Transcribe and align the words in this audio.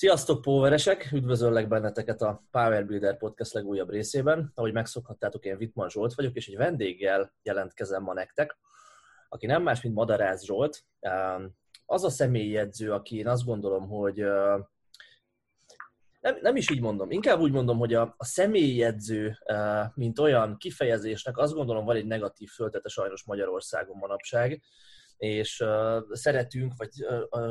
Sziasztok, 0.00 0.40
Poweresek! 0.40 1.08
Üdvözöllek 1.12 1.68
benneteket 1.68 2.22
a 2.22 2.42
Power 2.50 2.86
Builder 2.86 3.16
Podcast 3.16 3.52
legújabb 3.52 3.90
részében. 3.90 4.52
Ahogy 4.54 4.72
megszokhattátok, 4.72 5.44
én 5.44 5.56
Vitman 5.56 5.88
Zsolt 5.88 6.14
vagyok, 6.14 6.34
és 6.34 6.48
egy 6.48 6.56
vendéggel 6.56 7.34
jelentkezem 7.42 8.02
ma 8.02 8.12
nektek, 8.12 8.58
aki 9.28 9.46
nem 9.46 9.62
más, 9.62 9.80
mint 9.82 9.94
Madarász 9.94 10.44
Zsolt. 10.44 10.84
Az 11.86 12.04
a 12.04 12.10
személyjegyző, 12.10 12.92
aki 12.92 13.16
én 13.16 13.28
azt 13.28 13.44
gondolom, 13.44 13.88
hogy 13.88 14.16
nem, 16.20 16.38
nem 16.40 16.56
is 16.56 16.70
így 16.70 16.80
mondom, 16.80 17.10
inkább 17.10 17.40
úgy 17.40 17.52
mondom, 17.52 17.78
hogy 17.78 17.94
a, 17.94 18.14
a 18.16 18.24
személyjegyző, 18.24 19.38
mint 19.94 20.18
olyan 20.18 20.56
kifejezésnek 20.56 21.38
azt 21.38 21.54
gondolom 21.54 21.84
van 21.84 21.96
egy 21.96 22.06
negatív 22.06 22.50
föltete 22.50 22.88
sajnos 22.88 23.24
Magyarországon 23.24 23.96
manapság 23.96 24.62
és 25.20 25.64
szeretünk, 26.10 26.72
vagy 26.76 26.90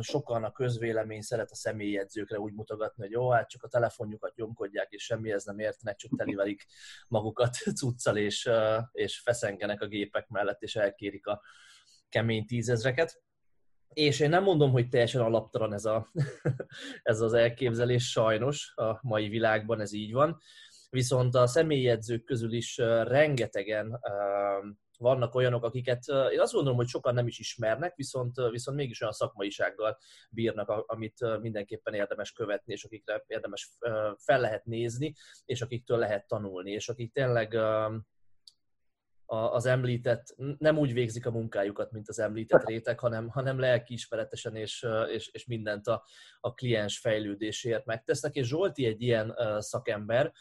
sokan 0.02 0.44
a 0.44 0.52
közvélemény 0.52 1.22
szeret 1.22 1.52
a 1.52 1.56
személyjegyzőkre 1.56 2.40
úgy 2.40 2.54
mutogatni, 2.54 3.04
hogy 3.04 3.12
jó, 3.12 3.30
hát 3.30 3.50
csak 3.50 3.64
a 3.64 3.68
telefonjukat 3.68 4.36
nyomkodják, 4.36 4.92
és 4.92 5.04
semmihez 5.04 5.44
nem 5.44 5.60
értenek, 5.60 5.98
csak 5.98 6.12
telivelik 6.18 6.66
magukat 7.08 7.54
cuccal, 7.80 8.18
és, 8.18 8.50
és 8.92 9.20
feszengenek 9.20 9.82
a 9.82 9.88
gépek 9.88 10.28
mellett, 10.28 10.62
és 10.62 10.76
elkérik 10.76 11.28
a 11.28 11.42
kemény 12.10 12.46
tízezreket. 12.46 13.22
És 13.94 14.20
én 14.20 14.30
nem 14.30 14.44
mondom, 14.44 14.72
hogy 14.72 14.90
teljesen 14.90 15.22
alaptalan 15.22 15.74
ez, 15.74 15.86
a, 15.86 16.12
ez 17.04 17.22
az 17.22 17.34
elképzelés, 17.34 18.12
sajnos 18.12 18.74
a 18.76 19.00
mai 19.02 19.28
világban 19.28 19.82
ez 19.82 19.94
így 19.94 20.14
van. 20.14 20.42
Viszont 20.90 21.36
a 21.36 21.48
személyjegyzők 21.48 22.24
közül 22.24 22.54
is 22.54 22.78
rengetegen 23.04 24.00
vannak 25.00 25.36
olyanok, 25.36 25.64
akiket 25.64 26.04
én 26.32 26.40
azt 26.40 26.54
gondolom, 26.54 26.78
hogy 26.78 26.88
sokan 26.88 27.14
nem 27.14 27.28
is 27.28 27.40
ismernek, 27.40 27.96
viszont, 27.96 28.36
viszont 28.52 28.78
mégis 28.78 29.02
olyan 29.02 29.14
szakmaisággal 29.14 29.98
bírnak, 30.30 30.70
amit 30.70 31.40
mindenképpen 31.40 31.94
érdemes 31.94 32.32
követni, 32.32 32.74
és 32.74 32.84
akikre 32.84 33.24
érdemes 33.28 33.72
fel 34.18 34.40
lehet 34.40 34.66
nézni, 34.66 35.14
és 35.46 35.62
akiktől 35.62 35.98
lehet 35.98 36.28
tanulni, 36.28 36.72
és 36.72 36.90
akik 36.90 37.14
tényleg 37.14 37.58
az 39.32 39.66
említett, 39.66 40.36
nem 40.58 40.78
úgy 40.78 40.94
végzik 40.94 41.26
a 41.26 41.32
munkájukat, 41.32 41.92
mint 41.92 42.10
az 42.10 42.20
említett 42.20 42.66
réteg, 42.66 43.00
hanem, 43.00 43.28
hanem 43.28 43.60
lelkiismeretesen 43.60 44.56
és, 44.56 44.86
és, 45.12 45.28
és 45.28 45.46
mindent 45.46 45.88
a, 45.88 46.04
a 46.40 46.54
kliens 46.54 47.00
fejlődésért 47.00 47.86
megtesznek, 47.86 48.36
és 48.36 48.48
Zsolti 48.48 48.86
egy 48.86 49.02
ilyen 49.02 49.36
szakember, 49.60 50.34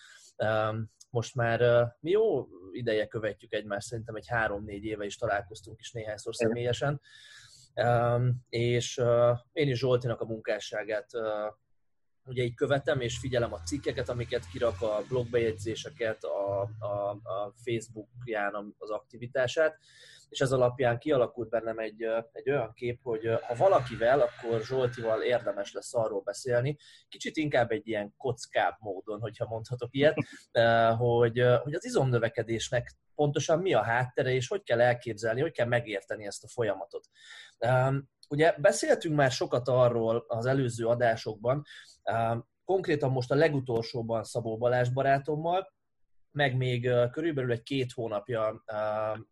most 1.11 1.35
már 1.35 1.87
mi 2.01 2.11
jó 2.11 2.47
ideje 2.73 3.07
követjük 3.07 3.53
egymást, 3.53 3.87
szerintem 3.87 4.15
egy 4.15 4.29
három-négy 4.29 4.85
éve 4.85 5.05
is 5.05 5.17
találkoztunk 5.17 5.81
is 5.81 5.93
néhányszor 5.93 6.35
személyesen, 6.35 7.01
és 8.49 9.03
én 9.53 9.69
is 9.69 9.79
Zsoltinak 9.79 10.21
a 10.21 10.27
munkásságát 10.27 11.11
ugye 12.29 12.43
így 12.43 12.55
követem, 12.55 13.01
és 13.01 13.19
figyelem 13.19 13.53
a 13.53 13.63
cikkeket, 13.63 14.09
amiket 14.09 14.49
kirak, 14.53 14.83
a 14.83 15.03
blogbejegyzéseket, 15.09 16.25
a, 16.25 16.61
a, 16.79 17.11
a 17.11 17.53
Facebookján 17.65 18.75
az 18.79 18.91
aktivitását, 18.91 19.79
és 20.29 20.41
ez 20.41 20.53
alapján 20.53 20.99
kialakult 20.99 21.49
bennem 21.49 21.79
egy, 21.79 22.03
egy 22.33 22.51
olyan 22.51 22.73
kép, 22.73 23.01
hogy 23.03 23.31
ha 23.43 23.55
valakivel, 23.55 24.21
akkor 24.21 24.61
Zsoltival 24.65 25.23
érdemes 25.23 25.73
lesz 25.73 25.95
arról 25.95 26.21
beszélni, 26.21 26.77
kicsit 27.09 27.37
inkább 27.37 27.71
egy 27.71 27.89
ilyen 27.89 28.15
kockább 28.17 28.77
módon, 28.79 29.21
hogyha 29.21 29.47
mondhatok 29.49 29.89
ilyet, 29.95 30.17
hogy, 30.97 31.43
hogy 31.63 31.75
az 31.75 31.85
izomnövekedésnek 31.85 32.97
pontosan 33.15 33.59
mi 33.59 33.75
a 33.75 33.83
háttere, 33.83 34.31
és 34.31 34.49
hogy 34.49 34.63
kell 34.63 34.81
elképzelni, 34.81 35.41
hogy 35.41 35.53
kell 35.53 35.67
megérteni 35.67 36.27
ezt 36.27 36.45
a 36.45 36.49
folyamatot. 36.49 37.09
Ugye 38.29 38.55
beszéltünk 38.59 39.17
már 39.17 39.31
sokat 39.31 39.69
arról 39.69 40.25
az 40.29 40.47
előző 40.47 40.87
adásokban, 40.87 41.65
konkrétan 42.65 43.11
most 43.11 43.31
a 43.31 43.35
legutolsóban 43.35 44.25
Szabó 44.25 44.59
Balázs 44.59 44.89
barátommal, 44.89 45.77
meg 46.31 46.57
még 46.57 46.91
körülbelül 47.11 47.53
egy 47.53 47.63
két 47.63 47.93
hónapja 47.93 48.63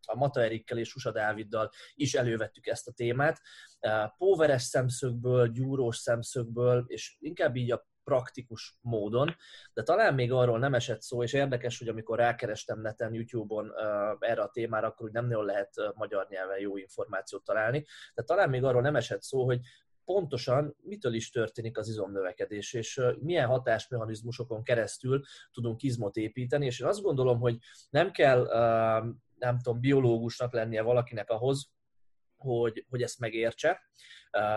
a 0.06 0.16
Mata 0.16 0.43
Erikkel 0.43 0.78
és 0.78 0.88
Susa 0.88 1.12
Dáviddal 1.12 1.71
is 1.94 2.15
elővettük 2.15 2.66
ezt 2.66 2.88
a 2.88 2.93
témát. 2.93 3.41
Póveres 4.16 4.62
szemszögből, 4.62 5.48
gyúrós 5.48 5.97
szemszögből, 5.97 6.84
és 6.87 7.16
inkább 7.19 7.56
így 7.56 7.72
a 7.72 7.87
praktikus 8.06 8.78
módon, 8.81 9.37
de 9.72 9.83
talán 9.83 10.15
még 10.15 10.33
arról 10.33 10.59
nem 10.59 10.75
esett 10.75 11.03
szó, 11.03 11.22
és 11.22 11.33
érdekes, 11.33 11.78
hogy 11.78 11.89
amikor 11.89 12.19
rákerestem 12.19 12.81
neten, 12.81 13.15
YouTube-on 13.15 13.72
erre 14.19 14.43
a 14.43 14.50
témára, 14.50 14.87
akkor 14.87 15.06
úgy 15.06 15.12
nem 15.12 15.27
nagyon 15.27 15.44
lehet 15.44 15.75
magyar 15.94 16.27
nyelven 16.31 16.59
jó 16.59 16.77
információt 16.77 17.45
találni, 17.45 17.87
de 18.15 18.22
talán 18.22 18.49
még 18.49 18.65
arról 18.65 18.83
nem 18.83 18.97
esett 18.97 19.22
szó, 19.22 19.45
hogy 19.45 19.61
pontosan 20.05 20.77
mitől 20.83 21.15
is 21.15 21.31
történik 21.31 21.78
az 21.78 21.89
izomnövekedés, 21.89 22.72
és 22.72 23.00
milyen 23.21 23.47
hatásmechanizmusokon 23.47 24.62
keresztül 24.62 25.22
tudunk 25.53 25.83
izmot 25.83 26.16
építeni, 26.16 26.66
és 26.66 26.81
én 26.81 26.87
azt 26.87 27.03
gondolom, 27.03 27.41
hogy 27.41 27.59
nem 27.91 28.11
kell, 28.11 28.45
nem 29.39 29.59
tudom, 29.62 29.81
biológusnak 29.81 30.53
lennie 30.53 30.83
valakinek 30.83 31.31
ahhoz, 31.31 31.71
hogy, 32.37 32.84
hogy 32.89 33.03
ezt 33.03 33.19
megértse, 33.19 33.81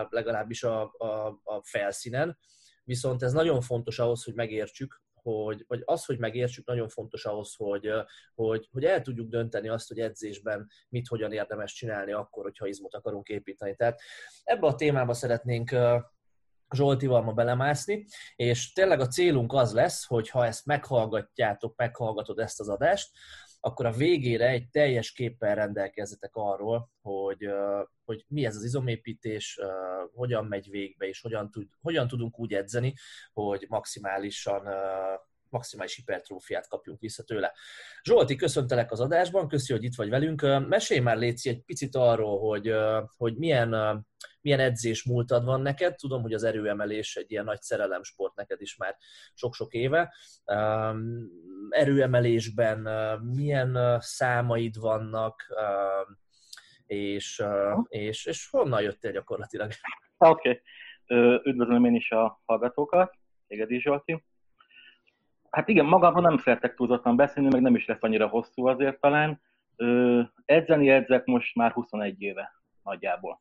legalábbis 0.08 0.62
a, 0.62 0.82
a, 0.82 1.40
a 1.42 1.62
felszínen, 1.62 2.38
viszont 2.90 3.22
ez 3.22 3.32
nagyon 3.32 3.60
fontos 3.60 3.98
ahhoz, 3.98 4.24
hogy 4.24 4.34
megértsük, 4.34 5.02
hogy, 5.14 5.64
vagy 5.68 5.82
az, 5.84 6.04
hogy 6.04 6.18
megértsük, 6.18 6.66
nagyon 6.66 6.88
fontos 6.88 7.24
ahhoz, 7.24 7.54
hogy, 7.56 7.90
hogy, 8.34 8.68
hogy 8.72 8.84
el 8.84 9.02
tudjuk 9.02 9.28
dönteni 9.28 9.68
azt, 9.68 9.88
hogy 9.88 9.98
edzésben 9.98 10.68
mit, 10.88 11.06
hogyan 11.08 11.32
érdemes 11.32 11.72
csinálni 11.72 12.12
akkor, 12.12 12.42
hogyha 12.42 12.66
izmot 12.66 12.94
akarunk 12.94 13.28
építeni. 13.28 13.76
Tehát 13.76 14.00
ebbe 14.44 14.66
a 14.66 14.74
témába 14.74 15.12
szeretnénk 15.12 15.70
Zsoltival 16.74 17.22
ma 17.22 17.32
belemászni, 17.32 18.06
és 18.36 18.72
tényleg 18.72 19.00
a 19.00 19.06
célunk 19.06 19.52
az 19.52 19.72
lesz, 19.72 20.04
hogy 20.06 20.28
ha 20.28 20.46
ezt 20.46 20.66
meghallgatjátok, 20.66 21.76
meghallgatod 21.76 22.38
ezt 22.38 22.60
az 22.60 22.68
adást, 22.68 23.10
akkor 23.60 23.86
a 23.86 23.92
végére 23.92 24.48
egy 24.48 24.70
teljes 24.70 25.12
képpel 25.12 25.54
rendelkezzetek 25.54 26.30
arról, 26.34 26.90
hogy, 27.02 27.48
hogy 28.04 28.24
mi 28.28 28.44
ez 28.44 28.56
az 28.56 28.64
izomépítés, 28.64 29.60
hogyan 30.12 30.44
megy 30.44 30.70
végbe, 30.70 31.06
és 31.06 31.20
hogyan, 31.20 31.50
tud, 31.50 31.68
hogyan 31.80 32.08
tudunk 32.08 32.38
úgy 32.38 32.54
edzeni, 32.54 32.94
hogy 33.32 33.66
maximálisan 33.68 34.68
maximális 35.50 35.96
hipertrófiát 35.96 36.68
kapjunk 36.68 37.00
vissza 37.00 37.22
tőle. 37.22 37.52
Zsolti, 38.02 38.36
köszöntelek 38.36 38.90
az 38.92 39.00
adásban, 39.00 39.48
köszi, 39.48 39.72
hogy 39.72 39.84
itt 39.84 39.94
vagy 39.94 40.08
velünk. 40.08 40.40
Mesélj 40.68 41.00
már, 41.00 41.16
Léci, 41.16 41.48
egy 41.48 41.62
picit 41.62 41.94
arról, 41.96 42.38
hogy, 42.38 42.74
hogy 43.16 43.36
milyen, 43.36 44.06
milyen 44.40 44.60
edzés 44.60 45.04
múltad 45.04 45.44
van 45.44 45.60
neked. 45.60 45.94
Tudom, 45.96 46.22
hogy 46.22 46.32
az 46.32 46.42
erőemelés 46.42 47.16
egy 47.16 47.30
ilyen 47.30 47.44
nagy 47.44 47.60
szerelemsport 47.60 48.34
neked 48.34 48.60
is 48.60 48.76
már 48.76 48.96
sok-sok 49.34 49.72
éve. 49.72 50.14
Erőemelésben 51.70 52.78
milyen 53.22 53.98
számaid 54.00 54.78
vannak, 54.78 55.46
és, 56.86 57.42
és, 57.88 58.26
és 58.26 58.48
honnan 58.50 58.82
jöttél 58.82 59.12
gyakorlatilag? 59.12 59.70
Oké. 60.18 60.48
Okay. 60.48 61.40
Üdvözlöm 61.44 61.84
én 61.84 61.94
is 61.94 62.10
a 62.10 62.42
hallgatókat, 62.44 63.14
téged 63.46 63.70
is, 63.70 63.82
Zsolti. 63.82 64.24
Hát 65.50 65.68
igen, 65.68 65.84
magában 65.84 66.22
nem 66.22 66.38
szeretek 66.38 66.74
túlzottan 66.74 67.16
beszélni, 67.16 67.48
meg 67.52 67.60
nem 67.60 67.74
is 67.74 67.86
lesz 67.86 68.02
annyira 68.02 68.28
hosszú 68.28 68.66
azért 68.66 69.00
talán. 69.00 69.40
Ö, 69.76 70.20
edzeni 70.44 70.88
edzek 70.88 71.24
most 71.24 71.54
már 71.54 71.72
21 71.72 72.22
éve 72.22 72.52
nagyjából. 72.82 73.40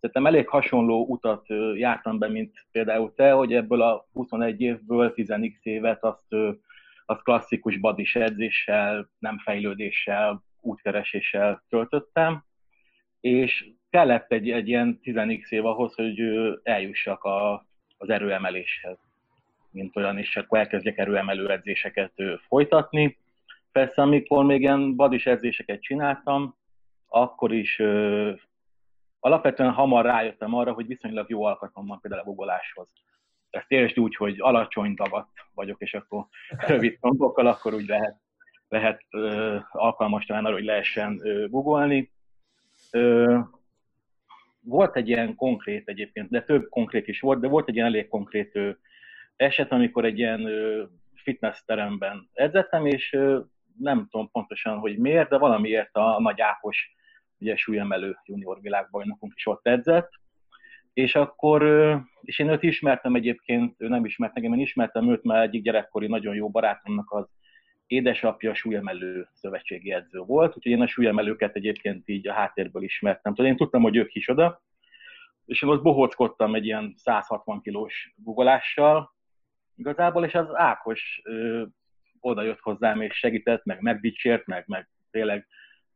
Szerintem 0.00 0.26
elég 0.26 0.48
hasonló 0.48 1.06
utat 1.06 1.46
jártam 1.74 2.18
be, 2.18 2.28
mint 2.28 2.66
például 2.70 3.14
te, 3.14 3.30
hogy 3.30 3.52
ebből 3.52 3.82
a 3.82 4.06
21 4.12 4.60
évből 4.60 5.12
10x 5.16 5.62
évet 5.62 6.04
azt, 6.04 6.34
azt 7.06 7.22
klasszikus 7.22 7.78
badis 7.78 8.16
edzéssel, 8.16 9.10
nem 9.18 9.38
fejlődéssel, 9.38 10.42
útkereséssel 10.60 11.64
töltöttem, 11.68 12.44
és 13.20 13.72
kellett 13.90 14.32
egy, 14.32 14.50
egy 14.50 14.68
ilyen 14.68 15.00
10x 15.02 15.48
év 15.48 15.66
ahhoz, 15.66 15.94
hogy 15.94 16.20
eljussak 16.62 17.24
a, 17.24 17.66
az 17.96 18.08
erőemeléshez 18.08 19.05
mint 19.76 19.96
olyan, 19.96 20.18
és 20.18 20.36
akkor 20.36 20.58
elkezdjek 20.58 20.98
erőemelő 20.98 21.50
edzéseket 21.50 22.12
folytatni. 22.48 23.18
Persze, 23.72 24.02
amikor 24.02 24.44
még 24.44 24.60
ilyen 24.60 24.96
badis 24.96 25.26
edzéseket 25.26 25.82
csináltam, 25.82 26.56
akkor 27.08 27.52
is 27.52 27.78
ö, 27.78 28.32
alapvetően 29.20 29.72
hamar 29.72 30.04
rájöttem 30.04 30.54
arra, 30.54 30.72
hogy 30.72 30.86
viszonylag 30.86 31.30
jó 31.30 31.44
alkatom 31.44 31.86
van 31.86 32.00
például 32.00 32.22
a 32.22 32.24
googoláshoz. 32.24 32.86
Ezt 33.50 33.70
értsd 33.70 33.98
úgy, 33.98 34.16
hogy 34.16 34.40
alacsony 34.40 34.94
dagat 34.94 35.28
vagyok, 35.54 35.80
és 35.80 35.94
akkor 35.94 36.26
rövid 36.68 36.98
tombokkal, 37.00 37.46
akkor 37.46 37.74
úgy 37.74 37.86
lehet, 37.86 38.16
lehet 38.68 39.02
ö, 39.10 39.56
alkalmas 39.72 40.24
talán 40.24 40.44
arra, 40.44 40.54
hogy 40.54 40.64
lehessen 40.64 41.20
ö, 41.22 41.48
googolni. 41.48 42.10
Ö, 42.90 43.38
volt 44.60 44.96
egy 44.96 45.08
ilyen 45.08 45.34
konkrét 45.34 45.88
egyébként, 45.88 46.30
de 46.30 46.42
több 46.42 46.68
konkrét 46.68 47.08
is 47.08 47.20
volt, 47.20 47.40
de 47.40 47.48
volt 47.48 47.68
egy 47.68 47.74
ilyen 47.74 47.86
elég 47.86 48.08
konkrét 48.08 48.58
eset, 49.36 49.72
amikor 49.72 50.04
egy 50.04 50.18
ilyen 50.18 50.48
fitness 51.14 51.62
teremben 51.64 52.28
edzettem, 52.32 52.86
és 52.86 53.18
nem 53.78 54.06
tudom 54.10 54.30
pontosan, 54.30 54.78
hogy 54.78 54.98
miért, 54.98 55.28
de 55.28 55.38
valamiért 55.38 55.96
a 55.96 56.20
nagy 56.20 56.40
Ákos 56.40 56.94
ugye 57.38 57.56
súlyemelő 57.56 58.16
junior 58.24 58.60
világbajnokunk 58.60 59.32
is 59.36 59.46
ott 59.46 59.66
edzett, 59.66 60.10
És 60.96 61.14
akkor, 61.14 61.62
és 62.20 62.38
én 62.38 62.48
őt 62.48 62.62
ismertem 62.62 63.14
egyébként, 63.14 63.74
ő 63.78 63.88
nem 63.88 64.04
ismert 64.04 64.36
engem, 64.36 64.52
én 64.52 64.60
ismertem 64.60 65.10
őt, 65.10 65.22
mert 65.22 65.42
egyik 65.42 65.62
gyerekkori 65.62 66.06
nagyon 66.06 66.34
jó 66.34 66.50
barátomnak 66.50 67.10
az 67.10 67.28
édesapja 67.86 68.54
súlyemelő 68.54 69.28
szövetségi 69.32 69.92
edző 69.92 70.18
volt, 70.18 70.56
úgyhogy 70.56 70.72
én 70.72 70.80
a 70.80 70.86
súlyemelőket 70.86 71.56
egyébként 71.56 72.08
így 72.08 72.28
a 72.28 72.32
háttérből 72.32 72.82
ismertem. 72.82 73.34
Tehát 73.34 73.50
én 73.50 73.56
tudtam, 73.56 73.82
hogy 73.82 73.96
ők 73.96 74.14
is 74.14 74.28
oda, 74.28 74.62
és 75.44 75.62
én 75.62 75.68
ott 75.68 75.82
bohóckodtam 75.82 76.54
egy 76.54 76.64
ilyen 76.64 76.92
160 76.96 77.60
kilós 77.60 78.14
gugolással, 78.16 79.15
igazából, 79.76 80.24
és 80.24 80.34
az 80.34 80.54
Ákos 80.54 81.20
ö, 81.24 81.64
oda 82.20 82.42
jött 82.42 82.60
hozzám, 82.60 83.00
és 83.00 83.14
segített, 83.14 83.64
meg 83.64 83.80
megdicsért, 83.80 84.46
meg, 84.46 84.64
meg 84.66 84.88
tényleg 85.10 85.46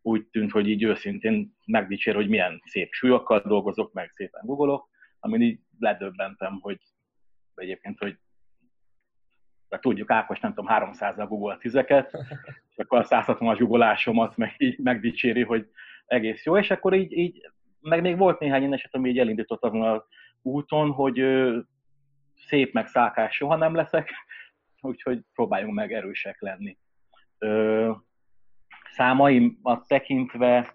úgy 0.02 0.26
tűnt, 0.26 0.50
hogy 0.50 0.68
így 0.68 0.82
őszintén 0.82 1.56
megdicsér, 1.66 2.14
hogy 2.14 2.28
milyen 2.28 2.62
szép 2.64 2.92
súlyokkal 2.92 3.42
dolgozok, 3.46 3.92
meg 3.92 4.12
szépen 4.14 4.42
googolok, 4.44 4.88
amin 5.20 5.40
így 5.42 5.60
ledöbbentem, 5.78 6.58
hogy 6.60 6.78
egyébként, 7.54 7.98
hogy 7.98 8.18
de 9.68 9.78
tudjuk, 9.78 10.10
Ákos 10.10 10.40
nem 10.40 10.54
tudom, 10.54 10.74
300-al 10.74 11.26
google 11.28 11.56
tizeket, 11.56 12.10
és 12.70 12.76
akkor 12.76 12.98
a 12.98 13.04
160-as 13.04 13.56
googolásomat 13.58 14.36
meg 14.36 14.54
így 14.58 14.78
megdicséri, 14.78 15.42
hogy 15.42 15.68
egész 16.06 16.44
jó, 16.44 16.58
és 16.58 16.70
akkor 16.70 16.94
így, 16.94 17.12
így 17.12 17.50
meg 17.80 18.00
még 18.00 18.16
volt 18.16 18.38
néhány 18.38 18.60
ilyen 18.60 18.72
eset, 18.72 18.94
ami 18.94 19.08
így 19.08 19.18
elindított 19.18 19.62
azon 19.62 19.82
az 19.82 20.02
úton, 20.42 20.90
hogy 20.90 21.18
szép 22.46 22.72
meg 22.72 22.86
szákás 22.86 23.34
soha 23.34 23.56
nem 23.56 23.74
leszek, 23.74 24.10
úgyhogy 24.80 25.20
próbáljunk 25.34 25.74
meg 25.74 25.92
erősek 25.92 26.40
lenni. 26.40 26.78
Ö, 27.38 27.92
számaimat 28.90 29.86
tekintve, 29.86 30.74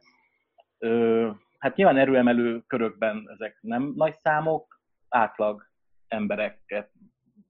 ö, 0.77 1.29
hát 1.59 1.75
nyilván 1.75 1.97
erőemelő 1.97 2.61
körökben 2.67 3.29
ezek 3.33 3.57
nem 3.61 3.93
nagy 3.95 4.15
számok, 4.15 4.79
átlag 5.09 5.69
embereket 6.07 6.91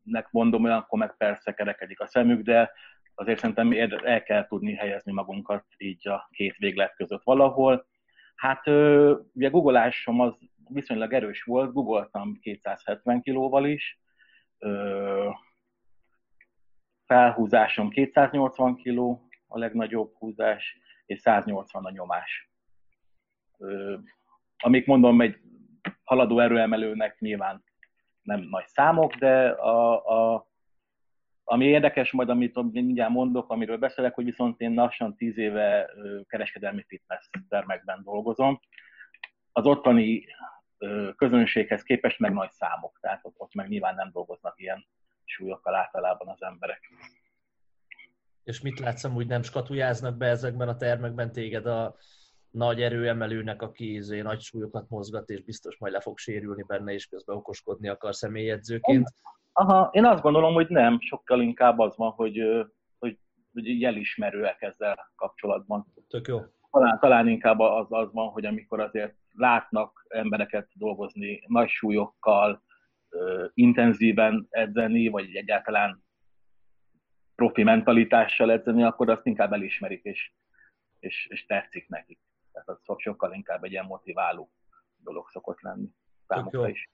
nek 0.03 0.31
mondom, 0.31 0.63
olyankor 0.63 1.00
meg 1.00 1.18
persze 1.18 1.53
kerekedik 1.53 2.00
a 2.00 2.07
szemük, 2.07 2.41
de 2.41 2.71
azért 3.15 3.39
szerintem 3.39 3.71
el 4.03 4.23
kell 4.23 4.47
tudni 4.47 4.75
helyezni 4.75 5.11
magunkat 5.11 5.65
így 5.77 6.07
a 6.07 6.29
két 6.31 6.56
véglet 6.57 6.95
között 6.95 7.23
valahol. 7.23 7.85
Hát 8.35 8.68
ugye 9.33 9.50
googolásom 9.50 10.19
az 10.19 10.33
viszonylag 10.69 11.13
erős 11.13 11.44
volt, 11.44 11.73
googoltam 11.73 12.39
270 12.41 13.21
kilóval 13.21 13.65
is, 13.65 14.00
felhúzásom 17.06 17.90
280 17.90 18.75
kiló, 18.75 19.28
a 19.48 19.57
legnagyobb 19.57 20.13
húzás, 20.18 20.78
és 21.06 21.19
180 21.19 21.86
a 21.86 21.90
nyomás. 21.90 22.52
Amik 24.57 24.86
mondom, 24.86 25.22
egy 25.22 25.38
haladó 26.04 26.40
erőemelőnek 26.40 27.19
nyilván 27.19 27.63
nem 28.22 28.40
nagy 28.50 28.68
számok, 28.68 29.16
de 29.16 29.50
a, 29.50 30.06
a, 30.06 30.48
ami 31.44 31.66
érdekes 31.66 32.12
majd, 32.12 32.30
amit 32.30 32.72
mindjárt 32.72 33.12
mondok, 33.12 33.50
amiről 33.50 33.78
beszélek, 33.78 34.13
hogy 34.16 34.25
viszont 34.25 34.62
én 34.62 34.74
lassan 34.74 35.16
tíz 35.16 35.38
éve 35.38 35.90
kereskedelmi 36.28 36.84
fitness 36.88 37.30
termekben 37.50 38.02
dolgozom. 38.04 38.60
Az 39.52 39.66
ottani 39.66 40.25
közönséghez 41.15 41.83
képest 41.83 42.19
meg 42.19 42.33
nagy 42.33 42.51
számok, 42.51 42.97
tehát 43.01 43.19
ott, 43.23 43.35
ott 43.37 43.53
meg 43.53 43.67
nyilván 43.67 43.95
nem 43.95 44.09
dolgoznak 44.11 44.59
ilyen 44.59 44.85
súlyokkal 45.23 45.75
általában 45.75 46.27
az 46.27 46.43
emberek. 46.43 46.79
És 48.43 48.61
mit 48.61 48.79
látsz, 48.79 49.07
hogy 49.07 49.27
nem 49.27 49.41
skatujáznak 49.41 50.17
be 50.17 50.25
ezekben 50.25 50.67
a 50.67 50.75
termekben 50.75 51.31
téged 51.31 51.65
a 51.65 51.95
nagy 52.49 52.81
erőemelőnek, 52.81 53.61
aki 53.61 53.93
izé, 53.93 54.21
nagy 54.21 54.41
súlyokat 54.41 54.89
mozgat, 54.89 55.29
és 55.29 55.43
biztos 55.43 55.77
majd 55.77 55.93
le 55.93 55.99
fog 55.99 56.17
sérülni 56.17 56.63
benne, 56.67 56.93
és 56.93 57.07
közben 57.07 57.35
okoskodni 57.35 57.87
akar 57.87 58.15
személyedzőként? 58.15 59.07
Aha, 59.53 59.89
én 59.91 60.05
azt 60.05 60.21
gondolom, 60.21 60.53
hogy 60.53 60.67
nem, 60.69 60.99
sokkal 60.99 61.41
inkább 61.41 61.79
az 61.79 61.95
van, 61.97 62.11
hogy, 62.11 62.39
hogy, 62.99 63.17
hogy 63.53 63.81
jelismerőek 63.81 64.61
ezzel 64.61 65.11
kapcsolatban. 65.15 65.93
Tök 66.07 66.27
jó. 66.27 66.39
Talán, 66.71 66.99
talán 66.99 67.27
inkább 67.27 67.59
az, 67.59 67.87
az 67.89 68.11
van, 68.11 68.27
hogy 68.27 68.45
amikor 68.45 68.79
azért 68.79 69.15
látnak 69.35 70.05
embereket 70.07 70.69
dolgozni 70.73 71.43
nagy 71.47 71.69
súlyokkal, 71.69 72.63
intenzíven 73.53 74.47
edzeni, 74.49 75.07
vagy 75.07 75.35
egyáltalán 75.35 76.03
profi 77.35 77.63
mentalitással 77.63 78.51
edzeni, 78.51 78.83
akkor 78.83 79.09
azt 79.09 79.25
inkább 79.25 79.53
elismerik, 79.53 80.03
és, 80.03 80.31
és, 80.99 81.27
és 81.29 81.45
tetszik 81.45 81.87
nekik. 81.87 82.19
Tehát 82.51 82.67
az 82.67 82.79
sokkal 82.97 83.33
inkább 83.33 83.63
egy 83.63 83.71
ilyen 83.71 83.85
motiváló 83.85 84.51
dolog 84.97 85.29
szokott 85.29 85.61
lenni 85.61 85.89
számukra 86.27 86.69
is. 86.69 86.89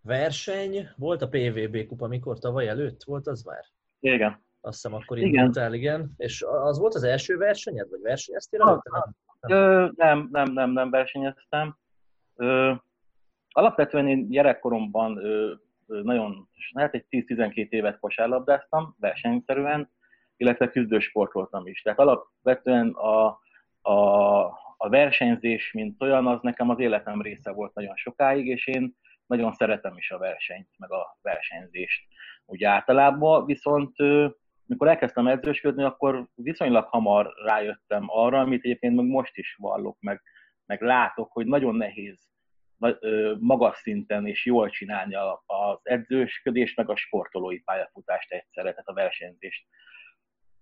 Verseny, 0.00 0.88
volt 0.96 1.22
a 1.22 1.28
PVB 1.28 1.86
kupa, 1.86 2.06
mikor 2.06 2.38
tavaly 2.38 2.68
előtt 2.68 3.02
volt 3.02 3.26
az 3.26 3.42
már? 3.42 3.64
Igen. 4.00 4.44
Azt 4.66 4.82
hiszem 4.82 4.94
akkor 4.94 5.18
indultál, 5.18 5.74
igen. 5.74 6.00
igen. 6.00 6.12
És 6.16 6.44
az 6.48 6.78
volt 6.78 6.94
az 6.94 7.02
első 7.02 7.36
versenyed, 7.36 7.90
vagy 7.90 8.00
versenyeztél 8.00 8.60
ah, 8.60 8.80
Nem, 9.40 9.92
nem, 9.96 10.28
nem, 10.30 10.52
nem, 10.52 10.70
nem, 10.70 10.90
versenyeztem. 10.90 11.76
Ö, 12.36 12.72
alapvetően 13.50 14.08
én 14.08 14.28
gyerekkoromban 14.28 15.16
ö, 15.16 15.52
nagyon, 15.86 16.48
hát 16.74 16.94
egy 16.94 17.04
10-12 17.10 17.68
évet 17.68 17.98
kosárlabdáztam 17.98 18.96
versenyszerűen, 19.00 19.90
illetve 20.36 20.70
küzdősportoltam 20.70 21.66
is. 21.66 21.82
Tehát 21.82 21.98
alapvetően 21.98 22.88
a, 22.88 23.26
a, 23.80 24.44
a 24.76 24.88
versenyzés, 24.88 25.72
mint 25.72 26.02
olyan, 26.02 26.26
az 26.26 26.38
nekem 26.42 26.70
az 26.70 26.78
életem 26.78 27.22
része 27.22 27.52
volt 27.52 27.74
nagyon 27.74 27.96
sokáig, 27.96 28.46
és 28.46 28.66
én 28.66 28.96
nagyon 29.26 29.52
szeretem 29.52 29.96
is 29.96 30.10
a 30.10 30.18
versenyt, 30.18 30.68
meg 30.76 30.92
a 30.92 31.18
versenyzést 31.22 32.02
úgy 32.46 32.64
általában, 32.64 33.44
viszont 33.44 33.96
mikor 34.66 34.88
elkezdtem 34.88 35.26
edzősködni, 35.26 35.82
akkor 35.82 36.26
viszonylag 36.34 36.84
hamar 36.84 37.32
rájöttem 37.44 38.04
arra, 38.06 38.40
amit 38.40 38.64
egyébként 38.64 38.96
meg 38.96 39.06
most 39.06 39.36
is 39.36 39.56
vallok, 39.58 39.96
meg, 40.00 40.22
meg 40.66 40.82
látok, 40.82 41.32
hogy 41.32 41.46
nagyon 41.46 41.74
nehéz 41.74 42.26
magas 43.38 43.76
szinten 43.76 44.26
és 44.26 44.44
jól 44.44 44.70
csinálni 44.70 45.14
az 45.46 45.78
edzősködést, 45.82 46.76
meg 46.76 46.90
a 46.90 46.96
sportolói 46.96 47.60
pályafutást 47.60 48.32
egyszerre, 48.32 48.70
tehát 48.70 48.88
a 48.88 48.92
versenyzést. 48.92 49.66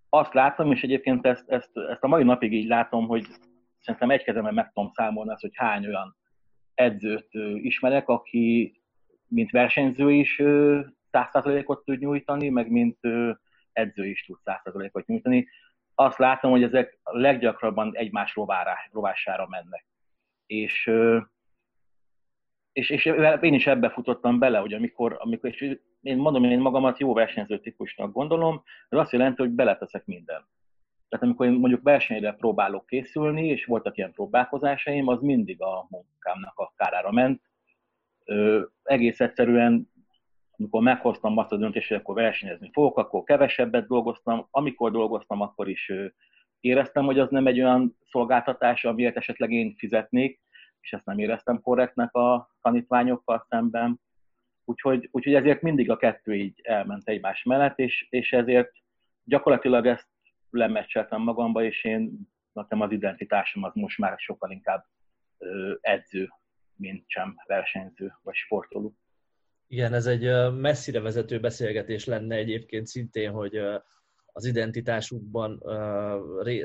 Azt 0.08 0.34
látom, 0.34 0.72
és 0.72 0.82
egyébként 0.82 1.26
ezt, 1.26 1.50
ezt, 1.50 1.76
ezt 1.76 2.02
a 2.02 2.08
mai 2.08 2.22
napig 2.22 2.52
így 2.52 2.66
látom, 2.66 3.06
hogy 3.06 3.26
szerintem 3.80 4.10
egy 4.10 4.22
kezemben 4.22 4.54
meg 4.54 4.72
tudom 4.72 4.90
számolni 4.92 5.30
azt, 5.30 5.40
hogy 5.40 5.56
hány 5.56 5.86
olyan 5.86 6.16
edzőt 6.74 7.28
ismerek, 7.54 8.08
aki 8.08 8.74
mint 9.28 9.50
versenyző 9.50 10.12
is 10.12 10.36
100%-ot 11.12 11.84
tud 11.84 11.98
nyújtani, 11.98 12.48
meg 12.48 12.70
mint 12.70 12.98
edző 13.74 14.06
is 14.06 14.24
tud 14.24 14.38
100%-ot 14.44 15.06
nyújtani. 15.06 15.48
Azt 15.94 16.18
látom, 16.18 16.50
hogy 16.50 16.62
ezek 16.62 16.98
leggyakrabban 17.02 17.96
egymás 17.96 18.38
rovására 18.90 19.46
mennek. 19.48 19.86
És, 20.46 20.90
és, 22.72 22.90
és 22.90 23.04
én 23.40 23.54
is 23.54 23.66
ebbe 23.66 23.90
futottam 23.90 24.38
bele, 24.38 24.58
hogy 24.58 24.72
amikor, 24.72 25.16
amikor 25.18 25.50
és 25.50 25.78
én 26.04 26.16
mondom, 26.16 26.44
én 26.44 26.60
magamat 26.60 26.98
jó 26.98 27.12
versenyző 27.14 27.60
típusnak 27.60 28.12
gondolom, 28.12 28.62
ez 28.88 28.98
azt 28.98 29.12
jelenti, 29.12 29.42
hogy 29.42 29.50
beleteszek 29.50 30.04
mindent. 30.04 30.46
Tehát 31.08 31.24
amikor 31.24 31.46
én 31.46 31.52
mondjuk 31.52 31.82
versenyre 31.82 32.32
próbálok 32.32 32.86
készülni, 32.86 33.48
és 33.48 33.64
voltak 33.64 33.96
ilyen 33.96 34.12
próbálkozásaim, 34.12 35.08
az 35.08 35.20
mindig 35.20 35.62
a 35.62 35.86
munkámnak 35.90 36.58
a 36.58 36.72
kárára 36.76 37.10
ment. 37.10 37.42
Ö, 38.24 38.62
egész 38.82 39.20
egyszerűen, 39.20 39.92
amikor 40.58 40.82
meghoztam 40.82 41.38
azt 41.38 41.52
a 41.52 41.56
döntést, 41.56 41.88
hogy 41.88 41.96
akkor 41.96 42.14
versenyezni 42.14 42.70
fogok, 42.72 42.98
akkor 42.98 43.22
kevesebbet 43.22 43.86
dolgoztam. 43.86 44.46
Amikor 44.50 44.90
dolgoztam, 44.90 45.40
akkor 45.40 45.68
is 45.68 45.92
éreztem, 46.60 47.04
hogy 47.04 47.18
az 47.18 47.30
nem 47.30 47.46
egy 47.46 47.60
olyan 47.60 47.98
szolgáltatás, 48.10 48.84
amiért 48.84 49.16
esetleg 49.16 49.52
én 49.52 49.74
fizetnék, 49.76 50.40
és 50.80 50.92
ezt 50.92 51.04
nem 51.04 51.18
éreztem 51.18 51.60
korrektnek 51.60 52.14
a 52.14 52.56
tanítványokkal 52.62 53.46
szemben. 53.48 54.00
Úgyhogy, 54.64 55.08
úgyhogy 55.10 55.34
ezért 55.34 55.62
mindig 55.62 55.90
a 55.90 55.96
kettő 55.96 56.34
így 56.34 56.60
elment 56.62 57.08
egymás 57.08 57.42
mellett, 57.42 57.78
és, 57.78 58.06
és 58.10 58.32
ezért 58.32 58.70
gyakorlatilag 59.24 59.86
ezt 59.86 60.08
lemecseltem 60.50 61.22
magamba, 61.22 61.64
és 61.64 61.84
én 61.84 62.28
nekem 62.52 62.80
az 62.80 62.92
identitásom 62.92 63.62
az 63.62 63.74
most 63.74 63.98
már 63.98 64.18
sokkal 64.18 64.50
inkább 64.50 64.86
edző, 65.80 66.28
mint 66.76 67.04
sem 67.06 67.34
versenyző 67.46 68.12
vagy 68.22 68.34
sportoló. 68.34 68.94
Igen, 69.74 69.94
ez 69.94 70.06
egy 70.06 70.52
messzire 70.52 71.00
vezető 71.00 71.40
beszélgetés 71.40 72.04
lenne 72.04 72.34
egyébként 72.34 72.86
szintén, 72.86 73.30
hogy 73.30 73.56
az 74.32 74.44
identitásukban 74.44 75.62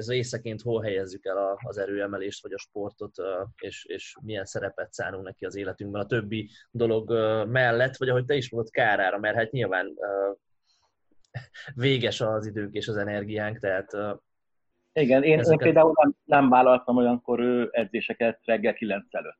részeként 0.06 0.62
hol 0.62 0.82
helyezzük 0.82 1.26
el 1.26 1.58
az 1.64 1.78
erőemelést 1.78 2.42
vagy 2.42 2.54
a 2.54 2.58
sportot, 2.58 3.16
és, 3.58 3.86
és 3.86 4.16
milyen 4.22 4.46
szerepet 4.46 4.94
szánunk 4.94 5.26
neki 5.26 5.46
az 5.46 5.56
életünkben 5.56 6.02
a 6.02 6.06
többi 6.06 6.50
dolog 6.72 7.12
mellett, 7.48 7.98
vagy 7.98 8.10
ahogy 8.10 8.26
te 8.26 8.36
is 8.36 8.52
mondod, 8.52 8.72
kárára, 8.72 9.20
mert 9.20 9.36
hát 9.36 9.52
nyilván 9.52 9.94
véges 11.74 12.22
az 12.22 12.46
időnk 12.46 12.74
és 12.74 12.88
az 12.88 12.98
energiánk, 12.98 13.60
tehát 13.60 13.92
igen, 14.94 15.24
én, 15.24 15.40
ezeket... 15.40 15.66
én 15.66 15.74
például 15.74 15.94
nem, 16.02 16.16
nem 16.26 16.50
vállaltam 16.50 16.98
olyankor 16.98 17.70
edzéseket 17.72 18.40
reggel 18.44 18.74
9 18.74 19.14
előtt. 19.16 19.40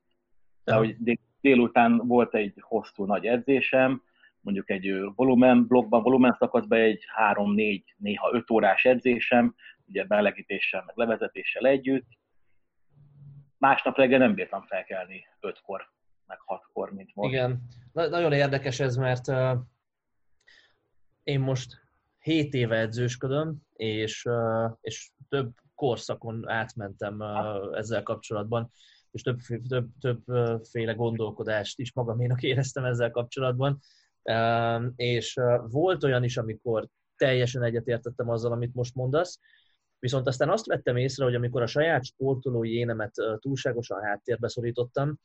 De 0.64 0.74
hogy 0.74 0.96
délután 1.42 1.98
volt 1.98 2.36
egy 2.36 2.54
hosszú 2.60 3.06
nagy 3.06 3.26
edzésem, 3.26 4.04
mondjuk 4.42 4.70
egy 4.70 5.12
volumen 5.16 5.68
blogban, 5.68 6.02
volumen 6.02 6.36
szakaszban 6.40 6.80
egy 6.80 7.04
3-4, 7.34 7.84
néha 7.98 8.34
5 8.34 8.52
órás 8.52 8.86
edzésem, 8.86 9.56
ugye 9.86 10.04
belegítéssel, 10.04 10.84
meg 10.86 10.98
levezetéssel 10.98 11.66
együtt. 11.66 12.08
Másnap 13.58 13.98
reggel 13.98 14.20
nem 14.20 14.34
bírtam 14.34 14.66
felkelni 14.66 15.26
5-kor, 15.42 15.90
meg 16.26 16.38
6-kor, 16.46 16.94
mint 16.94 17.16
most. 17.16 17.34
Igen, 17.34 17.62
Na, 17.92 18.08
nagyon 18.08 18.34
érdekes 18.34 18.80
ez, 18.80 18.96
mert 18.96 19.28
uh, 19.28 19.58
én 21.24 21.40
most 21.40 21.82
7 22.20 22.54
éve 22.54 22.78
edzősködöm, 22.78 23.58
és, 23.74 24.26
uh, 24.26 24.72
és 24.82 25.10
több 25.30 25.52
korszakon 25.76 26.50
átmentem 26.50 27.20
uh, 27.20 27.78
ezzel 27.78 28.04
kapcsolatban, 28.04 28.72
és 29.12 29.22
több, 29.22 29.40
több, 29.68 29.88
többféle 30.00 30.94
gondolkodást 30.94 31.80
is 31.80 31.94
magaménak 31.94 32.42
éreztem 32.44 32.86
ezzel 32.86 33.12
kapcsolatban. 33.12 33.80
És 34.96 35.40
volt 35.68 36.04
olyan 36.04 36.24
is, 36.24 36.38
amikor 36.38 36.88
teljesen 37.16 37.64
egyetértettem 37.64 38.30
azzal, 38.30 38.52
amit 38.52 38.74
most 38.74 38.96
mondasz, 38.96 39.40
viszont 40.00 40.28
aztán 40.28 40.50
azt 40.50 40.66
vettem 40.66 40.96
észre, 40.96 41.24
hogy 41.24 41.36
amikor 41.36 41.62
a 41.62 41.68
saját 41.68 42.06
sportolói 42.06 42.74
énemet 42.74 43.12
túlságosan 43.40 44.02
háttérbe 44.02 44.48
szorítottam, 44.48 45.20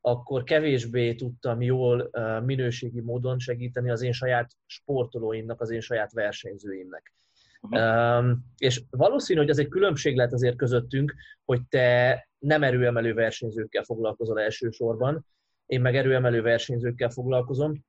akkor 0.00 0.44
kevésbé 0.44 1.14
tudtam 1.14 1.62
jól 1.62 2.10
minőségi 2.44 3.00
módon 3.00 3.38
segíteni 3.38 3.90
az 3.90 4.02
én 4.02 4.12
saját 4.12 4.50
sportolóimnak, 4.66 5.60
az 5.60 5.70
én 5.70 5.80
saját 5.80 6.12
versenyzőimnek. 6.12 7.14
Uh-huh. 7.60 8.36
és 8.58 8.82
valószínű, 8.90 9.38
hogy 9.38 9.48
ez 9.48 9.58
egy 9.58 9.68
különbség 9.68 10.16
lehet 10.16 10.32
azért 10.32 10.56
közöttünk, 10.56 11.14
hogy 11.44 11.60
te 11.68 12.28
nem 12.38 12.62
erőemelő 12.62 13.14
versenyzőkkel 13.14 13.82
foglalkozol 13.82 14.40
elsősorban, 14.40 15.26
én 15.66 15.80
meg 15.80 15.96
erőemelő 15.96 16.42
versenyzőkkel 16.42 17.10
foglalkozom, 17.10 17.84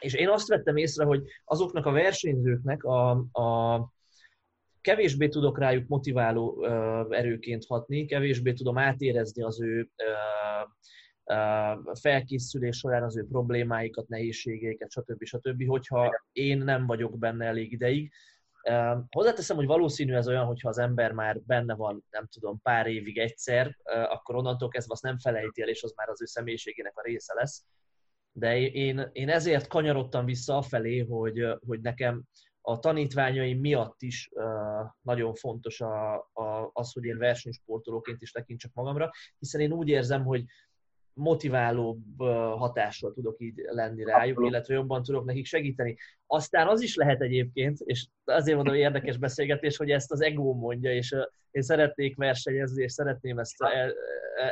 és 0.00 0.14
én 0.14 0.28
azt 0.28 0.48
vettem 0.48 0.76
észre, 0.76 1.04
hogy 1.04 1.22
azoknak 1.44 1.86
a 1.86 1.90
versenyzőknek 1.90 2.84
a, 2.84 3.10
a 3.32 3.78
kevésbé 4.80 5.28
tudok 5.28 5.58
rájuk 5.58 5.88
motiváló 5.88 6.64
erőként 7.10 7.64
hatni, 7.66 8.06
kevésbé 8.06 8.52
tudom 8.52 8.78
átérezni 8.78 9.42
az 9.42 9.62
ő 9.62 9.90
felkészülés 12.00 12.76
során 12.76 13.02
az 13.02 13.16
ő 13.16 13.26
problémáikat, 13.26 14.08
nehézségeiket, 14.08 14.90
stb. 14.90 15.24
stb., 15.24 15.66
hogyha 15.66 16.24
én 16.32 16.58
nem 16.58 16.86
vagyok 16.86 17.18
benne 17.18 17.46
elég 17.46 17.72
ideig. 17.72 18.12
Hozzáteszem, 19.10 19.56
hogy 19.56 19.66
valószínű 19.66 20.14
ez 20.14 20.28
olyan, 20.28 20.44
hogyha 20.44 20.68
az 20.68 20.78
ember 20.78 21.12
már 21.12 21.40
benne 21.40 21.74
van, 21.74 22.04
nem 22.10 22.26
tudom, 22.26 22.60
pár 22.62 22.86
évig 22.86 23.18
egyszer, 23.18 23.76
akkor 23.84 24.34
onnantól 24.34 24.68
kezdve 24.68 24.92
azt 24.92 25.02
nem 25.02 25.18
felejti 25.18 25.62
el, 25.62 25.68
és 25.68 25.82
az 25.82 25.92
már 25.96 26.08
az 26.08 26.22
ő 26.22 26.24
személyiségének 26.24 26.96
a 26.96 27.02
része 27.02 27.34
lesz. 27.34 27.64
De 28.32 28.58
én, 28.58 29.08
én 29.12 29.28
ezért 29.28 29.66
kanyarodtam 29.66 30.24
vissza 30.24 30.56
afelé, 30.56 30.98
hogy, 30.98 31.46
hogy 31.66 31.80
nekem 31.80 32.24
a 32.60 32.78
tanítványaim 32.78 33.60
miatt 33.60 34.02
is 34.02 34.30
nagyon 35.00 35.34
fontos 35.34 35.80
a, 35.80 36.14
a, 36.14 36.70
az, 36.72 36.92
hogy 36.92 37.04
én 37.04 37.18
versenysportolóként 37.18 38.22
is 38.22 38.30
tekintsek 38.30 38.70
magamra, 38.74 39.10
hiszen 39.38 39.60
én 39.60 39.72
úgy 39.72 39.88
érzem, 39.88 40.24
hogy 40.24 40.44
motiválóbb 41.14 42.18
hatással 42.56 43.12
tudok 43.12 43.40
így 43.40 43.62
lenni 43.66 44.04
rájuk, 44.04 44.28
Abszolút. 44.28 44.50
illetve 44.50 44.74
jobban 44.74 45.02
tudok 45.02 45.24
nekik 45.24 45.46
segíteni. 45.46 45.96
Aztán 46.26 46.68
az 46.68 46.80
is 46.80 46.94
lehet 46.94 47.20
egyébként, 47.20 47.78
és 47.80 48.06
azért 48.24 48.56
mondom, 48.56 48.74
hogy 48.74 48.82
érdekes 48.82 49.16
beszélgetés, 49.16 49.76
hogy 49.76 49.90
ezt 49.90 50.12
az 50.12 50.20
ego 50.20 50.52
mondja, 50.52 50.92
és 50.92 51.16
én 51.50 51.62
szeretnék 51.62 52.16
versenyezni, 52.16 52.82
és 52.82 52.92
szeretném 52.92 53.38
ezt 53.38 53.62
el, 53.62 53.92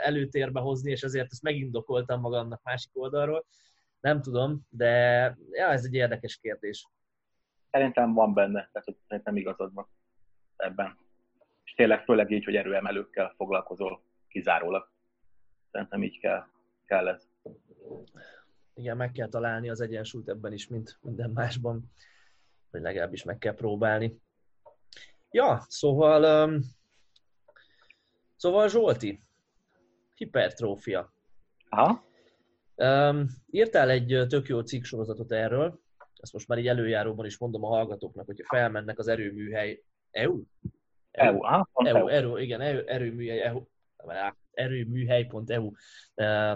előtérbe 0.03 0.61
hozni, 0.61 0.91
és 0.91 1.03
ezért 1.03 1.29
ezt 1.31 1.43
megindokoltam 1.43 2.21
magamnak 2.21 2.61
másik 2.63 2.91
oldalról. 2.93 3.45
Nem 4.01 4.21
tudom, 4.21 4.61
de 4.69 4.89
ja, 5.51 5.67
ez 5.67 5.85
egy 5.85 5.95
érdekes 5.95 6.37
kérdés. 6.37 6.89
Szerintem 7.71 8.15
van 8.15 8.35
benne, 8.35 8.69
tehát 8.73 8.85
hogy 8.85 8.97
szerintem 9.09 9.37
igazad 9.37 9.75
van 9.75 9.89
ebben. 10.57 10.99
És 11.65 11.73
tényleg 11.73 12.05
főleg 12.05 12.31
így, 12.31 12.45
hogy 12.45 12.57
erőemelőkkel 12.57 13.35
foglalkozol 13.37 14.03
kizárólag. 14.29 14.91
Szerintem 15.71 16.03
így 16.03 16.19
kell, 16.19 16.45
kell 16.87 17.09
ez. 17.09 17.29
Igen, 18.75 18.97
meg 18.97 19.13
kell 19.13 19.29
találni 19.29 19.71
az 19.71 19.81
egyensúlyt 19.81 20.29
ebben 20.29 20.53
is, 20.53 20.69
mint 20.69 20.99
minden 21.03 21.31
másban, 21.31 21.93
vagy 22.71 22.81
legalábbis 22.81 23.25
meg 23.25 23.39
kell 23.39 23.55
próbálni. 23.55 24.21
Ja, 25.31 25.65
szóval, 25.69 26.49
um, 26.49 26.61
szóval 28.37 28.69
Zsolti, 28.69 29.23
hipertrófia. 30.15 31.13
Aha. 31.69 32.05
Um, 32.75 33.27
írtál 33.51 33.91
egy 33.91 34.25
tök 34.29 34.49
jó 34.49 34.61
cikksorozatot 34.61 35.33
erről, 35.33 35.81
ezt 36.21 36.33
most 36.33 36.49
már 36.49 36.59
így 36.59 36.69
előjáróban 36.69 37.27
is 37.27 37.39
mondom 37.39 37.65
a 37.65 37.69
hallgatóknak, 37.69 38.27
hogyha 38.27 38.57
felmennek 38.57 38.99
az 38.99 39.09
erőműhely 39.09 39.83
EU? 40.11 40.43
EU, 41.11 41.45
EU, 41.45 41.87
EU, 41.87 41.97
EU, 41.97 42.09
EU 42.09 42.37
igen, 42.37 42.61
EU, 42.61 42.79
erőműhely 42.87 43.43
EU, 43.43 43.63
erőműhely.eu 44.61 45.73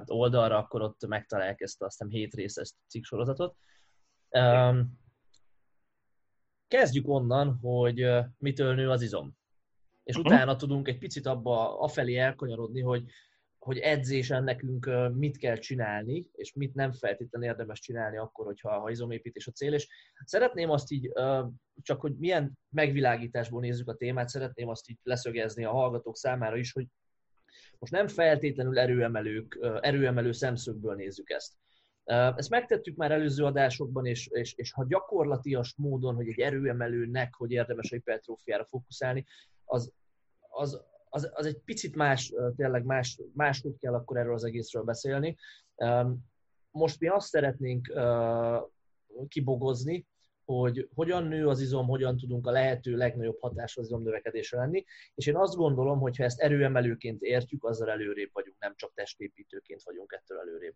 oldalra, 0.05 0.57
akkor 0.57 0.83
ott 0.83 1.07
megtalálják 1.07 1.61
ezt 1.61 1.83
a 1.83 1.87
aztán 1.87 2.09
hét 2.09 2.35
részes 2.35 2.75
cikksorozatot. 2.87 3.57
Kezdjük 6.69 7.09
onnan, 7.09 7.59
hogy 7.63 8.07
mitől 8.39 8.75
nő 8.75 8.91
az 8.91 9.03
izom. 9.03 9.37
És 10.03 10.17
uh-huh. 10.17 10.33
utána 10.33 10.57
tudunk 10.57 10.89
egy 10.89 10.99
picit 10.99 11.27
abba 11.27 11.79
afelé 11.79 12.17
elkanyarodni, 12.17 12.81
hogy, 12.81 13.05
hogy 13.59 13.79
edzésen 13.79 14.45
nekünk 14.45 14.91
mit 15.15 15.37
kell 15.37 15.57
csinálni, 15.57 16.27
és 16.33 16.53
mit 16.53 16.75
nem 16.75 16.93
feltétlenül 16.93 17.49
érdemes 17.49 17.81
csinálni 17.81 18.17
akkor, 18.17 18.47
hogyha 18.47 18.81
ha 18.81 18.91
izomépítés 18.91 19.47
a 19.47 19.51
cél. 19.51 19.73
És 19.73 19.89
szeretném 20.25 20.71
azt 20.71 20.91
így, 20.91 21.13
csak 21.83 22.01
hogy 22.01 22.17
milyen 22.17 22.59
megvilágításból 22.69 23.61
nézzük 23.61 23.89
a 23.89 23.95
témát, 23.95 24.29
szeretném 24.29 24.69
azt 24.69 24.89
így 24.89 24.99
leszögezni 25.03 25.65
a 25.65 25.71
hallgatók 25.71 26.17
számára 26.17 26.57
is, 26.57 26.73
hogy 26.73 26.87
most 27.85 27.97
nem 27.97 28.09
feltétlenül 28.09 28.79
erőemelők, 28.79 29.59
erőemelő 29.81 30.33
szemszögből 30.33 30.95
nézzük 30.95 31.31
ezt. 31.31 31.53
Ezt 32.37 32.51
megtettük 32.51 32.97
már 32.97 33.11
előző 33.11 33.45
adásokban, 33.45 34.07
és, 34.07 34.27
és, 34.27 34.55
és 34.55 34.73
ha 34.73 34.87
gyakorlatias 34.89 35.75
módon, 35.77 36.15
hogy 36.15 36.29
egy 36.29 36.41
erőemelőnek, 36.41 37.35
hogy 37.35 37.51
érdemes 37.51 37.93
a 37.93 37.95
hipertrófiára 37.95 38.65
fókuszálni, 38.65 39.25
az, 39.65 39.93
az, 40.49 40.83
az, 41.11 41.31
az 41.35 41.47
egy 41.47 41.59
picit 41.65 41.95
más, 41.95 42.35
tényleg 42.57 42.85
más, 42.85 43.21
máshogy 43.33 43.77
kell 43.79 43.95
akkor 43.95 44.17
erről 44.17 44.35
az 44.35 44.45
egészről 44.45 44.83
beszélni. 44.83 45.37
Most 46.71 47.01
mi 47.01 47.09
azt 47.09 47.29
szeretnénk 47.29 47.93
kibogozni, 49.29 50.07
hogy 50.45 50.89
hogyan 50.95 51.25
nő 51.25 51.49
az 51.49 51.61
izom, 51.61 51.87
hogyan 51.87 52.17
tudunk 52.17 52.47
a 52.47 52.51
lehető 52.51 52.97
legnagyobb 52.97 53.41
hatású 53.41 53.81
az 53.81 53.87
izomnövekedésre 53.87 54.59
lenni, 54.59 54.85
és 55.15 55.27
én 55.27 55.37
azt 55.37 55.57
gondolom, 55.57 55.99
hogy 55.99 56.17
ha 56.17 56.25
ezt 56.25 56.41
erőemelőként 56.41 57.23
értjük, 57.23 57.65
azzal 57.65 57.91
előrébb 57.91 58.31
vagyunk, 58.33 58.57
nem 58.59 58.73
csak 58.77 58.93
testépítőként 58.95 59.83
vagyunk 59.83 60.13
ettől 60.13 60.39
előrébb. 60.39 60.75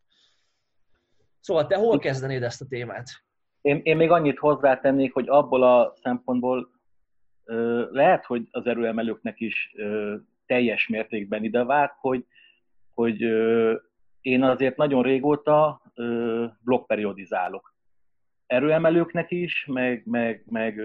Szóval 1.41 1.67
te 1.67 1.77
hol 1.77 1.99
kezdenéd 1.99 2.43
ezt 2.43 2.61
a 2.61 2.67
témát? 2.67 3.09
Én, 3.61 3.81
én 3.83 3.97
még 3.97 4.11
annyit 4.11 4.39
hozzátennék, 4.39 5.13
hogy 5.13 5.29
abból 5.29 5.63
a 5.63 5.95
szempontból 6.03 6.71
ö, 7.45 7.87
lehet, 7.91 8.25
hogy 8.25 8.49
az 8.51 8.67
erőemelőknek 8.67 9.41
is 9.41 9.73
ö, 9.77 10.17
teljes 10.47 10.89
mértékben 10.89 11.45
idevág, 11.45 11.91
hogy, 12.01 12.27
hogy 12.95 13.23
ö, 13.23 13.75
én 14.21 14.43
azért 14.43 14.77
nagyon 14.77 15.03
régóta 15.03 15.83
ö, 15.95 16.47
blokkperiodizálok 16.61 17.77
erőemelőknek 18.49 19.31
is, 19.31 19.67
meg, 19.67 20.03
meg, 20.07 20.45
meg 20.51 20.81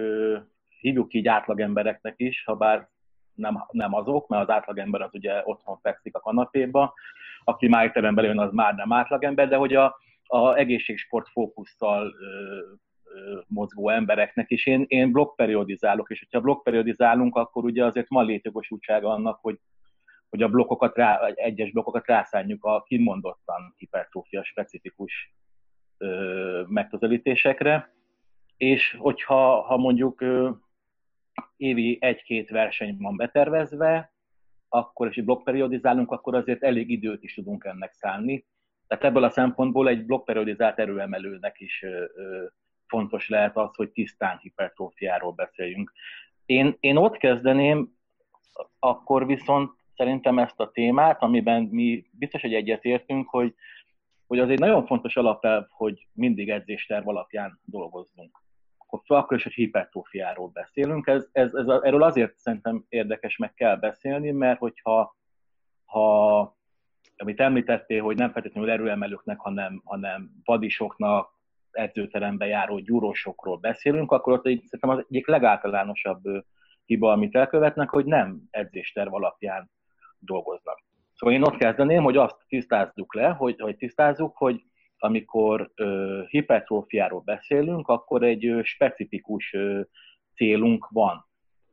hívjuk 0.79 1.13
így 1.13 1.27
átlagembereknek 1.27 2.13
is, 2.17 2.43
ha 2.43 2.55
bár 2.55 2.89
nem, 3.33 3.65
nem 3.71 3.93
azok, 3.93 4.27
mert 4.27 4.41
az 4.43 4.49
átlagember 4.55 5.01
az 5.01 5.13
ugye 5.13 5.41
otthon 5.43 5.77
fekszik 5.81 6.15
a 6.15 6.19
kanapéba, 6.19 6.93
aki 7.43 7.67
már 7.67 7.85
étteremben 7.85 8.25
jön, 8.25 8.39
az 8.39 8.51
már 8.51 8.75
nem 8.75 8.93
átlagember, 8.93 9.47
de 9.47 9.55
hogy 9.55 9.75
a, 9.75 9.95
a 10.23 10.55
egészségsport 10.55 11.29
fókusszal 11.29 12.13
ö, 12.19 12.59
mozgó 13.47 13.89
embereknek 13.89 14.51
is. 14.51 14.65
Én, 14.65 14.85
én 14.87 15.11
blokkperiodizálok, 15.11 16.09
és 16.09 16.19
hogyha 16.19 16.41
blokkperiodizálunk, 16.41 17.35
akkor 17.35 17.63
ugye 17.63 17.85
azért 17.85 18.07
van 18.09 18.25
létjogosultsága 18.25 19.09
annak, 19.09 19.39
hogy, 19.41 19.59
hogy 20.29 20.41
a 20.41 20.47
blokkokat 20.47 20.95
rá, 20.95 21.25
egyes 21.35 21.71
blokkokat 21.71 22.07
rászánjuk 22.07 22.63
a 22.63 22.83
kimondottan 22.83 23.73
hipertrófia 23.77 24.43
specifikus 24.43 25.33
megközelítésekre, 26.67 27.93
és 28.57 28.95
hogyha 28.99 29.61
ha 29.61 29.77
mondjuk 29.77 30.23
évi 31.57 31.97
egy-két 32.01 32.49
verseny 32.49 32.97
van 32.99 33.15
betervezve, 33.15 34.13
akkor 34.69 35.07
és 35.07 35.23
blokkperiodizálunk, 35.23 36.11
akkor 36.11 36.35
azért 36.35 36.63
elég 36.63 36.89
időt 36.89 37.23
is 37.23 37.33
tudunk 37.33 37.63
ennek 37.63 37.93
szállni. 37.93 38.45
Tehát 38.87 39.03
ebből 39.03 39.23
a 39.23 39.29
szempontból 39.29 39.87
egy 39.87 40.05
blokkperiodizált 40.05 40.79
erőemelőnek 40.79 41.59
is 41.59 41.85
fontos 42.87 43.29
lehet 43.29 43.57
az, 43.57 43.75
hogy 43.75 43.89
tisztán 43.89 44.37
hipertrófiáról 44.37 45.31
beszéljünk. 45.31 45.91
Én, 46.45 46.77
én 46.79 46.95
ott 46.95 47.17
kezdeném, 47.17 47.97
akkor 48.79 49.25
viszont 49.25 49.71
szerintem 49.95 50.39
ezt 50.39 50.59
a 50.59 50.71
témát, 50.71 51.21
amiben 51.21 51.63
mi 51.63 52.05
biztos, 52.11 52.41
hogy 52.41 52.53
egyetértünk, 52.53 53.29
hogy 53.29 53.55
hogy 54.27 54.39
az 54.39 54.49
egy 54.49 54.59
nagyon 54.59 54.85
fontos 54.85 55.15
alapelv, 55.15 55.65
hogy 55.69 56.07
mindig 56.13 56.49
edzésterv 56.49 57.07
alapján 57.07 57.59
dolgozzunk. 57.65 58.41
Akkor, 58.77 59.17
akkor 59.17 59.37
is, 59.37 59.43
hogy 59.43 59.53
hipertrófiáról 59.53 60.47
beszélünk. 60.47 61.07
Ez, 61.07 61.27
ez, 61.31 61.53
ez, 61.53 61.67
erről 61.67 62.03
azért 62.03 62.37
szerintem 62.37 62.85
érdekes 62.89 63.37
meg 63.37 63.53
kell 63.53 63.75
beszélni, 63.75 64.31
mert 64.31 64.59
hogyha 64.59 65.15
ha, 65.85 66.39
amit 67.17 67.39
említettél, 67.39 68.03
hogy 68.03 68.17
nem 68.17 68.31
feltétlenül 68.31 68.69
erőemelőknek, 68.69 69.39
hanem, 69.39 69.81
hanem 69.85 70.31
vadisoknak, 70.43 71.31
edzőterembe 71.71 72.45
járó 72.45 72.79
gyúrósokról 72.79 73.57
beszélünk, 73.57 74.11
akkor 74.11 74.33
ott 74.33 74.45
egy, 74.45 74.63
szerintem 74.63 74.89
az 74.89 75.05
egyik 75.09 75.27
legáltalánosabb 75.27 76.21
hiba, 76.85 77.11
amit 77.11 77.35
elkövetnek, 77.35 77.89
hogy 77.89 78.05
nem 78.05 78.41
edzésterv 78.49 79.13
alapján 79.13 79.71
dolgoznak. 80.19 80.83
Szóval 81.23 81.37
én 81.37 81.43
ott 81.43 81.57
kezdeném, 81.57 82.03
hogy 82.03 82.17
azt 82.17 82.35
tisztázzuk 82.47 83.13
le, 83.13 83.27
hogy, 83.27 83.59
hogy 83.59 83.75
tisztázzuk, 83.75 84.37
hogy 84.37 84.63
amikor 84.97 85.71
ö, 85.75 86.21
hipertrófiáról 86.27 87.21
beszélünk, 87.21 87.87
akkor 87.87 88.23
egy 88.23 88.45
ö, 88.45 88.63
specifikus 88.63 89.53
ö, 89.53 89.81
célunk 90.33 90.87
van, 90.89 91.25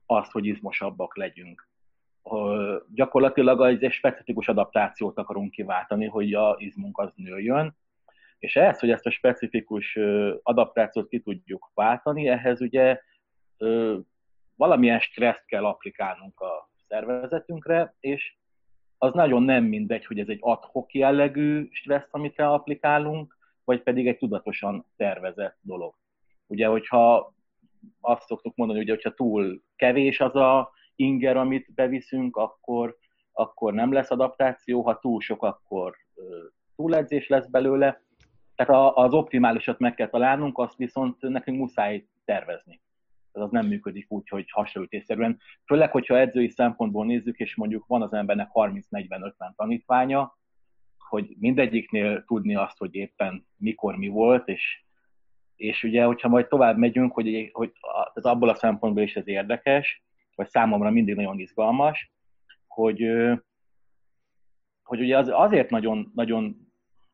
az, 0.07 0.31
hogy 0.31 0.47
izmosabbak 0.47 1.17
legyünk. 1.17 1.69
Ö, 2.23 2.77
gyakorlatilag 2.95 3.83
egy 3.83 3.93
specifikus 3.93 4.49
adaptációt 4.49 5.19
akarunk 5.19 5.51
kiváltani, 5.51 6.07
hogy 6.07 6.35
a 6.35 6.57
izmunk 6.59 6.99
az 6.99 7.13
nőjön, 7.15 7.77
és 8.39 8.57
ehhez, 8.57 8.79
hogy 8.79 8.91
ezt 8.91 9.07
a 9.07 9.11
specifikus 9.11 9.97
ö, 9.97 10.35
adaptációt 10.43 11.09
ki 11.09 11.21
tudjuk 11.21 11.71
váltani, 11.75 12.29
ehhez 12.29 12.61
ugye 12.61 13.01
ö, 13.57 13.99
valamilyen 14.57 15.01
stresszt 15.01 15.47
kell 15.47 15.65
applikálnunk 15.65 16.41
a 16.41 16.71
szervezetünkre, 16.89 17.95
és 18.01 18.39
az 19.03 19.13
nagyon 19.13 19.43
nem 19.43 19.65
mindegy, 19.65 20.07
hogy 20.07 20.19
ez 20.19 20.29
egy 20.29 20.39
adhok 20.41 20.95
jellegű 20.95 21.69
stressz, 21.71 22.09
amit 22.11 22.39
applikálunk, 22.39 23.37
vagy 23.65 23.83
pedig 23.83 24.07
egy 24.07 24.19
tudatosan 24.19 24.87
tervezett 24.97 25.57
dolog. 25.61 25.95
Ugye, 26.47 26.67
hogyha 26.67 27.35
azt 28.01 28.27
szoktuk 28.27 28.57
mondani, 28.57 28.79
hogy 28.79 28.89
hogyha 28.89 29.15
túl 29.15 29.63
kevés 29.77 30.21
az 30.21 30.37
a 30.37 30.71
inger, 30.97 31.37
amit 31.37 31.75
beviszünk, 31.75 32.37
akkor, 32.37 32.97
akkor 33.33 33.73
nem 33.73 33.93
lesz 33.93 34.11
adaptáció, 34.11 34.83
ha 34.83 34.99
túl 34.99 35.21
sok, 35.21 35.43
akkor 35.43 35.97
túledzés 36.77 37.29
lesz 37.29 37.47
belőle. 37.47 38.03
Tehát 38.55 38.93
az 38.95 39.13
optimálisat 39.13 39.79
meg 39.79 39.95
kell 39.95 40.09
találnunk, 40.09 40.59
azt 40.59 40.77
viszont 40.77 41.21
nekünk 41.21 41.59
muszáj 41.59 42.07
tervezni 42.25 42.81
ez 43.33 43.43
az 43.43 43.51
nem 43.51 43.67
működik 43.67 44.11
úgy, 44.11 44.29
hogy 44.29 44.51
hasraütésszerűen. 44.51 45.41
Főleg, 45.67 45.91
hogyha 45.91 46.19
edzői 46.19 46.49
szempontból 46.49 47.07
nézzük, 47.07 47.39
és 47.39 47.57
mondjuk 47.57 47.87
van 47.87 48.03
az 48.03 48.13
embernek 48.13 48.51
30-40-50 48.55 49.33
tanítványa, 49.57 50.39
hogy 50.99 51.37
mindegyiknél 51.39 52.25
tudni 52.25 52.55
azt, 52.55 52.79
hogy 52.79 52.95
éppen 52.95 53.47
mikor 53.57 53.97
mi 53.97 54.09
volt, 54.09 54.49
és, 54.49 54.83
és 55.57 55.83
ugye, 55.85 56.05
hogyha 56.05 56.29
majd 56.29 56.47
tovább 56.47 56.77
megyünk, 56.77 57.13
hogy, 57.13 57.51
hogy 57.53 57.73
ez 58.15 58.25
abból 58.25 58.49
a 58.49 58.55
szempontból 58.55 59.03
is 59.03 59.17
ez 59.17 59.29
érdekes, 59.29 60.03
vagy 60.35 60.49
számomra 60.49 60.91
mindig 60.91 61.15
nagyon 61.15 61.39
izgalmas, 61.39 62.13
hogy, 62.67 63.05
hogy 64.83 65.01
ugye 65.01 65.19
az, 65.19 65.29
azért 65.33 65.71
nagyon, 65.71 66.11
nagyon 66.15 66.71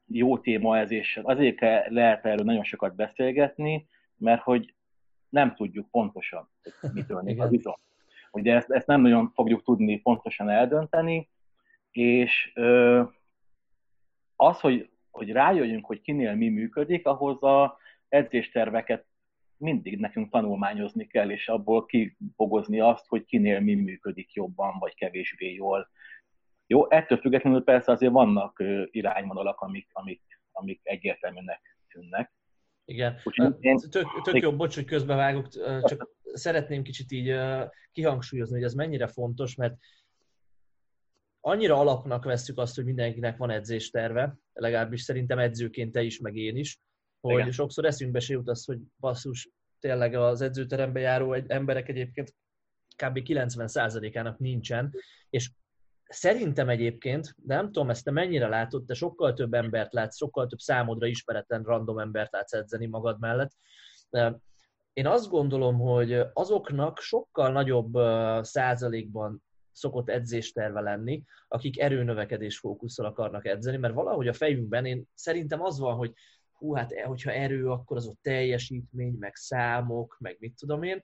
jó 0.07 0.39
téma 0.39 0.79
ez, 0.79 0.91
és 0.91 1.21
azért 1.23 1.61
lehet 1.91 2.25
erről 2.25 2.45
nagyon 2.45 2.65
sokat 2.65 2.95
beszélgetni, 2.95 3.87
mert 4.17 4.43
hogy 4.43 4.75
nem 5.29 5.55
tudjuk 5.55 5.91
pontosan, 5.91 6.49
hogy 6.81 6.91
mitől 6.93 7.21
nő 7.21 7.39
az 7.39 7.53
izom. 7.53 7.77
Ugye 8.31 8.55
ezt, 8.55 8.71
ezt 8.71 8.87
nem 8.87 9.01
nagyon 9.01 9.31
fogjuk 9.35 9.63
tudni 9.63 10.01
pontosan 10.01 10.49
eldönteni, 10.49 11.29
és 11.91 12.53
ö, 12.55 13.03
az, 14.37 14.61
hogy, 14.61 14.91
hogy 15.11 15.33
rájöjjünk, 15.33 15.87
hogy 15.87 16.01
kinél 16.01 16.35
mi 16.35 16.49
működik, 16.49 17.07
ahhoz 17.07 17.43
a 17.43 17.79
edzésterveket 18.09 19.07
mindig 19.57 19.99
nekünk 19.99 20.31
tanulmányozni 20.31 21.07
kell, 21.07 21.31
és 21.31 21.49
abból 21.49 21.87
kibogozni 21.87 22.81
azt, 22.81 23.07
hogy 23.07 23.25
kinél 23.25 23.61
mi 23.61 23.75
működik 23.75 24.33
jobban, 24.33 24.79
vagy 24.79 24.95
kevésbé 24.95 25.55
jól. 25.55 25.89
Jó, 26.67 26.91
ettől 26.91 27.19
függetlenül 27.19 27.65
persze 27.65 27.93
azért 27.93 28.13
vannak 28.13 28.63
irányvonalak, 28.91 29.61
amik, 29.61 29.89
amik, 29.93 30.23
amik 30.53 30.81
egyértelműnek 30.83 31.79
tűnnek. 31.89 32.33
Igen. 32.87 33.17
én... 33.61 33.77
Tök, 33.77 34.07
tök 34.23 34.41
jó, 34.41 34.57
bocs, 34.57 34.75
hogy 34.75 34.85
közbevágok, 34.85 35.49
csak 35.83 36.09
szeretném 36.33 36.83
kicsit 36.83 37.13
így 37.13 37.35
kihangsúlyozni, 37.93 38.55
hogy 38.55 38.65
ez 38.65 38.75
mennyire 38.75 39.07
fontos, 39.07 39.55
mert 39.55 39.77
annyira 41.41 41.79
alapnak 41.79 42.25
veszük 42.25 42.59
azt, 42.59 42.75
hogy 42.75 42.85
mindenkinek 42.85 43.37
van 43.37 43.51
edzésterve, 43.51 44.39
legalábbis 44.53 45.03
szerintem 45.03 45.39
edzőként 45.39 45.93
te 45.93 46.03
is, 46.03 46.21
meg 46.21 46.37
én 46.37 46.57
is, 46.57 46.81
hogy 47.21 47.39
Igen. 47.39 47.51
sokszor 47.51 47.85
eszünkbe 47.85 48.21
se 48.21 48.33
jut 48.33 48.49
az, 48.49 48.65
hogy 48.65 48.79
basszus, 48.99 49.51
tényleg 49.81 50.15
az 50.15 50.41
edzőterembe 50.41 51.01
járó 51.01 51.33
emberek 51.33 51.89
egyébként 51.89 52.35
kb. 52.97 53.19
90%-ának 53.25 54.39
nincsen, 54.39 54.95
és 55.31 55.51
Szerintem 56.09 56.69
egyébként, 56.69 57.35
de 57.37 57.55
nem 57.55 57.65
tudom, 57.65 57.91
ezt 57.91 58.05
te 58.05 58.11
mennyire 58.11 58.49
látod, 58.49 58.85
te 58.85 58.95
sokkal 58.95 59.33
több 59.33 59.55
embert 59.55 59.93
látsz, 59.93 60.17
sokkal 60.17 60.47
több 60.47 60.59
számodra 60.59 61.07
ismeretlen 61.07 61.63
random 61.63 61.99
embert 61.99 62.33
látsz 62.33 62.53
edzeni 62.53 62.87
magad 62.87 63.21
mellett. 63.21 63.53
Én 64.93 65.07
azt 65.07 65.31
gondolom, 65.31 65.79
hogy 65.79 66.21
azoknak 66.33 66.99
sokkal 66.99 67.53
nagyobb 67.53 67.95
százalékban 68.45 69.43
szokott 69.73 70.09
edzésterve 70.09 70.81
lenni, 70.81 71.23
akik 71.49 71.81
erőnövekedés 71.81 72.59
fókusszal 72.59 73.07
akarnak 73.07 73.47
edzeni, 73.47 73.77
mert 73.77 73.95
valahogy 73.95 74.29
a 74.29 74.33
fejünkben 74.33 74.85
én 74.85 75.05
szerintem 75.15 75.63
az 75.63 75.79
van, 75.79 75.97
hogy 75.97 76.13
hú, 76.53 76.75
hát 76.75 76.93
e, 76.93 77.05
hogyha 77.05 77.31
erő, 77.33 77.71
akkor 77.71 77.97
az 77.97 78.07
ott 78.07 78.19
teljesítmény, 78.23 79.17
meg 79.19 79.35
számok, 79.35 80.17
meg 80.21 80.37
mit 80.39 80.55
tudom 80.59 80.83
én, 80.83 81.03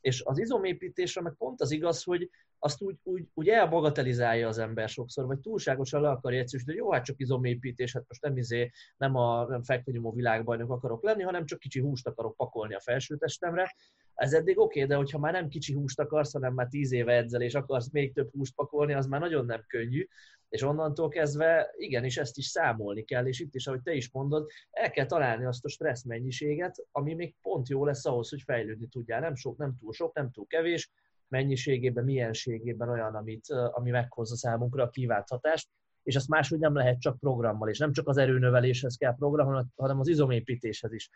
és 0.00 0.22
az 0.22 0.38
izomépítésre 0.38 1.20
meg 1.20 1.34
pont 1.38 1.60
az 1.60 1.70
igaz, 1.70 2.02
hogy 2.02 2.30
azt 2.64 2.82
úgy, 2.82 2.96
úgy, 3.02 3.26
úgy 3.34 3.48
elbagatelizálja 3.48 4.48
az 4.48 4.58
ember 4.58 4.88
sokszor, 4.88 5.26
vagy 5.26 5.38
túlságosan 5.38 6.00
le 6.00 6.08
akarja 6.08 6.40
egyszerűsíteni, 6.40 6.78
hogy 6.78 6.86
jó, 6.86 6.92
hát 6.92 7.04
csak 7.04 7.20
izomépítés, 7.20 7.92
hát 7.92 8.04
most 8.08 8.22
nem, 8.22 8.36
izé, 8.36 8.70
nem 8.96 9.16
a 9.16 9.46
nem 9.48 9.62
fekvőnyomó 9.62 10.12
világbajnok 10.12 10.70
akarok 10.70 11.02
lenni, 11.02 11.22
hanem 11.22 11.44
csak 11.44 11.58
kicsi 11.58 11.80
húst 11.80 12.06
akarok 12.06 12.36
pakolni 12.36 12.74
a 12.74 12.80
felsőtestemre. 12.80 13.74
Ez 14.14 14.32
eddig 14.32 14.58
oké, 14.58 14.78
okay, 14.78 14.90
de 14.90 14.96
hogyha 14.96 15.18
már 15.18 15.32
nem 15.32 15.48
kicsi 15.48 15.72
húst 15.72 16.00
akarsz, 16.00 16.32
hanem 16.32 16.54
már 16.54 16.66
tíz 16.68 16.92
éve 16.92 17.12
edzel, 17.12 17.42
és 17.42 17.54
akarsz 17.54 17.90
még 17.90 18.12
több 18.12 18.30
húst 18.32 18.54
pakolni, 18.54 18.92
az 18.92 19.06
már 19.06 19.20
nagyon 19.20 19.44
nem 19.44 19.64
könnyű, 19.66 20.08
és 20.48 20.62
onnantól 20.62 21.08
kezdve 21.08 21.70
igenis 21.76 22.16
ezt 22.16 22.36
is 22.36 22.46
számolni 22.46 23.04
kell, 23.04 23.26
és 23.26 23.40
itt 23.40 23.54
is, 23.54 23.66
ahogy 23.66 23.82
te 23.82 23.92
is 23.94 24.10
mondod, 24.10 24.50
el 24.70 24.90
kell 24.90 25.06
találni 25.06 25.44
azt 25.44 25.64
a 25.64 25.68
stressz 25.68 26.04
mennyiséget, 26.04 26.86
ami 26.92 27.14
még 27.14 27.34
pont 27.40 27.68
jó 27.68 27.84
lesz 27.84 28.06
ahhoz, 28.06 28.30
hogy 28.30 28.42
fejlődni 28.42 28.86
tudjál. 28.86 29.20
Nem 29.20 29.34
sok, 29.34 29.56
nem 29.56 29.76
túl 29.76 29.92
sok, 29.92 30.14
nem 30.14 30.30
túl 30.30 30.46
kevés, 30.46 30.90
mennyiségében, 31.32 32.04
mienségében 32.04 32.88
olyan, 32.88 33.14
amit, 33.14 33.46
ami 33.50 33.90
meghozza 33.90 34.36
számunkra 34.36 34.82
a 34.82 34.90
kívánt 34.90 35.28
hatást, 35.28 35.68
és 36.02 36.16
azt 36.16 36.28
máshogy 36.28 36.58
nem 36.58 36.74
lehet 36.74 37.00
csak 37.00 37.18
programmal, 37.18 37.68
és 37.68 37.78
nem 37.78 37.92
csak 37.92 38.08
az 38.08 38.16
erőnöveléshez 38.16 38.96
kell 38.96 39.14
program, 39.14 39.70
hanem 39.76 40.00
az 40.00 40.08
izomépítéshez 40.08 40.92
is. 40.92 41.10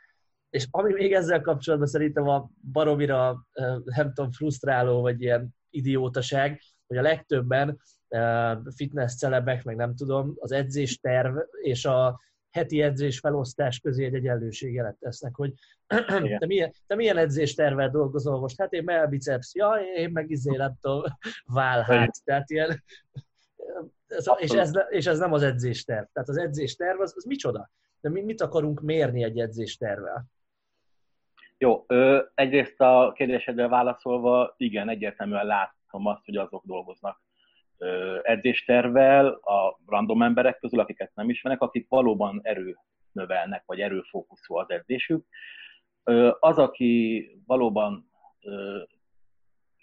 És 0.51 0.67
ami 0.71 0.93
még 0.93 1.13
ezzel 1.13 1.41
kapcsolatban 1.41 1.89
szerintem 1.89 2.29
a 2.29 2.51
baromira, 2.73 3.47
nem 3.85 4.13
tudom, 4.13 4.31
frusztráló, 4.31 5.01
vagy 5.01 5.21
ilyen 5.23 5.55
idiótaság, 5.71 6.61
hogy 6.87 6.97
a 6.97 7.03
legtöbben 7.03 7.81
fitness 8.75 9.15
celebek, 9.15 9.65
meg 9.65 9.77
nem 9.77 9.95
tudom, 9.95 10.35
az 10.39 10.53
edzésterv 10.53 11.37
és 11.63 11.85
a 11.85 12.21
heti 12.57 12.83
edzés 12.83 13.19
felosztás 13.19 13.81
közé 13.81 14.05
egy 14.05 14.15
egyenlőségelet 14.15 14.97
tesznek, 14.99 15.35
hogy 15.35 15.53
te 16.39 16.47
milyen, 16.47 16.73
te 16.87 16.95
milyen 16.95 17.17
edzéstervel 17.17 17.91
dolgozol 17.91 18.39
most? 18.39 18.61
Hát 18.61 18.73
én 18.73 18.85
melbiceps, 18.85 19.55
ja, 19.55 19.73
én 19.97 20.11
meg 20.11 20.31
izé, 20.31 20.57
nem 20.57 20.75
tudom, 20.81 21.03
válhát. 21.47 22.25
Tehát 22.25 22.51
ilyen, 22.51 22.83
ez, 24.07 24.27
és, 24.39 24.51
ez, 24.51 24.73
és 24.89 25.07
ez 25.07 25.19
nem 25.19 25.33
az 25.33 25.43
edzésterv. 25.43 26.05
Tehát 26.13 26.29
az 26.29 26.37
edzésterv 26.37 27.01
az, 27.01 27.13
az 27.17 27.25
micsoda? 27.25 27.71
De 28.01 28.09
mi, 28.09 28.21
mit 28.21 28.41
akarunk 28.41 28.81
mérni 28.81 29.23
egy 29.23 29.39
edzéstervel? 29.39 30.25
Jó, 31.59 31.85
ö, 31.87 32.23
egyrészt 32.35 32.81
a 32.81 33.13
kérdésedre 33.15 33.69
válaszolva, 33.69 34.55
igen, 34.57 34.89
egyértelműen 34.89 35.47
látom 35.47 36.07
azt, 36.07 36.25
hogy 36.25 36.37
azok 36.37 36.65
dolgoznak 36.65 37.21
edzéstervel 38.23 39.27
a 39.27 39.79
random 39.87 40.23
emberek 40.23 40.59
közül, 40.59 40.81
akiket 40.81 41.15
nem 41.15 41.31
ismernek, 41.31 41.63
akik 41.63 41.89
valóban 41.89 42.41
erő 42.43 42.77
növelnek, 43.13 43.63
vagy 43.67 43.81
erőfókuszú 43.81 44.57
az 44.57 44.71
edzésük. 44.71 45.27
Az, 46.41 46.59
aki 46.59 47.29
valóban 47.47 48.11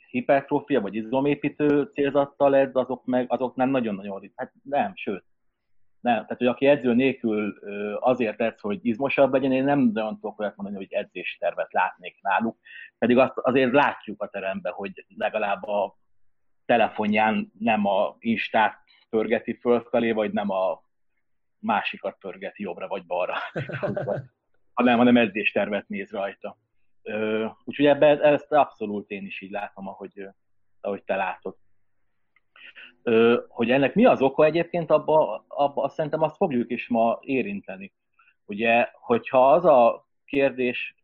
hipertrófia 0.09 0.81
vagy 0.81 0.95
izomépítő 0.95 1.83
célzattal 1.83 2.55
edz, 2.55 2.75
azok 2.75 3.05
meg 3.05 3.31
azok 3.31 3.55
nem 3.55 3.69
nagyon-nagyon, 3.69 4.31
hát 4.35 4.51
nem, 4.63 4.91
sőt, 4.95 5.23
nem. 5.99 6.13
Tehát, 6.13 6.37
hogy 6.37 6.47
aki 6.47 6.65
edző 6.65 6.93
nélkül 6.93 7.59
azért 7.99 8.41
edz, 8.41 8.59
hogy 8.59 8.79
izmosabb 8.81 9.33
legyen, 9.33 9.51
én 9.51 9.63
nem 9.63 9.79
nagyon 9.79 10.19
tudok 10.19 10.39
olyat 10.39 10.55
mondani, 10.55 10.77
hogy 10.77 10.93
edzéstervet 10.93 11.73
látnék 11.73 12.21
náluk, 12.21 12.57
pedig 12.97 13.17
azt 13.17 13.37
azért 13.37 13.71
látjuk 13.71 14.21
a 14.21 14.27
teremben, 14.27 14.73
hogy 14.73 15.05
legalább 15.17 15.63
a 15.63 15.97
telefonján 16.65 17.51
nem 17.59 17.85
a 17.85 18.15
Instát 18.19 18.83
pörgeti 19.09 19.53
fölfelé, 19.53 20.11
vagy 20.11 20.31
nem 20.31 20.49
a 20.49 20.83
másikat 21.59 22.17
pörgeti 22.19 22.63
jobbra 22.63 22.87
vagy 22.87 23.05
balra, 23.05 23.35
hanem, 24.73 24.97
hanem 24.97 25.17
edzéstervet 25.17 25.87
néz 25.87 26.11
rajta. 26.11 26.57
Úgyhogy 27.63 27.85
ebben 27.85 28.21
ezt 28.21 28.51
abszolút 28.51 29.09
én 29.09 29.25
is 29.25 29.41
így 29.41 29.51
látom, 29.51 29.87
ahogy, 29.87 30.27
ahogy 30.81 31.03
te 31.03 31.15
látod. 31.15 31.55
Hogy 33.47 33.71
ennek 33.71 33.95
mi 33.95 34.05
az 34.05 34.21
oka 34.21 34.45
egyébként, 34.45 34.91
abba, 34.91 35.45
abba 35.47 35.83
azt 35.83 35.95
szerintem 35.95 36.21
azt 36.21 36.35
fogjuk 36.35 36.71
is 36.71 36.87
ma 36.87 37.19
érinteni. 37.21 37.93
Ugye, 38.45 38.89
hogyha 38.93 39.51
az 39.51 39.65
a 39.65 40.07
kérdés, 40.25 40.95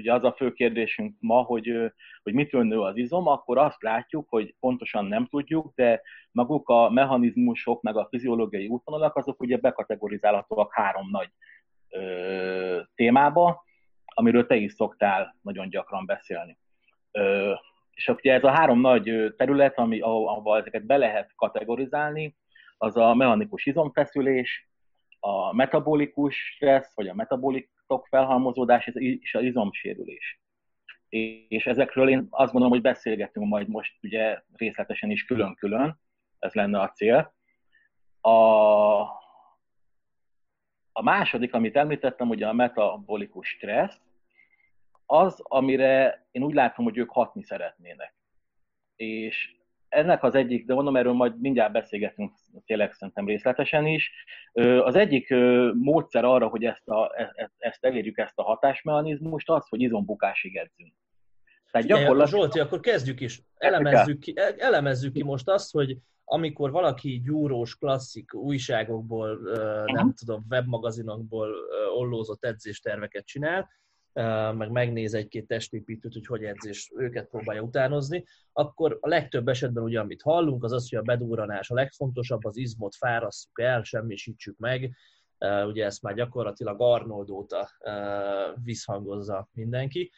ugye 0.00 0.12
az 0.12 0.24
a 0.24 0.32
fő 0.32 0.52
kérdésünk 0.52 1.16
ma, 1.20 1.42
hogy, 1.42 1.92
hogy 2.22 2.32
mitől 2.32 2.62
nő 2.62 2.80
az 2.80 2.96
izom, 2.96 3.26
akkor 3.26 3.58
azt 3.58 3.82
látjuk, 3.82 4.28
hogy 4.28 4.54
pontosan 4.60 5.04
nem 5.04 5.26
tudjuk, 5.26 5.72
de 5.74 6.02
maguk 6.32 6.68
a 6.68 6.90
mechanizmusok, 6.90 7.82
meg 7.82 7.96
a 7.96 8.06
fiziológiai 8.10 8.66
útvonalak, 8.66 9.16
azok 9.16 9.40
ugye 9.40 9.56
bekategorizálhatóak 9.56 10.74
három 10.74 11.08
nagy 11.10 11.28
ö, 11.88 12.80
témába, 12.94 13.64
amiről 14.04 14.46
te 14.46 14.56
is 14.56 14.72
szoktál 14.72 15.36
nagyon 15.42 15.68
gyakran 15.68 16.06
beszélni. 16.06 16.58
Ö, 17.10 17.52
és 17.94 18.08
ugye 18.08 18.32
ez 18.32 18.44
a 18.44 18.50
három 18.50 18.80
nagy 18.80 19.34
terület, 19.36 19.78
ami, 19.78 20.00
ahol 20.00 20.58
ezeket 20.58 20.86
be 20.86 20.96
lehet 20.96 21.32
kategorizálni, 21.36 22.36
az 22.78 22.96
a 22.96 23.14
mechanikus 23.14 23.66
izomfeszülés, 23.66 24.70
a 25.20 25.54
metabolikus 25.54 26.36
stressz, 26.54 26.94
vagy 26.94 27.08
a 27.08 27.14
metabolitok 27.14 27.79
felhalmozódás, 28.08 28.86
és 29.20 29.34
az 29.34 29.42
izomsérülés. 29.42 30.40
És 31.48 31.66
ezekről 31.66 32.08
én 32.08 32.26
azt 32.30 32.52
gondolom, 32.52 32.70
hogy 32.70 32.82
beszélgetünk 32.82 33.46
majd 33.46 33.68
most 33.68 33.96
ugye 34.02 34.42
részletesen 34.56 35.10
is 35.10 35.24
külön-külön, 35.24 36.00
ez 36.38 36.52
lenne 36.52 36.80
a 36.80 36.90
cél. 36.90 37.34
A, 38.20 38.30
a 40.92 41.02
második, 41.02 41.54
amit 41.54 41.76
említettem, 41.76 42.28
ugye 42.28 42.46
a 42.46 42.52
metabolikus 42.52 43.48
stressz, 43.48 44.00
az, 45.06 45.40
amire 45.42 46.26
én 46.30 46.42
úgy 46.42 46.54
látom, 46.54 46.84
hogy 46.84 46.96
ők 46.96 47.10
hatni 47.10 47.42
szeretnének. 47.42 48.14
És 48.96 49.59
ennek 49.90 50.22
az 50.22 50.34
egyik, 50.34 50.66
de 50.66 50.74
mondom, 50.74 50.96
erről 50.96 51.12
majd 51.12 51.40
mindjárt 51.40 51.72
beszélgetünk 51.72 52.32
tényleg 52.64 52.92
szerintem 52.92 53.26
részletesen 53.26 53.86
is. 53.86 54.10
Az 54.82 54.94
egyik 54.94 55.34
módszer 55.74 56.24
arra, 56.24 56.48
hogy 56.48 56.64
ezt, 56.64 56.88
a, 56.88 57.12
e, 57.16 57.32
e, 57.34 57.50
ezt 57.58 57.84
elérjük, 57.84 58.18
ezt 58.18 58.38
a 58.38 58.42
hatásmechanizmust, 58.42 59.50
az, 59.50 59.68
hogy 59.68 59.80
izombukásig 59.80 60.56
edzünk. 60.56 60.92
Tehát 61.70 61.86
gyakorlatilag... 61.86 62.28
Zsolti, 62.28 62.58
akkor 62.58 62.80
kezdjük 62.80 63.20
is. 63.20 63.42
Elemezzük 63.56 64.18
ki, 64.18 64.34
elemezzük 64.58 65.12
ki 65.12 65.22
most 65.22 65.48
azt, 65.48 65.72
hogy 65.72 65.96
amikor 66.24 66.70
valaki 66.70 67.20
gyúrós, 67.24 67.76
klasszik 67.76 68.34
újságokból, 68.34 69.38
nem 69.84 70.14
tudom, 70.14 70.46
webmagazinokból 70.50 71.54
ollózott 71.96 72.44
edzésterveket 72.44 73.26
csinál, 73.26 73.68
meg 74.52 74.70
megnéz 74.70 75.14
egy-két 75.14 75.46
testépítőt, 75.46 76.12
hogy 76.12 76.26
hogy 76.26 76.44
edzés, 76.44 76.92
őket 76.96 77.28
próbálja 77.28 77.62
utánozni, 77.62 78.24
akkor 78.52 78.98
a 79.00 79.08
legtöbb 79.08 79.48
esetben 79.48 79.82
ugye, 79.82 80.00
amit 80.00 80.22
hallunk, 80.22 80.64
az 80.64 80.72
az, 80.72 80.88
hogy 80.88 80.98
a 80.98 81.02
bedúranás 81.02 81.70
a 81.70 81.74
legfontosabb, 81.74 82.44
az 82.44 82.56
izmot 82.56 82.94
fárasszuk 82.94 83.60
el, 83.60 83.82
semmisítsük 83.82 84.58
meg, 84.58 84.96
ugye 85.66 85.84
ezt 85.84 86.02
már 86.02 86.14
gyakorlatilag 86.14 86.80
Arnold 86.80 87.30
óta 87.30 87.68
visszhangozza 88.62 89.48
mindenki. 89.52 90.10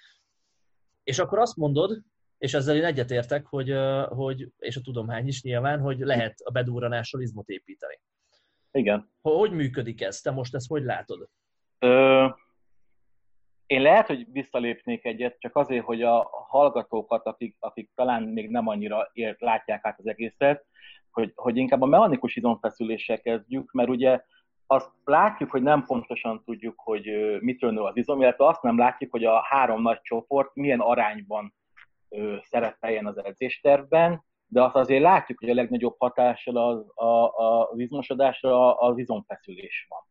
És 1.03 1.19
akkor 1.19 1.39
azt 1.39 1.57
mondod, 1.57 2.03
és 2.39 2.55
ezzel 2.55 2.77
én 2.77 2.85
egyetértek, 2.85 3.47
hogy, 3.47 3.75
hogy, 4.09 4.49
és 4.59 4.77
a 4.77 4.81
tudomány 4.81 5.27
is 5.27 5.43
nyilván, 5.43 5.81
hogy 5.81 5.99
lehet 5.99 6.41
a 6.45 6.51
bedúranással 6.51 7.21
izmot 7.21 7.49
építeni. 7.49 8.01
Igen. 8.71 9.11
Hogy 9.21 9.51
működik 9.51 10.03
ez? 10.03 10.21
Te 10.21 10.31
most 10.31 10.55
ezt 10.55 10.69
hogy 10.69 10.83
látod? 10.83 11.29
Ö, 11.79 12.27
én 13.73 13.83
lehet, 13.83 14.07
hogy 14.07 14.27
visszalépnék 14.33 15.05
egyet, 15.05 15.37
csak 15.39 15.57
azért, 15.57 15.85
hogy 15.85 16.03
a 16.03 16.31
hallgatókat, 16.49 17.27
akik, 17.27 17.57
akik 17.59 17.91
talán 17.95 18.23
még 18.23 18.51
nem 18.51 18.69
annyira 18.69 19.11
ért, 19.13 19.41
látják 19.41 19.87
át 19.87 19.99
az 19.99 20.07
egészet, 20.07 20.65
hogy, 21.11 21.33
hogy 21.35 21.57
inkább 21.57 21.83
a 21.83 21.87
mechanikus 21.87 22.37
izomfeszüléssel 22.37 23.21
kezdjük, 23.21 23.73
mert 23.73 23.89
ugye 23.89 24.21
azt 24.67 24.91
látjuk, 25.05 25.51
hogy 25.51 25.63
nem 25.63 25.85
pontosan 25.85 26.43
tudjuk, 26.45 26.81
hogy 26.81 27.05
mitől 27.41 27.71
nő 27.71 27.81
az 27.81 27.97
izom, 27.97 28.21
illetve 28.21 28.47
azt 28.47 28.63
nem 28.63 28.79
látjuk, 28.79 29.11
hogy 29.11 29.25
a 29.25 29.43
három 29.43 29.83
nagy 29.83 30.01
csoport 30.03 30.55
milyen 30.55 30.81
arányban 30.81 31.55
szerepeljen 32.43 33.07
az 33.07 33.25
edzéstervben, 33.25 34.25
de 34.47 34.63
azt 34.63 34.75
azért 34.75 35.03
látjuk, 35.03 35.39
hogy 35.39 35.51
a 35.51 35.55
legnagyobb 35.55 35.95
hatással 35.99 36.57
az, 36.57 36.93
a, 36.95 37.05
a, 37.05 37.71
az 37.71 37.79
izmosodásra 37.79 38.77
az 38.77 38.99
izomfeszülés 38.99 39.87
van. 39.89 40.03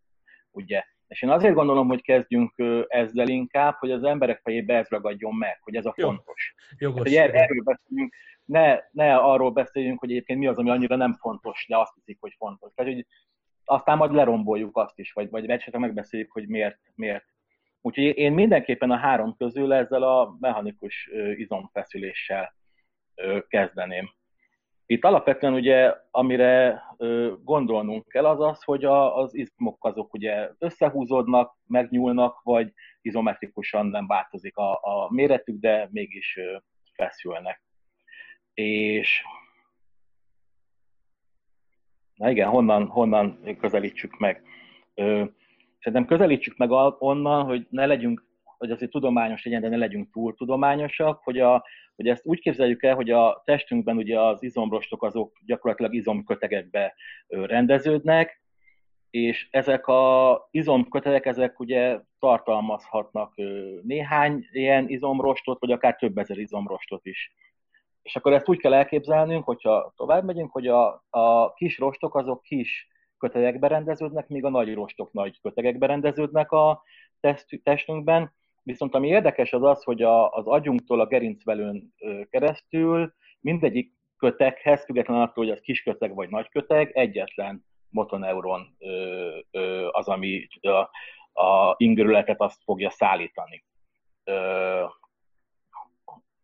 Ugye? 0.51 0.83
És 1.11 1.21
én 1.21 1.29
azért 1.29 1.53
gondolom, 1.53 1.87
hogy 1.87 2.01
kezdjünk 2.01 2.53
ezzel 2.87 3.27
inkább, 3.27 3.75
hogy 3.75 3.91
az 3.91 4.03
emberek 4.03 4.41
fejébe 4.43 4.77
ez 4.77 4.89
ragadjon 4.89 5.35
meg, 5.35 5.59
hogy 5.61 5.75
ez 5.75 5.85
a 5.85 5.93
Jó. 5.95 6.07
fontos. 6.07 6.55
Jogos. 6.77 6.97
Hát, 6.97 7.07
hogy 7.07 7.35
erről 7.35 7.63
beszéljünk, 7.63 8.13
ne, 8.45 8.79
ne 8.91 9.15
arról 9.15 9.51
beszéljünk, 9.51 9.99
hogy 9.99 10.11
egyébként 10.11 10.39
mi 10.39 10.47
az, 10.47 10.57
ami 10.57 10.69
annyira 10.69 10.95
nem 10.95 11.13
fontos, 11.13 11.65
de 11.67 11.77
azt 11.77 11.93
hiszik, 11.93 12.17
hogy 12.19 12.33
fontos. 12.37 12.73
Tehát, 12.73 12.93
hogy 12.93 13.05
aztán 13.65 13.97
majd 13.97 14.13
leromboljuk 14.13 14.77
azt 14.77 14.99
is, 14.99 15.11
vagy, 15.11 15.29
vagy 15.29 15.49
esetleg 15.49 15.81
megbeszéljük, 15.81 16.31
hogy 16.31 16.47
miért, 16.47 16.79
miért. 16.95 17.25
Úgyhogy 17.81 18.17
én 18.17 18.33
mindenképpen 18.33 18.91
a 18.91 18.97
három 18.97 19.35
közül 19.37 19.73
ezzel 19.73 20.03
a 20.03 20.35
mechanikus 20.39 21.09
izomfeszüléssel 21.35 22.55
kezdeném. 23.47 24.11
Itt 24.91 25.03
alapvetően 25.03 25.53
ugye, 25.53 25.93
amire 26.09 26.83
gondolnunk 27.43 28.07
kell, 28.07 28.25
az 28.25 28.39
az, 28.41 28.63
hogy 28.63 28.85
a, 28.85 29.17
az 29.17 29.35
izmok 29.35 29.85
azok 29.85 30.13
ugye 30.13 30.49
összehúzódnak, 30.57 31.57
megnyúlnak, 31.67 32.41
vagy 32.43 32.73
izometrikusan 33.01 33.85
nem 33.85 34.07
változik 34.07 34.57
a, 34.57 34.71
a 34.71 35.07
méretük, 35.09 35.59
de 35.59 35.87
mégis 35.91 36.39
feszülnek. 36.93 37.63
És 38.53 39.23
na 42.15 42.29
igen, 42.29 42.49
honnan, 42.49 42.87
honnan 42.87 43.55
közelítsük 43.59 44.17
meg? 44.17 44.43
Szerintem 45.79 46.05
közelítsük 46.05 46.57
meg 46.57 46.71
onnan, 46.99 47.45
hogy 47.45 47.67
ne 47.69 47.85
legyünk 47.85 48.25
hogy 48.61 48.71
azért 48.71 48.91
tudományos 48.91 49.43
legyen, 49.43 49.61
de 49.61 49.69
ne 49.69 49.77
legyünk 49.77 50.11
túl 50.11 50.35
tudományosak, 50.35 51.21
hogy, 51.23 51.39
a, 51.39 51.65
hogy 51.95 52.07
ezt 52.07 52.25
úgy 52.25 52.39
képzeljük 52.39 52.83
el, 52.83 52.95
hogy 52.95 53.09
a 53.09 53.41
testünkben 53.45 53.97
ugye 53.97 54.19
az 54.19 54.43
izomrostok 54.43 55.03
azok 55.03 55.37
gyakorlatilag 55.45 55.93
izomkötegekbe 55.93 56.93
rendeződnek, 57.27 58.41
és 59.09 59.47
ezek 59.51 59.87
a 59.87 60.47
izomkötegek, 60.51 61.25
ezek 61.25 61.59
ugye 61.59 61.99
tartalmazhatnak 62.19 63.33
néhány 63.83 64.47
ilyen 64.51 64.89
izomrostot, 64.89 65.59
vagy 65.59 65.71
akár 65.71 65.95
több 65.95 66.17
ezer 66.17 66.37
izomrostot 66.37 67.05
is. 67.05 67.33
És 68.01 68.15
akkor 68.15 68.33
ezt 68.33 68.49
úgy 68.49 68.59
kell 68.59 68.73
elképzelnünk, 68.73 69.43
hogyha 69.43 69.93
tovább 69.95 70.23
megyünk, 70.23 70.51
hogy 70.51 70.67
a, 70.67 71.03
a 71.09 71.53
kis 71.53 71.77
rostok 71.77 72.15
azok 72.15 72.41
kis 72.41 72.87
kötegekbe 73.17 73.67
rendeződnek, 73.67 74.27
míg 74.27 74.45
a 74.45 74.49
nagy 74.49 74.73
rostok 74.73 75.13
nagy 75.13 75.39
kötegekbe 75.41 75.85
rendeződnek 75.85 76.51
a 76.51 76.83
testünkben, 77.63 78.31
Viszont 78.63 78.95
ami 78.95 79.07
érdekes 79.07 79.53
az 79.53 79.63
az, 79.63 79.83
hogy 79.83 80.01
a, 80.01 80.31
az 80.31 80.47
agyunktól 80.47 80.99
a 80.99 81.05
gerincvelőn 81.05 81.93
keresztül 82.29 83.13
mindegyik 83.39 83.93
köteghez, 84.17 84.83
függetlenül 84.83 85.23
attól, 85.23 85.43
hogy 85.43 85.53
az 85.53 85.61
kis 85.61 85.83
köteg 85.83 86.15
vagy 86.15 86.29
nagy 86.29 86.49
köteg, 86.49 86.91
egyetlen 86.93 87.65
motoneuron 87.89 88.77
az, 89.91 90.07
ami 90.07 90.47
a, 90.61 90.89
a 91.41 91.75
ingerületet 91.77 92.41
azt 92.41 92.63
fogja 92.63 92.89
szállítani. 92.89 93.63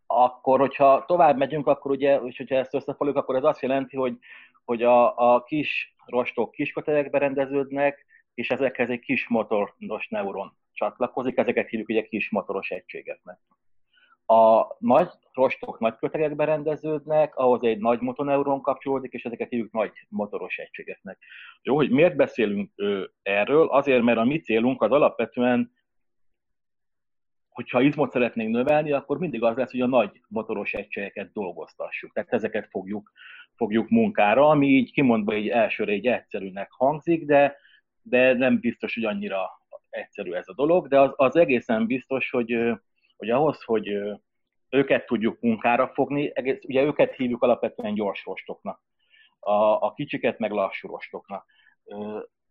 Akkor, 0.05 0.59
hogyha 0.59 1.05
tovább 1.05 1.37
megyünk, 1.37 1.67
akkor 1.67 1.91
ugye, 1.91 2.19
és 2.19 2.37
hogyha 2.37 2.55
ezt 2.55 2.73
összefogjuk, 2.73 3.17
akkor 3.17 3.35
ez 3.35 3.43
azt 3.43 3.61
jelenti, 3.61 3.97
hogy, 3.97 4.17
hogy 4.65 4.83
a, 4.83 5.33
a 5.33 5.43
kis 5.43 5.95
rostok 6.05 6.51
kis 6.51 6.71
kötegekbe 6.71 7.17
rendeződnek, 7.17 8.05
és 8.33 8.49
ezekhez 8.49 8.89
egy 8.89 8.99
kis 8.99 9.27
motoros 9.27 10.07
neuron 10.09 10.57
csatlakozik, 10.77 11.37
ezeket 11.37 11.69
hívjuk 11.69 11.89
ugye 11.89 12.03
kis 12.03 12.29
motoros 12.29 12.69
egységeknek. 12.71 13.39
A 14.25 14.65
nagy 14.79 15.09
rostok 15.33 15.79
nagy 15.79 15.95
kötegekbe 15.95 16.45
rendeződnek, 16.45 17.35
ahhoz 17.35 17.63
egy 17.63 17.77
nagy 17.77 17.99
motoneuron 17.99 18.61
kapcsolódik, 18.61 19.13
és 19.13 19.25
ezeket 19.25 19.49
hívjuk 19.49 19.71
nagy 19.71 19.91
motoros 20.09 20.57
egységeknek. 20.57 21.17
Jó, 21.61 21.75
hogy 21.75 21.89
miért 21.89 22.15
beszélünk 22.15 22.71
erről? 23.21 23.67
Azért, 23.67 24.03
mert 24.03 24.17
a 24.17 24.23
mi 24.23 24.39
célunk 24.39 24.81
az 24.81 24.91
alapvetően, 24.91 25.71
hogyha 27.49 27.81
izmot 27.81 28.11
szeretnénk 28.11 28.51
növelni, 28.51 28.91
akkor 28.91 29.17
mindig 29.17 29.43
az 29.43 29.55
lesz, 29.55 29.71
hogy 29.71 29.81
a 29.81 29.87
nagy 29.87 30.21
motoros 30.27 30.73
egységeket 30.73 31.31
dolgoztassuk. 31.33 32.13
Tehát 32.13 32.33
ezeket 32.33 32.67
fogjuk, 32.69 33.11
fogjuk 33.55 33.89
munkára, 33.89 34.49
ami 34.49 34.67
így 34.67 34.91
kimondva 34.91 35.35
így 35.35 35.49
elsőre 35.49 35.91
egy 35.91 36.07
egyszerűnek 36.07 36.71
hangzik, 36.71 37.25
de, 37.25 37.55
de 38.01 38.33
nem 38.33 38.59
biztos, 38.59 38.93
hogy 38.93 39.05
annyira 39.05 39.49
egyszerű 39.97 40.31
ez 40.31 40.47
a 40.47 40.53
dolog, 40.53 40.87
de 40.87 40.99
az, 40.99 41.11
az 41.15 41.35
egészen 41.35 41.85
biztos, 41.85 42.29
hogy, 42.29 42.57
hogy 43.17 43.29
ahhoz, 43.29 43.63
hogy 43.63 43.87
őket 44.69 45.05
tudjuk 45.05 45.39
munkára 45.41 45.91
fogni, 45.93 46.31
egész, 46.33 46.59
ugye 46.67 46.83
őket 46.83 47.15
hívjuk 47.15 47.43
alapvetően 47.43 47.93
gyors 47.93 48.25
rostoknak, 48.25 48.81
a, 49.39 49.85
a 49.85 49.93
kicsiket 49.93 50.39
meg 50.39 50.51
lassú 50.51 50.87
rostoknak. 50.87 51.45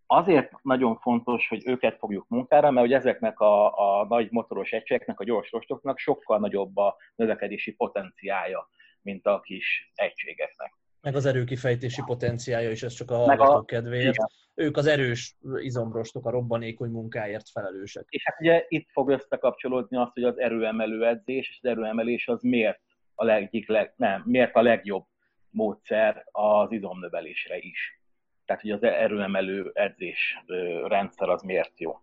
azért 0.06 0.52
nagyon 0.62 0.96
fontos, 0.96 1.48
hogy 1.48 1.62
őket 1.66 1.98
fogjuk 1.98 2.28
munkára, 2.28 2.70
mert 2.70 2.86
hogy 2.86 2.94
ezeknek 2.94 3.40
a, 3.40 3.78
a 4.00 4.06
nagy 4.06 4.30
motoros 4.30 4.72
egységeknek, 4.72 5.20
a 5.20 5.24
gyors 5.24 5.50
rostoknak 5.50 5.98
sokkal 5.98 6.38
nagyobb 6.38 6.76
a 6.76 6.96
növekedési 7.14 7.72
potenciája, 7.72 8.68
mint 9.02 9.26
a 9.26 9.40
kis 9.40 9.92
egységeknek. 9.94 10.74
Meg 11.00 11.14
az 11.14 11.26
erőkifejtési 11.26 12.02
potenciája 12.06 12.70
is, 12.70 12.82
ez 12.82 12.92
csak 12.92 13.10
a 13.10 13.16
hallgatók 13.16 13.66
kedvéért. 13.66 14.14
Igen. 14.14 14.28
Ők 14.58 14.76
az 14.76 14.86
erős 14.86 15.36
izomrostok, 15.56 16.26
a 16.26 16.30
robbanékony 16.30 16.90
munkáért 16.90 17.48
felelősek. 17.48 18.06
És 18.08 18.22
hát 18.24 18.40
ugye 18.40 18.64
itt 18.68 18.90
fog 18.90 19.08
összekapcsolódni 19.08 19.96
azt, 19.96 20.12
hogy 20.12 20.24
az 20.24 20.38
erőemelő 20.38 21.06
edzés 21.06 21.48
és 21.48 21.58
az 21.62 21.70
erőemelés 21.70 22.28
az 22.28 22.42
miért 22.42 22.80
a 23.14 23.24
legik, 23.24 23.68
leg, 23.68 23.92
nem, 23.96 24.22
miért 24.26 24.54
a 24.54 24.62
legjobb 24.62 25.04
módszer 25.50 26.24
az 26.30 26.72
izomnövelésre 26.72 27.58
is. 27.58 28.00
Tehát, 28.44 28.62
hogy 28.62 28.70
az 28.70 28.82
erőemelő 28.82 29.70
edzés 29.74 30.42
rendszer 30.86 31.28
az 31.28 31.42
miért 31.42 31.80
jó. 31.80 31.98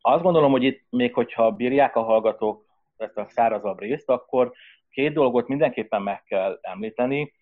Azt 0.00 0.22
gondolom, 0.22 0.50
hogy 0.50 0.62
itt 0.62 0.84
még 0.90 1.14
hogyha 1.14 1.50
bírják 1.50 1.96
a 1.96 2.02
hallgatók 2.02 2.64
ezt 2.96 3.16
a 3.16 3.28
szárazabb 3.28 3.80
részt, 3.80 4.08
akkor 4.08 4.52
két 4.90 5.12
dolgot 5.12 5.48
mindenképpen 5.48 6.02
meg 6.02 6.22
kell 6.24 6.58
említeni. 6.62 7.32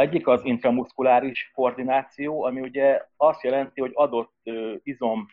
Egyik 0.00 0.26
az 0.26 0.44
intramuszkuláris 0.44 1.50
koordináció, 1.54 2.44
ami 2.44 2.60
ugye 2.60 3.02
azt 3.16 3.42
jelenti, 3.42 3.80
hogy 3.80 3.90
adott 3.94 4.34
izom 4.82 5.26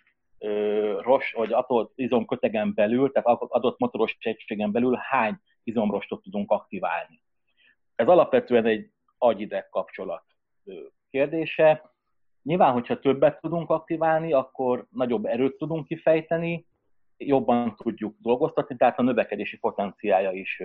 ros, 1.00 1.32
vagy 1.32 1.54
adott 1.54 1.92
izomkötegen 1.96 2.74
belül, 2.74 3.12
tehát 3.12 3.42
adott 3.42 3.80
motoros 3.80 4.18
egységen 4.20 4.72
belül 4.72 4.96
hány 4.96 5.36
izomrostot 5.64 6.22
tudunk 6.22 6.52
aktiválni. 6.52 7.22
Ez 7.96 8.08
alapvetően 8.08 8.66
egy 8.66 8.92
agyideg 9.18 9.70
kapcsolat 9.70 10.24
kérdése. 11.10 11.92
Nyilván, 12.44 12.74
hogyha 12.74 13.00
többet 13.00 13.42
tudunk 13.42 13.70
aktiválni, 13.70 14.34
akkor 14.34 14.86
nagyobb 14.90 15.26
erőt 15.26 15.58
tudunk 15.58 15.88
kifejteni, 15.88 16.66
jobban 17.18 17.76
tudjuk 17.76 18.16
dolgoztatni, 18.20 18.76
tehát 18.76 19.00
a 19.00 19.04
növekedési 19.04 19.58
potenciája 19.58 20.32
is 20.32 20.64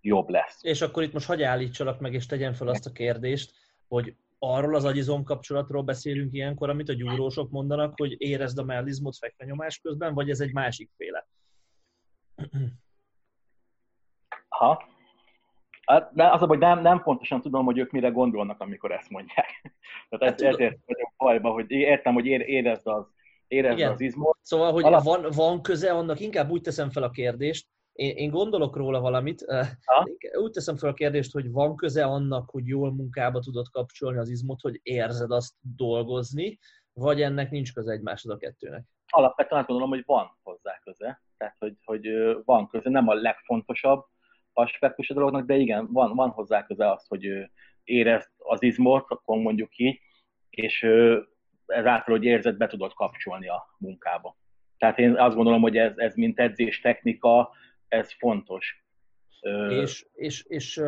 jobb 0.00 0.28
lesz. 0.28 0.58
És 0.62 0.80
akkor 0.80 1.02
itt 1.02 1.12
most 1.12 1.26
hagyj 1.26 1.44
állítsalak 1.44 2.00
meg, 2.00 2.14
és 2.14 2.26
tegyen 2.26 2.52
fel 2.52 2.68
azt 2.68 2.86
a 2.86 2.92
kérdést, 2.92 3.52
hogy 3.88 4.16
arról 4.38 4.74
az 4.74 4.84
agyizom 4.84 5.24
kapcsolatról 5.24 5.82
beszélünk 5.82 6.32
ilyenkor, 6.32 6.68
amit 6.68 6.88
a 6.88 6.92
gyúrósok 6.92 7.50
mondanak, 7.50 7.94
hogy 7.96 8.14
érezd 8.18 8.58
a 8.58 8.64
mellizmot 8.64 9.16
fekvenyomás 9.16 9.78
közben, 9.78 10.14
vagy 10.14 10.30
ez 10.30 10.40
egy 10.40 10.52
másik 10.52 10.90
féle? 10.96 11.26
Ha. 14.48 14.88
Hát, 15.86 16.10
de 16.14 16.30
az 16.30 16.40
hogy 16.40 16.58
nem, 16.58 16.80
nem 16.80 17.02
pontosan 17.02 17.40
tudom, 17.40 17.64
hogy 17.64 17.78
ők 17.78 17.90
mire 17.90 18.08
gondolnak, 18.08 18.60
amikor 18.60 18.92
ezt 18.92 19.10
mondják. 19.10 19.74
Tehát 20.08 20.24
hát, 20.24 20.40
ez, 20.40 20.54
ezért 20.54 20.78
vagyok 20.86 21.12
bajba, 21.16 21.50
hogy 21.50 21.70
értem, 21.70 22.14
hogy 22.14 22.26
érezd 22.26 22.86
az, 22.86 23.06
érezd 23.48 23.80
az 23.80 24.00
izmot. 24.00 24.38
Szóval, 24.42 24.72
hogy 24.72 24.84
Alap... 24.84 25.02
van, 25.02 25.26
van 25.34 25.62
köze 25.62 25.92
annak, 25.92 26.20
inkább 26.20 26.50
úgy 26.50 26.60
teszem 26.60 26.90
fel 26.90 27.02
a 27.02 27.10
kérdést, 27.10 27.68
én, 28.00 28.16
én 28.16 28.30
gondolok 28.30 28.76
róla 28.76 29.00
valamit, 29.00 29.44
ha? 29.84 30.06
úgy 30.42 30.50
teszem 30.50 30.76
fel 30.76 30.88
a 30.88 30.94
kérdést, 30.94 31.32
hogy 31.32 31.50
van 31.50 31.76
köze 31.76 32.04
annak, 32.04 32.50
hogy 32.50 32.66
jól 32.66 32.92
munkába 32.92 33.40
tudod 33.40 33.68
kapcsolni 33.70 34.18
az 34.18 34.28
izmot, 34.28 34.60
hogy 34.60 34.80
érzed 34.82 35.30
azt 35.30 35.54
dolgozni, 35.76 36.58
vagy 36.92 37.22
ennek 37.22 37.50
nincs 37.50 37.72
köze 37.72 37.92
egymáshoz 37.92 38.32
a 38.32 38.36
kettőnek? 38.36 38.84
Alapvetően 39.06 39.60
azt 39.60 39.68
gondolom, 39.68 39.94
hogy 39.94 40.02
van 40.06 40.38
hozzá 40.42 40.78
köze. 40.84 41.22
Tehát, 41.36 41.56
hogy, 41.58 41.76
hogy 41.84 42.08
van 42.44 42.68
köze, 42.68 42.90
nem 42.90 43.08
a 43.08 43.14
legfontosabb 43.14 44.04
aspektus 44.52 45.10
a 45.10 45.14
dolognak, 45.14 45.46
de 45.46 45.56
igen, 45.56 45.92
van, 45.92 46.14
van 46.14 46.30
hozzá 46.30 46.66
köze 46.66 46.90
az, 46.90 47.06
hogy 47.08 47.50
érezd 47.84 48.30
az 48.38 48.62
izmot, 48.62 49.04
akkor 49.08 49.38
mondjuk 49.38 49.76
így, 49.76 50.00
és 50.50 50.86
ezáltal, 51.66 52.16
hogy 52.16 52.24
érzed, 52.24 52.56
be 52.56 52.66
tudod 52.66 52.94
kapcsolni 52.94 53.48
a 53.48 53.66
munkába. 53.78 54.36
Tehát 54.78 54.98
én 54.98 55.16
azt 55.16 55.36
gondolom, 55.36 55.60
hogy 55.60 55.76
ez, 55.76 55.92
ez 55.96 56.14
mint 56.14 56.38
edzés 56.38 56.80
technika, 56.80 57.50
ez 57.90 58.12
fontos. 58.18 58.84
És, 59.68 60.06
és, 60.12 60.44
és 60.48 60.82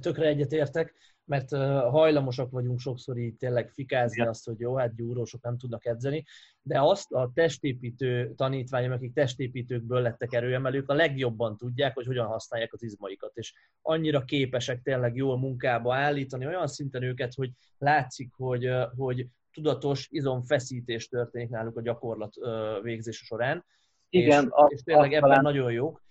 tökre 0.00 0.26
egyetértek, 0.26 0.94
mert 1.24 1.50
hajlamosak 1.90 2.50
vagyunk 2.50 2.80
sokszor 2.80 3.16
így 3.16 3.36
tényleg 3.36 3.70
fikázni 3.70 4.16
Igen. 4.16 4.28
azt, 4.28 4.44
hogy 4.44 4.60
jó, 4.60 4.76
hát 4.76 4.94
gyúrósok 4.94 5.42
nem 5.42 5.58
tudnak 5.58 5.86
edzeni, 5.86 6.24
de 6.62 6.80
azt 6.80 7.12
a 7.12 7.30
testépítő 7.34 8.34
tanítványok, 8.36 8.92
akik 8.92 9.12
testépítőkből 9.12 10.00
lettek 10.00 10.32
erőemelők, 10.32 10.88
a 10.88 10.94
legjobban 10.94 11.56
tudják, 11.56 11.94
hogy 11.94 12.06
hogyan 12.06 12.26
használják 12.26 12.72
az 12.72 12.82
izmaikat, 12.82 13.36
és 13.36 13.54
annyira 13.82 14.24
képesek 14.24 14.82
tényleg 14.82 15.16
jól 15.16 15.38
munkába 15.38 15.94
állítani, 15.94 16.46
olyan 16.46 16.66
szinten 16.66 17.02
őket, 17.02 17.34
hogy 17.34 17.50
látszik, 17.78 18.32
hogy, 18.36 18.70
hogy 18.96 19.26
tudatos 19.52 20.08
izomfeszítés 20.10 21.08
történik 21.08 21.48
náluk 21.48 21.76
a 21.76 21.82
gyakorlat 21.82 22.34
végzése 22.82 23.24
során, 23.24 23.64
Igen, 24.08 24.44
és, 24.44 24.50
a, 24.50 24.66
és 24.68 24.82
tényleg 24.82 25.12
ebben 25.12 25.28
talán... 25.28 25.42
nagyon 25.42 25.72
jók. 25.72 26.06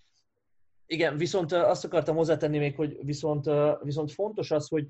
Igen, 0.89 1.17
viszont 1.17 1.51
azt 1.51 1.85
akartam 1.85 2.15
hozzátenni 2.15 2.57
még, 2.57 2.75
hogy 2.75 2.97
viszont, 3.01 3.49
viszont 3.81 4.11
fontos 4.11 4.51
az, 4.51 4.67
hogy 4.67 4.87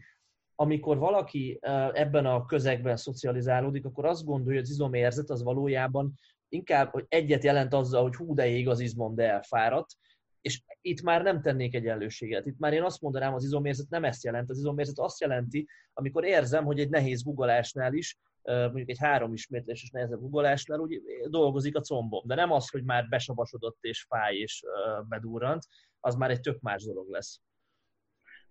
amikor 0.56 0.98
valaki 0.98 1.60
ebben 1.94 2.26
a 2.26 2.46
közegben 2.46 2.98
szocializálódik, 2.98 3.86
akkor 3.86 4.06
azt 4.06 4.26
gondolja, 4.26 4.54
hogy 4.54 4.70
az 4.70 4.70
izomérzet 4.70 5.30
az 5.30 5.44
valójában 5.44 6.14
inkább 6.50 6.92
hogy 6.92 7.06
egyet 7.08 7.44
jelent 7.44 7.74
azzal, 7.74 8.02
hogy 8.02 8.16
hú, 8.16 8.34
de 8.34 8.48
ég 8.48 8.68
az 8.68 8.80
izmom, 8.80 9.16
de 9.16 9.32
elfáradt, 9.32 9.96
és 10.42 10.62
itt 10.82 11.02
már 11.02 11.24
nem 11.24 11.42
tennék 11.42 11.76
egyenlőséget. 11.76 12.46
Itt 12.46 12.60
már 12.60 12.74
én 12.74 12.84
azt 12.84 13.02
mondanám, 13.02 13.34
az 13.34 13.44
izomérzet 13.44 13.90
nem 13.90 14.04
ezt 14.04 14.24
jelent. 14.24 14.50
Az 14.50 14.58
izomérzet 14.58 15.00
azt 15.00 15.22
jelenti, 15.22 15.68
amikor 15.94 16.26
érzem, 16.26 16.66
hogy 16.66 16.80
egy 16.80 16.90
nehéz 16.90 17.24
guggolásnál 17.24 17.94
is, 17.94 18.18
mondjuk 18.48 18.90
egy 18.90 19.00
három 19.00 19.34
ismétléses 19.34 19.90
nehezebb 19.90 20.20
guggolásnál 20.20 20.80
úgy 20.80 21.02
dolgozik 21.30 21.76
a 21.76 21.82
combom. 21.82 22.24
De 22.26 22.36
nem 22.36 22.52
az, 22.52 22.70
hogy 22.70 22.84
már 22.84 23.08
besavasodott 23.08 23.78
és 23.82 24.06
fáj 24.10 24.36
és 24.36 24.64
bedurrant, 25.10 25.66
az 26.00 26.16
már 26.16 26.30
egy 26.30 26.42
tök 26.42 26.60
más 26.60 26.84
dolog 26.84 27.10
lesz. 27.10 27.42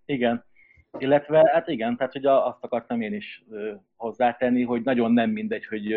Igen. 0.05 0.45
Illetve, 0.99 1.49
hát 1.53 1.67
igen, 1.67 1.97
tehát 1.97 2.13
hogy 2.13 2.25
azt 2.25 2.63
akartam 2.63 3.01
én 3.01 3.13
is 3.13 3.43
hozzátenni, 3.95 4.63
hogy 4.63 4.81
nagyon 4.81 5.11
nem 5.11 5.29
mindegy, 5.29 5.65
hogy, 5.65 5.93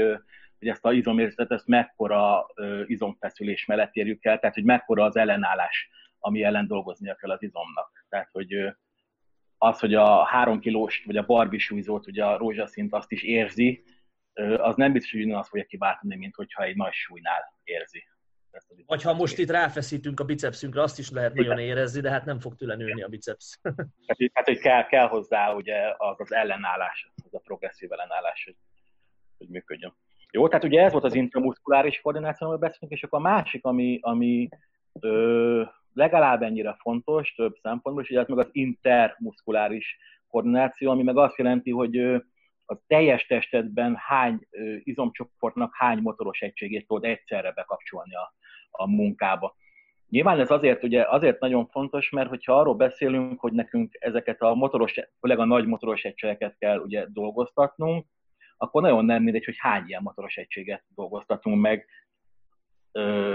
hogy 0.59 0.69
ezt 0.69 0.85
az 0.85 0.95
izomérzetet, 0.95 1.51
ezt 1.51 1.67
mekkora 1.67 2.47
izomfeszülés 2.87 3.65
mellett 3.65 3.95
érjük 3.95 4.25
el, 4.25 4.39
tehát 4.39 4.55
hogy 4.55 4.65
mekkora 4.65 5.05
az 5.05 5.17
ellenállás, 5.17 5.91
ami 6.19 6.43
ellen 6.43 6.67
dolgoznia 6.67 7.15
kell 7.15 7.31
az 7.31 7.43
izomnak. 7.43 8.07
Tehát, 8.09 8.29
hogy 8.33 8.55
az, 9.59 9.81
hogy 9.81 9.95
a 9.95 10.25
három 10.25 10.61
kilós, 10.61 11.05
vagy 11.07 11.17
a 11.17 11.27
barbisújzót, 11.27 12.07
ugye 12.07 12.25
a 12.25 12.37
rózsaszint 12.37 12.95
azt 12.95 13.13
is 13.13 13.23
érzi, 13.23 13.83
az 14.57 14.77
nem 14.77 14.93
biztos, 14.93 15.13
hogy 15.13 15.31
azt 15.31 15.49
fogja 15.49 15.65
kiváltani, 15.65 16.17
mint 16.17 16.35
hogyha 16.35 16.63
egy 16.63 16.77
nagy 16.77 16.93
súlynál 16.93 17.55
érzi. 17.65 18.05
Vagy 18.87 19.03
ha 19.03 19.15
most 19.15 19.39
itt 19.39 19.51
ráfeszítünk 19.51 20.21
a 20.21 20.25
bicepsünkre, 20.25 20.83
azt 20.83 20.99
is 20.99 21.11
lehet 21.11 21.35
nagyon 21.35 21.59
érezni, 21.59 22.01
de 22.01 22.11
hát 22.11 22.25
nem 22.25 22.41
fog 22.41 22.55
tőle 22.55 22.77
nőni 22.77 23.03
a 23.03 23.09
biceps. 23.09 23.59
Hát, 24.07 24.17
hát 24.33 24.45
hogy 24.45 24.59
kell, 24.59 24.87
kell 24.87 25.07
hozzá 25.07 25.53
ugye 25.53 25.95
az, 25.97 26.21
az 26.21 26.33
ellenállás, 26.33 27.11
az 27.25 27.35
a 27.35 27.39
progresszív 27.39 27.93
ellenállás, 27.93 28.45
hogy, 28.45 28.57
hogy 29.39 29.49
működjön. 29.49 29.95
Jó, 30.31 30.49
tehát 30.49 30.65
ugye 30.65 30.83
ez 30.83 30.93
volt 30.93 31.05
az 31.05 31.15
intramuszkuláris 31.15 32.01
koordináció, 32.01 32.47
amiről 32.47 32.69
beszélünk, 32.69 32.93
és 32.93 33.03
akkor 33.03 33.19
a 33.19 33.23
másik, 33.23 33.65
ami, 33.65 33.99
ami 34.03 34.49
ö, 35.01 35.63
legalább 35.93 36.43
ennyire 36.43 36.77
fontos 36.79 37.35
több 37.35 37.57
szempontból, 37.63 38.05
és 38.05 38.11
ugye 38.11 38.21
ez 38.21 38.29
meg 38.29 38.39
az 38.39 38.49
intermuszkuláris 38.53 39.99
koordináció, 40.29 40.91
ami 40.91 41.03
meg 41.03 41.17
azt 41.17 41.37
jelenti, 41.37 41.71
hogy 41.71 41.97
a 42.71 42.83
teljes 42.87 43.27
testedben 43.27 43.97
hány 43.97 44.49
izomcsoportnak 44.83 45.75
hány 45.77 45.99
motoros 45.99 46.41
egységét 46.41 46.87
tudod 46.87 47.05
egyszerre 47.05 47.53
bekapcsolni 47.53 48.15
a, 48.15 48.35
a 48.71 48.87
munkába. 48.87 49.57
Nyilván 50.09 50.41
ez 50.41 50.51
azért, 50.51 50.83
ugye, 50.83 51.05
azért 51.09 51.41
nagyon 51.41 51.67
fontos, 51.67 52.11
mert 52.11 52.29
hogyha 52.29 52.59
arról 52.59 52.75
beszélünk, 52.75 53.41
hogy 53.41 53.53
nekünk 53.53 53.97
ezeket 53.99 54.41
a 54.41 54.55
motoros, 54.55 54.95
főleg 55.21 55.39
a 55.39 55.45
nagy 55.45 55.67
motoros 55.67 56.03
egységeket 56.03 56.57
kell 56.59 56.79
ugye 56.79 57.07
dolgoztatnunk, 57.09 58.07
akkor 58.57 58.83
nagyon 58.83 59.05
nem 59.05 59.23
mindegy, 59.23 59.45
hogy 59.45 59.57
hány 59.59 59.85
ilyen 59.87 60.03
motoros 60.03 60.37
egységet 60.37 60.85
dolgoztatunk 60.95 61.61
meg, 61.61 61.87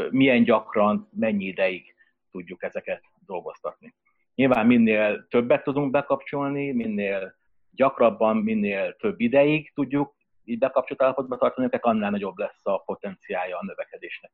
milyen 0.09 0.43
gyakran, 0.43 1.09
mennyi 1.11 1.45
ideig 1.45 1.95
tudjuk 2.31 2.63
ezeket 2.63 3.03
dolgoztatni. 3.25 3.93
Nyilván 4.35 4.65
minél 4.65 5.27
többet 5.29 5.63
tudunk 5.63 5.91
bekapcsolni, 5.91 6.71
minél 6.71 7.35
gyakrabban, 7.75 8.37
minél 8.37 8.95
több 8.95 9.19
ideig 9.19 9.73
tudjuk 9.73 10.15
így 10.45 10.57
bekapcsolt 10.57 11.01
állapotba 11.01 11.37
tartani 11.37 11.67
őket, 11.67 11.83
annál 11.83 12.11
nagyobb 12.11 12.37
lesz 12.37 12.59
a 12.63 12.77
potenciája 12.77 13.57
a 13.57 13.65
növekedésnek. 13.65 14.31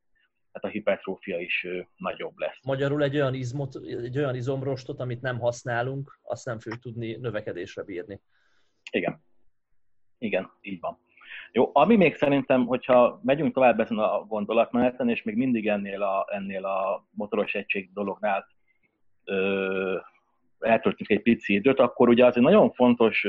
Tehát 0.52 0.68
a 0.68 0.72
hipertrófia 0.78 1.38
is 1.38 1.66
nagyobb 1.96 2.36
lesz. 2.36 2.64
Magyarul 2.64 3.02
egy 3.02 3.14
olyan, 3.14 3.34
izmot, 3.34 3.74
egy 3.84 4.18
olyan 4.18 4.34
izomrostot, 4.34 5.00
amit 5.00 5.20
nem 5.20 5.38
használunk, 5.38 6.18
azt 6.22 6.44
nem 6.44 6.58
fogjuk 6.58 6.80
tudni 6.80 7.16
növekedésre 7.16 7.82
bírni. 7.82 8.20
Igen. 8.90 9.22
Igen, 10.18 10.50
így 10.60 10.80
van. 10.80 10.98
Jó, 11.52 11.70
ami 11.72 11.96
még 11.96 12.16
szerintem, 12.16 12.66
hogyha 12.66 13.20
megyünk 13.22 13.54
tovább 13.54 13.80
ezen 13.80 13.98
a 13.98 14.24
gondolatmeneten, 14.24 15.08
és 15.08 15.22
még 15.22 15.36
mindig 15.36 15.68
ennél 15.68 16.02
a, 16.02 16.26
ennél 16.30 16.64
a 16.64 17.06
motoros 17.10 17.54
egység 17.54 17.92
dolognál 17.92 18.46
ö, 19.24 19.98
eltöltünk 20.62 21.10
egy 21.10 21.22
pici 21.22 21.54
időt, 21.54 21.78
akkor 21.78 22.08
ugye 22.08 22.26
az 22.26 22.36
egy 22.36 22.42
nagyon 22.42 22.70
fontos 22.70 23.26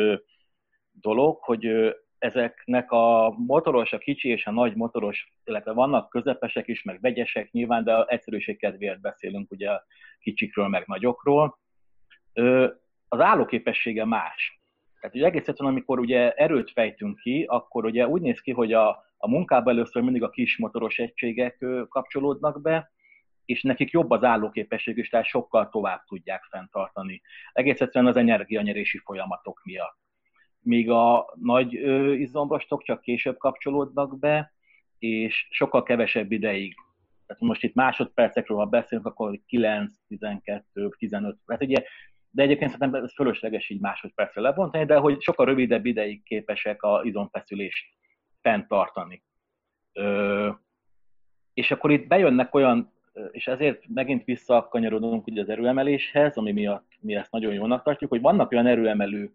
dolog, 0.91 1.37
hogy 1.41 1.93
ezeknek 2.17 2.91
a 2.91 3.35
motoros, 3.37 3.93
a 3.93 3.97
kicsi 3.97 4.29
és 4.29 4.45
a 4.45 4.51
nagy 4.51 4.75
motoros, 4.75 5.33
illetve 5.43 5.71
vannak 5.71 6.09
közepesek 6.09 6.67
is, 6.67 6.83
meg 6.83 7.01
vegyesek 7.01 7.51
nyilván, 7.51 7.83
de 7.83 8.03
egyszerűség 8.03 8.57
kedvéért 8.57 9.01
beszélünk 9.01 9.51
ugye 9.51 9.69
a 9.69 9.83
kicsikről, 10.19 10.67
meg 10.67 10.83
nagyokról. 10.87 11.59
Az 13.07 13.19
állóképessége 13.19 14.05
más. 14.05 14.61
Tehát 14.99 15.15
ugye 15.15 15.25
egész 15.25 15.47
egyszerűen, 15.47 15.73
amikor 15.73 15.99
ugye 15.99 16.31
erőt 16.31 16.71
fejtünk 16.71 17.19
ki, 17.19 17.45
akkor 17.47 17.85
ugye 17.85 18.07
úgy 18.07 18.21
néz 18.21 18.39
ki, 18.39 18.51
hogy 18.51 18.73
a, 18.73 18.89
a 19.17 19.29
munkában 19.29 19.73
először 19.73 20.01
mindig 20.01 20.23
a 20.23 20.29
kis 20.29 20.57
motoros 20.57 20.99
egységek 20.99 21.65
kapcsolódnak 21.89 22.61
be, 22.61 22.91
és 23.45 23.61
nekik 23.61 23.91
jobb 23.91 24.09
az 24.09 24.23
állóképesség 24.23 24.97
is, 24.97 25.09
tehát 25.09 25.25
sokkal 25.25 25.69
tovább 25.69 26.03
tudják 26.03 26.43
fenntartani. 26.43 27.21
Egész 27.53 27.81
egyszerűen 27.81 28.11
az 28.11 28.17
energianyerési 28.17 28.97
folyamatok 28.97 29.61
miatt. 29.63 29.97
Míg 30.59 30.89
a 30.89 31.33
nagy 31.39 31.73
izomrostok 32.19 32.83
csak 32.83 33.01
később 33.01 33.37
kapcsolódnak 33.37 34.19
be, 34.19 34.53
és 34.99 35.47
sokkal 35.49 35.83
kevesebb 35.83 36.31
ideig. 36.31 36.75
Tehát 37.27 37.41
most 37.41 37.63
itt 37.63 37.73
másodpercekről, 37.73 38.57
ha 38.57 38.65
beszélünk, 38.65 39.07
akkor 39.07 39.39
9, 39.45 39.93
12, 40.07 40.89
15, 40.97 41.37
hát 41.47 41.61
ugye, 41.63 41.83
de 42.29 42.43
egyébként 42.43 42.71
szerintem 42.71 43.03
ez 43.03 43.13
fölösleges 43.13 43.69
így 43.69 43.79
másodpercre 43.81 44.41
lebontani, 44.41 44.85
de 44.85 44.97
hogy 44.97 45.21
sokkal 45.21 45.45
rövidebb 45.45 45.85
ideig 45.85 46.23
képesek 46.23 46.83
a 46.83 47.01
izomfeszülést 47.03 47.85
fenntartani. 48.41 49.23
Ö, 49.93 50.51
és 51.53 51.71
akkor 51.71 51.91
itt 51.91 52.07
bejönnek 52.07 52.53
olyan 52.55 52.92
és 53.31 53.47
ezért 53.47 53.87
megint 53.87 54.23
visszakanyarodunk 54.23 55.27
ugye 55.27 55.41
az 55.41 55.49
erőemeléshez, 55.49 56.37
ami 56.37 56.51
miatt 56.51 56.91
mi 56.99 57.15
ezt 57.15 57.31
nagyon 57.31 57.53
jónak 57.53 57.83
tartjuk, 57.83 58.09
hogy 58.09 58.21
vannak 58.21 58.51
olyan 58.51 58.67
erőemelő 58.67 59.33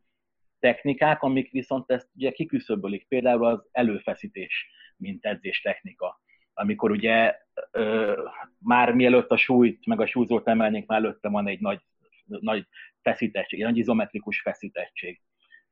technikák, 0.58 1.22
amik 1.22 1.50
viszont 1.50 1.90
ezt 1.90 2.08
ugye 2.14 2.30
kiküszöbölik, 2.30 3.08
például 3.08 3.46
az 3.46 3.68
előfeszítés, 3.72 4.70
mint 4.96 5.24
edzés 5.24 5.60
technika. 5.60 6.20
Amikor 6.54 6.90
ugye 6.90 7.34
ö, 7.70 8.22
már 8.58 8.92
mielőtt 8.92 9.30
a 9.30 9.36
súlyt, 9.36 9.86
meg 9.86 10.00
a 10.00 10.06
súlyzót 10.06 10.48
emelnénk, 10.48 10.86
már 10.86 10.98
előtte 10.98 11.28
van 11.28 11.48
egy 11.48 11.60
nagy, 11.60 11.80
nagy 12.24 12.66
feszítettség, 13.02 13.60
egy 13.60 13.66
nagy 13.66 13.78
izometrikus 13.78 14.40
feszítettség 14.40 15.20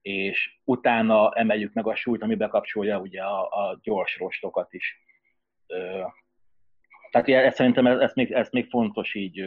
és 0.07 0.59
utána 0.65 1.33
emeljük 1.33 1.73
meg 1.73 1.87
a 1.87 1.95
súlyt, 1.95 2.23
ami 2.23 2.35
bekapcsolja 2.35 3.01
ugye 3.01 3.23
a, 3.23 3.69
a 3.69 3.79
gyors 3.83 4.19
rostokat 4.19 4.73
is. 4.73 5.05
Tehát 7.23 7.45
ezt 7.45 7.57
szerintem 7.57 7.87
ezt 7.87 8.15
még, 8.15 8.33
ezt 8.33 8.53
még 8.53 8.69
fontos 8.69 9.15
így 9.15 9.45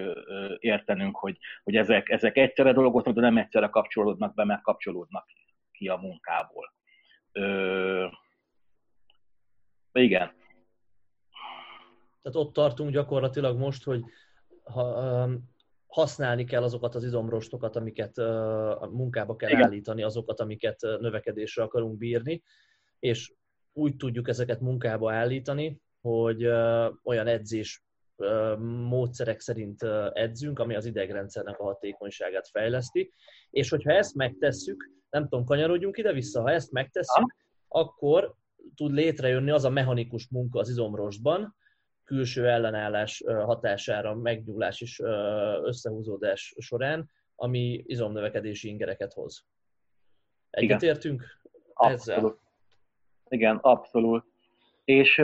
értenünk, 0.60 1.18
hogy, 1.18 1.38
hogy 1.64 1.76
ezek, 1.76 2.10
ezek 2.10 2.38
egyszerre 2.38 2.74
dolgoznak, 2.74 3.16
de 3.16 3.22
nem 3.22 3.38
egyszerre 3.38 3.68
kapcsolódnak 3.68 4.34
be, 4.34 4.44
meg 4.44 4.62
kapcsolódnak 4.62 5.26
ki 5.72 5.88
a 5.88 5.96
munkából. 5.96 6.74
Ö, 7.32 8.08
igen. 9.92 10.32
Tehát 12.22 12.48
ott 12.48 12.54
tartunk 12.54 12.92
gyakorlatilag 12.92 13.58
most, 13.58 13.84
hogy 13.84 14.04
ha, 14.64 15.30
használni 15.88 16.44
kell 16.44 16.64
azokat 16.64 16.96
az 16.96 17.04
izomrostokat, 17.04 17.76
amiket 17.76 18.18
a 18.18 18.90
munkába 18.92 19.36
kell 19.36 19.50
Igen. 19.50 19.64
állítani, 19.64 20.04
azokat, 20.04 20.40
amiket 20.40 20.82
növekedésre 20.82 21.64
akarunk 21.64 21.98
bírni, 21.98 22.44
és 23.00 23.34
úgy 23.74 23.96
tudjuk 23.96 24.28
ezeket 24.28 24.60
munkába 24.60 25.14
állítani, 25.14 25.82
hogy 26.02 26.46
olyan 27.04 27.28
edzés 27.28 27.84
módszerek 28.90 29.40
szerint 29.40 29.84
edzünk, 30.14 30.60
ami 30.60 30.76
az 30.76 30.86
idegrendszernek 30.86 31.60
a 31.60 31.64
hatékonyságát 31.64 32.48
fejleszti, 32.48 33.14
és 33.50 33.70
hogyha 33.70 33.92
ezt 33.92 34.16
megtesszük, 34.16 34.90
nem 35.10 35.24
tudom, 35.24 35.46
kanyarodjunk 35.46 35.98
ide-vissza, 35.98 36.42
ha 36.42 36.52
ezt 36.52 36.72
megtesszük, 36.72 37.36
akkor 37.68 38.34
tud 38.76 38.92
létrejönni 38.92 39.52
az 39.52 39.64
a 39.64 39.70
mechanikus 39.70 40.28
munka 40.30 40.60
az 40.60 40.70
izomrostban, 40.70 41.56
külső 42.04 42.48
ellenállás 42.48 43.24
hatására, 43.26 44.16
megnyúlás 44.16 44.82
és 44.82 45.00
összehúzódás 45.64 46.56
során, 46.58 47.10
ami 47.36 47.84
izomnövekedési 47.86 48.68
ingereket 48.68 49.14
hoz. 49.14 49.46
Egyetértünk 50.50 51.24
ezzel? 51.74 52.16
Abszolút. 52.16 52.40
Igen, 53.28 53.56
abszolút. 53.56 54.26
És 54.86 55.22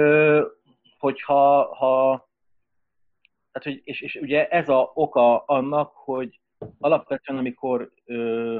hogyha 1.05 1.75
ha, 1.75 2.27
tehát, 3.51 3.63
hogy, 3.63 3.81
és, 3.83 4.01
és 4.01 4.15
ugye 4.15 4.47
ez 4.47 4.69
a 4.69 4.91
oka 4.93 5.37
annak, 5.37 5.91
hogy 5.95 6.39
alapvetően 6.79 7.39
amikor 7.39 7.91
ö, 8.05 8.57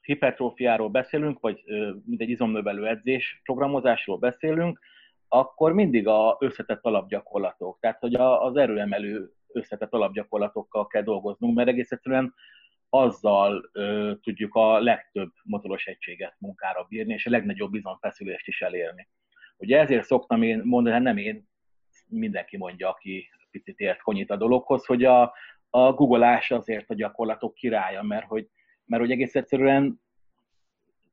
hipertrófiáról 0.00 0.88
beszélünk, 0.88 1.40
vagy 1.40 1.62
ö, 1.66 1.90
mindegy 2.04 2.28
izomnövelő 2.28 2.86
edzés 2.86 3.40
programozásról 3.44 4.18
beszélünk, 4.18 4.78
akkor 5.28 5.72
mindig 5.72 6.06
a 6.06 6.36
összetett 6.40 6.84
alapgyakorlatok, 6.84 7.78
tehát 7.80 8.00
hogy 8.00 8.14
a, 8.14 8.44
az 8.44 8.56
erőemelő 8.56 9.32
összetett 9.52 9.92
alapgyakorlatokkal 9.92 10.86
kell 10.86 11.02
dolgoznunk, 11.02 11.54
mert 11.54 11.68
egész 11.68 11.92
egyszerűen 11.92 12.34
azzal 12.88 13.70
ö, 13.72 14.12
tudjuk 14.22 14.54
a 14.54 14.78
legtöbb 14.78 15.32
motoros 15.42 15.86
egységet 15.86 16.34
munkára 16.38 16.86
bírni, 16.88 17.12
és 17.12 17.26
a 17.26 17.30
legnagyobb 17.30 17.70
bizonfeszülést 17.70 18.46
is 18.46 18.60
elérni. 18.60 19.08
Ugye 19.60 19.78
ezért 19.78 20.04
szoktam 20.04 20.42
én 20.42 20.60
mondani, 20.64 20.94
hát 20.94 21.04
nem 21.04 21.16
én, 21.16 21.49
mindenki 22.10 22.56
mondja, 22.56 22.88
aki 22.88 23.28
picit 23.50 23.78
ért 23.78 24.02
konyít 24.02 24.30
a 24.30 24.36
dologhoz, 24.36 24.86
hogy 24.86 25.04
a, 25.04 25.34
a 25.70 25.92
googleás 25.92 26.50
azért 26.50 26.90
a 26.90 26.94
gyakorlatok 26.94 27.54
királya, 27.54 28.02
mert 28.02 28.26
hogy, 28.26 28.48
mert 28.84 29.02
hogy 29.02 29.10
egész 29.10 29.34
egyszerűen 29.34 30.00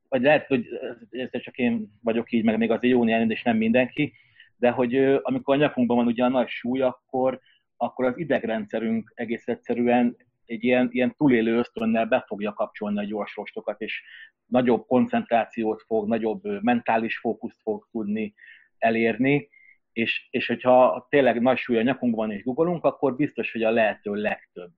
vagy 0.08 0.22
lehet, 0.22 0.46
hogy 0.46 0.66
ez 1.10 1.40
csak 1.42 1.58
én 1.58 1.98
vagyok 2.02 2.32
így, 2.32 2.44
meg 2.44 2.58
még 2.58 2.70
az 2.70 2.82
jó 2.82 3.04
néhány, 3.04 3.30
és 3.30 3.42
nem 3.42 3.56
mindenki, 3.56 4.12
de 4.56 4.70
hogy 4.70 4.96
amikor 5.22 5.54
a 5.54 5.58
nyakunkban 5.58 5.96
van 5.96 6.06
ugye 6.06 6.24
a 6.24 6.28
nagy 6.28 6.48
súly, 6.48 6.80
akkor, 6.80 7.40
akkor 7.76 8.04
az 8.04 8.18
idegrendszerünk 8.18 9.12
egész 9.14 9.48
egyszerűen 9.48 10.16
egy 10.44 10.64
ilyen, 10.64 10.88
ilyen 10.92 11.14
túlélő 11.16 11.56
ösztönnel 11.58 12.06
be 12.06 12.24
fogja 12.26 12.52
kapcsolni 12.52 12.98
a 12.98 13.04
gyors 13.04 13.36
rostokat, 13.36 13.80
és 13.80 14.02
nagyobb 14.46 14.86
koncentrációt 14.86 15.82
fog, 15.82 16.08
nagyobb 16.08 16.62
mentális 16.62 17.18
fókuszt 17.18 17.60
fog 17.62 17.88
tudni 17.90 18.34
elérni, 18.78 19.48
és, 19.98 20.26
és 20.30 20.46
hogyha 20.46 21.06
tényleg 21.10 21.40
nagy 21.40 21.58
súly 21.58 21.78
a 21.78 21.82
nyakunkban 21.82 22.30
és 22.30 22.42
googolunk, 22.42 22.84
akkor 22.84 23.16
biztos, 23.16 23.52
hogy 23.52 23.62
a 23.62 23.70
lehető 23.70 24.14
legtöbb 24.14 24.72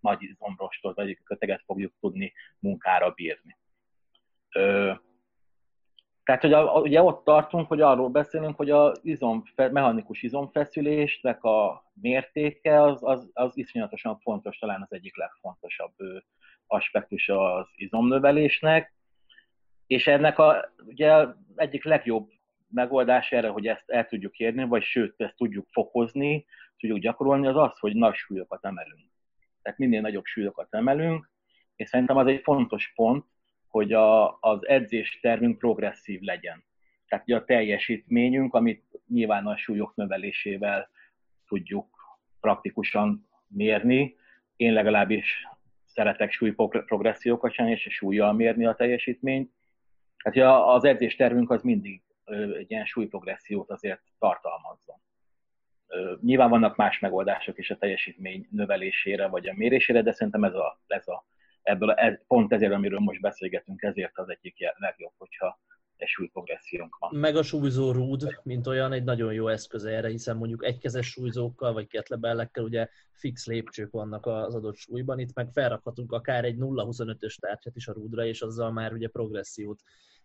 nagy 0.00 0.22
izomrostot 0.22 0.96
vagy 0.96 1.18
köteget 1.24 1.62
fogjuk 1.66 1.92
tudni 2.00 2.32
munkára 2.58 3.10
bírni. 3.10 3.58
Ö, 4.54 4.92
tehát, 6.24 6.40
hogy 6.40 6.52
a, 6.52 6.80
ugye 6.80 7.02
ott 7.02 7.24
tartunk, 7.24 7.68
hogy 7.68 7.80
arról 7.80 8.08
beszélünk, 8.08 8.56
hogy 8.56 8.70
a 8.70 8.92
izom, 9.02 9.42
mechanikus 9.56 10.22
izomfeszülésnek 10.22 11.44
a 11.44 11.84
mértéke 12.00 12.82
az, 12.82 12.98
az, 13.02 13.30
az 13.32 13.56
iszonyatosan 13.56 14.18
fontos, 14.18 14.58
talán 14.58 14.82
az 14.82 14.92
egyik 14.92 15.16
legfontosabb 15.16 15.94
aspektus 16.66 17.28
az 17.28 17.66
izomnövelésnek, 17.74 18.94
és 19.86 20.06
ennek 20.06 20.38
a, 20.38 20.72
ugye 20.86 21.26
egyik 21.56 21.84
legjobb 21.84 22.30
megoldás 22.72 23.32
erre, 23.32 23.48
hogy 23.48 23.66
ezt 23.66 23.90
el 23.90 24.06
tudjuk 24.06 24.38
érni, 24.38 24.64
vagy 24.64 24.82
sőt, 24.82 25.14
ezt 25.16 25.36
tudjuk 25.36 25.66
fokozni, 25.70 26.44
tudjuk 26.78 26.98
gyakorolni, 26.98 27.46
az 27.46 27.56
az, 27.56 27.78
hogy 27.78 27.94
nagy 27.94 28.14
súlyokat 28.14 28.64
emelünk. 28.64 29.10
Tehát 29.62 29.78
minél 29.78 30.00
nagyobb 30.00 30.24
súlyokat 30.24 30.74
emelünk, 30.74 31.30
és 31.76 31.88
szerintem 31.88 32.16
az 32.16 32.26
egy 32.26 32.40
fontos 32.42 32.92
pont, 32.94 33.24
hogy 33.68 33.92
a, 33.92 34.38
az 34.40 34.66
edzés 34.68 35.18
termünk 35.20 35.58
progresszív 35.58 36.20
legyen. 36.20 36.64
Tehát 37.06 37.28
a 37.28 37.44
teljesítményünk, 37.44 38.54
amit 38.54 38.84
nyilván 39.08 39.46
a 39.46 39.56
súlyok 39.56 39.94
növelésével 39.94 40.90
tudjuk 41.46 42.18
praktikusan 42.40 43.28
mérni. 43.48 44.16
Én 44.56 44.72
legalábbis 44.72 45.46
szeretek 45.86 46.32
súlyprogressziókat 46.32 47.52
csinálni, 47.52 47.74
és 47.84 47.94
súlyjal 47.94 48.32
mérni 48.32 48.66
a 48.66 48.74
teljesítményt. 48.74 49.52
Tehát 50.22 50.66
az 50.66 50.84
edzés 50.84 51.16
tervünk 51.16 51.50
az 51.50 51.62
mindig 51.62 52.02
egy 52.24 52.70
ilyen 52.70 52.84
súlyprogressziót 52.84 53.70
azért 53.70 54.02
tartalmazzon. 54.18 54.96
Nyilván 56.20 56.50
vannak 56.50 56.76
más 56.76 56.98
megoldások 56.98 57.58
is 57.58 57.70
a 57.70 57.76
teljesítmény 57.76 58.48
növelésére 58.50 59.26
vagy 59.26 59.48
a 59.48 59.54
mérésére, 59.56 60.02
de 60.02 60.12
szerintem 60.12 60.44
ez 60.44 60.54
a, 60.54 60.80
ez 60.86 61.08
a 61.08 61.26
ebből 61.62 61.90
ez, 61.90 62.26
pont 62.26 62.52
ezért, 62.52 62.72
amiről 62.72 62.98
most 62.98 63.20
beszélgetünk, 63.20 63.82
ezért 63.82 64.18
az 64.18 64.28
egyik 64.28 64.56
legjobb, 64.78 65.12
hogyha 65.18 65.60
egy 65.96 66.08
súlyprogressziónk 66.08 66.96
van. 66.98 67.14
Meg 67.14 67.36
a 67.36 67.42
súlyzó 67.42 67.92
rúd, 67.92 68.40
mint 68.42 68.66
olyan, 68.66 68.92
egy 68.92 69.04
nagyon 69.04 69.32
jó 69.32 69.48
eszköz 69.48 69.84
erre, 69.84 70.08
hiszen 70.08 70.36
mondjuk 70.36 70.64
egykezes 70.64 71.06
súlyzókkal, 71.06 71.72
vagy 71.72 71.86
ketlebellekkel 71.86 72.64
ugye 72.64 72.88
fix 73.10 73.46
lépcsők 73.46 73.90
vannak 73.90 74.26
az 74.26 74.54
adott 74.54 74.76
súlyban, 74.76 75.18
itt 75.18 75.34
meg 75.34 75.50
felrakhatunk 75.52 76.12
akár 76.12 76.44
egy 76.44 76.56
0-25-ös 76.58 77.38
tárgyat 77.38 77.76
is 77.76 77.88
a 77.88 77.92
rúdra, 77.92 78.24
és 78.24 78.42
azzal 78.42 78.72
már 78.72 78.92
ugye 78.92 79.08
progressziót 79.08 79.82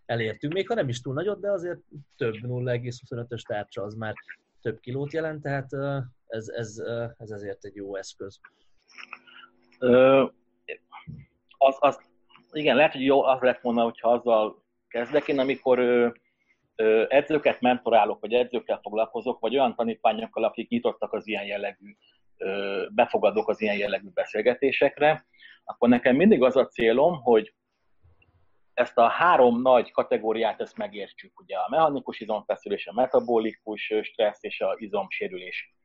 elértünk. 0.08 0.54
Még 0.54 0.68
ha 0.68 0.74
nem 0.74 0.90
is 0.90 1.02
túl 1.02 1.14
nagyot, 1.14 1.40
de 1.40 1.52
azért 1.52 1.80
több 2.18 2.34
0,25-ös 2.42 3.42
tárcsa 3.42 3.84
az 3.84 3.94
már 3.94 4.14
több 4.62 4.80
kilót 4.80 5.14
jelent, 5.14 5.42
tehát 5.42 5.74
ez, 6.28 6.48
ez, 6.48 6.78
ez 7.18 7.30
ezért 7.30 7.66
egy 7.66 7.76
jó 7.76 7.96
eszköz. 7.96 8.40
Ö, 9.80 10.26
az, 11.58 11.76
az, 11.80 12.00
igen, 12.52 12.76
lehet, 12.76 12.92
hogy 12.92 13.06
jó 13.06 13.24
az 13.24 13.42
lett 13.42 13.62
volna, 13.62 13.84
hogyha 13.84 14.12
azzal 14.12 14.64
kezdek. 14.88 15.28
Én 15.28 15.40
amikor 15.40 15.80
ö, 15.80 16.08
ö, 16.76 17.06
edzőket 17.10 17.62
mentorálok, 17.62 18.20
vagy 18.20 18.34
edzőkkel 18.34 18.80
foglalkozok, 18.82 19.40
vagy 19.40 19.58
olyan 19.58 19.76
tanítványokkal, 19.76 20.44
akik 20.44 20.70
nyitottak 20.70 21.14
az 21.14 21.28
ilyen 21.28 21.46
jellegű, 21.46 21.96
ö, 22.38 22.86
befogadok 22.92 23.50
az 23.50 23.62
ilyen 23.62 23.78
jellegű 23.78 24.10
beszélgetésekre, 24.14 25.26
akkor 25.64 25.90
nekem 25.90 26.16
mindig 26.16 26.44
az 26.44 26.56
a 26.56 26.68
célom, 26.68 27.22
hogy 27.22 27.54
ezt 28.78 28.98
a 28.98 29.08
három 29.08 29.62
nagy 29.62 29.92
kategóriát 29.92 30.62
ezt 30.62 30.78
megértsük, 30.78 31.40
ugye 31.40 31.58
a 31.58 31.70
mechanikus 31.70 32.20
izomfeszülés, 32.20 32.88
a 32.88 32.94
metabolikus 32.94 33.94
stressz 34.02 34.44
és 34.44 34.62
a 34.62 34.76
izomsérülés, 34.78 35.76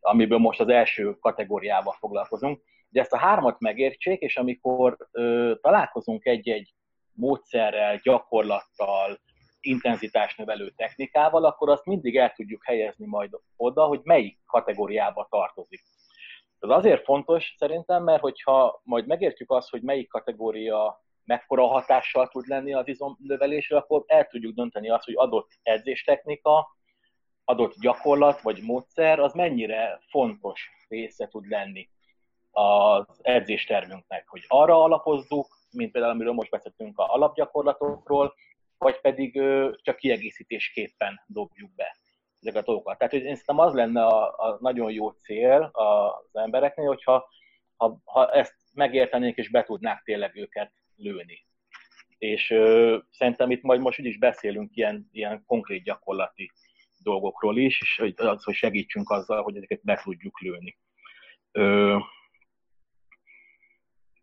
amiből 0.00 0.38
most 0.38 0.60
az 0.60 0.68
első 0.68 1.16
kategóriával 1.18 1.92
foglalkozunk. 1.98 2.62
De 2.88 3.00
ezt 3.00 3.12
a 3.12 3.18
hármat 3.18 3.60
megértsék, 3.60 4.20
és 4.20 4.36
amikor 4.36 4.96
ö, 5.10 5.54
találkozunk 5.60 6.26
egy-egy 6.26 6.74
módszerrel, 7.12 7.96
gyakorlattal, 8.02 9.20
intenzitásnövelő 9.60 10.72
technikával, 10.76 11.44
akkor 11.44 11.70
azt 11.70 11.84
mindig 11.84 12.16
el 12.16 12.32
tudjuk 12.32 12.64
helyezni 12.64 13.06
majd 13.06 13.30
oda, 13.56 13.84
hogy 13.84 14.00
melyik 14.02 14.38
kategóriába 14.46 15.26
tartozik. 15.30 15.80
Ez 16.58 16.70
azért 16.70 17.04
fontos 17.04 17.54
szerintem, 17.58 18.02
mert 18.02 18.20
hogyha 18.20 18.80
majd 18.84 19.06
megértjük 19.06 19.50
azt, 19.50 19.70
hogy 19.70 19.82
melyik 19.82 20.08
kategória 20.08 21.08
mekkora 21.24 21.66
hatással 21.66 22.28
tud 22.28 22.46
lenni 22.46 22.72
az 22.72 22.88
izomnövelésre, 22.88 23.76
akkor 23.76 24.04
el 24.06 24.26
tudjuk 24.26 24.54
dönteni 24.54 24.90
azt, 24.90 25.04
hogy 25.04 25.14
adott 25.16 25.50
edzéstechnika, 25.62 26.76
adott 27.44 27.74
gyakorlat 27.80 28.40
vagy 28.40 28.62
módszer, 28.62 29.18
az 29.18 29.32
mennyire 29.32 30.00
fontos 30.08 30.70
része 30.88 31.28
tud 31.28 31.48
lenni 31.48 31.88
az 32.50 33.18
edzéstervünknek, 33.22 34.28
hogy 34.28 34.44
arra 34.48 34.82
alapozzuk, 34.82 35.46
mint 35.70 35.92
például 35.92 36.12
amiről 36.12 36.32
most 36.32 36.50
beszéltünk 36.50 36.98
a 36.98 37.12
alapgyakorlatokról, 37.12 38.34
vagy 38.78 39.00
pedig 39.00 39.42
csak 39.82 39.96
kiegészítésképpen 39.96 41.20
dobjuk 41.26 41.74
be 41.74 41.96
ezeket 42.40 42.62
a 42.62 42.66
dolgokat. 42.66 42.98
Tehát 42.98 43.12
hogy 43.12 43.22
én 43.22 43.34
szerintem 43.34 43.58
az 43.58 43.74
lenne 43.74 44.06
a, 44.06 44.38
a 44.38 44.56
nagyon 44.60 44.92
jó 44.92 45.10
cél 45.10 45.70
az 45.72 46.30
embereknél, 46.32 46.86
hogyha 46.86 47.28
ha, 47.76 48.00
ha 48.04 48.30
ezt 48.30 48.54
megértenék 48.72 49.36
és 49.36 49.50
be 49.50 49.62
tudnák 49.62 50.02
tényleg 50.02 50.36
őket 50.36 50.72
lőni. 51.00 51.44
És 52.18 52.50
ö, 52.50 52.98
szerintem 53.10 53.50
itt 53.50 53.62
majd 53.62 53.80
most 53.80 53.98
is 53.98 54.18
beszélünk 54.18 54.76
ilyen, 54.76 55.08
ilyen 55.12 55.42
konkrét 55.46 55.82
gyakorlati 55.82 56.50
dolgokról 57.02 57.58
is, 57.58 57.80
és 57.80 57.96
hogy, 57.96 58.14
az, 58.16 58.44
hogy 58.44 58.54
segítsünk 58.54 59.10
azzal, 59.10 59.42
hogy 59.42 59.56
ezeket 59.56 59.80
be 59.82 60.00
tudjuk 60.04 60.40
lőni. 60.40 60.76
Ö, 61.52 61.98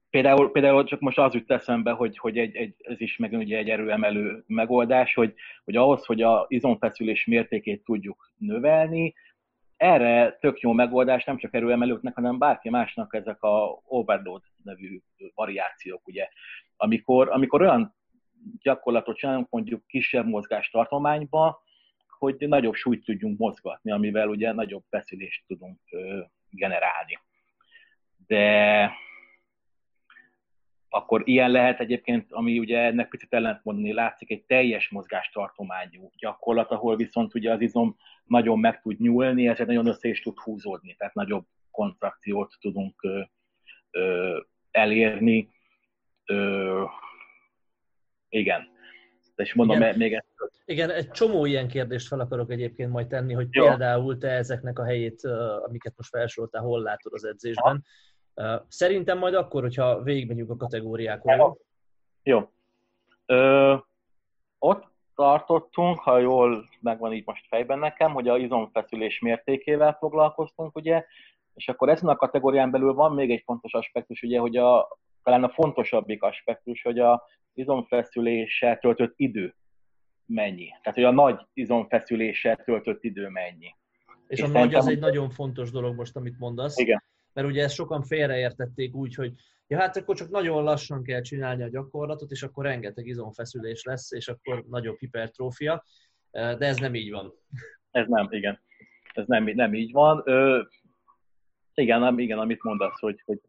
például, 0.09 0.51
például 0.51 0.83
csak 0.83 0.99
most 0.99 1.17
az 1.17 1.33
jut 1.33 1.51
eszembe, 1.51 1.91
hogy, 1.91 2.17
hogy 2.17 2.37
egy, 2.37 2.55
egy, 2.55 2.75
ez 2.77 3.01
is 3.01 3.17
meg 3.17 3.31
ugye 3.31 3.57
egy 3.57 3.69
erőemelő 3.69 4.43
megoldás, 4.47 5.13
hogy, 5.13 5.33
hogy 5.63 5.75
ahhoz, 5.75 6.05
hogy 6.05 6.21
a 6.21 6.45
izomfeszülés 6.49 7.25
mértékét 7.25 7.83
tudjuk 7.83 8.31
növelni, 8.37 9.13
erre 9.77 10.37
tök 10.39 10.59
jó 10.59 10.71
megoldás 10.71 11.23
nem 11.23 11.37
csak 11.37 11.53
erőemelőknek, 11.53 12.15
hanem 12.15 12.37
bárki 12.37 12.69
másnak 12.69 13.15
ezek 13.15 13.43
a 13.43 13.81
overload 13.83 14.41
nevű 14.63 14.99
variációk, 15.35 16.07
ugye. 16.07 16.27
Amikor, 16.77 17.29
amikor 17.29 17.61
olyan 17.61 17.95
gyakorlatot 18.61 19.17
csinálunk 19.17 19.49
mondjuk 19.49 19.87
kisebb 19.87 20.25
mozgástartományba, 20.27 21.63
hogy 22.07 22.35
nagyobb 22.39 22.73
súlyt 22.73 23.05
tudjunk 23.05 23.37
mozgatni, 23.37 23.91
amivel 23.91 24.27
ugye 24.27 24.51
nagyobb 24.51 24.83
feszülést 24.89 25.43
tudunk 25.47 25.79
generálni. 26.49 27.19
De 28.27 28.91
akkor 30.89 31.21
ilyen 31.25 31.51
lehet 31.51 31.79
egyébként, 31.79 32.31
ami 32.31 32.59
ugye 32.59 32.79
ennek 32.79 33.09
picit 33.09 33.33
ellentmondani 33.33 33.93
látszik, 33.93 34.31
egy 34.31 34.43
teljes 34.43 34.89
mozgástartományú 34.89 36.11
gyakorlat, 36.17 36.71
ahol 36.71 36.95
viszont 36.95 37.35
ugye 37.35 37.51
az 37.51 37.61
izom 37.61 37.97
nagyon 38.23 38.59
meg 38.59 38.81
tud 38.81 38.99
nyúlni, 38.99 39.47
ezért 39.47 39.67
nagyon 39.67 39.87
össze 39.87 40.07
is 40.07 40.21
tud 40.21 40.39
húzódni, 40.39 40.95
tehát 40.95 41.13
nagyobb 41.13 41.45
kontrakciót 41.71 42.55
tudunk 42.59 43.03
ö, 43.03 43.21
ö, 43.91 44.39
elérni. 44.71 45.49
Ö, 46.25 46.83
igen. 48.29 48.75
És 49.35 49.53
mondom, 49.53 49.77
igen. 49.77 49.97
még 49.97 50.13
ezt. 50.13 50.25
Igen, 50.65 50.89
egy 50.89 51.11
csomó 51.11 51.45
ilyen 51.45 51.67
kérdést 51.67 52.07
fel 52.07 52.19
akarok 52.19 52.51
egyébként 52.51 52.91
majd 52.91 53.07
tenni, 53.07 53.33
hogy 53.33 53.47
Jó. 53.51 53.67
például 53.67 54.17
te 54.17 54.29
ezeknek 54.29 54.79
a 54.79 54.85
helyét, 54.85 55.23
amiket 55.65 55.93
most 55.97 56.09
felsoroltál, 56.09 56.61
hol 56.61 56.81
látod 56.81 57.13
az 57.13 57.25
edzésben. 57.25 57.73
Ha. 57.73 57.81
Szerintem 58.67 59.17
majd 59.17 59.33
akkor, 59.33 59.61
hogyha 59.61 60.01
végigmegyünk 60.01 60.49
a 60.49 60.55
kategóriákon. 60.55 61.57
Jó. 62.23 62.49
Ö, 63.25 63.75
ott 64.59 64.83
tartottunk, 65.15 65.99
ha 65.99 66.17
jól 66.17 66.69
megvan 66.81 67.13
így 67.13 67.25
most 67.25 67.47
fejben 67.47 67.79
nekem, 67.79 68.13
hogy 68.13 68.27
a 68.27 68.37
izomfeszülés 68.37 69.19
mértékével 69.19 69.93
foglalkoztunk, 69.99 70.75
ugye, 70.75 71.05
és 71.53 71.67
akkor 71.67 71.89
ezen 71.89 72.09
a 72.09 72.15
kategórián 72.15 72.71
belül 72.71 72.93
van 72.93 73.13
még 73.13 73.31
egy 73.31 73.41
fontos 73.45 73.73
aspektus, 73.73 74.21
ugye, 74.21 74.39
hogy 74.39 74.57
a, 74.57 74.97
talán 75.23 75.43
a 75.43 75.49
fontosabbik 75.49 76.23
aspektus, 76.23 76.81
hogy 76.81 76.99
a 76.99 77.23
izomfeszüléssel 77.53 78.77
töltött 78.77 79.13
idő 79.15 79.55
mennyi. 80.25 80.67
Tehát, 80.67 80.93
hogy 80.93 81.03
a 81.03 81.11
nagy 81.11 81.39
izomfeszüléssel 81.53 82.55
töltött 82.55 83.03
idő 83.03 83.27
mennyi. 83.27 83.75
És, 84.27 84.39
és 84.39 84.45
a 84.45 84.47
nagy 84.47 84.75
az 84.75 84.87
egy 84.87 84.99
nagyon 84.99 85.29
fontos 85.29 85.71
dolog 85.71 85.95
most, 85.95 86.15
amit 86.15 86.39
mondasz. 86.39 86.77
Igen. 86.77 87.03
Mert 87.37 87.49
ugye 87.49 87.63
ezt 87.63 87.75
sokan 87.75 88.03
félreértették 88.03 88.95
úgy, 88.95 89.15
hogy 89.15 89.33
ja, 89.67 89.77
hát 89.77 89.97
akkor 89.97 90.15
csak 90.15 90.29
nagyon 90.29 90.63
lassan 90.63 91.03
kell 91.03 91.21
csinálni 91.21 91.63
a 91.63 91.69
gyakorlatot, 91.69 92.31
és 92.31 92.43
akkor 92.43 92.65
rengeteg 92.65 93.07
izomfeszülés 93.07 93.83
lesz, 93.83 94.11
és 94.11 94.27
akkor 94.27 94.63
nagyobb 94.69 94.97
hipertrófia, 94.99 95.83
de 96.31 96.57
ez 96.65 96.77
nem 96.77 96.95
így 96.95 97.11
van. 97.11 97.33
Ez 97.91 98.07
nem, 98.07 98.27
igen. 98.29 98.59
Ez 99.13 99.25
nem, 99.27 99.43
nem 99.43 99.73
így 99.73 99.91
van. 99.91 100.21
Ö, 100.25 100.61
igen, 101.73 101.99
nem, 101.99 102.19
igen, 102.19 102.39
amit 102.39 102.63
mondasz, 102.63 102.99
hogy, 102.99 103.21
hogy, 103.25 103.39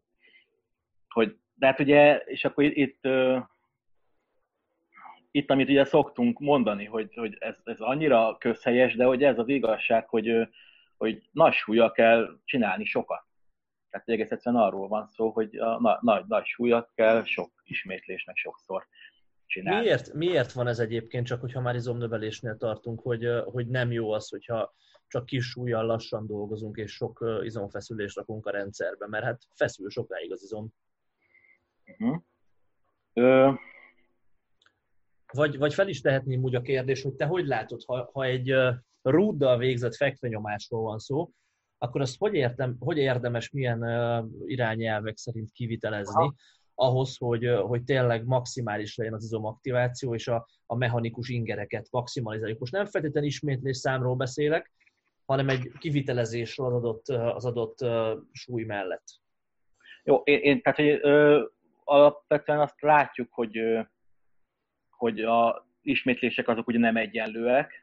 hogy 1.07 1.37
de 1.53 1.65
hát 1.65 1.79
ugye, 1.79 2.17
és 2.17 2.45
akkor 2.45 2.63
itt, 2.63 2.75
itt, 2.75 3.07
itt 5.31 5.49
amit 5.49 5.69
ugye 5.69 5.83
szoktunk 5.83 6.39
mondani, 6.39 6.85
hogy, 6.85 7.15
hogy 7.15 7.37
ez, 7.39 7.57
ez 7.63 7.79
annyira 7.79 8.37
közhelyes, 8.37 8.95
de 8.95 9.05
hogy 9.05 9.23
ez 9.23 9.37
az 9.37 9.47
igazság, 9.47 10.09
hogy, 10.09 10.47
hogy 10.97 11.21
nagy 11.31 11.53
súlya 11.53 11.91
kell 11.91 12.39
csinálni 12.45 12.85
sokat. 12.85 13.27
Tehát 13.89 14.09
egész 14.09 14.31
egyszerűen 14.31 14.61
arról 14.61 14.87
van 14.87 15.07
szó, 15.07 15.29
hogy 15.29 15.57
a 15.57 15.79
nagy, 15.81 15.97
nagy, 16.01 16.25
nagy 16.27 16.45
súlyat 16.45 16.91
kell 16.95 17.23
sok 17.23 17.51
ismétlésnek 17.63 18.35
sokszor 18.35 18.87
csinálni. 19.45 19.83
Miért, 19.85 20.13
miért 20.13 20.51
van 20.51 20.67
ez 20.67 20.79
egyébként, 20.79 21.25
csak 21.25 21.41
hogyha 21.41 21.61
már 21.61 21.75
izomnövelésnél 21.75 22.57
tartunk, 22.57 23.01
hogy, 23.01 23.27
hogy 23.45 23.67
nem 23.67 23.91
jó 23.91 24.11
az, 24.11 24.29
hogyha 24.29 24.73
csak 25.07 25.25
kis 25.25 25.45
súlyjal 25.45 25.85
lassan 25.85 26.27
dolgozunk, 26.27 26.77
és 26.77 26.91
sok 26.91 27.39
izomfeszülést 27.41 28.15
rakunk 28.15 28.45
a 28.45 28.51
rendszerbe, 28.51 29.07
mert 29.07 29.23
hát 29.23 29.41
feszül 29.55 29.89
sokáig 29.89 30.31
az 30.31 30.43
izom. 30.43 30.73
Uh-huh. 31.85 32.21
Ö... 33.13 33.51
Vagy, 35.33 35.57
vagy 35.57 35.73
fel 35.73 35.87
is 35.87 36.01
tehetném 36.01 36.43
úgy 36.43 36.55
a 36.55 36.61
kérdés, 36.61 37.01
hogy 37.01 37.13
te 37.13 37.25
hogy 37.25 37.45
látod, 37.45 37.83
ha, 37.85 38.09
ha 38.13 38.23
egy 38.23 38.53
rúddal 39.01 39.57
végzett 39.57 39.95
fekvenyomásról 39.95 40.81
van 40.81 40.99
szó, 40.99 41.31
akkor 41.79 42.01
azt 42.01 42.17
hogy, 42.17 42.33
értem, 42.33 42.75
hogy 42.79 42.97
érdemes 42.97 43.49
milyen 43.49 43.83
irányelvek 44.45 45.17
szerint 45.17 45.51
kivitelezni, 45.51 46.21
Aha. 46.21 46.33
ahhoz, 46.75 47.17
hogy, 47.17 47.45
hogy 47.61 47.83
tényleg 47.83 48.25
maximális 48.25 48.95
legyen 48.95 49.13
az 49.13 49.23
izomaktiváció, 49.23 50.13
és 50.15 50.27
a, 50.27 50.47
a 50.65 50.75
mechanikus 50.75 51.29
ingereket 51.29 51.87
maximalizáljuk. 51.91 52.59
Most 52.59 52.71
nem 52.71 52.85
feltétlenül 52.85 53.29
ismétlés 53.29 53.77
számról 53.77 54.15
beszélek, 54.15 54.71
hanem 55.25 55.49
egy 55.49 55.71
kivitelezésről 55.79 56.67
az 56.67 56.73
adott, 56.73 57.07
az 57.07 57.45
adott 57.45 57.77
súly 58.31 58.63
mellett. 58.63 59.03
Jó, 60.03 60.15
én, 60.23 60.39
én 60.39 60.61
tehát 60.61 60.79
hogy, 60.79 60.99
ö, 61.01 61.45
alapvetően 61.83 62.59
azt 62.59 62.81
látjuk, 62.81 63.33
hogy, 63.33 63.57
ö, 63.57 63.81
hogy 64.89 65.19
a 65.19 65.67
ismétlések 65.81 66.47
azok 66.47 66.67
ugye 66.67 66.79
nem 66.79 66.97
egyenlőek, 66.97 67.78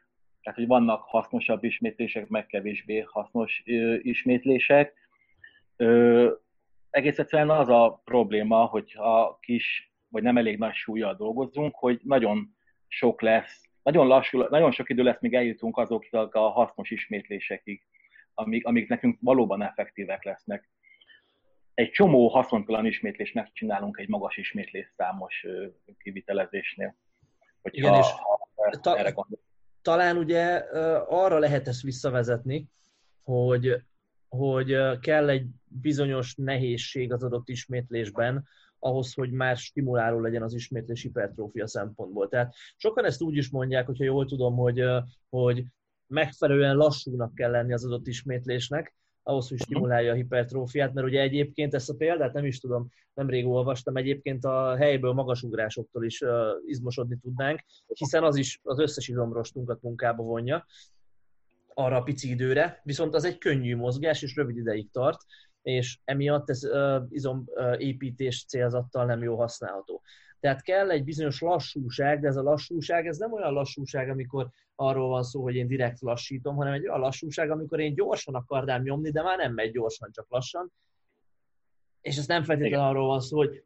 tehát, 0.47 0.61
hogy 0.61 0.77
vannak 0.77 1.03
hasznosabb 1.03 1.63
ismétlések, 1.63 2.27
meg 2.27 2.45
kevésbé 2.45 2.99
hasznos 2.99 3.63
ö, 3.65 3.95
ismétlések. 4.01 4.93
Ö, 5.75 6.31
egész 6.89 7.19
egyszerűen 7.19 7.49
az 7.49 7.69
a 7.69 8.01
probléma, 8.03 8.65
hogy 8.65 8.91
ha 8.91 9.37
kis, 9.41 9.93
vagy 10.07 10.23
nem 10.23 10.37
elég 10.37 10.57
nagy 10.57 10.73
súlyjal 10.73 11.15
dolgozunk, 11.15 11.75
hogy 11.75 11.99
nagyon 12.03 12.55
sok 12.87 13.21
lesz, 13.21 13.69
nagyon 13.83 14.07
lassú, 14.07 14.41
nagyon 14.41 14.71
sok 14.71 14.89
idő 14.89 15.03
lesz, 15.03 15.19
míg 15.19 15.33
eljutunk 15.33 15.77
azoknak 15.77 16.35
a 16.35 16.49
hasznos 16.49 16.91
ismétlésekig, 16.91 17.83
amik, 18.33 18.65
amik 18.65 18.87
nekünk 18.89 19.17
valóban 19.21 19.61
effektívek 19.61 20.23
lesznek. 20.23 20.69
Egy 21.73 21.89
csomó 21.89 22.27
haszontalan 22.27 22.85
ismétlést 22.85 23.33
megcsinálunk 23.33 23.97
egy 23.97 24.07
magas 24.07 24.37
ismétlés 24.37 24.93
számos 24.97 25.45
kivitelezésnél. 25.97 26.95
Hogyha, 27.61 27.77
Igen, 27.77 27.93
és 27.93 28.07
ha 28.11 28.79
ta- 28.81 28.97
erre 28.97 29.13
talán 29.87 30.17
ugye 30.17 30.43
arra 31.07 31.39
lehet 31.39 31.67
ezt 31.67 31.81
visszavezetni, 31.81 32.69
hogy, 33.23 33.83
hogy 34.29 34.99
kell 34.99 35.29
egy 35.29 35.47
bizonyos 35.67 36.35
nehézség 36.35 37.13
az 37.13 37.23
adott 37.23 37.49
ismétlésben, 37.49 38.47
ahhoz, 38.79 39.13
hogy 39.13 39.31
már 39.31 39.57
stimuláló 39.57 40.19
legyen 40.19 40.43
az 40.43 40.53
ismétlés 40.53 41.01
hipertrófia 41.01 41.67
szempontból. 41.67 42.27
Tehát 42.27 42.53
sokan 42.77 43.05
ezt 43.05 43.21
úgy 43.21 43.35
is 43.35 43.49
mondják, 43.49 43.85
hogyha 43.85 44.03
jól 44.03 44.25
tudom, 44.25 44.55
hogy, 44.55 44.83
hogy 45.29 45.65
megfelelően 46.07 46.75
lassúnak 46.75 47.35
kell 47.35 47.51
lenni 47.51 47.73
az 47.73 47.85
adott 47.85 48.07
ismétlésnek, 48.07 48.95
ahhoz, 49.27 49.49
hogy 49.49 49.59
stimulálja 49.59 50.11
a 50.11 50.15
hipertrófiát, 50.15 50.93
mert 50.93 51.07
ugye 51.07 51.21
egyébként 51.21 51.73
ezt 51.73 51.89
a 51.89 51.95
példát 51.95 52.33
nem 52.33 52.45
is 52.45 52.59
tudom, 52.59 52.87
nemrég 53.13 53.47
olvastam, 53.47 53.95
egyébként 53.95 54.45
a 54.45 54.75
helyből 54.75 55.13
magasugrásoktól 55.13 56.05
is 56.05 56.21
uh, 56.21 56.29
izmosodni 56.65 57.17
tudnánk, 57.21 57.59
hiszen 57.87 58.23
az 58.23 58.35
is 58.35 58.59
az 58.63 58.79
összes 58.79 59.07
izomrostunkat 59.07 59.81
munkába 59.81 60.23
vonja 60.23 60.65
arra 61.73 61.95
a 61.95 62.03
pici 62.03 62.29
időre, 62.29 62.81
viszont 62.83 63.15
az 63.15 63.23
egy 63.23 63.37
könnyű 63.37 63.75
mozgás, 63.75 64.21
és 64.21 64.35
rövid 64.35 64.57
ideig 64.57 64.91
tart, 64.91 65.21
és 65.61 65.99
emiatt 66.03 66.49
ez 66.49 66.63
uh, 66.63 67.03
izomépítés 67.09 68.45
célzattal 68.45 69.05
nem 69.05 69.23
jó 69.23 69.37
használható. 69.37 70.01
Tehát 70.39 70.61
kell 70.61 70.91
egy 70.91 71.03
bizonyos 71.03 71.41
lassúság, 71.41 72.19
de 72.19 72.27
ez 72.27 72.35
a 72.35 72.41
lassúság, 72.41 73.07
ez 73.07 73.17
nem 73.17 73.33
olyan 73.33 73.53
lassúság, 73.53 74.09
amikor 74.09 74.49
arról 74.75 75.09
van 75.09 75.23
szó, 75.23 75.41
hogy 75.41 75.55
én 75.55 75.67
direkt 75.67 76.01
lassítom, 76.01 76.55
hanem 76.55 76.73
egy 76.73 76.87
olyan 76.87 76.99
lassúság, 76.99 77.51
amikor 77.51 77.79
én 77.79 77.93
gyorsan 77.93 78.35
akarnám 78.35 78.81
nyomni, 78.81 79.11
de 79.11 79.21
már 79.21 79.37
nem 79.37 79.53
megy 79.53 79.71
gyorsan, 79.71 80.11
csak 80.11 80.25
lassan. 80.29 80.71
És 82.01 82.17
ez 82.17 82.27
nem 82.27 82.43
feltétlenül 82.43 82.85
arról 82.85 83.07
van 83.07 83.19
szó, 83.19 83.37
hogy 83.37 83.63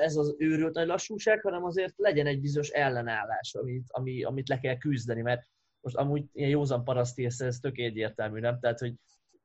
ez 0.00 0.16
az 0.16 0.34
őrült 0.38 0.74
nagy 0.74 0.86
lassúság, 0.86 1.40
hanem 1.40 1.64
azért 1.64 1.94
legyen 1.96 2.26
egy 2.26 2.40
bizonyos 2.40 2.68
ellenállás, 2.68 3.54
amit, 3.54 3.86
ami, 3.88 4.24
amit 4.24 4.48
le 4.48 4.58
kell 4.58 4.76
küzdeni, 4.76 5.22
mert 5.22 5.48
most 5.80 5.96
amúgy 5.96 6.24
ilyen 6.32 6.50
józan 6.50 6.84
paraszti 6.84 7.24
ez, 7.24 7.40
ez 7.40 7.58
tök 7.58 7.78
egyértelmű, 7.78 8.40
nem? 8.40 8.60
Tehát, 8.60 8.78
hogy 8.78 8.94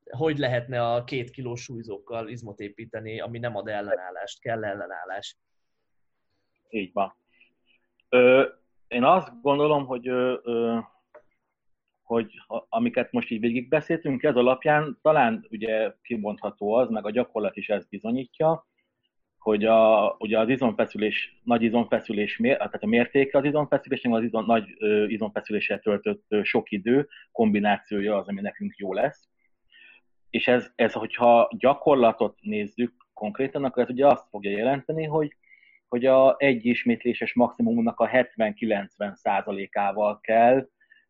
hogy 0.10 0.38
lehetne 0.38 0.92
a 0.92 1.04
két 1.04 1.30
kilós 1.30 1.62
súlyzókkal 1.62 2.28
izmot 2.28 2.60
építeni, 2.60 3.20
ami 3.20 3.40
nem 3.40 3.56
ad 3.56 3.68
ellenállást, 3.68 4.40
kell 4.40 4.64
ellenállás. 4.64 5.38
Így 6.70 6.94
van. 6.94 7.16
Ö, 8.10 8.48
én 8.88 9.04
azt 9.04 9.42
gondolom, 9.42 9.86
hogy, 9.86 10.08
ö, 10.08 10.38
ö, 10.44 10.78
hogy 12.04 12.32
amiket 12.70 13.12
most 13.12 13.30
így 13.30 13.40
végigbeszéltünk, 13.40 14.24
ez 14.24 14.36
alapján 14.36 15.00
talán 15.02 15.48
ugye 15.50 15.94
kimondható 16.02 16.74
az, 16.74 16.90
meg 16.90 17.06
a 17.06 17.12
gyakorlat 17.12 17.56
is 17.58 17.70
ezt 17.70 17.90
bizonyítja, 17.90 18.68
hogy 19.38 19.66
a, 19.66 20.16
ugye 20.20 20.40
az 20.40 20.50
izomfeszülés, 20.50 21.40
nagy 21.44 21.62
izomfeszülés, 21.62 22.40
tehát 22.42 22.84
a 22.84 22.88
mértéke 22.88 23.38
az 23.38 23.44
izomfeszülésnek 23.44 24.14
az 24.14 24.24
izom, 24.24 24.46
nagy 24.46 24.66
izomfeszüléssel 25.08 25.80
töltött 25.80 26.26
sok 26.44 26.72
idő 26.72 27.08
kombinációja 27.32 28.18
az, 28.18 28.28
ami 28.28 28.42
nekünk 28.42 28.76
jó 28.78 28.94
lesz. 28.94 29.30
És 30.30 30.48
ez, 30.48 30.72
ez 30.76 30.94
hogyha 30.94 31.50
gyakorlatot 31.58 32.38
nézzük 32.42 32.94
konkrétan, 33.14 33.64
akkor 33.64 33.84
ez 33.84 33.90
ugye 33.90 34.08
azt 34.08 34.28
fogja 34.30 34.58
jelenteni, 34.58 35.04
hogy 35.06 35.38
hogy 35.90 36.06
a 36.06 36.36
egy 36.38 36.66
ismétléses 36.66 37.34
maximumnak 37.34 38.00
a 38.00 38.10
70-90 38.10 39.14
százalékával 39.14 40.20
kell 40.20 40.70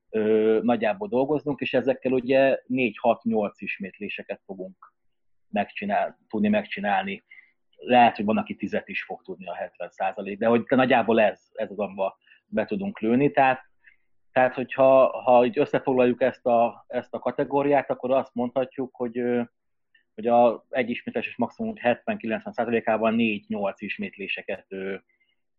ö, 0.10 0.60
nagyjából 0.64 1.08
dolgoznunk, 1.08 1.60
és 1.60 1.74
ezekkel 1.74 2.12
ugye 2.12 2.60
4-6-8 2.68 3.52
ismétléseket 3.56 4.42
fogunk 4.46 4.94
megcsinál, 5.50 6.18
tudni 6.28 6.48
megcsinálni. 6.48 7.24
Lehet, 7.76 8.16
hogy 8.16 8.26
van, 8.26 8.38
aki 8.38 8.56
10 8.56 8.82
is 8.86 9.04
fog 9.04 9.22
tudni 9.22 9.48
a 9.48 9.56
70 9.56 9.90
százalék, 9.90 10.38
de 10.38 10.48
hogy 10.48 10.64
nagyjából 10.68 11.22
ez, 11.22 11.42
ez 11.54 11.72
az, 11.72 11.80
amivel 11.80 12.16
be 12.46 12.66
tudunk 12.66 13.00
lőni. 13.00 13.32
Tehát, 13.32 13.69
tehát 14.32 14.56
hogyha 14.56 15.22
ha 15.22 15.46
így 15.46 15.60
összefoglaljuk 15.60 16.22
ezt 16.22 16.46
a, 16.46 16.86
ezt 16.88 17.14
a 17.14 17.20
kategóriát, 17.20 17.90
akkor 17.90 18.12
azt 18.12 18.34
mondhatjuk, 18.34 18.96
hogy 18.96 19.22
hogy 20.20 20.28
a 20.28 20.66
egy 20.70 20.90
ismétlés 20.90 21.36
maximum 21.38 21.74
70-90%-ában 21.76 23.16
4-8 23.18 23.74
ismétléseket 23.78 24.68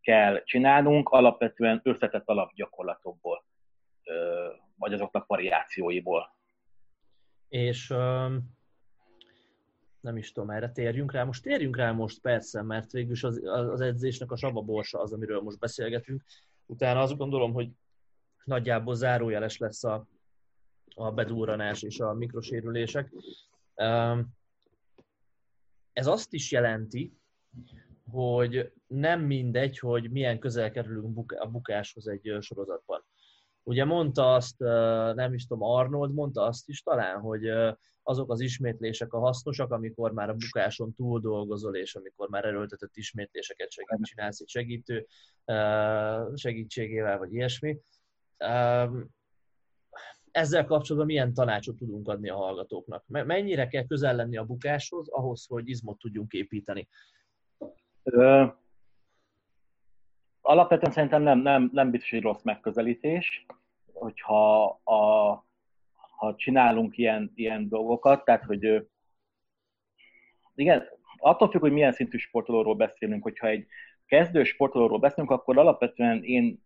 kell 0.00 0.42
csinálnunk, 0.44 1.08
alapvetően 1.08 1.80
összetett 1.82 2.28
alapgyakorlatokból, 2.28 3.44
vagy 4.76 4.92
azoknak 4.92 5.26
variációiból. 5.26 6.34
És 7.48 7.88
nem 10.00 10.16
is 10.16 10.32
tudom, 10.32 10.50
erre 10.50 10.70
térjünk 10.70 11.12
rá. 11.12 11.24
Most 11.24 11.42
térjünk 11.42 11.76
rá 11.76 11.92
most 11.92 12.20
persze, 12.20 12.62
mert 12.62 12.90
végülis 12.90 13.24
az, 13.24 13.40
az 13.44 13.80
edzésnek 13.80 14.30
a 14.30 14.36
sava 14.36 14.60
borsa 14.60 15.00
az, 15.00 15.12
amiről 15.12 15.40
most 15.40 15.58
beszélgetünk. 15.58 16.22
Utána 16.66 17.00
azt 17.00 17.16
gondolom, 17.16 17.52
hogy 17.52 17.70
nagyjából 18.44 18.94
zárójeles 18.94 19.58
lesz 19.58 19.84
a, 19.84 20.06
a 20.94 21.12
bedúranás 21.12 21.82
és 21.82 22.00
a 22.00 22.12
mikrosérülések. 22.12 23.12
Ez 25.92 26.06
azt 26.06 26.32
is 26.32 26.52
jelenti, 26.52 27.18
hogy 28.10 28.72
nem 28.86 29.20
mindegy, 29.20 29.78
hogy 29.78 30.10
milyen 30.10 30.38
közel 30.38 30.70
kerülünk 30.70 31.32
a 31.32 31.46
bukáshoz 31.46 32.08
egy 32.08 32.36
sorozatban. 32.40 33.04
Ugye 33.62 33.84
mondta 33.84 34.34
azt, 34.34 34.58
nem 35.14 35.34
is 35.34 35.46
tudom, 35.46 35.62
Arnold 35.62 36.12
mondta 36.12 36.42
azt 36.42 36.68
is 36.68 36.82
talán, 36.82 37.20
hogy 37.20 37.50
azok 38.02 38.30
az 38.30 38.40
ismétlések 38.40 39.12
a 39.12 39.18
hasznosak, 39.18 39.70
amikor 39.70 40.12
már 40.12 40.28
a 40.28 40.34
bukáson 40.34 40.94
túl 40.94 41.20
dolgozol, 41.20 41.76
és 41.76 41.94
amikor 41.94 42.28
már 42.28 42.44
erőltetett 42.44 42.96
ismétléseket 42.96 43.70
segít, 43.70 44.04
csinálsz 44.06 44.40
egy 44.40 44.48
segítő 44.48 45.06
segítségével, 46.34 47.18
vagy 47.18 47.32
ilyesmi 47.32 47.78
ezzel 50.30 50.64
kapcsolatban 50.64 51.06
milyen 51.06 51.34
tanácsot 51.34 51.76
tudunk 51.76 52.08
adni 52.08 52.28
a 52.28 52.36
hallgatóknak? 52.36 53.04
Mennyire 53.06 53.68
kell 53.68 53.86
közel 53.86 54.14
lenni 54.16 54.36
a 54.36 54.44
bukáshoz, 54.44 55.08
ahhoz, 55.08 55.46
hogy 55.46 55.68
izmot 55.68 55.98
tudjunk 55.98 56.32
építeni? 56.32 56.88
Alapvetően 60.40 60.92
szerintem 60.92 61.22
nem, 61.22 61.38
nem, 61.38 61.70
nem 61.72 61.90
biztos, 61.90 62.10
hogy 62.10 62.22
rossz 62.22 62.42
megközelítés, 62.42 63.46
hogyha 63.92 64.64
a, 64.84 65.30
ha 66.16 66.34
csinálunk 66.36 66.98
ilyen, 66.98 67.32
ilyen 67.34 67.68
dolgokat, 67.68 68.24
tehát 68.24 68.44
hogy 68.44 68.88
igen, 70.54 70.84
attól 71.16 71.50
függ, 71.50 71.60
hogy 71.60 71.72
milyen 71.72 71.92
szintű 71.92 72.16
sportolóról 72.18 72.74
beszélünk, 72.74 73.22
hogyha 73.22 73.46
egy 73.46 73.66
kezdő 74.06 74.44
sportolóról 74.44 74.98
beszélünk, 74.98 75.30
akkor 75.30 75.58
alapvetően 75.58 76.24
én 76.24 76.62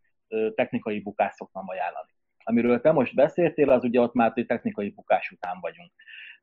technikai 0.55 1.01
bukást 1.01 1.37
szoktam 1.37 1.68
ajánlani 1.68 2.14
amiről 2.45 2.81
te 2.81 2.93
most 2.93 3.14
beszéltél, 3.14 3.70
az 3.70 3.85
ugye 3.85 4.01
ott 4.01 4.14
már 4.14 4.33
egy 4.35 4.47
technikai 4.47 4.91
bukás 4.91 5.31
után 5.31 5.61
vagyunk. 5.61 5.91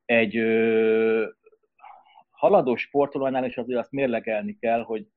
Egy 0.06 0.38
ö, 0.38 1.28
haladó 2.30 2.76
sportolónál 2.76 3.46
is 3.46 3.58
azért 3.58 3.80
azt 3.80 3.92
mérlegelni 3.92 4.58
kell, 4.60 4.84
hogy, 4.84 5.08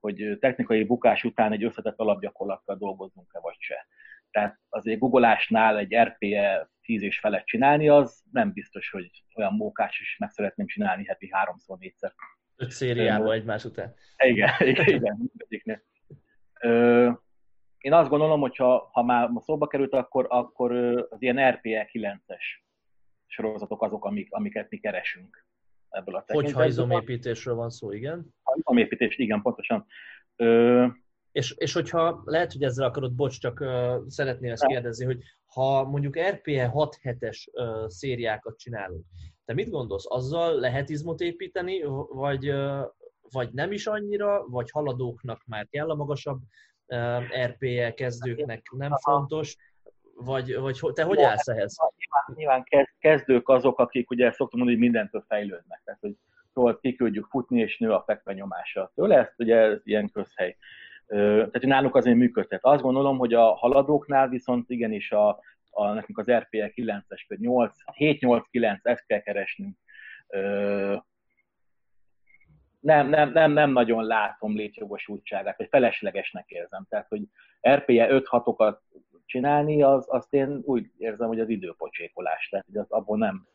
hogy 0.00 0.36
technikai 0.40 0.84
bukás 0.84 1.24
után 1.24 1.52
egy 1.52 1.64
összetett 1.64 1.98
alapgyakorlattal 1.98 2.76
dolgozzunk-e 2.76 3.40
vagy 3.40 3.56
se. 3.58 3.86
Tehát 4.30 4.58
azért 4.68 4.98
googolásnál 4.98 5.78
egy 5.78 5.94
RPE 5.96 6.70
10 6.80 7.02
és 7.02 7.18
felett 7.18 7.44
csinálni, 7.44 7.88
az 7.88 8.22
nem 8.32 8.52
biztos, 8.52 8.90
hogy 8.90 9.10
olyan 9.34 9.54
mókás 9.54 10.00
is 10.00 10.16
meg 10.18 10.30
szeretném 10.30 10.66
csinálni 10.66 11.04
heti 11.04 11.28
háromszor, 11.32 11.78
négyszer. 11.78 12.12
Öt 12.56 12.70
szériával 12.70 13.32
egymás 13.32 13.64
után. 13.64 13.94
Igen, 14.16 14.50
igen, 14.58 15.30
igen 15.48 15.82
én 17.82 17.92
azt 17.92 18.08
gondolom, 18.08 18.40
hogy 18.40 18.56
ha, 18.56 18.88
ha 18.92 19.02
már 19.02 19.30
szóba 19.36 19.66
került, 19.66 19.92
akkor, 19.92 20.26
akkor 20.28 20.72
az 21.10 21.22
ilyen 21.22 21.50
RPE 21.50 21.90
9-es 21.92 22.42
sorozatok 23.26 23.82
azok, 23.82 24.04
amik, 24.04 24.32
amiket 24.32 24.70
mi 24.70 24.78
keresünk 24.78 25.46
ebből 25.88 26.14
a 26.14 26.24
Hogyha 26.26 26.66
izomépítésről 26.66 27.54
van 27.54 27.70
szó, 27.70 27.92
igen? 27.92 28.34
Ha 28.42 28.54
izomépítés, 28.56 29.16
igen, 29.16 29.42
pontosan. 29.42 29.86
Ö... 30.36 30.86
És, 31.32 31.54
és 31.56 31.72
hogyha, 31.72 32.22
lehet, 32.24 32.52
hogy 32.52 32.62
ezzel 32.62 32.86
akarod, 32.86 33.14
bocs, 33.14 33.40
csak 33.40 33.60
uh, 33.60 34.06
szeretnél 34.06 34.52
ezt 34.52 34.66
kérdezni, 34.66 35.04
hogy 35.04 35.22
ha 35.46 35.84
mondjuk 35.84 36.18
RPE 36.18 36.66
6 36.66 36.98
7-es 37.02 37.46
uh, 37.52 37.88
szériákat 37.88 38.58
csinálunk, 38.58 39.04
te 39.44 39.54
mit 39.54 39.70
gondolsz, 39.70 40.04
azzal 40.08 40.54
lehet 40.54 40.88
izmot 40.88 41.20
építeni, 41.20 41.82
vagy, 42.08 42.50
uh, 42.50 42.82
vagy 43.30 43.52
nem 43.52 43.72
is 43.72 43.86
annyira, 43.86 44.48
vagy 44.48 44.70
haladóknak 44.70 45.42
már 45.46 45.66
kell 45.70 45.90
a 45.90 45.94
magasabb 45.94 46.40
RPE 47.46 47.94
kezdőknek 47.94 48.70
nem 48.76 48.92
fontos, 48.96 49.56
vagy, 50.14 50.56
vagy 50.56 50.80
te 50.94 51.02
hogy 51.02 51.22
állsz 51.22 51.48
ehhez? 51.48 51.76
Nyilván, 51.96 52.34
nyilván 52.34 52.88
kezdők 52.98 53.48
azok, 53.48 53.78
akik 53.78 54.10
ugye 54.10 54.32
szoktam 54.32 54.58
mondani, 54.58 54.78
hogy 54.78 54.88
mindentől 54.88 55.24
fejlődnek. 55.28 55.82
Tehát, 55.84 56.00
hogy 56.00 56.16
szóval 56.54 56.78
kiküldjük 56.80 57.26
futni, 57.26 57.60
és 57.60 57.78
nő 57.78 57.92
a 57.92 58.02
fekve 58.06 58.32
nyomása 58.32 58.92
tőle, 58.94 59.16
ezt 59.16 59.34
ugye 59.36 59.56
ez 59.56 59.80
ilyen 59.84 60.10
közhely. 60.10 60.56
Tehát 61.06 61.62
náluk 61.62 61.94
azért 61.94 62.16
működtet. 62.16 62.64
Azt 62.64 62.82
gondolom, 62.82 63.18
hogy 63.18 63.34
a 63.34 63.54
haladóknál 63.54 64.28
viszont 64.28 64.70
igenis 64.70 65.12
a, 65.12 65.40
a 65.70 65.92
nekünk 65.92 66.18
az 66.18 66.30
RPE 66.30 66.72
9-es, 66.74 67.24
vagy 67.28 67.38
8, 67.38 67.76
7-8-9, 67.98 68.78
ezt 68.82 69.06
kell 69.06 69.20
keresnünk 69.20 69.76
nem, 72.82 73.08
nem, 73.08 73.32
nem, 73.32 73.52
nem 73.52 73.70
nagyon 73.70 74.04
látom 74.04 74.56
létjogosultságát, 74.56 75.56
vagy 75.56 75.68
feleslegesnek 75.70 76.50
érzem. 76.50 76.86
Tehát, 76.88 77.08
hogy 77.08 77.22
RPE 77.68 78.08
5-6-okat 78.10 78.78
csinálni, 79.26 79.82
az, 79.82 80.04
azt 80.08 80.34
én 80.34 80.60
úgy 80.64 80.90
érzem, 80.96 81.28
hogy 81.28 81.40
az 81.40 81.48
időpocsékolás. 81.48 82.48
Tehát, 82.48 82.66
hogy 82.66 82.76
az 82.76 82.90
abból 82.90 83.18
nem 83.18 83.48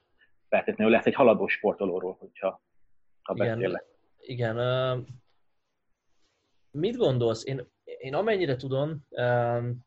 feltétlenül 0.50 0.94
lesz 0.94 1.06
egy 1.06 1.14
haladó 1.14 1.48
sportolóról, 1.48 2.16
hogyha 2.20 2.62
ha 3.22 3.34
igen, 3.36 3.56
beszélek. 3.56 3.86
Igen, 4.18 4.58
mit 6.72 6.96
gondolsz? 6.96 7.46
Én, 7.46 7.72
én 7.84 8.16
amennyire 8.16 8.56
tudom, 8.56 9.06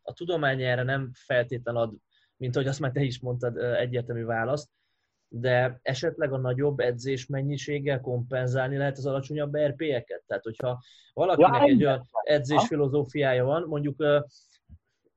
a 0.03 0.13
tudomány 0.13 0.63
erre 0.63 0.83
nem 0.83 1.11
feltétlen 1.15 1.77
ad, 1.77 1.95
mint 2.37 2.57
ahogy 2.57 2.69
azt 2.69 2.81
már 2.81 2.93
te 2.93 3.03
is 3.03 3.21
mondtad, 3.21 3.57
egyértelmű 3.57 4.25
választ, 4.25 4.71
de 5.33 5.79
esetleg 5.83 6.33
a 6.33 6.39
nagyobb 6.39 6.81
edzés 6.81 7.27
mennyiséggel 7.27 8.01
kompenzálni 8.01 8.77
lehet 8.77 8.97
az 8.97 9.07
alacsonyabb 9.07 9.57
RP-eket? 9.57 10.23
Tehát, 10.27 10.45
hogyha 10.45 10.83
valakinek 11.13 11.63
egy 11.63 11.85
olyan 11.85 12.09
edzés 12.23 12.67
filozófiája 12.67 13.45
van, 13.45 13.63
mondjuk 13.69 14.03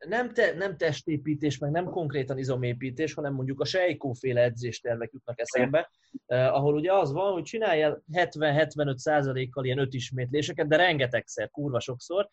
nem, 0.08 0.34
te, 0.34 0.54
nem 0.54 0.78
testépítés, 0.78 1.58
meg 1.58 1.72
nem 1.72 1.86
konkrétan 1.86 2.38
izomépítés, 2.38 3.14
hanem 3.14 3.34
mondjuk 3.34 3.60
a 3.60 3.66
sejkóféle 3.66 4.42
edzéstervek 4.42 5.12
jutnak 5.12 5.40
eszembe, 5.40 5.90
eh, 6.26 6.54
ahol 6.54 6.76
ugye 6.76 6.94
az 6.94 7.12
van, 7.12 7.32
hogy 7.32 7.44
csinálja 7.44 8.04
70-75 8.12 8.96
százalékkal 8.96 9.66
ilyen 9.66 9.78
öt 9.78 9.94
ismétléseket, 9.94 10.68
de 10.68 10.76
rengetegszer, 10.76 11.50
kurva 11.50 11.80
sokszor. 11.80 12.30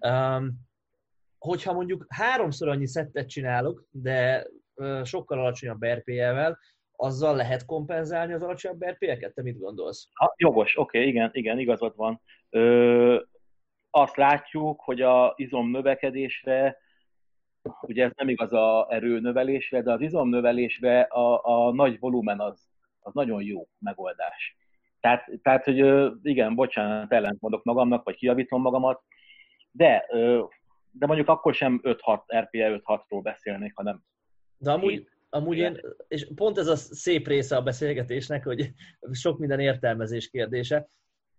Um, 0.00 0.60
hogyha 1.38 1.72
mondjuk 1.72 2.06
háromszor 2.08 2.68
annyi 2.68 2.86
szettet 2.86 3.28
csinálok, 3.28 3.84
de 3.90 4.46
sokkal 5.02 5.38
alacsonyabb 5.38 5.84
RPE-vel, 5.84 6.58
azzal 6.96 7.36
lehet 7.36 7.64
kompenzálni 7.64 8.32
az 8.32 8.42
alacsonyabb 8.42 8.84
RPE-ket? 8.84 9.34
Te 9.34 9.42
mit 9.42 9.58
gondolsz? 9.58 10.08
Ha, 10.12 10.34
jogos, 10.36 10.78
oké, 10.78 10.98
okay, 10.98 11.10
igen, 11.10 11.30
igen, 11.32 11.58
igazad 11.58 11.96
van. 11.96 12.20
Ö, 12.50 13.20
azt 13.90 14.16
látjuk, 14.16 14.80
hogy 14.80 15.02
a 15.02 15.32
izom 15.36 15.70
növekedésre 15.70 16.84
Ugye 17.80 18.04
ez 18.04 18.12
nem 18.16 18.28
igaz 18.28 18.52
a 18.52 18.86
erőnövelésre, 18.90 19.82
de 19.82 19.92
az 19.92 20.00
izomnövelésre 20.00 21.00
a, 21.00 21.44
a 21.44 21.72
nagy 21.72 21.98
volumen 21.98 22.40
az, 22.40 22.68
az 23.00 23.14
nagyon 23.14 23.42
jó 23.42 23.68
megoldás. 23.78 24.56
Tehát, 25.00 25.30
tehát, 25.42 25.64
hogy 25.64 26.10
igen, 26.22 26.54
bocsánat, 26.54 27.12
ellent 27.12 27.40
mondok 27.40 27.64
magamnak, 27.64 28.04
vagy 28.04 28.16
kiavítom 28.16 28.60
magamat, 28.60 29.02
de, 29.70 30.06
de 30.90 31.06
mondjuk 31.06 31.28
akkor 31.28 31.54
sem 31.54 31.80
5-6, 31.82 32.20
RPE 32.40 32.80
5-6-ról 32.84 33.20
beszélnék, 33.22 33.72
hanem 33.74 34.02
de 34.58 34.70
amúgy, 34.72 35.08
amúgy 35.36 35.56
én, 35.56 35.80
és 36.08 36.30
pont 36.34 36.58
ez 36.58 36.66
a 36.66 36.76
szép 36.76 37.26
része 37.26 37.56
a 37.56 37.62
beszélgetésnek, 37.62 38.44
hogy 38.44 38.72
sok 39.12 39.38
minden 39.38 39.60
értelmezés 39.60 40.30
kérdése. 40.30 40.88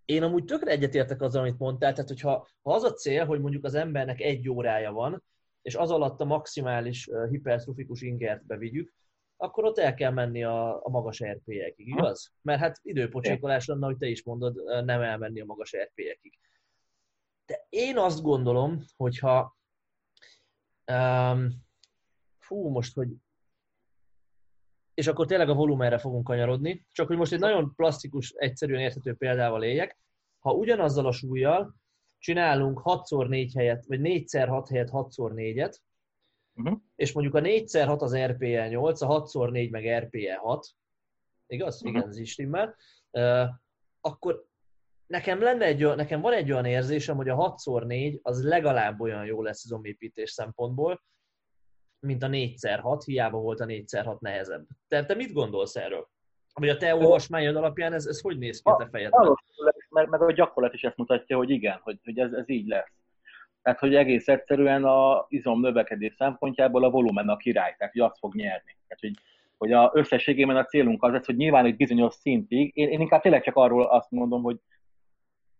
Én 0.04 0.22
amúgy 0.22 0.44
tökre 0.44 0.70
egyetértek 0.70 1.22
azzal, 1.22 1.42
amit 1.42 1.58
mondtál, 1.58 1.92
tehát 1.92 2.08
hogyha 2.08 2.48
ha 2.62 2.74
az 2.74 2.82
a 2.82 2.92
cél, 2.92 3.24
hogy 3.24 3.40
mondjuk 3.40 3.64
az 3.64 3.74
embernek 3.74 4.20
egy 4.20 4.48
órája 4.48 4.92
van, 4.92 5.22
és 5.62 5.74
az 5.74 5.90
alatt 5.90 6.20
a 6.20 6.24
maximális 6.24 7.08
hipertrofikus 7.30 8.02
ingert 8.02 8.46
bevigyük, 8.46 8.94
akkor 9.36 9.64
ott 9.64 9.78
el 9.78 9.94
kell 9.94 10.10
menni 10.10 10.44
a, 10.44 10.84
a 10.84 10.88
magas 10.88 11.22
RP-ekig, 11.22 11.86
igaz? 11.86 12.32
Mert 12.42 12.60
hát 12.60 12.80
időpocsékolás 12.82 13.66
lenne, 13.66 13.86
hogy 13.86 13.96
te 13.96 14.06
is 14.06 14.24
mondod, 14.24 14.84
nem 14.84 15.00
elmenni 15.00 15.40
a 15.40 15.44
magas 15.44 15.76
RP-ekig. 15.76 16.38
De 17.46 17.66
én 17.68 17.98
azt 17.98 18.22
gondolom, 18.22 18.84
hogyha 18.96 19.56
um, 20.92 21.66
fú, 22.38 22.68
most, 22.68 22.94
hogy 22.94 23.08
és 24.98 25.06
akkor 25.06 25.26
tényleg 25.26 25.48
a 25.48 25.54
volumenre 25.54 25.98
fogunk 25.98 26.24
kanyarodni, 26.24 26.86
csak 26.92 27.06
hogy 27.06 27.16
most 27.16 27.32
egy 27.32 27.38
nagyon 27.38 27.74
plastikus, 27.74 28.30
egyszerűen 28.30 28.80
érthető 28.80 29.14
példával 29.14 29.62
éljek, 29.62 29.98
ha 30.38 30.52
ugyanazzal 30.52 31.06
a 31.06 31.12
súlyjal 31.12 31.74
csinálunk 32.18 32.80
6x4 32.84 33.50
helyet, 33.54 33.86
vagy 33.86 34.00
4x6 34.02 34.66
helyet 34.68 34.90
6x4-et, 34.92 35.76
uh-huh. 36.54 36.72
Mhm. 36.72 36.74
és 36.96 37.12
mondjuk 37.12 37.34
a 37.34 37.40
4x6 37.40 37.98
az 37.98 38.16
RPE 38.16 38.68
8, 38.68 39.00
a 39.00 39.22
6x4 39.22 39.70
meg 39.70 39.98
RPE 39.98 40.36
6, 40.36 40.66
igaz? 41.46 41.74
Uh-huh. 41.76 41.96
Igen, 41.96 42.08
ez 42.08 42.18
is 42.18 42.30
stimmel. 42.30 42.74
Uh, 43.10 43.48
akkor 44.00 44.46
nekem, 45.06 45.40
lenne 45.40 45.64
egy, 45.64 45.94
nekem 45.96 46.20
van 46.20 46.32
egy 46.32 46.52
olyan 46.52 46.64
érzésem, 46.64 47.16
hogy 47.16 47.28
a 47.28 47.56
6x4 47.56 48.22
az 48.22 48.44
legalább 48.44 49.00
olyan 49.00 49.24
jó 49.24 49.42
lesz 49.42 49.64
az 49.64 49.72
omépítés 49.72 50.30
szempontból, 50.30 51.02
mint 52.00 52.22
a 52.22 52.28
4x6, 52.28 53.02
hiába 53.04 53.38
volt 53.38 53.60
a 53.60 53.64
4x6 53.64 54.18
nehezebb. 54.18 54.66
Te, 54.88 55.04
te 55.04 55.14
mit 55.14 55.32
gondolsz 55.32 55.76
erről? 55.76 56.08
Vagy 56.54 56.68
a 56.68 56.76
te 56.76 56.94
olvasmányod 56.94 57.56
alapján 57.56 57.92
ez, 57.92 58.06
ez 58.06 58.20
hogy 58.20 58.38
néz 58.38 58.62
ki 58.62 58.70
a 58.70 58.76
te 58.76 58.88
fejedben? 58.90 59.36
meg, 59.90 60.08
meg 60.08 60.22
a 60.22 60.32
gyakorlat 60.32 60.74
is 60.74 60.84
ezt 60.84 60.96
mutatja, 60.96 61.36
hogy 61.36 61.50
igen, 61.50 61.80
hogy, 61.82 61.98
hogy 62.04 62.18
ez, 62.18 62.32
ez 62.32 62.48
így 62.48 62.66
lesz. 62.66 62.92
Tehát, 63.62 63.78
hogy 63.78 63.94
egész 63.94 64.28
egyszerűen 64.28 64.84
a 64.84 65.26
izom 65.28 65.60
növekedés 65.60 66.14
szempontjából 66.14 66.84
a 66.84 66.90
volumen 66.90 67.28
a 67.28 67.36
király, 67.36 67.74
tehát 67.78 67.92
hogy 67.92 68.02
azt 68.02 68.18
fog 68.18 68.34
nyerni. 68.34 68.76
Tehát, 68.88 69.00
hogy, 69.00 69.14
hogy 69.56 69.72
a 69.72 69.90
összességében 69.94 70.56
a 70.56 70.64
célunk 70.64 71.02
az, 71.02 71.26
hogy 71.26 71.36
nyilván 71.36 71.64
egy 71.64 71.76
bizonyos 71.76 72.14
szintig, 72.14 72.70
én, 72.74 72.88
én 72.88 73.00
inkább 73.00 73.20
tényleg 73.20 73.42
csak 73.42 73.56
arról 73.56 73.84
azt 73.84 74.10
mondom, 74.10 74.42
hogy 74.42 74.56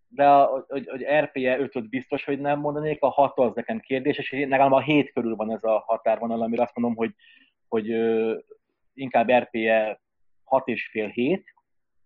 de 0.09 0.29
a, 0.29 0.65
hogy, 0.69 0.89
hogy 0.89 1.03
RPE 1.03 1.59
5 1.59 1.89
biztos, 1.89 2.25
hogy 2.25 2.41
nem 2.41 2.61
mondanék, 2.61 3.03
a 3.03 3.09
6 3.09 3.39
az 3.39 3.55
nekem 3.55 3.79
kérdés, 3.79 4.19
és 4.19 4.31
legalább 4.31 4.73
a 4.73 4.81
7 4.81 5.13
körül 5.13 5.37
van 5.37 5.53
ez 5.53 5.65
a 5.65 5.85
határvonal, 5.87 6.43
amire 6.43 6.63
azt 6.63 6.75
mondom, 6.75 6.97
hogy, 6.97 7.15
hogy 7.69 7.91
ö, 7.91 8.37
inkább 8.95 9.31
RPE 9.31 10.01
6,5-7, 10.45 11.41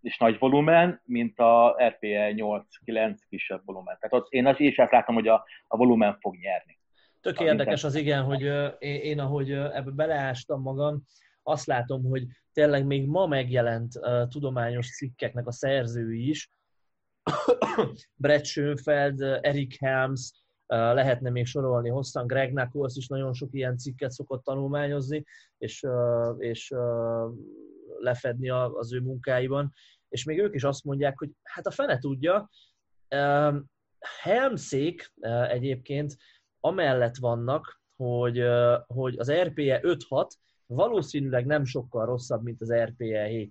és 0.00 0.18
nagy 0.18 0.38
volumen, 0.38 1.00
mint 1.05 1.38
a 1.38 1.76
RPE 1.88 2.32
8-9 2.36 3.16
kisebb 3.28 3.62
volumen. 3.64 3.96
Tehát 4.00 4.24
ott 4.24 4.32
én 4.32 4.46
az 4.46 4.61
is 4.61 4.78
azt 4.78 4.92
látom, 4.92 5.14
hogy 5.14 5.28
a, 5.28 5.44
a 5.66 5.76
volumen 5.76 6.18
fog 6.20 6.36
nyerni. 6.36 6.78
Tök 7.20 7.38
a 7.38 7.44
érdekes 7.44 7.84
az 7.84 7.94
igen, 7.94 8.22
hogy 8.22 8.42
én, 8.78 9.00
én 9.00 9.18
ahogy 9.18 9.50
ebbe 9.53 9.90
beleástam 9.90 10.62
magam, 10.62 11.03
azt 11.42 11.66
látom, 11.66 12.05
hogy 12.05 12.26
tényleg 12.53 12.86
még 12.86 13.07
ma 13.07 13.26
megjelent 13.26 13.96
uh, 13.96 14.28
tudományos 14.28 14.96
cikkeknek 14.96 15.46
a 15.46 15.53
szerzői 15.53 16.28
is, 16.28 16.50
Brett 18.22 18.44
Schönfeld, 18.44 19.20
Eric 19.20 19.78
Helms, 19.78 20.32
lehetne 20.66 21.30
még 21.30 21.46
sorolni 21.46 21.88
hosszan, 21.88 22.26
Greg 22.26 22.48
Knuckles 22.48 22.96
is 22.96 23.06
nagyon 23.06 23.32
sok 23.32 23.48
ilyen 23.52 23.76
cikket 23.76 24.10
szokott 24.10 24.44
tanulmányozni, 24.44 25.24
és, 25.58 25.86
és 26.38 26.74
lefedni 27.98 28.48
az 28.50 28.94
ő 28.94 29.00
munkáiban, 29.00 29.72
és 30.08 30.24
még 30.24 30.38
ők 30.38 30.54
is 30.54 30.64
azt 30.64 30.84
mondják, 30.84 31.18
hogy 31.18 31.30
hát 31.42 31.66
a 31.66 31.70
fene 31.70 31.98
tudja, 31.98 32.50
Helmszék 34.22 35.12
egyébként 35.48 36.16
amellett 36.60 37.16
vannak, 37.16 37.82
hogy, 37.96 38.42
hogy 38.86 39.18
az 39.18 39.32
RPE 39.32 39.80
5-6 39.82 40.28
valószínűleg 40.66 41.46
nem 41.46 41.64
sokkal 41.64 42.06
rosszabb, 42.06 42.42
mint 42.42 42.60
az 42.60 42.72
RPE 42.72 43.28
7-8-9. 43.30 43.50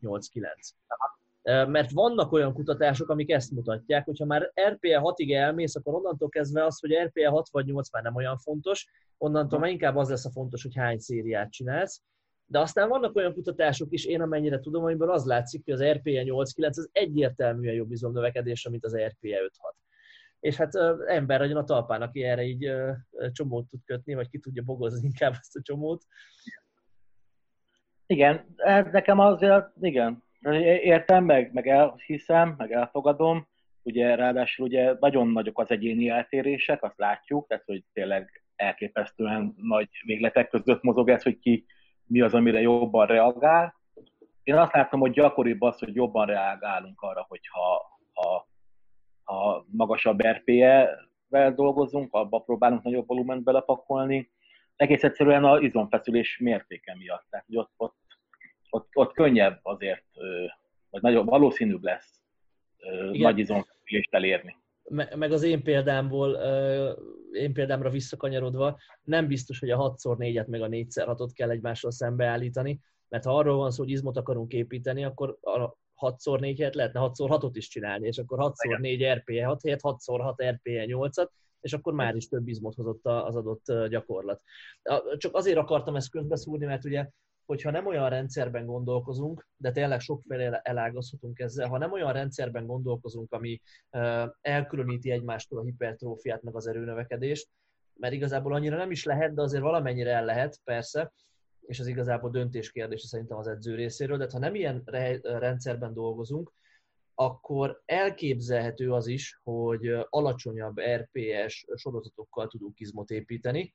Mert 1.44 1.92
vannak 1.92 2.32
olyan 2.32 2.54
kutatások, 2.54 3.10
amik 3.10 3.30
ezt 3.30 3.52
mutatják, 3.52 4.06
hogyha 4.06 4.26
már 4.26 4.52
RPE 4.70 5.02
6-ig 5.04 5.36
elmész, 5.36 5.76
akkor 5.76 5.94
onnantól 5.94 6.30
kezdve 6.30 6.66
az, 6.66 6.80
hogy 6.80 6.94
RPE 6.94 7.28
6 7.28 7.50
vagy 7.50 7.66
8 7.66 7.92
már 7.92 8.04
nem 8.04 8.16
olyan 8.16 8.38
fontos, 8.38 8.88
onnantól 9.18 9.60
már 9.60 9.70
inkább 9.70 9.96
az 9.96 10.10
lesz 10.10 10.26
a 10.26 10.32
fontos, 10.32 10.62
hogy 10.62 10.76
hány 10.76 10.98
szériát 10.98 11.52
csinálsz. 11.52 12.02
De 12.46 12.60
aztán 12.60 12.90
vannak 12.90 13.16
olyan 13.16 13.34
kutatások 13.34 13.92
is, 13.92 14.06
én 14.06 14.22
amennyire 14.22 14.60
tudom, 14.60 14.84
amiből 14.84 15.12
az 15.12 15.26
látszik, 15.26 15.64
hogy 15.64 15.74
az 15.74 15.84
RPE 15.84 16.24
8-9 16.26 16.68
az 16.70 16.90
egyértelműen 16.92 17.74
jobb 17.74 17.92
izomnövekedésre, 17.92 18.70
mint 18.70 18.86
az 18.86 18.98
RPE 18.98 19.40
5-6. 19.40 19.50
És 20.40 20.56
hát 20.56 20.76
ember 21.08 21.40
legyen 21.40 21.58
a 21.58 21.64
talpán, 21.64 22.02
aki 22.02 22.24
erre 22.24 22.44
így 22.44 22.72
csomót 23.32 23.68
tud 23.68 23.80
kötni, 23.86 24.14
vagy 24.14 24.30
ki 24.30 24.40
tudja 24.40 24.64
bogozni 24.64 25.06
inkább 25.06 25.34
ezt 25.40 25.56
a 25.56 25.62
csomót. 25.62 26.04
Igen, 28.06 28.56
nekem 28.92 29.20
azért, 29.20 29.72
igen, 29.82 30.24
értem, 30.84 31.24
meg, 31.24 31.54
meg 31.54 31.68
elhiszem, 31.68 32.56
meg 32.58 32.72
elfogadom, 32.72 33.48
ugye 33.84 34.16
ráadásul 34.16 34.66
ugye 34.66 34.96
nagyon 35.00 35.28
nagyok 35.28 35.60
az 35.60 35.72
egyéni 35.72 36.10
eltérések, 36.10 36.84
azt 36.84 36.98
látjuk, 36.98 37.48
tehát 37.48 37.64
hogy 37.66 37.84
tényleg 37.94 38.44
elképesztően 38.56 39.56
nagy 39.58 39.90
végletek 40.06 40.50
között 40.50 40.82
mozog 40.82 41.10
ez, 41.10 41.24
hogy 41.24 41.40
ki 41.40 41.66
mi 42.06 42.22
az, 42.22 42.34
amire 42.34 42.62
jobban 42.62 43.08
reagál. 43.08 43.76
Én 44.44 44.56
azt 44.56 44.74
látom, 44.74 45.00
hogy 45.00 45.12
gyakoribb 45.12 45.62
az, 45.62 45.80
hogy 45.80 45.96
jobban 45.96 46.26
reagálunk 46.26 47.02
arra, 47.02 47.26
hogyha 47.30 47.90
ha, 48.14 48.48
ha 49.24 49.66
magasabb 49.72 50.28
RPE-vel 50.28 51.54
dolgozunk, 51.56 52.14
abba 52.14 52.40
próbálunk 52.40 52.84
nagyobb 52.84 53.08
volument 53.08 53.44
belepakolni. 53.44 54.32
Egész 54.76 55.04
egyszerűen 55.04 55.46
az 55.46 55.62
izomfeszülés 55.62 56.38
mértéke 56.38 56.96
miatt. 56.96 57.26
Tehát, 57.30 57.46
hogy 57.46 57.58
ott, 57.58 57.72
ott, 57.78 57.96
ott, 58.72 58.90
ott 58.94 59.14
könnyebb 59.14 59.60
azért, 59.62 60.06
vagy 60.90 61.02
nagyobb, 61.02 61.28
valószínűbb 61.28 61.84
lesz 61.84 62.22
Igen. 62.78 63.22
nagy 63.22 63.38
izomfeszülést 63.38 64.14
elérni 64.14 64.60
meg 65.16 65.32
az 65.32 65.44
én 65.44 65.64
példámból, 65.64 66.34
én 67.32 67.54
példámra 67.54 67.90
visszakanyarodva, 67.90 68.80
nem 69.04 69.28
biztos, 69.28 69.60
hogy 69.60 69.70
a 69.70 69.96
6x4-et 69.98 70.48
meg 70.48 70.62
a 70.62 70.68
4x6-ot 70.68 71.30
kell 71.34 71.50
egymással 71.50 71.92
szembeállítani, 71.92 72.80
mert 73.08 73.24
ha 73.24 73.38
arról 73.38 73.58
van 73.58 73.72
szó, 73.72 73.84
hogy 73.84 73.92
izmot 73.92 74.18
akarunk 74.18 74.54
építeni, 74.54 75.04
akkor 75.04 75.38
a 75.42 75.76
6x4 76.02 76.54
helyet 76.58 76.76
lehetne 76.76 77.00
6x6-ot 77.04 77.52
is 77.54 77.68
csinálni, 77.68 78.08
és 78.08 78.18
akkor 78.18 78.38
6x4 78.42 79.14
RPE 79.18 79.46
6 79.46 79.64
helyett 79.64 79.80
6x6 79.84 80.34
RPE 80.50 80.86
8-at, 80.88 81.30
és 81.60 81.74
akkor 81.74 81.94
már 81.94 82.16
is 82.16 82.28
több 82.28 82.48
izmot 82.48 82.76
hozott 82.76 83.06
az 83.06 83.36
adott 83.36 83.88
gyakorlat. 83.90 84.42
Csak 85.18 85.36
azért 85.36 85.58
akartam 85.58 85.96
ezt 85.96 86.12
közbeszúrni, 86.12 86.66
mert 86.66 86.86
ugye 86.86 87.10
hogyha 87.52 87.72
nem 87.72 87.86
olyan 87.86 88.10
rendszerben 88.10 88.66
gondolkozunk, 88.66 89.48
de 89.58 89.72
tényleg 89.72 90.00
sokféle 90.00 90.60
elágazhatunk 90.64 91.40
ezzel, 91.40 91.68
ha 91.68 91.78
nem 91.78 91.92
olyan 91.92 92.14
rendszerben 92.14 92.66
gondolkozunk, 92.66 93.32
ami 93.34 93.62
elkülöníti 94.42 95.12
egymástól 95.12 95.60
a 95.60 95.64
hipertrófiát, 95.64 96.42
meg 96.42 96.56
az 96.56 96.68
erőnövekedést, 96.68 97.50
mert 97.96 98.14
igazából 98.14 98.54
annyira 98.54 98.78
nem 98.78 98.92
is 98.92 99.04
lehet, 99.04 99.34
de 99.34 99.42
azért 99.42 99.64
valamennyire 99.64 100.12
el 100.12 100.26
lehet, 100.26 100.60
persze, 100.64 101.14
és 101.62 101.80
az 101.80 101.88
igazából 101.88 102.30
döntés 102.30 102.72
kérdése 102.72 103.08
szerintem 103.08 103.38
az 103.38 103.48
edző 103.48 103.76
részéről, 103.76 104.18
de 104.18 104.28
ha 104.32 104.40
nem 104.40 104.56
ilyen 104.56 104.82
rendszerben 105.22 105.94
dolgozunk, 105.94 106.52
akkor 107.16 107.82
elképzelhető 107.86 108.92
az 108.94 109.08
is, 109.08 109.40
hogy 109.44 109.88
alacsonyabb 110.10 110.80
RPS 110.80 111.66
sorozatokkal 111.76 112.48
tudunk 112.48 112.80
izmot 112.80 113.10
építeni. 113.10 113.74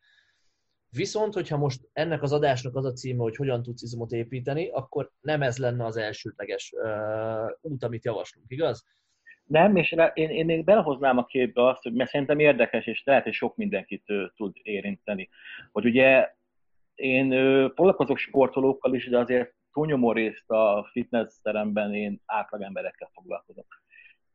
Viszont, 0.96 1.34
hogyha 1.34 1.56
most 1.56 1.88
ennek 1.92 2.22
az 2.22 2.32
adásnak 2.32 2.76
az 2.76 2.84
a 2.84 2.92
címe, 2.92 3.22
hogy 3.22 3.36
hogyan 3.36 3.62
tudsz 3.62 3.82
izmot 3.82 4.12
építeni, 4.12 4.68
akkor 4.68 5.10
nem 5.20 5.42
ez 5.42 5.58
lenne 5.58 5.84
az 5.84 5.96
elsődleges 5.96 6.72
uh, 6.76 7.50
út, 7.60 7.84
amit 7.84 8.04
javaslunk, 8.04 8.50
igaz? 8.50 8.84
Nem, 9.44 9.76
és 9.76 9.94
én, 10.14 10.30
én 10.30 10.44
még 10.44 10.64
belehoznám 10.64 11.18
a 11.18 11.24
képbe 11.24 11.66
azt, 11.66 11.82
hogy 11.82 11.92
mert 11.92 12.10
szerintem 12.10 12.38
érdekes, 12.38 12.86
és 12.86 13.02
lehet, 13.04 13.22
hogy 13.22 13.32
sok 13.32 13.56
mindenkit 13.56 14.04
uh, 14.08 14.24
tud 14.36 14.56
érinteni. 14.62 15.28
Hogy 15.72 15.84
ugye 15.84 16.34
én 16.94 17.32
uh, 17.32 17.72
foglalkozok 17.74 18.18
sportolókkal 18.18 18.94
is, 18.94 19.08
de 19.08 19.18
azért 19.18 19.54
túlnyomó 19.72 20.12
részt 20.12 20.50
a 20.50 20.88
fitness 20.90 21.40
teremben 21.42 21.94
én 21.94 22.22
átlag 22.26 22.62
emberekkel 22.62 23.10
foglalkozok. 23.12 23.82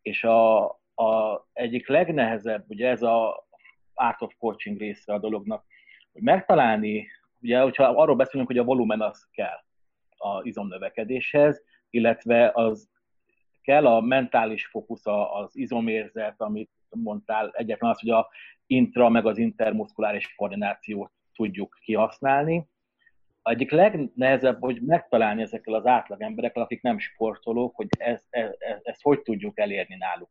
És 0.02 0.24
a, 0.24 0.66
a 0.96 1.42
egyik 1.54 1.88
legnehezebb, 1.88 2.66
ugye 2.68 2.90
ez 2.90 3.02
a 3.02 3.48
art 3.94 4.22
of 4.22 4.34
coaching 4.38 4.78
része 4.78 5.14
a 5.14 5.20
dolognak, 5.20 5.66
hogy 6.12 6.22
megtalálni, 6.22 7.08
ugye, 7.42 7.62
hogyha 7.62 7.84
arról 7.84 8.16
beszélünk, 8.16 8.48
hogy 8.48 8.58
a 8.58 8.64
volumen 8.64 9.02
az 9.02 9.28
kell 9.32 9.64
az 10.18 10.46
izomnövekedéshez, 10.46 11.64
illetve 11.90 12.52
az 12.54 12.90
kell 13.62 13.88
a 13.88 14.02
mentális 14.02 14.66
fókusz, 14.66 15.06
az 15.06 15.58
izomérzet, 15.58 16.42
amit 16.42 16.72
mondtál, 16.90 17.50
egyetlen 17.54 17.90
az, 17.92 18.00
hogy 18.00 18.10
a 18.10 18.30
intra 18.66 19.10
meg 19.10 19.26
az 19.26 19.38
intermuszkuláris 19.38 20.36
koordinációt 20.36 21.12
tudjuk 21.34 21.78
kihasználni, 21.82 22.70
egyik 23.44 23.72
legnehezebb, 23.72 24.62
hogy 24.62 24.82
megtalálni 24.82 25.42
ezekkel 25.42 25.74
az 25.74 25.86
átlag 25.86 26.22
emberekkel, 26.22 26.64
akik 26.64 26.82
nem 26.82 27.00
sportolók, 27.00 27.76
hogy 27.76 27.88
ezt, 27.98 28.26
ezt, 28.30 28.58
ezt 28.84 29.02
hogy 29.02 29.22
tudjuk 29.22 29.60
elérni 29.60 29.96
náluk. 29.96 30.30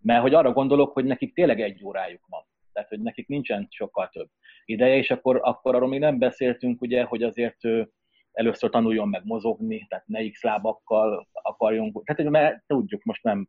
Mert 0.00 0.22
hogy 0.22 0.34
arra 0.34 0.52
gondolok, 0.52 0.92
hogy 0.92 1.04
nekik 1.04 1.34
tényleg 1.34 1.60
egy 1.60 1.84
órájuk 1.84 2.26
van. 2.26 2.44
Tehát, 2.72 2.88
hogy 2.88 3.00
nekik 3.00 3.28
nincsen 3.28 3.66
sokkal 3.70 4.08
több 4.08 4.28
ideje, 4.64 4.96
és 4.96 5.10
akkor, 5.10 5.40
akkor 5.42 5.74
arról 5.74 5.88
még 5.88 6.00
nem 6.00 6.18
beszéltünk, 6.18 6.80
ugye, 6.80 7.04
hogy 7.04 7.22
azért 7.22 7.64
ő 7.64 7.92
először 8.32 8.70
tanuljon 8.70 9.08
meg 9.08 9.24
mozogni, 9.24 9.86
tehát 9.88 10.06
ne 10.06 10.28
x 10.28 10.42
lábakkal 10.42 11.28
akarjunk, 11.32 12.04
tehát 12.04 12.22
hogy 12.22 12.30
mert 12.30 12.66
tudjuk, 12.66 13.04
most 13.04 13.22
nem, 13.22 13.48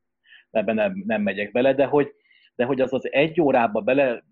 ebben 0.51 0.76
nem, 0.76 1.03
nem 1.05 1.21
megyek 1.21 1.51
bele, 1.51 1.74
de 1.74 1.86
hogy, 1.86 2.11
de 2.55 2.65
hogy 2.65 2.82
az 2.82 2.93
az 2.93 3.11
egy 3.11 3.41
órába 3.41 3.82
bele 3.82 4.24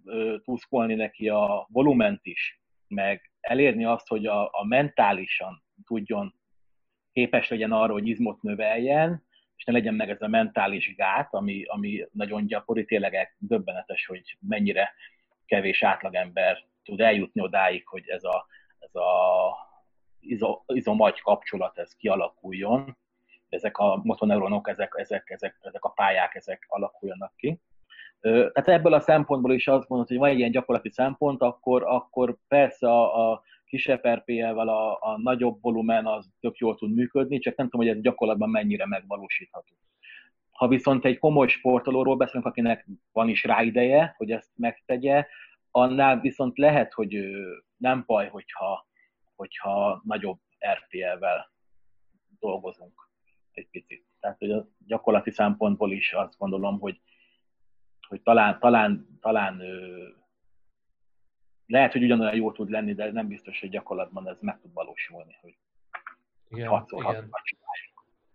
tuszkolni 0.43 0.95
neki 0.95 1.29
a 1.29 1.67
volument 1.71 2.19
is, 2.25 2.61
meg 2.87 3.31
elérni 3.39 3.85
azt, 3.85 4.07
hogy 4.07 4.25
a, 4.25 4.43
a 4.43 4.65
mentálisan 4.67 5.63
tudjon, 5.85 6.35
képes 7.11 7.49
legyen 7.49 7.71
arra, 7.71 7.93
hogy 7.93 8.07
izmot 8.07 8.41
növeljen, 8.41 9.23
és 9.62 9.68
ne 9.68 9.74
legyen 9.74 9.93
meg 9.93 10.09
ez 10.09 10.22
a 10.22 10.28
mentális 10.28 10.95
gát, 10.95 11.34
ami, 11.34 11.64
ami 11.64 12.07
nagyon 12.12 12.45
gyakori, 12.45 12.86
tényleg 12.86 13.36
döbbenetes, 13.38 14.05
hogy 14.05 14.38
mennyire 14.39 14.93
kevés 15.45 15.84
átlagember 15.84 16.64
tud 16.84 17.01
eljutni 17.01 17.41
odáig, 17.41 17.88
hogy 17.88 18.03
ez 18.07 18.24
a, 18.24 18.45
ez 18.80 18.95
a 18.95 19.12
izo, 20.20 20.62
izomagy 20.68 21.22
kapcsolat 21.22 21.78
ez 21.78 21.95
kialakuljon, 21.95 22.97
ezek 23.49 23.78
a 23.78 23.99
motoneuronok, 24.03 24.70
ezek, 24.70 24.93
ezek, 24.97 25.30
ezek, 25.30 25.57
ezek 25.62 25.84
a 25.84 25.89
pályák, 25.89 26.36
ezek 26.36 26.66
alakuljanak 26.68 27.36
ki. 27.36 27.62
Tehát 28.22 28.68
ebből 28.68 28.93
a 28.93 28.99
szempontból 28.99 29.53
is 29.53 29.68
azt 29.68 29.89
mondod, 29.89 30.07
hogy 30.07 30.18
van 30.18 30.30
egy 30.30 30.38
ilyen 30.38 30.51
gyakorlati 30.51 30.89
szempont, 30.89 31.41
akkor, 31.41 31.84
akkor 31.84 32.38
persze 32.47 32.88
a, 32.88 33.32
a 33.32 33.43
kisebb 33.72 34.07
RPL-vel 34.07 34.67
a, 34.67 34.97
a 35.01 35.17
nagyobb 35.17 35.61
volumen 35.61 36.05
az 36.05 36.30
tök 36.39 36.57
jól 36.57 36.76
tud 36.76 36.93
működni, 36.93 37.39
csak 37.39 37.55
nem 37.55 37.69
tudom, 37.69 37.88
hogy 37.88 37.95
ez 37.95 38.01
gyakorlatban 38.03 38.49
mennyire 38.49 38.88
megvalósítható. 38.88 39.76
Ha 40.51 40.67
viszont 40.67 41.05
egy 41.05 41.19
komoly 41.19 41.47
sportolóról 41.47 42.17
beszélünk, 42.17 42.45
akinek 42.45 42.88
van 43.11 43.30
is 43.30 43.43
rá 43.43 43.61
ideje, 43.61 44.13
hogy 44.17 44.32
ezt 44.32 44.51
megtegye, 44.55 45.26
annál 45.72 46.19
viszont 46.19 46.57
lehet, 46.57 46.93
hogy 46.93 47.19
nem 47.78 48.03
baj, 48.05 48.28
hogyha, 48.30 48.88
hogyha 49.36 50.01
nagyobb 50.05 50.39
RPL-vel 50.74 51.51
dolgozunk 52.39 53.09
egy 53.51 53.67
picit. 53.72 54.05
Tehát, 54.19 54.38
hogy 54.38 54.51
a 54.51 54.67
gyakorlati 54.86 55.32
szempontból 55.32 55.91
is 55.91 56.13
azt 56.13 56.38
gondolom, 56.38 56.80
hogy 56.80 57.01
hogy 58.07 58.22
talán, 58.22 58.59
talán, 58.59 59.17
talán 59.22 59.61
lehet, 61.72 61.91
hogy 61.91 62.03
ugyanolyan 62.03 62.36
jó 62.36 62.51
tud 62.51 62.69
lenni, 62.69 62.93
de 62.93 63.11
nem 63.11 63.28
biztos, 63.28 63.59
hogy 63.59 63.69
gyakorlatban 63.69 64.28
ez 64.28 64.38
meg 64.39 64.59
tud 64.59 64.74
valósulni, 64.74 65.38
hogy 65.41 65.57
igen, 66.49 66.67
hatszor, 66.67 67.03
igen. 67.03 67.30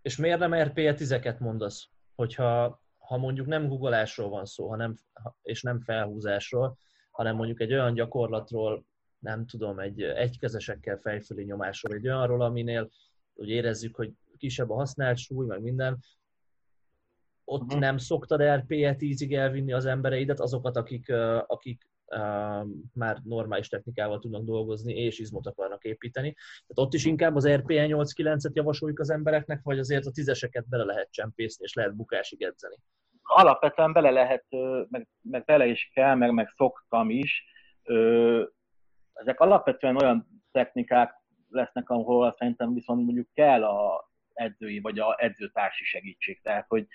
És 0.03 0.17
miért 0.17 0.39
nem 0.39 0.55
RPE 0.55 0.95
tizeket 0.95 1.41
mondasz? 1.41 1.89
Hogyha 2.15 2.81
ha 2.99 3.17
mondjuk 3.17 3.47
nem 3.47 3.69
googolásról 3.69 4.29
van 4.29 4.45
szó, 4.45 4.69
hanem, 4.69 4.97
és 5.43 5.63
nem 5.63 5.81
felhúzásról, 5.81 6.79
hanem 7.11 7.37
mondjuk 7.37 7.61
egy 7.61 7.73
olyan 7.73 7.95
gyakorlatról, 7.95 8.85
nem 9.19 9.47
tudom, 9.47 9.79
egy 9.79 10.03
egykezesekkel 10.03 10.99
fejfölé 10.99 11.45
nyomásról, 11.45 11.95
egy 11.95 12.09
olyanról, 12.09 12.43
aminél 12.43 12.91
hogy 13.35 13.49
érezzük, 13.49 13.97
hogy 13.97 14.13
kisebb 14.37 14.71
a 14.71 14.75
használt 14.75 15.19
súly, 15.19 15.47
meg 15.47 15.63
minden, 15.63 15.99
ott 17.45 17.63
uh-huh. 17.63 17.81
nem 17.81 17.99
szoktad 17.99 18.43
RPE 18.43 18.97
10-ig 18.99 19.35
elvinni 19.37 19.73
az 19.73 19.87
embereidet, 19.87 20.41
azokat, 20.41 20.77
akik, 20.77 21.13
akik 21.47 21.89
már 22.93 23.19
normális 23.25 23.69
technikával 23.69 24.19
tudnak 24.19 24.45
dolgozni, 24.45 24.95
és 24.95 25.19
izmot 25.19 25.47
akarnak 25.47 25.85
építeni. 25.85 26.33
Tehát 26.33 26.87
ott 26.87 26.95
is 26.95 27.05
inkább 27.05 27.35
az 27.35 27.49
RPE 27.49 27.87
8-9-et 27.89 28.53
javasoljuk 28.53 28.99
az 28.99 29.11
embereknek, 29.11 29.61
vagy 29.63 29.79
azért 29.79 30.07
a 30.07 30.11
tízeseket 30.11 30.69
bele 30.69 30.85
lehet 30.85 31.11
csempészni, 31.11 31.65
és 31.65 31.75
lehet 31.75 31.97
bukásig 31.97 32.43
edzeni? 32.43 32.77
Alapvetően 33.23 33.93
bele 33.93 34.11
lehet, 34.11 34.45
meg, 34.89 35.09
meg 35.21 35.45
bele 35.45 35.67
is 35.67 35.91
kell, 35.95 36.15
meg, 36.15 36.33
meg 36.33 36.53
szoktam 36.57 37.11
is. 37.11 37.45
Ezek 39.13 39.41
alapvetően 39.41 39.97
olyan 39.97 40.43
technikák 40.53 41.15
lesznek, 41.49 41.91
ahol 41.91 42.35
szerintem 42.39 42.75
viszont 42.75 43.05
mondjuk 43.05 43.29
kell 43.35 43.65
a 43.65 44.11
edzői 44.33 44.81
vagy 44.81 44.99
a 44.99 45.17
edzőtársi 45.19 45.85
segítség. 45.85 46.41
Tehát, 46.43 46.65
hogy 46.69 46.87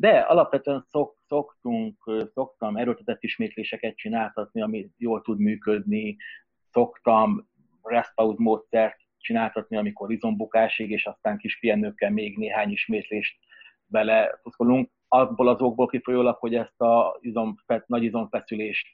de 0.00 0.18
alapvetően 0.18 0.84
szok, 0.90 1.22
szoktunk, 1.26 2.10
szoktam 2.34 2.76
erőltetett 2.76 3.22
ismétléseket 3.22 3.96
csináltatni, 3.96 4.62
ami 4.62 4.90
jól 4.96 5.22
tud 5.22 5.38
működni, 5.38 6.16
szoktam 6.70 7.48
rest 7.82 8.12
módszert 8.36 8.96
csináltatni, 9.18 9.76
amikor 9.76 10.12
izombukásig, 10.12 10.90
és 10.90 11.06
aztán 11.06 11.38
kis 11.38 11.58
pihenőkkel 11.58 12.10
még 12.10 12.38
néhány 12.38 12.70
ismétlést 12.70 13.36
bele 13.86 14.40
tuszkolunk, 14.42 14.90
abból 15.08 15.48
az 15.48 15.60
okból 15.60 15.86
kifolyólag, 15.86 16.36
hogy 16.36 16.54
ezt 16.54 16.80
a 16.80 17.18
izom, 17.20 17.54
nagy 17.86 18.02
izomfeszülést 18.02 18.86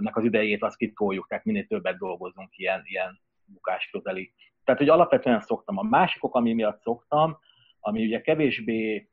nek 0.00 0.16
az 0.16 0.24
idejét 0.24 0.62
azt 0.62 0.76
kitoljuk, 0.76 1.28
tehát 1.28 1.44
minél 1.44 1.66
többet 1.66 1.98
dolgozunk 1.98 2.58
ilyen, 2.58 2.82
ilyen 2.84 3.20
bukás 3.44 3.88
közeli. 3.90 4.32
Tehát, 4.64 4.80
hogy 4.80 4.90
alapvetően 4.90 5.40
szoktam. 5.40 5.78
A 5.78 5.82
másikok, 5.82 6.34
ami 6.34 6.52
miatt 6.52 6.80
szoktam, 6.80 7.38
ami 7.80 8.04
ugye 8.04 8.20
kevésbé 8.20 9.09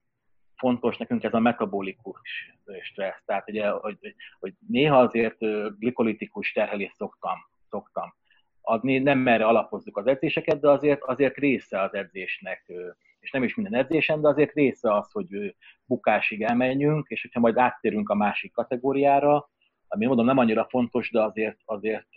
fontos 0.57 0.97
nekünk 0.97 1.23
ez 1.23 1.33
a 1.33 1.39
metabolikus 1.39 2.55
stressz. 2.81 3.23
Tehát 3.25 3.49
ugye, 3.49 3.69
hogy, 3.69 4.15
hogy 4.39 4.53
néha 4.67 4.99
azért 4.99 5.37
glikolitikus 5.79 6.51
terhelést 6.51 6.95
szoktam, 6.95 7.37
szoktam 7.69 8.13
adni, 8.61 8.97
nem 8.97 9.19
merre 9.19 9.45
alapozzuk 9.45 9.97
az 9.97 10.07
edzéseket, 10.07 10.59
de 10.59 10.69
azért, 10.69 11.01
azért 11.01 11.35
része 11.35 11.81
az 11.81 11.93
edzésnek, 11.93 12.71
és 13.19 13.31
nem 13.31 13.43
is 13.43 13.55
minden 13.55 13.79
edzésen, 13.79 14.21
de 14.21 14.27
azért 14.27 14.53
része 14.53 14.93
az, 14.93 15.11
hogy 15.11 15.55
bukásig 15.85 16.41
elmenjünk, 16.41 17.07
és 17.09 17.21
hogyha 17.21 17.39
majd 17.39 17.57
áttérünk 17.57 18.09
a 18.09 18.15
másik 18.15 18.53
kategóriára, 18.53 19.49
ami 19.87 20.05
mondom 20.05 20.25
nem 20.25 20.37
annyira 20.37 20.67
fontos, 20.69 21.11
de 21.11 21.21
azért, 21.23 21.57
azért 21.65 22.07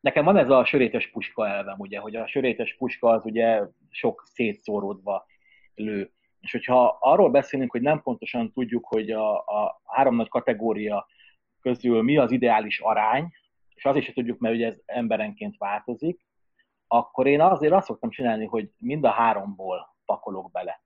nekem 0.00 0.24
van 0.24 0.36
ez 0.36 0.50
a 0.50 0.64
sörétes 0.64 1.10
puska 1.10 1.48
elvem, 1.48 1.78
ugye, 1.78 1.98
hogy 1.98 2.16
a 2.16 2.26
sörétes 2.26 2.76
puska 2.76 3.08
az 3.08 3.24
ugye 3.24 3.62
sok 3.90 4.22
szétszóródva 4.26 5.26
lő. 5.74 6.12
És 6.40 6.52
hogyha 6.52 6.98
arról 7.00 7.30
beszélünk, 7.30 7.70
hogy 7.70 7.80
nem 7.80 8.02
pontosan 8.02 8.52
tudjuk, 8.52 8.86
hogy 8.86 9.10
a, 9.10 9.36
a 9.36 9.80
három 9.84 10.16
nagy 10.16 10.28
kategória 10.28 11.06
közül 11.60 12.02
mi 12.02 12.16
az 12.16 12.30
ideális 12.30 12.80
arány, 12.80 13.32
és 13.74 13.84
az 13.84 13.96
is 13.96 14.12
tudjuk, 14.12 14.38
mert 14.38 14.54
ugye 14.54 14.66
ez 14.66 14.80
emberenként 14.86 15.58
változik, 15.58 16.26
akkor 16.86 17.26
én 17.26 17.40
azért 17.40 17.72
azt 17.72 17.86
szoktam 17.86 18.10
csinálni, 18.10 18.44
hogy 18.44 18.70
mind 18.78 19.04
a 19.04 19.10
háromból 19.10 19.96
pakolok 20.04 20.50
bele. 20.50 20.82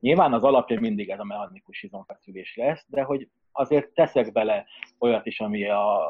Nyilván 0.00 0.32
az 0.32 0.42
alapja 0.42 0.80
mindig 0.80 1.08
ez 1.08 1.18
a 1.18 1.24
mechanikus 1.24 1.82
izomfeszülés 1.82 2.56
lesz, 2.56 2.84
de 2.88 3.02
hogy 3.02 3.28
azért 3.52 3.90
teszek 3.90 4.32
bele 4.32 4.66
olyat 4.98 5.26
is, 5.26 5.40
ami 5.40 5.68
a 5.68 6.00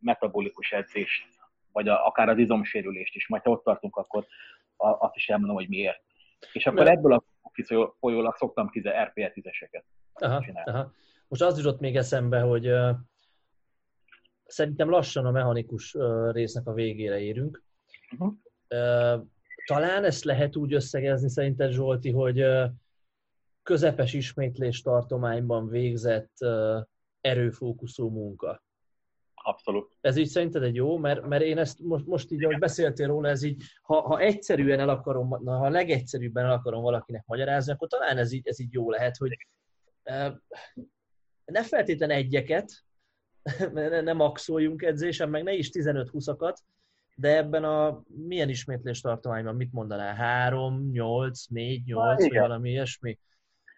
metabolikus 0.00 0.72
edzést 0.72 1.26
vagy 1.72 1.88
a, 1.88 2.06
akár 2.06 2.28
az 2.28 2.38
izomsérülést 2.38 3.14
is, 3.14 3.28
majd 3.28 3.42
ha 3.42 3.50
ott 3.50 3.64
tartunk, 3.64 3.96
akkor 3.96 4.26
azt 4.76 5.16
is 5.16 5.28
elmondom, 5.28 5.56
hogy 5.56 5.68
miért. 5.68 6.02
És 6.52 6.66
akkor 6.66 6.84
Mert... 6.84 6.96
ebből 6.96 7.12
a 7.12 7.24
folyólag 7.98 8.36
szoktam 8.36 8.70
tize, 8.70 9.02
RPE 9.04 9.30
tízeseket 9.30 9.84
aha, 10.20 10.44
aha. 10.64 10.92
Most 11.28 11.42
az 11.42 11.56
jutott 11.56 11.80
még 11.80 11.96
eszembe, 11.96 12.40
hogy 12.40 12.68
uh, 12.68 12.96
szerintem 14.46 14.90
lassan 14.90 15.26
a 15.26 15.30
mechanikus 15.30 15.94
uh, 15.94 16.32
résznek 16.32 16.66
a 16.66 16.72
végére 16.72 17.20
érünk. 17.20 17.62
Uh-huh. 18.12 18.34
Uh, 18.68 19.26
talán 19.66 20.04
ezt 20.04 20.24
lehet 20.24 20.56
úgy 20.56 20.74
összegezni 20.74 21.28
szerinted, 21.28 21.72
Zsolti, 21.72 22.10
hogy 22.10 22.42
uh, 22.42 22.64
közepes 23.62 24.12
ismétlés 24.12 24.82
tartományban 24.82 25.68
végzett 25.68 26.32
uh, 26.40 26.80
erőfókuszú 27.20 28.08
munka. 28.08 28.62
Abszolút. 29.50 29.90
Ez 30.00 30.16
így 30.16 30.28
szerinted 30.28 30.62
egy 30.62 30.74
jó, 30.74 30.96
mert, 30.96 31.26
mert 31.26 31.42
én 31.42 31.58
ezt 31.58 31.80
most, 31.80 32.06
most 32.06 32.30
így, 32.30 32.44
ahogy 32.44 32.58
beszéltél 32.58 33.06
róla, 33.06 33.28
ez 33.28 33.42
így, 33.42 33.62
ha, 33.82 34.00
ha 34.00 34.18
egyszerűen 34.18 34.80
el 34.80 34.88
akarom, 34.88 35.30
ha 35.44 35.68
legegyszerűbben 35.68 36.44
el 36.44 36.52
akarom 36.52 36.82
valakinek 36.82 37.24
magyarázni, 37.26 37.72
akkor 37.72 37.88
talán 37.88 38.18
ez 38.18 38.32
így, 38.32 38.48
ez 38.48 38.60
így 38.60 38.72
jó 38.72 38.90
lehet, 38.90 39.16
hogy 39.16 39.36
ne 41.44 41.62
feltétlen 41.62 42.10
egyeket, 42.10 42.84
ne, 43.72 44.00
ne 44.00 44.12
maxoljunk 44.12 44.82
edzésen, 44.82 45.28
meg 45.28 45.42
ne 45.42 45.52
is 45.52 45.70
15-20-akat, 45.72 46.56
de 47.14 47.36
ebben 47.36 47.64
a 47.64 48.02
milyen 48.26 48.48
ismétlés 48.48 49.00
tartományban 49.00 49.56
mit 49.56 49.72
mondanál? 49.72 50.14
3, 50.14 50.90
8, 50.90 51.46
4, 51.46 51.84
8, 51.84 52.28
vagy 52.28 52.38
valami 52.38 52.70
ilyesmi? 52.70 53.18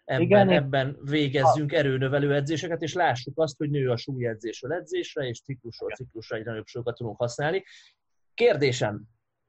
Ebben, 0.05 0.21
Igen, 0.21 0.49
ebben 0.49 0.97
végezzünk 1.01 1.71
erőnövelő 1.71 2.33
edzéseket, 2.33 2.81
és 2.81 2.93
lássuk 2.93 3.39
azt, 3.39 3.57
hogy 3.57 3.69
nő 3.69 3.89
a 3.89 3.97
súlyedzésről 3.97 4.73
edzésre, 4.73 5.27
és 5.27 5.41
ciklusról 5.41 5.91
ciklusra 5.91 6.35
egyre 6.35 6.49
nagyobb 6.49 6.65
súlyokat 6.65 6.95
tudunk 6.95 7.17
használni. 7.17 7.63
Kérdésem, 8.33 9.03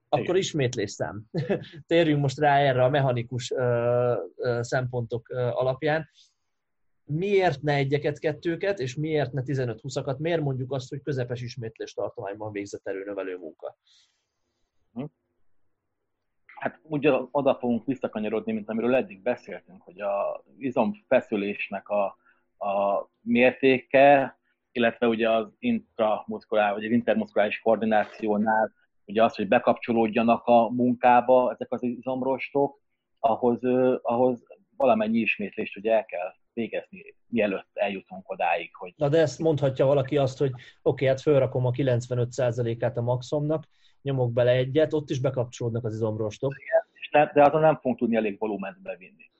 akkor 0.08 0.36
ismétlésszám. 0.36 1.24
Térjünk 1.86 2.20
most 2.20 2.38
rá 2.38 2.58
erre 2.58 2.84
a 2.84 2.88
mechanikus 2.88 3.50
ö, 3.50 4.14
ö, 4.36 4.58
szempontok 4.62 5.28
ö, 5.28 5.36
alapján. 5.36 6.08
Miért 7.04 7.62
ne 7.62 7.74
egyeket, 7.74 8.18
kettőket, 8.18 8.78
és 8.78 8.94
miért 8.94 9.32
ne 9.32 9.42
15-20-akat? 9.44 10.18
Miért 10.18 10.40
mondjuk 10.40 10.72
azt, 10.72 10.88
hogy 10.88 11.02
közepes 11.02 11.40
ismétlés 11.40 11.92
tartományban 11.92 12.52
végzett 12.52 12.86
erőnövelő 12.86 13.36
munka? 13.36 13.78
Hát 16.64 16.80
úgy 16.82 17.08
oda 17.30 17.54
fogunk 17.54 17.84
visszakanyarodni, 17.84 18.52
mint 18.52 18.68
amiről 18.68 18.94
eddig 18.94 19.22
beszéltünk, 19.22 19.82
hogy 19.82 20.00
a 20.00 20.44
izomfeszülésnek 20.58 21.88
a, 21.88 22.04
a 22.58 23.08
mértéke, 23.20 24.38
illetve 24.72 25.06
ugye 25.06 25.30
az 25.30 25.46
intramuszkuláris, 25.58 26.74
vagy 26.74 26.84
az 26.84 26.90
intermuszkuláris 26.90 27.60
koordinációnál 27.60 28.72
ugye 29.04 29.22
az, 29.24 29.34
hogy 29.34 29.48
bekapcsolódjanak 29.48 30.44
a 30.44 30.70
munkába 30.70 31.52
ezek 31.52 31.72
az 31.72 31.82
izomrostok, 31.82 32.80
ahhoz, 33.18 33.58
ahhoz 34.02 34.42
valamennyi 34.76 35.18
ismétlést 35.18 35.76
ugye 35.76 35.92
el 35.92 36.04
kell 36.04 36.34
végezni, 36.52 37.14
mielőtt 37.26 37.70
eljutunk 37.72 38.30
odáig. 38.30 38.70
Hogy... 38.74 38.92
Na 38.96 39.08
de 39.08 39.18
ezt 39.18 39.38
mondhatja 39.38 39.86
valaki 39.86 40.16
azt, 40.16 40.38
hogy 40.38 40.50
oké, 40.50 40.64
okay, 40.82 41.06
hát 41.06 41.20
felrakom 41.20 41.66
a 41.66 41.70
95%-át 41.70 42.96
a 42.96 43.02
maxomnak, 43.02 43.64
nyomok 44.04 44.32
bele 44.32 44.50
egyet, 44.50 44.92
ott 44.92 45.10
is 45.10 45.20
bekapcsolódnak 45.20 45.84
az 45.84 45.94
izomrostok. 45.94 46.54
Igen, 47.10 47.30
de 47.34 47.42
azon 47.42 47.60
nem 47.60 47.74
fogunk 47.74 47.98
tudni 47.98 48.16
elég 48.16 48.38
volument 48.38 48.82
bevinni. 48.82 49.30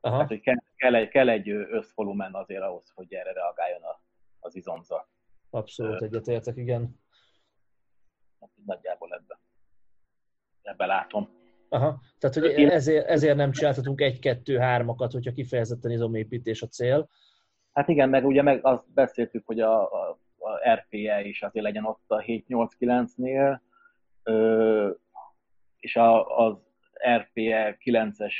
Aha. 0.00 0.18
Hát, 0.18 0.28
hogy 0.28 0.40
kell, 0.40 0.56
kell, 0.76 0.94
egy, 0.94 1.08
kell 1.08 1.28
egy 1.28 1.48
összvolumen 1.48 2.34
azért 2.34 2.62
ahhoz, 2.62 2.92
hogy 2.94 3.14
erre 3.14 3.32
reagáljon 3.32 3.82
a, 3.82 4.00
az 4.40 4.56
izomzat. 4.56 5.06
Abszolút 5.50 6.02
egyetértek, 6.02 6.56
igen. 6.56 7.00
Hát, 8.40 8.50
nagyjából 8.64 9.12
ebben. 9.12 9.38
Ebben 10.62 10.88
látom. 10.88 11.28
Aha, 11.68 12.00
tehát 12.18 12.36
hogy 12.36 12.64
ezért, 12.64 13.06
ezért 13.06 13.36
nem 13.36 13.52
csináltatunk 13.52 14.00
egy-kettő-hármakat, 14.00 15.12
hogyha 15.12 15.32
kifejezetten 15.32 15.90
izomépítés 15.90 16.62
a 16.62 16.66
cél. 16.66 17.08
Hát 17.72 17.88
igen, 17.88 18.08
meg 18.08 18.26
ugye 18.26 18.42
meg 18.42 18.64
azt 18.64 18.92
beszéltük, 18.94 19.46
hogy 19.46 19.60
a, 19.60 19.82
a, 19.82 20.18
a 20.38 20.72
RPE 20.74 21.24
is 21.24 21.42
azért 21.42 21.64
legyen 21.64 21.84
ott 21.84 22.04
a 22.06 22.22
7-8-9-nél, 22.22 23.58
és 25.76 25.96
a, 25.96 26.38
az 26.38 26.56
RPE 27.16 27.76
9-es 27.84 28.34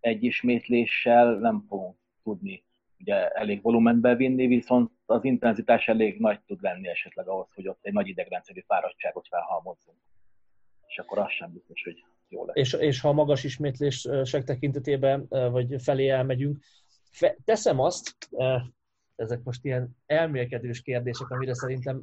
egy 0.00 0.24
ismétléssel 0.24 1.34
nem 1.34 1.64
fogunk 1.68 1.96
tudni 2.22 2.64
ugye 3.00 3.28
elég 3.28 3.62
volument 3.62 4.00
bevinni, 4.00 4.46
viszont 4.46 4.90
az 5.06 5.24
intenzitás 5.24 5.88
elég 5.88 6.18
nagy 6.18 6.40
tud 6.40 6.62
lenni 6.62 6.88
esetleg 6.88 7.28
ahhoz, 7.28 7.52
hogy 7.54 7.68
ott 7.68 7.78
egy 7.82 7.92
nagy 7.92 8.08
idegrendszeri 8.08 8.64
fáradtságot 8.66 9.28
felhalmozzunk. 9.28 9.98
És 10.86 10.98
akkor 10.98 11.18
az 11.18 11.30
sem 11.30 11.52
biztos, 11.52 11.82
hogy 11.84 12.04
jó 12.28 12.44
lesz. 12.44 12.56
És, 12.56 12.72
és 12.72 13.00
ha 13.00 13.12
magas 13.12 13.44
ismétlések 13.44 14.44
tekintetében, 14.44 15.26
vagy 15.28 15.82
felé 15.82 16.08
elmegyünk, 16.08 16.58
fe, 17.10 17.36
teszem 17.44 17.80
azt, 17.80 18.28
ezek 19.16 19.42
most 19.42 19.64
ilyen 19.64 19.96
elmélkedős 20.06 20.82
kérdések, 20.82 21.30
amire 21.30 21.54
szerintem 21.54 22.02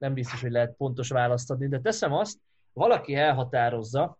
nem 0.00 0.14
biztos, 0.14 0.40
hogy 0.40 0.50
lehet 0.50 0.76
pontos 0.76 1.08
választ 1.08 1.50
adni, 1.50 1.68
de 1.68 1.80
teszem 1.80 2.12
azt, 2.12 2.38
valaki 2.72 3.14
elhatározza, 3.14 4.18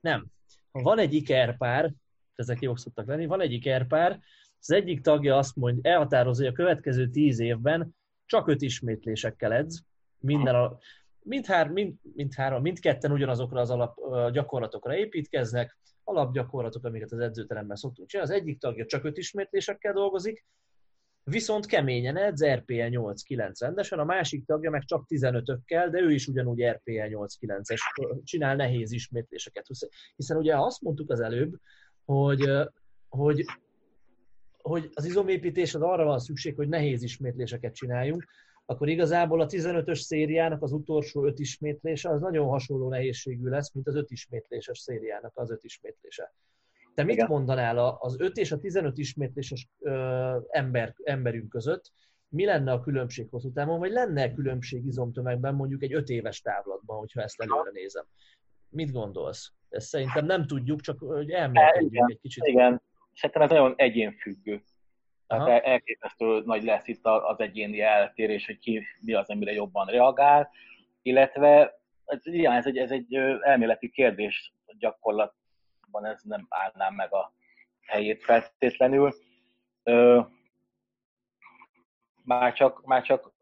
nem, 0.00 0.26
ha 0.70 0.82
van 0.82 0.98
egy 0.98 1.14
ikerpár, 1.14 1.92
ezek 2.34 2.60
jók 2.60 2.78
szoktak 2.78 3.06
lenni, 3.06 3.26
van 3.26 3.40
egy 3.40 3.52
ikerpár, 3.52 4.20
az 4.60 4.70
egyik 4.70 5.00
tagja 5.00 5.36
azt 5.36 5.56
mondja, 5.56 5.90
elhatározza, 5.90 6.42
hogy 6.42 6.52
a 6.52 6.56
következő 6.56 7.08
tíz 7.08 7.38
évben 7.38 7.96
csak 8.26 8.48
öt 8.48 8.62
ismétlésekkel 8.62 9.52
edz, 9.52 9.84
minden 10.18 10.54
a, 10.54 10.78
mindhár, 11.22 11.68
mind, 11.68 11.94
mindhárom, 12.14 12.62
mindketten 12.62 13.12
ugyanazokra 13.12 13.60
az 13.60 13.70
alap 13.70 13.98
gyakorlatokra 14.32 14.96
építkeznek, 14.96 15.78
alapgyakorlatok, 16.04 16.84
amiket 16.84 17.12
az 17.12 17.18
edzőteremben 17.18 17.76
szoktunk 17.76 18.08
csinálni. 18.08 18.32
Az 18.32 18.38
egyik 18.38 18.58
tagja 18.58 18.86
csak 18.86 19.04
öt 19.04 19.16
ismétlésekkel 19.16 19.92
dolgozik, 19.92 20.44
viszont 21.28 21.66
keményen 21.66 22.16
edz 22.16 22.44
RPE 22.44 22.88
8-9 22.90 23.52
rendesen, 23.58 23.98
a 23.98 24.04
másik 24.04 24.44
tagja 24.44 24.70
meg 24.70 24.84
csak 24.84 25.06
15-ökkel, 25.08 25.88
de 25.90 26.00
ő 26.00 26.12
is 26.12 26.26
ugyanúgy 26.26 26.64
RPE 26.64 27.08
8-9-es, 27.10 27.80
csinál 28.24 28.56
nehéz 28.56 28.92
ismétléseket. 28.92 29.66
Hiszen 30.16 30.36
ugye 30.36 30.56
azt 30.56 30.80
mondtuk 30.82 31.10
az 31.10 31.20
előbb, 31.20 31.54
hogy, 32.04 32.50
hogy, 33.08 33.44
hogy 34.58 34.90
az 34.94 35.04
izomépítés 35.04 35.74
az 35.74 35.82
arra 35.82 36.04
van 36.04 36.18
szükség, 36.18 36.54
hogy 36.54 36.68
nehéz 36.68 37.02
ismétléseket 37.02 37.74
csináljunk, 37.74 38.24
akkor 38.70 38.88
igazából 38.88 39.40
a 39.40 39.46
15-ös 39.46 39.98
szériának 39.98 40.62
az 40.62 40.72
utolsó 40.72 41.24
öt 41.24 41.38
ismétlése 41.38 42.10
az 42.10 42.20
nagyon 42.20 42.48
hasonló 42.48 42.88
nehézségű 42.88 43.48
lesz, 43.48 43.72
mint 43.72 43.86
az 43.86 43.94
öt 43.94 44.10
ismétléses 44.10 44.78
szériának 44.78 45.32
az 45.34 45.50
öt 45.50 45.64
ismétlése. 45.64 46.34
Te 46.98 47.04
mit 47.04 47.14
Igen. 47.14 47.26
mondanál 47.28 47.78
az 47.78 48.20
5 48.20 48.36
és 48.36 48.52
a 48.52 48.58
15 48.58 48.98
ismétléses 48.98 49.68
ember, 50.48 50.94
emberünk 51.02 51.48
között? 51.48 51.92
Mi 52.28 52.44
lenne 52.44 52.72
a 52.72 52.80
különbség 52.80 53.28
hosszú 53.30 53.52
távon, 53.52 53.78
vagy 53.78 53.90
lenne 53.90 54.32
különbség 54.32 54.86
izomtömegben 54.86 55.54
mondjuk 55.54 55.82
egy 55.82 55.92
5 55.92 56.08
éves 56.08 56.40
távlatban, 56.40 56.98
hogyha 56.98 57.22
ezt 57.22 57.40
előre 57.40 57.70
nézem? 57.72 58.04
Mit 58.68 58.92
gondolsz? 58.92 59.52
Ezt 59.68 59.86
szerintem 59.86 60.26
nem 60.26 60.46
tudjuk, 60.46 60.80
csak 60.80 60.98
hogy 60.98 61.30
elmélkedjünk 61.30 62.10
egy 62.10 62.20
kicsit. 62.20 62.46
Igen, 62.46 62.82
szerintem 63.14 63.42
ez 63.42 63.50
nagyon 63.50 63.74
egyénfüggő. 63.76 64.62
Tehát 65.26 65.64
elképesztő 65.64 66.42
nagy 66.44 66.64
lesz 66.64 66.88
itt 66.88 67.04
az 67.04 67.40
egyéni 67.40 67.80
eltérés, 67.80 68.46
hogy 68.46 68.58
ki 68.58 68.82
mi 69.00 69.14
az, 69.14 69.30
amire 69.30 69.52
jobban 69.52 69.86
reagál, 69.86 70.50
illetve 71.02 71.80
ez, 72.04 72.26
igen, 72.26 72.52
ez, 72.52 72.66
egy, 72.66 72.76
ez 72.76 72.90
egy 72.90 73.14
elméleti 73.40 73.90
kérdés 73.90 74.54
gyakorlat 74.78 75.34
van, 75.90 76.04
ez 76.04 76.22
nem 76.22 76.46
állnám 76.48 76.94
meg 76.94 77.12
a 77.12 77.32
helyét 77.86 78.24
feltétlenül. 78.24 79.14
Ö, 79.82 80.20
már, 82.24 82.52
csak, 82.52 82.84
már 82.84 83.02
csak 83.02 83.32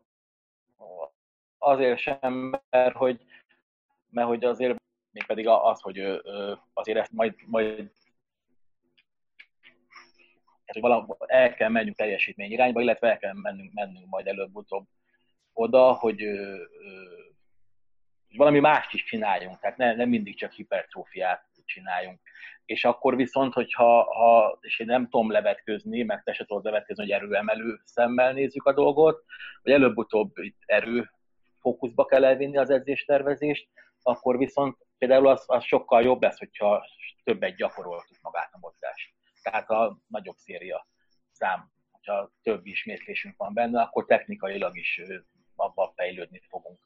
azért 1.59 1.99
sem, 1.99 2.61
mert 2.71 2.97
hogy, 2.97 3.25
mert 4.11 4.29
hogy 4.29 4.45
azért 4.45 4.77
mégpedig 5.11 5.49
az, 5.49 5.81
hogy 5.81 5.99
azért 6.73 6.99
ezt 6.99 7.13
majd, 7.13 7.35
majd 7.47 7.91
hogy 10.67 11.17
el 11.27 11.55
kell 11.55 11.69
mennünk 11.69 11.97
teljesítmény 11.97 12.51
irányba, 12.51 12.81
illetve 12.81 13.11
el 13.11 13.19
kell 13.19 13.33
mennünk, 13.35 13.73
mennünk 13.73 14.07
majd 14.07 14.27
előbb-utóbb 14.27 14.87
oda, 15.53 15.93
hogy, 15.93 16.23
hogy 18.27 18.37
valami 18.37 18.61
mást 18.61 18.93
is 18.93 19.05
csináljunk, 19.05 19.59
tehát 19.59 19.77
ne, 19.77 19.95
nem 19.95 20.09
mindig 20.09 20.37
csak 20.37 20.53
hipertrófiát 20.53 21.49
csináljunk. 21.67 22.21
És 22.65 22.85
akkor 22.85 23.17
viszont, 23.17 23.53
hogyha 23.53 24.15
ha, 24.15 24.59
és 24.61 24.79
én 24.79 24.87
nem 24.87 25.09
tudom 25.09 25.31
levetközni, 25.31 26.03
meg 26.03 26.23
te 26.23 26.33
se 26.33 26.45
tudod 26.45 26.65
levetközni, 26.65 27.03
hogy 27.03 27.13
erőemelő 27.13 27.81
szemmel 27.85 28.33
nézzük 28.33 28.65
a 28.65 28.73
dolgot, 28.73 29.25
hogy 29.63 29.73
előbb-utóbb 29.73 30.39
itt 30.39 30.59
erő 30.67 31.11
fókuszba 31.61 32.05
kell 32.05 32.25
elvinni 32.25 32.57
az 32.57 32.71
edzéstervezést, 32.71 33.69
akkor 34.03 34.39
viszont 34.39 34.77
például 34.99 35.29
az, 35.29 35.45
az 35.47 35.65
sokkal 35.65 36.03
jobb 36.03 36.23
lesz, 36.23 36.39
hogyha 36.39 36.87
többet 37.25 37.57
gyakoroltuk 37.57 38.17
magát 38.21 38.51
a 38.53 38.59
mozgást. 38.59 39.15
Tehát 39.43 39.71
a 39.71 39.99
nagyobb 40.07 40.37
széria 40.37 40.87
szám, 41.33 41.71
hogyha 41.91 42.31
több 42.43 42.67
ismétlésünk 42.67 43.37
van 43.37 43.55
benne, 43.55 43.83
akkor 43.83 44.07
technikailag 44.07 44.77
is 44.77 45.01
abban 45.57 45.93
fejlődni 45.95 46.41
fogunk. 46.49 46.79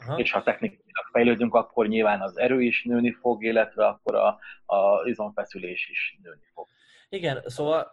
Aha. 0.00 0.18
És 0.18 0.32
ha 0.32 0.42
technikailag 0.42 1.06
fejlődünk, 1.12 1.54
akkor 1.54 1.88
nyilván 1.88 2.20
az 2.20 2.38
erő 2.38 2.62
is 2.62 2.84
nőni 2.84 3.12
fog, 3.12 3.44
illetve 3.44 3.86
akkor 3.86 4.14
a, 4.14 4.38
a 4.74 5.08
izomfeszülés 5.08 5.88
is 5.88 6.18
nőni 6.22 6.46
fog. 6.54 6.66
Igen, 7.08 7.42
szóval 7.46 7.92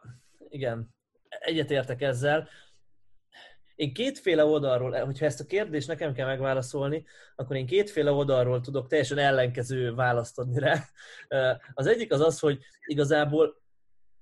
igen, 0.49 0.95
egyetértek 1.39 2.01
ezzel. 2.01 2.49
Én 3.75 3.93
kétféle 3.93 4.45
oldalról, 4.45 5.05
hogyha 5.05 5.25
ezt 5.25 5.39
a 5.39 5.45
kérdést 5.45 5.87
nekem 5.87 6.13
kell 6.13 6.27
megválaszolni, 6.27 7.05
akkor 7.35 7.55
én 7.55 7.65
kétféle 7.65 8.11
oldalról 8.11 8.61
tudok 8.61 8.87
teljesen 8.87 9.17
ellenkező 9.17 9.93
választ 9.93 10.39
adni 10.39 10.59
rá. 10.59 10.83
Az 11.73 11.87
egyik 11.87 12.11
az 12.11 12.21
az, 12.21 12.39
hogy 12.39 12.59
igazából 12.85 13.63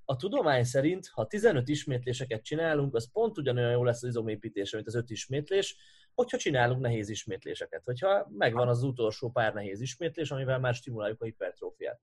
a 0.05 0.15
tudomány 0.15 0.63
szerint, 0.63 1.07
ha 1.07 1.27
15 1.27 1.67
ismétléseket 1.67 2.43
csinálunk, 2.43 2.95
az 2.95 3.11
pont 3.11 3.37
ugyanolyan 3.37 3.71
jó 3.71 3.83
lesz 3.83 4.03
az 4.03 4.09
izomépítése, 4.09 4.75
mint 4.75 4.87
az 4.87 4.95
5 4.95 5.09
ismétlés, 5.09 5.75
hogyha 6.15 6.37
csinálunk 6.37 6.81
nehéz 6.81 7.09
ismétléseket. 7.09 7.83
Hogyha 7.85 8.27
megvan 8.37 8.67
az 8.67 8.83
utolsó 8.83 9.31
pár 9.31 9.53
nehéz 9.53 9.81
ismétlés, 9.81 10.31
amivel 10.31 10.59
már 10.59 10.73
stimuláljuk 10.73 11.21
a 11.21 11.25
hipertrófiát. 11.25 11.99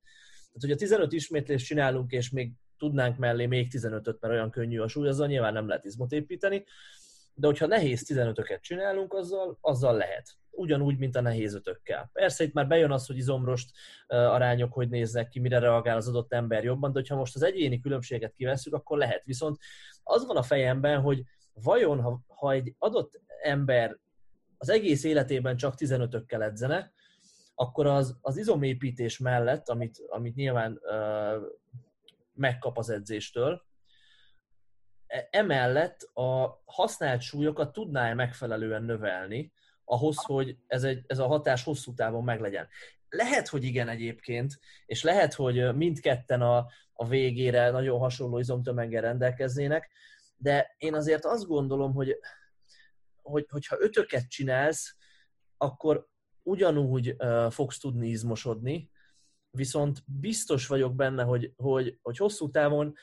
Tehát, 0.52 0.60
hogyha 0.60 0.76
15 0.76 1.12
ismétlést 1.12 1.66
csinálunk, 1.66 2.12
és 2.12 2.30
még 2.30 2.52
tudnánk 2.78 3.18
mellé 3.18 3.46
még 3.46 3.70
15-öt, 3.72 4.20
mert 4.20 4.34
olyan 4.34 4.50
könnyű 4.50 4.78
a 4.78 4.88
súly, 4.88 5.08
azzal 5.08 5.26
nyilván 5.26 5.52
nem 5.52 5.68
lehet 5.68 5.84
izmot 5.84 6.12
építeni, 6.12 6.64
de 7.34 7.46
hogyha 7.46 7.66
nehéz 7.66 8.06
15-öket 8.08 8.60
csinálunk, 8.60 9.14
azzal, 9.14 9.58
azzal 9.60 9.96
lehet. 9.96 10.28
Ugyanúgy, 10.50 10.98
mint 10.98 11.16
a 11.16 11.20
nehéz 11.20 11.54
ötökkel. 11.54 12.10
Persze 12.12 12.44
itt 12.44 12.52
már 12.52 12.66
bejön 12.66 12.90
az, 12.90 13.06
hogy 13.06 13.16
izomrost 13.16 13.70
arányok 14.06 14.72
hogy 14.72 14.88
néznek 14.88 15.28
ki, 15.28 15.40
mire 15.40 15.58
reagál 15.58 15.96
az 15.96 16.08
adott 16.08 16.32
ember 16.32 16.64
jobban, 16.64 16.92
de 16.92 16.98
hogyha 16.98 17.16
most 17.16 17.34
az 17.34 17.42
egyéni 17.42 17.80
különbséget 17.80 18.34
kiveszünk, 18.34 18.74
akkor 18.74 18.98
lehet. 18.98 19.24
Viszont 19.24 19.58
az 20.02 20.26
van 20.26 20.36
a 20.36 20.42
fejemben, 20.42 21.00
hogy 21.00 21.22
vajon, 21.52 22.00
ha, 22.00 22.20
ha 22.26 22.52
egy 22.52 22.74
adott 22.78 23.20
ember 23.42 23.98
az 24.58 24.68
egész 24.68 25.04
életében 25.04 25.56
csak 25.56 25.74
15-ökkel 25.76 26.42
edzene, 26.42 26.92
akkor 27.54 27.86
az, 27.86 28.18
az 28.20 28.36
izomépítés 28.36 29.18
mellett, 29.18 29.68
amit, 29.68 30.02
amit 30.08 30.34
nyilván 30.34 30.80
uh, 30.82 31.42
megkap 32.34 32.78
az 32.78 32.90
edzéstől, 32.90 33.62
e, 35.06 35.28
emellett 35.30 36.00
a 36.00 36.60
használt 36.64 37.20
súlyokat 37.20 37.72
tudná-e 37.72 38.14
megfelelően 38.14 38.82
növelni, 38.82 39.52
ahhoz, 39.84 40.16
hogy 40.24 40.56
ez, 40.66 40.84
egy, 40.84 41.04
ez 41.06 41.18
a 41.18 41.26
hatás 41.26 41.64
hosszú 41.64 41.94
távon 41.94 42.24
meglegyen. 42.24 42.68
Lehet, 43.08 43.48
hogy 43.48 43.64
igen 43.64 43.88
egyébként, 43.88 44.58
és 44.86 45.02
lehet, 45.02 45.34
hogy 45.34 45.74
mindketten 45.74 46.42
a, 46.42 46.66
a 46.92 47.06
végére 47.08 47.70
nagyon 47.70 47.98
hasonló 47.98 48.38
izomtömeggel 48.38 49.02
rendelkeznének, 49.02 49.90
de 50.36 50.74
én 50.78 50.94
azért 50.94 51.24
azt 51.24 51.46
gondolom, 51.46 51.92
hogy, 51.92 52.18
hogy 53.30 53.46
hogyha 53.48 53.76
ötöket 53.80 54.28
csinálsz, 54.28 54.96
akkor 55.56 56.08
ugyanúgy 56.42 57.14
uh, 57.18 57.50
fogsz 57.50 57.78
tudni 57.78 58.08
izmosodni, 58.08 58.90
viszont 59.50 60.02
biztos 60.06 60.66
vagyok 60.66 60.94
benne, 60.94 61.22
hogy, 61.22 61.52
hogy, 61.56 61.98
hogy 62.02 62.16
hosszú 62.16 62.50
távon, 62.50 62.94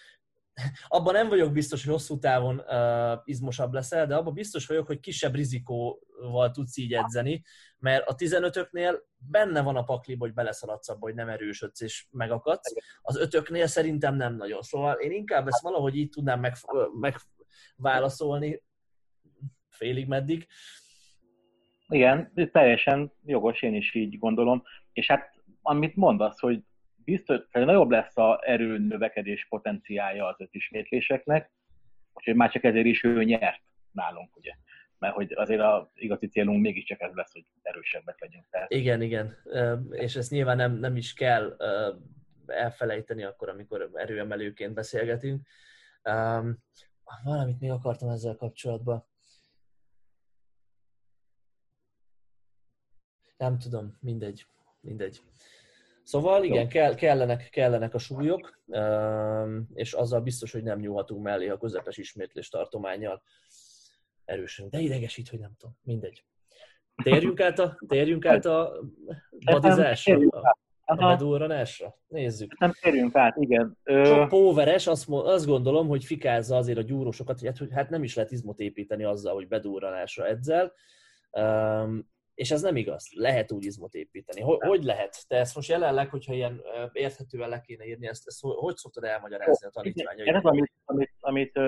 abban 0.87 1.13
nem 1.13 1.29
vagyok 1.29 1.51
biztos, 1.51 1.83
hogy 1.83 1.93
hosszú 1.93 2.19
távon 2.19 2.59
uh, 2.59 3.19
izmosabb 3.23 3.73
leszel, 3.73 4.07
de 4.07 4.15
abban 4.15 4.33
biztos 4.33 4.65
vagyok, 4.65 4.87
hogy 4.87 4.99
kisebb 4.99 5.35
rizikóval 5.35 6.51
tudsz 6.51 6.77
így 6.77 6.93
edzeni, 6.93 7.43
mert 7.77 8.07
a 8.07 8.15
15-öknél 8.15 8.99
benne 9.17 9.61
van 9.61 9.75
a 9.75 9.83
pakli, 9.83 10.15
hogy 10.19 10.33
beleszaladsz 10.33 10.89
abba, 10.89 10.99
hogy 10.99 11.15
nem 11.15 11.29
erősödsz 11.29 11.81
és 11.81 12.07
megakadsz. 12.11 12.73
Az 13.01 13.17
ötöknél 13.17 13.67
szerintem 13.67 14.15
nem 14.15 14.35
nagyon. 14.35 14.61
Szóval 14.61 14.95
én 14.95 15.11
inkább 15.11 15.47
ezt 15.47 15.61
valahogy 15.61 15.95
így 15.95 16.09
tudnám 16.09 16.39
meg, 16.39 16.53
megválaszolni, 16.99 18.63
félig 19.77 20.07
meddig. 20.07 20.47
Igen, 21.87 22.31
teljesen 22.51 23.11
jogos, 23.25 23.61
én 23.61 23.75
is 23.75 23.93
így 23.93 24.17
gondolom. 24.17 24.63
És 24.93 25.07
hát 25.07 25.35
amit 25.61 25.95
mondasz, 25.95 26.39
hogy 26.39 26.63
biztos, 26.95 27.39
hogy 27.51 27.65
nagyobb 27.65 27.89
lesz 27.89 28.17
a 28.17 28.39
erő 28.45 28.77
növekedés 28.77 29.47
potenciája 29.49 30.27
az 30.27 30.35
öt 30.41 30.53
ismétléseknek, 30.53 31.51
úgyhogy 32.13 32.35
már 32.35 32.51
csak 32.51 32.63
ezért 32.63 32.85
is 32.85 33.03
ő 33.03 33.23
nyert 33.23 33.61
nálunk, 33.91 34.35
ugye. 34.35 34.51
Mert 34.99 35.13
hogy 35.13 35.33
azért 35.35 35.61
a 35.61 35.91
igazi 35.95 36.27
célunk 36.27 36.61
mégiscsak 36.61 37.01
ez 37.01 37.13
lesz, 37.13 37.33
hogy 37.33 37.45
erősebbek 37.61 38.21
legyünk. 38.21 38.47
Tehát... 38.49 38.71
Igen, 38.71 39.01
igen. 39.01 39.37
És 39.91 40.15
ezt 40.15 40.31
nyilván 40.31 40.57
nem, 40.57 40.73
nem 40.73 40.95
is 40.95 41.13
kell 41.13 41.57
elfelejteni 42.45 43.23
akkor, 43.23 43.49
amikor 43.49 43.89
erőemelőként 43.93 44.73
beszélgetünk. 44.73 45.47
Valamit 47.23 47.59
még 47.59 47.71
akartam 47.71 48.09
ezzel 48.09 48.35
kapcsolatban. 48.35 49.07
Nem 53.37 53.57
tudom, 53.57 53.97
mindegy, 54.01 54.45
mindegy. 54.81 55.21
Szóval 56.03 56.43
igen, 56.43 56.67
kell, 56.67 56.95
kellenek, 56.95 57.49
kellenek 57.49 57.93
a 57.93 57.97
súlyok, 57.97 58.61
és 59.73 59.93
azzal 59.93 60.21
biztos, 60.21 60.51
hogy 60.51 60.63
nem 60.63 60.79
nyúlhatunk 60.79 61.23
mellé 61.23 61.49
a 61.49 61.57
közepes 61.57 61.97
ismétlés 61.97 62.49
tartományjal 62.49 63.21
erősen. 64.25 64.69
De 64.69 64.79
idegesít, 64.79 65.29
hogy 65.29 65.39
nem 65.39 65.51
tudom, 65.57 65.75
mindegy. 65.83 66.25
Térjünk 67.03 67.39
át 67.41 67.59
a, 67.59 67.79
térjünk 67.87 68.25
át 68.25 68.45
a 68.45 68.83
badizásra, 69.45 70.17
a, 70.17 70.57
a 70.85 70.95
bedurranásra? 70.95 71.97
Nézzük. 72.07 72.59
Nem 72.59 72.71
térjünk 72.81 73.15
át, 73.15 73.35
igen. 73.37 73.77
Sok 73.83 74.27
póveres, 74.27 74.87
azt, 74.87 75.09
azt 75.09 75.45
gondolom, 75.45 75.87
hogy 75.87 76.05
fikázza 76.05 76.55
azért 76.55 76.77
a 76.77 76.81
gyúrósokat, 76.81 77.39
hogy 77.39 77.47
hát, 77.47 77.71
hát 77.71 77.89
nem 77.89 78.03
is 78.03 78.15
lehet 78.15 78.31
izmot 78.31 78.59
építeni 78.59 79.03
azzal, 79.03 79.33
hogy 79.33 79.47
bedurranásra 79.47 80.27
edzel. 80.27 80.73
És 82.37 82.51
ez 82.51 82.61
nem 82.61 82.75
igaz. 82.75 83.09
Lehet 83.13 83.51
úgy 83.51 83.65
izmot 83.65 83.93
építeni. 83.93 84.41
Hogy, 84.41 84.57
hogy 84.59 84.83
lehet? 84.83 85.27
Te 85.27 85.35
ezt 85.37 85.55
most 85.55 85.69
jelenleg, 85.69 86.09
hogyha 86.09 86.33
ilyen 86.33 86.61
érthetően 86.91 87.49
le 87.49 87.61
kéne 87.61 87.85
írni, 87.85 88.07
ezt, 88.07 88.27
ezt 88.27 88.39
hogy 88.41 88.75
szoktad 88.75 89.03
elmagyarázni 89.03 89.67
a 89.67 89.69
tanítványaid? 89.69 90.35
Ez 90.35 90.43
amit, 90.43 90.71
amit, 90.85 91.11
amit, 91.19 91.59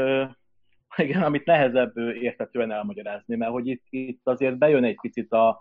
igen, 0.98 1.24
amit 1.24 1.46
nehezebb 1.46 1.98
érthetően 1.98 2.72
elmagyarázni, 2.72 3.36
mert 3.36 3.52
hogy 3.52 3.68
itt, 3.68 3.84
itt 3.90 4.22
azért 4.24 4.58
bejön 4.58 4.84
egy 4.84 4.98
picit 5.02 5.32
a, 5.32 5.60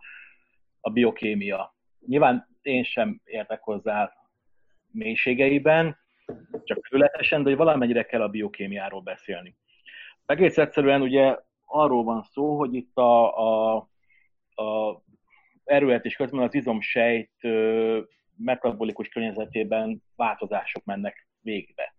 a 0.80 0.90
biokémia. 0.90 1.74
Nyilván 2.06 2.48
én 2.62 2.84
sem 2.84 3.20
értek 3.24 3.62
hozzá 3.62 4.12
mélységeiben, 4.90 5.98
csak 6.64 6.88
területesen, 6.88 7.42
de 7.42 7.48
hogy 7.48 7.58
valamennyire 7.58 8.02
kell 8.02 8.22
a 8.22 8.28
biokémiáról 8.28 9.00
beszélni. 9.00 9.56
Egész 10.26 10.58
egyszerűen 10.58 11.02
ugye 11.02 11.36
arról 11.64 12.04
van 12.04 12.22
szó, 12.22 12.56
hogy 12.56 12.74
itt 12.74 12.96
a, 12.96 13.76
a 13.76 13.88
a 14.58 15.02
erőletés 15.64 16.16
közben 16.16 16.42
az 16.42 16.54
izomsejt 16.54 17.30
metabolikus 18.36 19.08
környezetében 19.08 20.02
változások 20.16 20.84
mennek 20.84 21.28
végbe. 21.40 21.94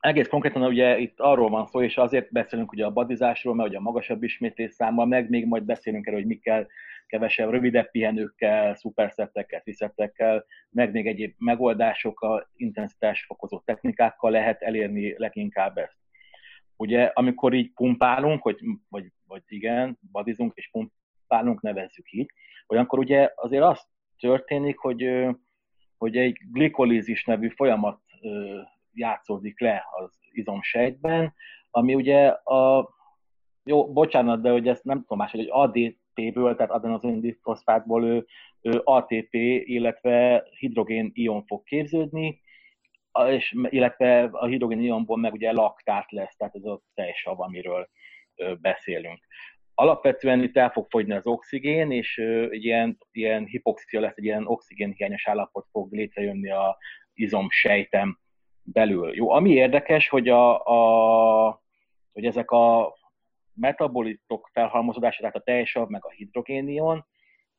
Egész 0.00 0.28
konkrétan 0.28 0.62
ugye 0.62 0.98
itt 0.98 1.20
arról 1.20 1.48
van 1.48 1.66
szó, 1.66 1.82
és 1.82 1.96
azért 1.96 2.32
beszélünk 2.32 2.72
ugye 2.72 2.84
a 2.84 2.90
badizásról, 2.90 3.54
mert 3.54 3.68
ugye 3.68 3.78
a 3.78 3.80
magasabb 3.80 4.22
ismétlés 4.22 4.72
számmal, 4.72 5.06
meg 5.06 5.30
még 5.30 5.46
majd 5.46 5.62
beszélünk 5.62 6.06
erről, 6.06 6.18
hogy 6.18 6.28
mikkel 6.28 6.66
kevesebb, 7.06 7.50
rövidebb 7.50 7.90
pihenőkkel, 7.90 8.74
szuperszettekkel, 8.74 9.60
tiszettekkel, 9.60 10.44
meg 10.70 10.92
még 10.92 11.06
egyéb 11.06 11.34
megoldásokkal, 11.38 12.50
intenzitásfokozó 12.56 13.58
technikákkal 13.58 14.30
lehet 14.30 14.62
elérni 14.62 15.14
leginkább 15.18 15.78
ezt. 15.78 15.98
Ugye, 16.76 17.04
amikor 17.04 17.54
így 17.54 17.72
pumpálunk, 17.72 18.42
hogy, 18.42 18.58
vagy, 18.88 19.12
vagy 19.30 19.42
igen, 19.46 19.98
badizunk 20.12 20.52
és 20.54 20.70
pumpálunk, 20.70 21.60
nevezzük 21.60 22.12
így, 22.12 22.30
olyankor 22.66 22.98
ugye 22.98 23.30
azért 23.34 23.62
az 23.62 23.86
történik, 24.18 24.78
hogy, 24.78 25.26
hogy 25.98 26.16
egy 26.16 26.38
glikolízis 26.52 27.24
nevű 27.24 27.48
folyamat 27.48 28.00
játszódik 28.92 29.60
le 29.60 29.84
az 29.90 30.18
izomsejtben, 30.32 31.34
ami 31.70 31.94
ugye 31.94 32.26
a, 32.28 32.88
jó, 33.64 33.92
bocsánat, 33.92 34.40
de 34.40 34.50
hogy 34.50 34.68
ezt 34.68 34.84
nem 34.84 35.00
tudom 35.00 35.18
más, 35.18 35.30
hogy 35.30 35.40
egy 35.40 35.50
ADP-ből, 35.50 36.56
tehát 36.56 36.72
adenozin-diszfoszfátból 36.72 38.26
ATP, 38.84 39.34
illetve 39.64 40.46
hidrogén 40.58 41.10
ion 41.14 41.44
fog 41.44 41.62
képződni, 41.64 42.40
és, 43.28 43.56
illetve 43.68 44.22
a 44.22 44.46
hidrogén 44.46 44.80
ionból 44.80 45.16
meg 45.16 45.32
ugye 45.32 45.52
laktát 45.52 46.10
lesz, 46.12 46.36
tehát 46.36 46.54
ez 46.54 46.64
a 46.64 46.80
tejsav, 46.94 47.40
amiről 47.40 47.88
beszélünk. 48.60 49.26
Alapvetően 49.74 50.42
itt 50.42 50.56
el 50.56 50.70
fog 50.70 50.86
fogyni 50.90 51.12
az 51.12 51.26
oxigén, 51.26 51.90
és 51.90 52.18
egy 52.50 52.64
ilyen, 52.64 52.98
ilyen 53.12 53.44
hipoxia 53.44 54.00
lesz, 54.00 54.16
egy 54.16 54.24
ilyen 54.24 54.46
oxigénhiányos 54.46 55.26
állapot 55.26 55.66
fog 55.70 55.92
létrejönni 55.92 56.50
a 56.50 56.76
izomsejtem 57.14 58.18
belül. 58.62 59.14
Jó, 59.14 59.30
ami 59.30 59.50
érdekes, 59.50 60.08
hogy, 60.08 60.28
a, 60.28 60.64
a, 60.64 61.62
hogy 62.12 62.24
ezek 62.24 62.50
a 62.50 62.94
metabolitok 63.54 64.50
felhalmozódása, 64.52 65.20
tehát 65.20 65.36
a 65.36 65.42
tejsav, 65.42 65.88
meg 65.88 66.04
a 66.04 66.10
hidrogénion, 66.10 67.06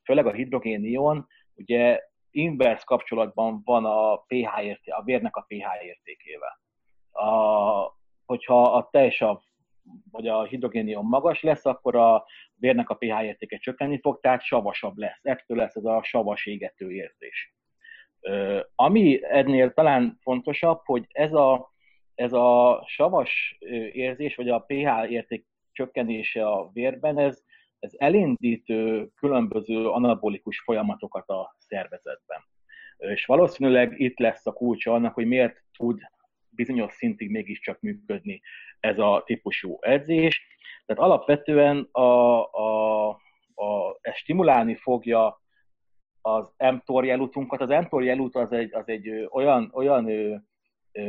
főleg 0.04 0.26
a 0.26 0.32
hidrogénion, 0.32 1.26
ugye 1.54 2.00
inverse 2.30 2.84
kapcsolatban 2.86 3.62
van 3.64 3.84
a 3.84 4.16
pH 4.16 4.64
érté, 4.64 4.90
a 4.90 5.02
vérnek 5.04 5.36
a 5.36 5.44
pH 5.48 5.84
értékével. 5.84 6.60
A, 7.10 7.30
hogyha 8.24 8.62
a 8.62 8.88
tejsav 8.90 9.40
vagy 10.10 10.28
a 10.28 10.44
hidrogénium 10.44 11.08
magas 11.08 11.42
lesz, 11.42 11.66
akkor 11.66 11.96
a 11.96 12.24
vérnek 12.54 12.88
a 12.88 12.94
pH 12.94 13.24
értéke 13.24 13.56
csökkenni 13.56 14.00
fog, 14.00 14.20
tehát 14.20 14.42
savasabb 14.42 14.96
lesz. 14.96 15.20
Ettől 15.22 15.56
lesz 15.56 15.76
ez 15.76 15.84
a 15.84 16.02
savas 16.02 16.46
égető 16.46 16.92
érzés. 16.92 17.54
Ami 18.74 19.20
ennél 19.22 19.72
talán 19.72 20.18
fontosabb, 20.20 20.80
hogy 20.84 21.06
ez 21.08 21.32
a, 21.32 21.72
ez 22.14 22.32
a 22.32 22.82
savas 22.86 23.56
érzés, 23.92 24.36
vagy 24.36 24.48
a 24.48 24.58
pH 24.58 25.10
érték 25.10 25.46
csökkenése 25.72 26.48
a 26.48 26.70
vérben, 26.72 27.18
ez, 27.18 27.42
ez 27.78 27.92
elindít 27.96 28.64
különböző 29.14 29.88
anabolikus 29.88 30.60
folyamatokat 30.60 31.28
a 31.28 31.56
szervezetben. 31.58 32.40
És 32.96 33.26
valószínűleg 33.26 34.00
itt 34.00 34.18
lesz 34.18 34.46
a 34.46 34.52
kulcsa 34.52 34.92
annak, 34.92 35.14
hogy 35.14 35.26
miért 35.26 35.64
tud 35.72 36.00
bizonyos 36.54 36.92
szintig 36.92 37.30
mégiscsak 37.30 37.80
működni 37.80 38.40
ez 38.80 38.98
a 38.98 39.22
típusú 39.26 39.78
edzés. 39.80 40.42
Tehát 40.86 41.02
alapvetően 41.02 41.88
a, 41.92 42.00
a, 42.50 43.08
a, 43.54 43.98
ez 44.00 44.14
stimulálni 44.14 44.74
fogja 44.74 45.40
az 46.20 46.54
mTOR 46.58 47.04
jelutunkat. 47.04 47.60
Az 47.60 47.68
mTOR 47.68 48.04
jelut 48.04 48.34
az 48.34 48.52
egy, 48.52 48.74
az 48.74 48.88
egy 48.88 49.28
olyan, 49.30 49.70
olyan 49.74 50.08
ö, 50.08 50.34
ö, 50.92 51.02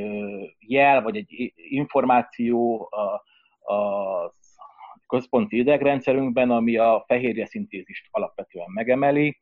jel, 0.59 1.01
vagy 1.01 1.17
egy 1.17 1.53
információ 1.55 2.89
a, 2.91 3.23
a 3.73 4.33
központi 5.07 5.57
idegrendszerünkben, 5.57 6.51
ami 6.51 6.77
a 6.77 7.03
fehérje 7.07 7.45
szintézist 7.45 8.07
alapvetően 8.11 8.71
megemeli, 8.73 9.37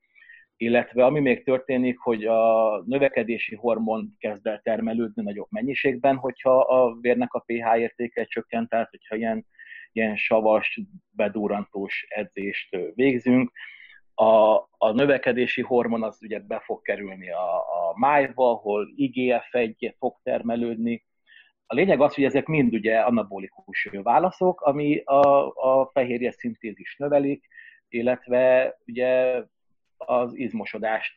illetve 0.62 1.06
ami 1.06 1.20
még 1.20 1.44
történik, 1.44 2.00
hogy 2.00 2.26
a 2.26 2.84
növekedési 2.86 3.56
hormon 3.56 4.16
kezd 4.20 4.48
el 4.48 4.62
termelődni 4.64 5.24
nagyobb 5.24 5.48
mennyiségben, 5.50 6.16
hogyha 6.16 6.60
a 6.60 6.98
vérnek 7.00 7.34
a 7.34 7.40
pH 7.40 7.80
értéke 7.80 8.26
csökkent, 8.26 8.70
tehát 8.70 8.90
hogyha 8.90 9.16
ilyen, 9.16 9.46
ilyen 9.92 10.16
savas, 10.16 10.80
bedurrantós 11.10 12.06
edzést 12.10 12.78
végzünk. 12.96 13.52
A, 14.14 14.56
a 14.78 14.92
növekedési 14.94 15.62
hormon 15.62 16.04
az 16.04 16.18
ugye 16.22 16.40
be 16.40 16.60
fog 16.60 16.82
kerülni 16.82 17.32
a, 17.32 17.56
a 17.56 17.94
májba, 17.96 18.52
ahol 18.52 18.88
IGF-1 18.96 19.94
fog 19.98 20.20
termelődni. 20.24 21.06
A 21.66 21.74
lényeg 21.74 22.02
az, 22.02 22.16
hogy 22.16 22.24
ezek 22.24 22.46
mind 22.46 22.74
ugye 22.74 23.00
anabolikus 23.00 23.90
válaszok, 24.04 24.62
ami 24.62 24.98
a, 24.98 25.48
a 25.48 25.90
fehérje 25.94 26.32
szintézis 26.32 26.96
növelik, 26.98 27.48
illetve 27.90 28.76
ugye 28.86 29.44
az 30.06 30.38
izmosodást 30.38 31.14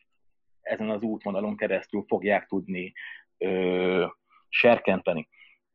ezen 0.61 0.89
az 0.89 1.01
útvonalon 1.01 1.57
keresztül 1.57 2.03
fogják 2.07 2.45
tudni 2.45 2.93
ö, 3.37 4.05
serkenteni. 4.49 5.27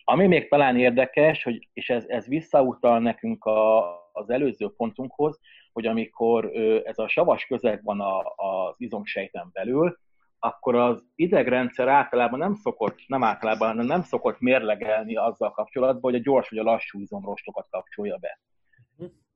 Ami 0.04 0.26
még 0.26 0.48
talán 0.48 0.78
érdekes, 0.78 1.42
hogy, 1.42 1.68
és 1.72 1.90
ez, 1.90 2.04
ez 2.08 2.26
visszautal 2.26 2.98
nekünk 2.98 3.44
a, 3.44 3.88
az 4.12 4.30
előző 4.30 4.72
pontunkhoz, 4.76 5.40
hogy 5.72 5.86
amikor 5.86 6.44
ö, 6.44 6.80
ez 6.84 6.98
a 6.98 7.08
savas 7.08 7.46
közeg 7.46 7.82
van 7.82 8.00
a, 8.00 8.18
az 8.36 8.74
izomsejten 8.78 9.50
belül, 9.52 9.98
akkor 10.38 10.74
az 10.74 11.04
idegrendszer 11.14 11.88
általában 11.88 12.38
nem 12.38 12.54
szokott, 12.54 12.98
nem 13.06 13.24
általában, 13.24 13.76
nem 13.76 14.02
szokott 14.02 14.40
mérlegelni 14.40 15.16
azzal 15.16 15.50
kapcsolatban, 15.50 16.12
hogy 16.12 16.20
a 16.20 16.22
gyors 16.22 16.48
vagy 16.48 16.58
a 16.58 16.62
lassú 16.62 17.00
izomrostokat 17.00 17.66
kapcsolja 17.70 18.16
be. 18.16 18.40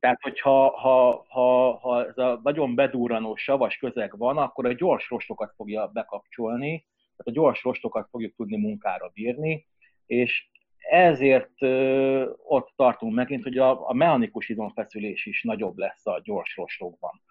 Tehát, 0.04 0.22
hogyha 0.22 0.70
ha, 0.78 1.24
ha, 1.28 1.78
ha 1.78 2.06
ez 2.06 2.18
a 2.18 2.40
nagyon 2.42 2.74
bedúranó 2.74 3.36
savas 3.36 3.76
közeg 3.76 4.18
van, 4.18 4.38
akkor 4.38 4.66
a 4.66 4.72
gyors 4.72 5.08
rostokat 5.08 5.52
fogja 5.56 5.86
bekapcsolni, 5.86 6.86
tehát 6.96 7.26
a 7.26 7.30
gyors 7.30 7.62
rostokat 7.62 8.08
fogjuk 8.10 8.34
tudni 8.34 8.56
munkára 8.56 9.10
bírni, 9.14 9.66
és 10.06 10.48
ezért 10.78 11.62
ö, 11.62 12.30
ott 12.36 12.72
tartunk 12.76 13.14
megint, 13.14 13.42
hogy 13.42 13.58
a, 13.58 13.88
a 13.88 13.92
mechanikus 13.92 14.48
izomfeszülés 14.48 15.26
is 15.26 15.42
nagyobb 15.42 15.78
lesz 15.78 16.06
a 16.06 16.20
gyors 16.24 16.56
rostokban. 16.56 17.22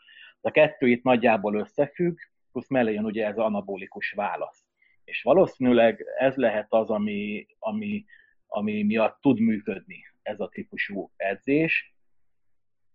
A 0.42 0.52
kettő 0.52 0.90
itt 0.90 1.04
nagyjából 1.04 1.56
összefügg, 1.56 2.18
plusz 2.52 2.70
mellé 2.70 2.94
jön 2.94 3.06
ugye 3.06 3.26
ez 3.26 3.38
anabolikus 3.38 4.12
válasz. 4.12 4.66
És 5.04 5.22
valószínűleg 5.22 6.06
ez 6.20 6.36
lehet 6.36 6.68
az, 6.70 6.90
ami, 6.90 7.48
ami, 7.60 8.06
ami 8.48 8.84
miatt 8.84 9.22
tud 9.22 9.40
működni 9.40 10.04
ez 10.22 10.40
a 10.40 10.50
típusú 10.50 11.12
edzés, 11.16 11.93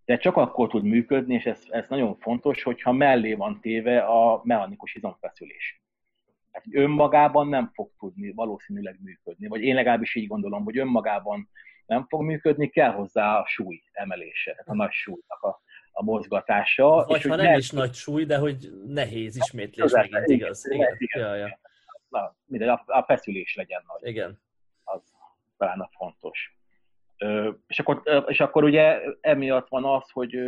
de 0.09 0.17
csak 0.17 0.35
akkor 0.35 0.69
tud 0.69 0.83
működni, 0.83 1.33
és 1.33 1.45
ez, 1.45 1.63
ez 1.67 1.85
nagyon 1.89 2.17
fontos, 2.19 2.63
hogyha 2.63 2.91
mellé 2.91 3.33
van 3.33 3.59
téve 3.61 3.99
a 3.99 4.41
mechanikus 4.43 4.95
izomfeszülés. 4.95 5.81
Hát 6.51 6.63
önmagában 6.71 7.47
nem 7.47 7.71
fog 7.73 7.91
tudni 7.99 8.31
valószínűleg 8.31 8.99
működni, 9.01 9.47
vagy 9.47 9.61
én 9.61 9.75
legalábbis 9.75 10.15
így 10.15 10.27
gondolom, 10.27 10.63
hogy 10.63 10.77
önmagában 10.77 11.49
nem 11.85 12.05
fog 12.07 12.21
működni, 12.21 12.69
kell 12.69 12.91
hozzá 12.91 13.39
a 13.39 13.45
súly 13.47 13.83
emelése, 13.91 14.51
tehát 14.51 14.67
a 14.67 14.75
nagy 14.75 14.91
súlynak 14.91 15.41
a, 15.41 15.61
a 15.91 16.03
mozgatása. 16.03 17.05
Vagy 17.07 17.17
és 17.17 17.25
ha 17.25 17.35
nem 17.35 17.57
is 17.57 17.71
nagy 17.71 17.93
súly, 17.93 18.25
de 18.25 18.37
hogy 18.37 18.69
nehéz 18.85 19.35
ismétlés 19.35 19.91
megint 19.91 20.13
igen, 20.15 20.37
igaz. 20.37 20.71
Igen, 20.71 20.95
igen. 20.97 21.27
Ja, 21.27 21.35
ja. 21.35 21.59
Na, 22.07 22.35
minden, 22.45 22.69
a, 22.69 22.83
a 22.85 23.03
feszülés 23.03 23.55
legyen 23.55 23.83
nagy. 23.87 24.09
Igen. 24.09 24.39
Az 24.83 25.01
talán 25.57 25.79
a 25.79 25.89
fontos. 25.97 26.58
És 27.67 27.79
akkor, 27.79 28.23
és 28.27 28.39
akkor 28.39 28.63
ugye 28.63 29.01
emiatt 29.21 29.67
van 29.67 29.85
az, 29.85 30.09
hogy, 30.09 30.39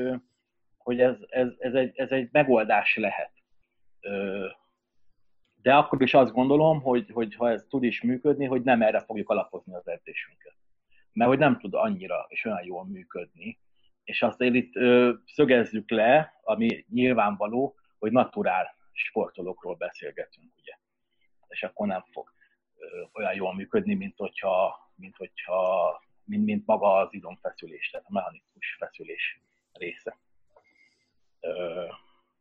hogy 0.77 1.01
ez, 1.01 1.15
ez, 1.29 1.47
ez, 1.57 1.73
egy, 1.73 1.91
ez 1.95 2.09
egy 2.09 2.29
megoldás 2.31 2.95
lehet. 2.95 3.31
De 5.61 5.75
akkor 5.75 6.01
is 6.01 6.13
azt 6.13 6.31
gondolom, 6.31 6.81
hogy, 6.81 7.09
hogy 7.13 7.35
ha 7.35 7.49
ez 7.49 7.65
tud 7.69 7.83
is 7.83 8.01
működni, 8.01 8.45
hogy 8.45 8.61
nem 8.61 8.81
erre 8.81 8.99
fogjuk 8.99 9.29
alapozni 9.29 9.73
az 9.73 9.87
edzésünket. 9.87 10.55
Mert 11.13 11.29
hogy 11.29 11.39
nem 11.39 11.59
tud 11.59 11.73
annyira 11.73 12.25
és 12.29 12.45
olyan 12.45 12.63
jól 12.63 12.85
működni. 12.85 13.59
És 14.03 14.21
azért 14.21 14.53
itt 14.53 14.75
ö, 14.75 15.13
szögezzük 15.25 15.89
le, 15.89 16.39
ami 16.43 16.85
nyilvánvaló, 16.89 17.75
hogy 17.99 18.11
naturál 18.11 18.75
sportolókról 18.91 19.75
beszélgetünk, 19.75 20.51
ugye. 20.57 20.77
És 21.47 21.63
akkor 21.63 21.87
nem 21.87 22.03
fog 22.11 22.33
ö, 22.77 22.85
olyan 23.13 23.33
jól 23.33 23.55
működni, 23.55 23.93
mint 23.93 24.17
hogyha, 24.17 24.79
mint 24.95 25.17
hogyha 25.17 26.01
mint, 26.31 26.45
mint 26.45 26.65
maga 26.65 26.93
az 26.93 27.07
izomfeszülés, 27.11 27.89
tehát 27.89 28.05
a 28.09 28.13
mechanikus 28.13 28.75
feszülés 28.79 29.41
része. 29.71 30.17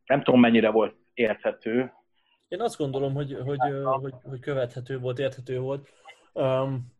Nem 0.05 0.23
tudom, 0.23 0.41
mennyire 0.41 0.71
volt 0.71 0.97
érthető. 1.15 1.93
Én 2.49 2.61
azt 2.61 2.77
gondolom, 2.77 3.15
hogy, 3.15 3.37
hogy, 3.45 3.59
hogy, 3.83 4.15
hogy 4.23 4.41
követhető 4.41 4.99
volt, 4.99 5.19
érthető 5.19 5.59
volt. 5.59 5.93
Um, 6.33 6.93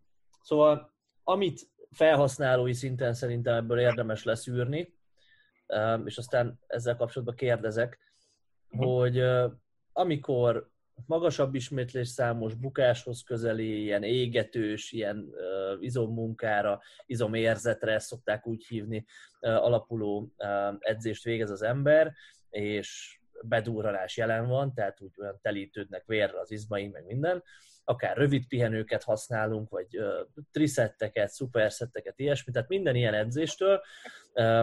szóval, 0.43 0.93
amit 1.25 1.61
felhasználói 1.91 2.73
szinten 2.73 3.15
szerintem 3.15 3.55
ebből 3.55 3.79
érdemes 3.79 4.25
leszűrni, 4.25 4.95
um, 5.67 6.07
és 6.07 6.17
aztán 6.17 6.61
ezzel 6.67 6.97
kapcsolatban 6.97 7.37
kérdezek, 7.37 7.99
uh-huh. 8.71 8.99
hogy 8.99 9.19
uh, 9.19 9.53
amikor 9.93 10.71
magasabb 11.07 11.55
ismétlés 11.55 12.09
számos 12.09 12.55
bukáshoz 12.55 13.23
közeli, 13.23 13.83
ilyen 13.83 14.03
égetős, 14.03 14.93
ilyen 14.93 15.17
uh, 15.17 15.83
izommunkára, 15.83 16.81
izomérzetre, 17.07 17.93
ezt 17.93 18.07
szokták 18.07 18.47
úgy 18.47 18.67
hívni, 18.67 19.07
uh, 19.41 19.65
alapuló 19.65 20.33
uh, 20.37 20.75
edzést 20.79 21.25
végez 21.25 21.51
az 21.51 21.63
ember, 21.63 22.13
és 22.51 23.19
bedurranás 23.43 24.17
jelen 24.17 24.49
van, 24.49 24.75
tehát 24.75 25.01
úgy 25.01 25.15
olyan 25.21 25.39
telítődnek 25.43 26.05
vérre 26.07 26.41
az 26.41 26.51
izmaink, 26.51 26.93
meg 26.93 27.05
minden, 27.05 27.43
akár 27.85 28.17
rövid 28.17 28.47
pihenőket 28.47 29.03
használunk, 29.03 29.71
vagy 29.71 29.87
triszetteket, 30.53 31.29
szuperszetteket, 31.29 32.19
ilyesmi, 32.19 32.53
tehát 32.53 32.69
minden 32.69 32.95
ilyen 32.95 33.15
edzéstől 33.15 33.83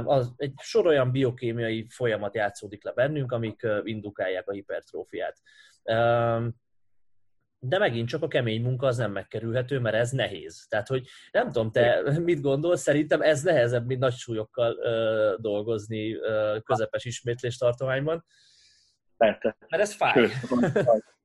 az 0.04 0.34
egy 0.36 0.54
sor 0.58 0.88
olyan 0.88 1.12
biokémiai 1.12 1.86
folyamat 1.90 2.36
játszódik 2.36 2.84
le 2.84 2.92
bennünk, 2.92 3.32
amik 3.32 3.68
indukálják 3.84 4.50
a 4.50 4.54
hipertrófiát. 4.54 5.38
De 7.60 7.78
megint 7.78 8.08
csak 8.08 8.24
a 8.24 8.28
kemény 8.28 8.62
munka 8.62 8.88
az 8.88 8.98
nem 8.98 9.12
megkerülhető, 9.12 9.80
mert 9.80 9.96
ez 9.96 10.12
nehéz. 10.12 10.66
Tehát, 10.70 10.88
hogy 10.88 11.08
nem 11.32 11.46
tudom, 11.46 11.72
te 11.72 12.20
mit 12.20 12.42
gondolsz, 12.42 12.82
szerintem 12.82 13.22
ez 13.22 13.42
nehezebb, 13.42 13.86
mint 13.86 14.00
nagy 14.00 14.14
súlyokkal 14.14 14.74
uh, 14.74 15.42
dolgozni 15.42 16.16
uh, 16.16 16.62
közepes 16.64 17.06
ismétlés 17.06 17.58
tartományban. 17.58 18.26
Persze. 19.18 19.58
Mert 19.68 19.84
ez 19.84 19.96
fáj. 19.96 20.14
Sőt, 20.14 21.16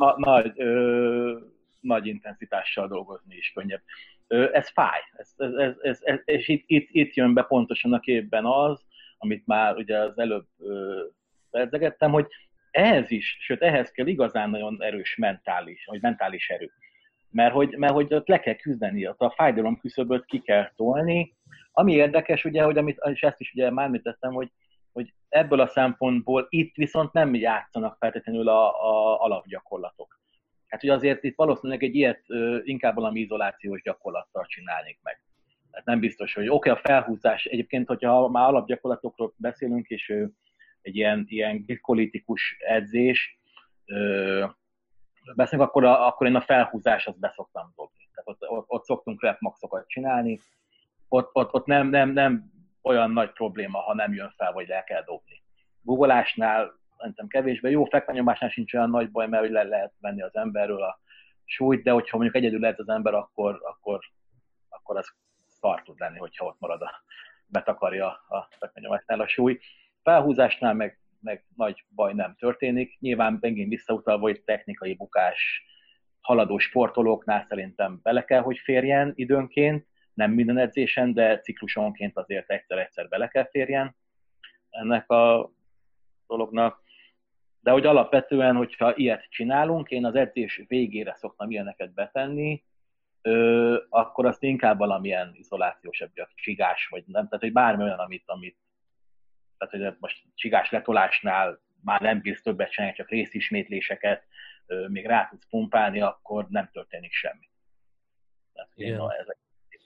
nagy, 0.00 0.16
nagy, 0.16 0.52
ö, 0.56 1.38
nagy 1.80 2.06
intenzitással 2.06 2.88
dolgozni 2.88 3.36
is 3.36 3.52
könnyebb. 3.54 3.82
Ö, 4.26 4.48
ez 4.52 4.70
fáj. 4.70 5.00
Ez, 5.12 5.34
ez, 5.36 5.52
ez, 5.52 5.74
ez, 5.82 5.98
ez, 6.02 6.20
és 6.24 6.48
itt, 6.48 6.64
itt, 6.66 6.88
itt 6.92 7.14
jön 7.14 7.34
be 7.34 7.42
pontosan 7.42 7.92
a 7.92 8.00
képben 8.00 8.44
az, 8.44 8.84
amit 9.18 9.46
már 9.46 9.76
ugye 9.76 9.98
az 9.98 10.18
előbb 10.18 10.46
pedzegettem, 11.50 12.10
hogy 12.10 12.26
ehhez 12.70 13.10
is, 13.10 13.36
sőt 13.40 13.62
ehhez 13.62 13.90
kell 13.90 14.06
igazán 14.06 14.50
nagyon 14.50 14.82
erős 14.82 15.16
mentális, 15.16 15.84
vagy 15.84 16.00
mentális 16.00 16.48
erő. 16.48 16.70
Mert 17.30 17.52
hogy, 17.52 17.76
mert 17.76 17.92
hogy 17.92 18.14
ott 18.14 18.28
le 18.28 18.40
kell 18.40 18.54
küzdeni, 18.54 19.08
ott 19.08 19.20
a 19.20 19.34
fájdalom 19.36 19.78
küszöböt 19.80 20.24
ki 20.24 20.38
kell 20.38 20.70
tolni. 20.76 21.34
Ami 21.72 21.92
érdekes, 21.92 22.44
ugye, 22.44 22.62
hogy 22.62 22.78
amit, 22.78 23.00
és 23.12 23.22
ezt 23.22 23.40
is 23.40 23.52
ugye 23.52 23.70
már 23.70 23.86
említettem, 23.86 24.32
hogy, 24.32 24.50
hogy 24.92 25.12
ebből 25.28 25.60
a 25.60 25.66
szempontból 25.66 26.46
itt 26.48 26.74
viszont 26.74 27.12
nem 27.12 27.34
játszanak 27.34 27.96
feltétlenül 27.98 28.48
a, 28.48 28.68
a 28.68 29.20
alapgyakorlatok. 29.20 30.20
Hát 30.66 30.82
ugye 30.82 30.92
azért 30.92 31.24
itt 31.24 31.36
valószínűleg 31.36 31.82
egy 31.82 31.94
ilyet 31.94 32.24
inkább 32.62 32.94
valami 32.94 33.20
izolációs 33.20 33.82
gyakorlattal 33.82 34.46
csinálnék 34.46 34.98
meg. 35.02 35.20
hát 35.72 35.84
nem 35.84 36.00
biztos, 36.00 36.34
hogy 36.34 36.48
oké, 36.48 36.70
okay, 36.70 36.72
a 36.72 36.86
felhúzás, 36.86 37.44
egyébként, 37.44 37.86
hogyha 37.86 38.28
már 38.28 38.48
alapgyakorlatokról 38.48 39.32
beszélünk, 39.36 39.88
és 39.88 40.08
egy 40.82 40.96
ilyen, 40.96 41.24
ilyen 41.28 41.62
glikkolitikus 41.66 42.56
edzés, 42.58 43.38
beszélünk, 45.34 45.68
akkor, 45.68 45.84
a, 45.84 46.06
akkor 46.06 46.26
én 46.26 46.34
a 46.34 46.40
felhúzás 46.40 47.06
azt 47.06 47.18
beszoktam 47.18 47.72
dobni. 47.76 48.08
Tehát 48.14 48.28
ott, 48.28 48.50
ott, 48.58 48.64
ott 48.68 48.84
szoktunk 48.84 49.22
rep 49.22 49.40
maxokat 49.40 49.88
csinálni, 49.88 50.40
ott, 51.08 51.30
ott, 51.32 51.52
ott 51.54 51.66
nem, 51.66 51.88
nem, 51.88 52.10
nem 52.10 52.50
olyan 52.82 53.10
nagy 53.10 53.32
probléma, 53.32 53.78
ha 53.78 53.94
nem 53.94 54.14
jön 54.14 54.32
fel, 54.36 54.52
vagy 54.52 54.68
le 54.68 54.84
kell 54.84 55.02
dobni. 55.02 55.42
Googleásnál 55.82 56.72
szerintem 56.96 57.26
kevésbé. 57.26 57.70
Jó, 57.70 57.84
fekvenyomásnál 57.84 58.50
sincs 58.50 58.74
olyan 58.74 58.90
nagy 58.90 59.10
baj, 59.10 59.26
mert 59.28 59.48
le 59.48 59.62
lehet 59.62 59.92
venni 60.00 60.22
az 60.22 60.36
emberről 60.36 60.82
a 60.82 61.00
súlyt, 61.44 61.82
de 61.82 61.90
hogyha 61.90 62.16
mondjuk 62.16 62.36
egyedül 62.36 62.60
lehet 62.60 62.78
az 62.78 62.88
ember, 62.88 63.14
akkor, 63.14 63.60
akkor, 63.62 64.00
akkor 64.68 64.96
az 64.96 65.14
szar 65.46 65.82
tud 65.82 65.98
lenni, 65.98 66.18
hogyha 66.18 66.46
ott 66.46 66.60
marad 66.60 66.82
a, 66.82 66.90
betakarja 67.46 68.06
a 68.06 68.48
fekvenyomásnál 68.58 69.20
a 69.20 69.28
súly. 69.28 69.58
Felhúzásnál 70.02 70.74
meg, 70.74 70.98
meg 71.20 71.44
nagy 71.56 71.84
baj 71.94 72.12
nem 72.12 72.34
történik. 72.38 72.98
Nyilván 73.00 73.38
megint 73.40 73.68
visszautalva, 73.68 74.22
hogy 74.22 74.42
technikai 74.42 74.94
bukás 74.94 75.64
haladó 76.20 76.58
sportolóknál 76.58 77.46
szerintem 77.48 78.00
bele 78.02 78.24
kell, 78.24 78.40
hogy 78.40 78.58
férjen 78.58 79.12
időnként, 79.14 79.86
nem 80.20 80.32
minden 80.32 80.58
edzésen, 80.58 81.12
de 81.12 81.38
ciklusonként 81.38 82.16
azért 82.16 82.50
egyszer-egyszer 82.50 83.08
bele 83.08 83.28
kell 83.28 83.48
férjen 83.50 83.96
ennek 84.70 85.10
a 85.10 85.50
dolognak. 86.26 86.82
De 87.60 87.70
hogy 87.70 87.86
alapvetően, 87.86 88.56
hogyha 88.56 88.96
ilyet 88.96 89.26
csinálunk, 89.28 89.90
én 89.90 90.04
az 90.04 90.14
edzés 90.14 90.62
végére 90.68 91.14
szoktam 91.14 91.50
ilyeneket 91.50 91.94
betenni, 91.94 92.64
ö, 93.22 93.76
akkor 93.88 94.26
azt 94.26 94.42
inkább 94.42 94.78
valamilyen 94.78 95.32
izolációsabb, 95.34 96.10
csigás, 96.34 96.86
vagy 96.86 97.04
nem, 97.06 97.24
tehát 97.24 97.40
hogy 97.40 97.52
bármi 97.52 97.82
olyan, 97.82 97.98
amit, 97.98 98.22
amit 98.26 98.56
tehát 99.58 99.86
hogy 99.86 99.96
most 100.00 100.22
csigás 100.34 100.70
letolásnál 100.70 101.60
már 101.82 102.00
nem 102.00 102.20
bírsz 102.20 102.42
többet 102.42 102.70
csinálni, 102.70 102.96
csak 102.96 103.08
részismétléseket, 103.08 104.24
ö, 104.66 104.88
még 104.88 105.06
rá 105.06 105.28
tudsz 105.28 105.48
pumpálni, 105.48 106.00
akkor 106.00 106.46
nem 106.48 106.68
történik 106.72 107.12
semmi. 107.12 107.50
Tehát 108.52 108.70
én, 108.74 108.96
na, 108.96 109.14
ezek, 109.14 109.38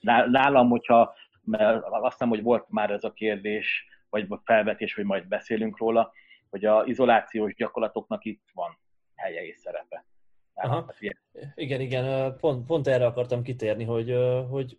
nálam, 0.04 0.68
hogyha, 0.68 1.14
mert 1.42 1.84
azt 1.84 2.12
hiszem, 2.12 2.28
hogy 2.28 2.42
volt 2.42 2.66
már 2.68 2.90
ez 2.90 3.04
a 3.04 3.12
kérdés, 3.12 3.86
vagy 4.08 4.28
felvetés, 4.44 4.94
hogy 4.94 5.04
majd 5.04 5.28
beszélünk 5.28 5.78
róla, 5.78 6.12
hogy 6.50 6.64
a 6.64 6.84
izolációs 6.84 7.54
gyakorlatoknak 7.54 8.24
itt 8.24 8.42
van 8.52 8.78
helye 9.14 9.46
és 9.46 9.56
szerepe. 9.56 10.06
Aha. 10.54 10.92
Igen, 11.54 11.80
igen, 11.80 12.36
pont, 12.36 12.66
pont 12.66 12.86
erre 12.86 13.06
akartam 13.06 13.42
kitérni, 13.42 13.84
hogy, 13.84 14.14
hogy 14.48 14.76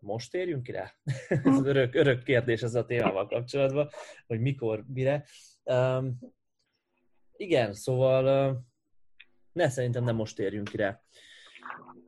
most 0.00 0.30
térjünk 0.30 0.62
ki 0.62 0.72
rá? 0.72 0.92
ez 1.44 1.64
örök, 1.64 1.94
örök 1.94 2.22
kérdés 2.22 2.62
ez 2.62 2.74
a 2.74 2.84
témával 2.84 3.26
kapcsolatban, 3.26 3.88
hogy 4.26 4.40
mikor, 4.40 4.84
mire. 4.86 5.24
Um, 5.62 6.18
igen, 7.36 7.72
szóval 7.72 8.52
ne, 9.52 9.68
szerintem 9.68 10.04
nem 10.04 10.16
most 10.16 10.36
térjünk 10.36 10.68
ki 10.68 10.76
rá. 10.76 11.02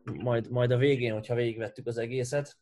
Majd, 0.05 0.51
majd 0.51 0.71
a 0.71 0.77
végén, 0.77 1.13
hogyha 1.13 1.35
végigvettük 1.35 1.87
az 1.87 1.99
egészet. 1.99 2.57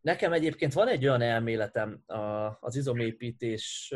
Nekem 0.00 0.32
egyébként 0.32 0.72
van 0.72 0.88
egy 0.88 1.04
olyan 1.04 1.20
elméletem 1.20 2.02
az 2.60 2.76
izomépítés 2.76 3.94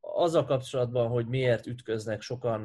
azzal 0.00 0.44
kapcsolatban, 0.44 1.08
hogy 1.08 1.26
miért 1.26 1.66
ütköznek 1.66 2.20
sokan 2.20 2.60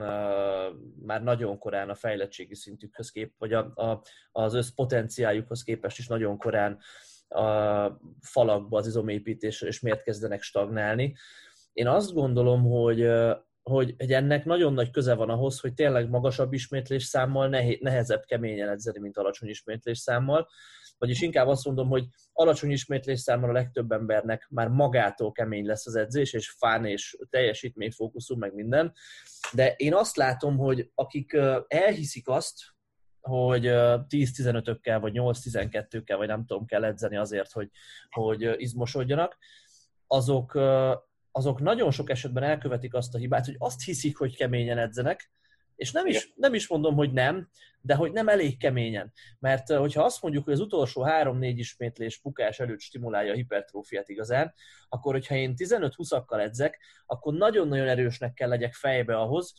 már 1.02 1.24
nagyon 1.24 1.58
korán 1.58 1.90
a 1.90 1.96
fejlettségi 1.96 2.56
szintükhöz 2.56 3.10
kép, 3.10 3.34
vagy 3.38 3.54
a, 3.54 3.74
a, 3.76 4.02
az 4.32 4.54
összpotenciájukhoz 4.54 5.64
képest 5.64 5.98
is 5.98 6.08
nagyon 6.08 6.38
korán 6.38 6.80
a 7.28 8.00
falakba 8.22 8.78
az 8.78 8.88
izomépítésre, 8.88 9.68
és 9.68 9.80
miért 9.80 10.04
kezdenek 10.04 10.42
stagnálni. 10.42 11.16
Én 11.74 11.88
azt 11.88 12.14
gondolom, 12.14 12.64
hogy 12.64 13.02
hogy, 13.70 13.96
hogy 13.98 14.12
ennek 14.12 14.46
nagyon 14.46 14.74
nagy 14.74 14.92
köze 14.92 15.14
van 15.14 15.30
ahhoz, 15.30 15.60
hogy 15.60 15.74
tényleg 15.74 16.10
magasabb 16.10 16.54
ismétlés 16.54 17.04
számmal 17.04 17.48
nehezebb 17.80 18.24
keményen 18.26 18.70
edzeni, 18.70 19.00
mint 19.00 19.18
alacsony 19.18 19.50
ismétlés 19.50 20.00
számmal. 20.00 20.48
Vagyis 20.98 21.22
inkább 21.22 21.48
azt 21.48 21.66
mondom, 21.66 21.88
hogy 21.88 22.06
alacsony 22.34 22.72
ismétlés 22.72 23.20
számmal 23.20 23.50
a 23.50 23.54
legtöbb 23.54 23.92
embernek 23.92 24.48
már 24.50 24.68
magától 24.68 25.32
kemény 25.32 25.66
lesz 25.66 25.88
az 25.88 25.96
edzés, 25.96 26.34
és 26.34 26.50
fán 26.50 26.86
és 26.86 27.18
teljesítményfókuszú, 27.30 28.38
meg 28.38 28.54
minden. 28.54 28.94
De 29.54 29.74
én 29.76 29.94
azt 29.94 30.16
látom, 30.16 30.58
hogy 30.58 30.92
akik 30.96 31.38
elhiszik 31.68 32.28
azt, 32.28 32.64
hogy 33.22 33.66
10-15-ökkel, 33.66 35.00
vagy 35.00 35.14
8-12-kkel, 35.16 36.18
vagy 36.18 36.28
nem 36.28 36.46
tudom, 36.46 36.66
kell 36.66 36.84
edzeni 36.84 37.18
azért, 37.18 37.52
hogy, 37.52 37.70
hogy 38.10 38.62
izmosodjanak, 38.62 39.38
azok 40.08 40.60
azok 41.36 41.60
nagyon 41.60 41.92
sok 41.92 42.10
esetben 42.10 42.44
elkövetik 42.44 42.94
azt 42.94 43.16
a 43.16 43.18
hibát, 43.18 43.46
hogy 43.46 43.56
azt 43.58 43.84
hiszik, 43.84 44.18
hogy 44.18 44.36
keményen 44.36 44.78
edzenek, 44.78 45.32
és 45.76 45.92
nem 45.92 46.06
is, 46.06 46.34
nem 46.36 46.54
is 46.54 46.68
mondom, 46.68 46.96
hogy 46.96 47.12
nem, 47.12 47.50
de 47.82 47.96
hogy 47.96 48.12
nem 48.12 48.28
elég 48.28 48.58
keményen. 48.58 49.14
Mert 49.40 49.70
hogyha 49.70 50.04
azt 50.04 50.22
mondjuk, 50.22 50.44
hogy 50.44 50.54
az 50.54 50.60
utolsó 50.60 51.06
3-4 51.08 51.54
ismétlés 51.56 52.22
bukás 52.22 52.60
előtt 52.60 52.80
stimulálja 52.80 53.32
a 53.32 53.36
hipertrófiát 53.36 54.10
igazán, 54.10 54.54
akkor 54.90 55.14
hogyha 55.14 55.36
én 55.36 55.54
15-20-akkal 55.58 56.40
edzek, 56.40 56.80
akkor 57.06 57.34
nagyon-nagyon 57.34 57.88
erősnek 57.88 58.34
kell 58.34 58.50
legyek 58.50 58.74
fejbe 58.74 59.18
ahhoz, 59.18 59.54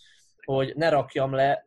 hogy 0.44 0.72
ne 0.76 0.88
rakjam 0.88 1.34
le 1.34 1.66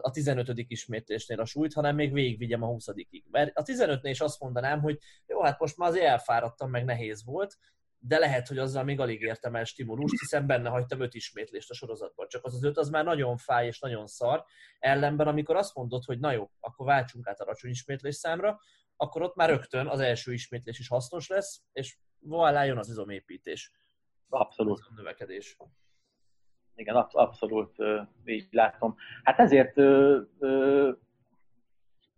a 0.00 0.10
15. 0.10 0.52
ismétlésnél 0.54 1.40
a 1.40 1.44
súlyt, 1.44 1.72
hanem 1.72 1.94
még 1.94 2.12
végigvigyem 2.12 2.62
a 2.62 2.66
20 2.66 2.86
-ig. 2.94 3.24
Mert 3.30 3.58
a 3.58 3.62
15-nél 3.62 4.00
is 4.02 4.20
azt 4.20 4.40
mondanám, 4.40 4.80
hogy 4.80 4.98
jó, 5.26 5.42
hát 5.42 5.60
most 5.60 5.76
már 5.76 5.88
azért 5.88 6.04
elfáradtam, 6.04 6.70
meg 6.70 6.84
nehéz 6.84 7.24
volt, 7.24 7.58
de 7.98 8.18
lehet, 8.18 8.48
hogy 8.48 8.58
azzal 8.58 8.84
még 8.84 9.00
alig 9.00 9.20
értem 9.20 9.54
el 9.54 9.64
stimulust, 9.64 10.20
hiszen 10.20 10.46
benne 10.46 10.68
hagytam 10.68 11.00
öt 11.00 11.14
ismétlést 11.14 11.70
a 11.70 11.74
sorozatban. 11.74 12.28
Csak 12.28 12.44
az 12.44 12.54
az 12.54 12.64
öt 12.64 12.76
az 12.76 12.88
már 12.88 13.04
nagyon 13.04 13.36
fáj 13.36 13.66
és 13.66 13.78
nagyon 13.78 14.06
szar. 14.06 14.44
Ellenben, 14.78 15.26
amikor 15.26 15.56
azt 15.56 15.74
mondod, 15.74 16.04
hogy 16.04 16.18
na 16.18 16.32
jó, 16.32 16.50
akkor 16.60 16.86
váltsunk 16.86 17.26
át 17.26 17.40
alacsony 17.40 17.70
ismétlés 17.70 18.14
számra, 18.14 18.60
akkor 18.96 19.22
ott 19.22 19.34
már 19.34 19.48
rögtön 19.48 19.86
az 19.86 20.00
első 20.00 20.32
ismétlés 20.32 20.78
is 20.78 20.88
hasznos 20.88 21.28
lesz, 21.28 21.62
és 21.72 21.98
voilà, 22.28 22.66
jön 22.66 22.78
az 22.78 22.88
izomépítés. 22.88 23.72
Abszolút. 24.28 24.78
Az 24.78 24.96
növekedés. 24.96 25.56
Igen, 26.74 26.94
abszolút 26.96 27.76
így 28.24 28.48
látom. 28.50 28.96
Hát 29.22 29.38
ezért 29.38 29.78
ö, 29.78 30.20
ö, 30.38 30.90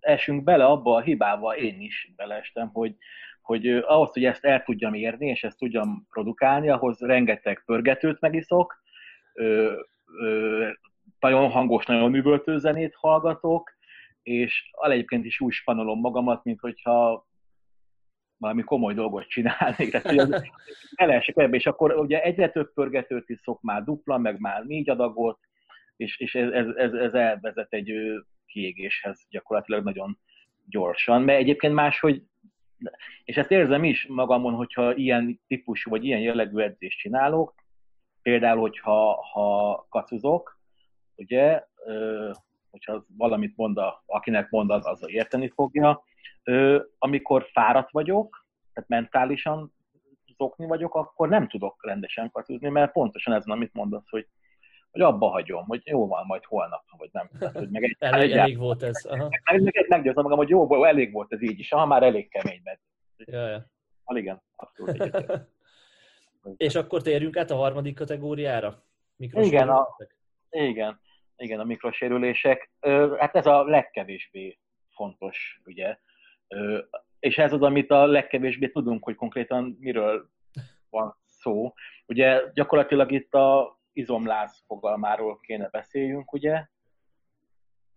esünk 0.01 0.45
bele 0.45 0.65
abba 0.65 0.95
a 0.95 1.01
hibába, 1.01 1.57
én 1.57 1.81
is 1.81 2.13
beleestem, 2.17 2.69
hogy, 2.69 2.97
hogy 3.51 3.67
ahhoz, 3.67 4.13
hogy 4.13 4.25
ezt 4.25 4.45
el 4.45 4.63
tudjam 4.63 4.95
érni, 4.95 5.29
és 5.29 5.45
ezt 5.45 5.59
tudjam 5.59 6.07
produkálni, 6.11 6.69
ahhoz 6.69 7.01
rengeteg 7.01 7.63
pörgetőt 7.65 8.21
megiszok, 8.21 8.83
ö, 9.35 9.81
ö, 10.21 10.69
nagyon 11.19 11.51
hangos, 11.51 11.87
nagyon 11.87 12.15
üvöltő 12.15 12.59
zenét 12.59 12.95
hallgatok, 12.95 13.71
és 14.23 14.71
egyébként 14.81 15.25
is 15.25 15.41
úgy 15.41 15.53
spanolom 15.53 16.01
magamat, 16.01 16.45
mint 16.45 16.61
hogyha 16.61 17.27
valami 18.37 18.63
komoly 18.63 18.95
dolgot 18.95 19.29
csinálnék. 19.29 19.91
Tehát, 19.91 20.07
hogy 20.07 20.19
az 20.19 20.43
elesik 20.95 21.37
ebbe, 21.37 21.57
és 21.57 21.67
akkor 21.67 21.95
ugye 21.95 22.23
egyre 22.23 22.51
több 22.51 22.73
pörgetőt 22.73 23.29
iszok, 23.29 23.61
már 23.61 23.85
dupla, 23.85 24.19
meg 24.19 24.39
már 24.39 24.65
négy 24.65 24.91
adagot, 24.91 25.39
és, 25.97 26.19
és 26.19 26.35
ez, 26.35 26.51
ez, 26.53 26.67
ez, 26.77 26.93
ez 26.93 27.15
elvezet 27.15 27.73
egy 27.73 27.93
kiégéshez 28.47 29.27
gyakorlatilag 29.31 29.85
nagyon 29.85 30.19
gyorsan, 30.67 31.23
mert 31.23 31.41
egyébként 31.41 31.75
máshogy 31.75 32.23
és 33.25 33.37
ezt 33.37 33.51
érzem 33.51 33.85
is 33.85 34.07
magamon, 34.07 34.55
hogyha 34.55 34.95
ilyen 34.95 35.41
típusú 35.47 35.91
vagy 35.91 36.05
ilyen 36.05 36.21
jellegű 36.21 36.59
edzést 36.59 36.99
csinálok, 36.99 37.55
például, 38.23 38.61
hogyha 38.61 39.25
ha 39.33 39.87
kacuzok, 39.89 40.59
ugye, 41.17 41.65
hogyha 42.71 43.05
valamit 43.17 43.57
mond, 43.57 43.79
a, 43.79 44.03
akinek 44.07 44.51
mond, 44.51 44.71
az, 44.71 44.87
az 44.87 45.03
érteni 45.07 45.49
fogja. 45.49 46.05
Amikor 46.99 47.47
fáradt 47.53 47.91
vagyok, 47.91 48.47
tehát 48.73 48.89
mentálisan 48.89 49.75
zokni 50.37 50.67
vagyok, 50.67 50.95
akkor 50.95 51.29
nem 51.29 51.49
tudok 51.49 51.85
rendesen 51.87 52.31
kacuzni, 52.31 52.69
mert 52.69 52.93
pontosan 52.93 53.35
ez, 53.35 53.47
amit 53.47 53.73
mondasz, 53.73 54.09
hogy 54.11 54.27
hogy 54.91 55.01
abba 55.01 55.29
hagyom, 55.29 55.65
hogy 55.65 55.83
jó 55.85 56.07
van, 56.07 56.27
majd 56.27 56.45
holnap, 56.45 56.85
vagy 56.97 57.09
nem. 57.13 57.31
Tehát, 57.39 57.57
hogy 57.57 57.71
meg 57.71 57.83
egy, 57.83 57.97
elég, 58.15 58.31
elég 58.31 58.59
volt 58.59 58.83
ez. 58.83 59.05
Aha. 59.05 59.29
Meg, 59.45 59.63
meg 59.63 59.87
meggyőzem 59.89 60.23
magam, 60.23 60.39
hogy 60.39 60.49
jó, 60.49 60.85
elég 60.85 61.13
volt 61.13 61.33
ez 61.33 61.43
így 61.43 61.59
is, 61.59 61.69
ha 61.69 61.87
már 61.87 62.03
elég 62.03 62.29
kemény 62.29 62.61
mert. 62.65 62.81
Ja, 63.17 63.49
ja. 63.49 63.67
Ah, 64.05 64.19
igen, 64.19 64.43
abszolút 64.57 64.99
És 66.57 66.75
akkor 66.75 67.03
térjünk 67.03 67.37
át 67.37 67.51
a 67.51 67.57
harmadik 67.57 67.95
kategóriára? 67.95 68.83
Igen, 69.17 69.69
a, 69.69 69.89
igen, 70.51 71.01
igen, 71.37 71.61
a 71.61 71.65
mikrosérülések. 71.65 72.71
Hát 73.19 73.37
ez 73.37 73.47
a 73.47 73.63
legkevésbé 73.63 74.59
fontos, 74.89 75.61
ugye. 75.65 75.99
És 77.19 77.39
ez 77.39 77.53
az, 77.53 77.63
amit 77.63 77.91
a 77.91 78.07
legkevésbé 78.07 78.69
tudunk, 78.69 79.05
hogy 79.05 79.15
konkrétan 79.15 79.77
miről 79.81 80.31
van 80.91 81.17
szó. 81.25 81.75
Ugye 82.07 82.43
gyakorlatilag 82.55 83.13
itt 83.13 83.35
a 83.35 83.80
izomláz 83.93 84.63
fogalmáról 84.67 85.41
kéne 85.41 85.69
beszéljünk, 85.69 86.33
ugye? 86.33 86.65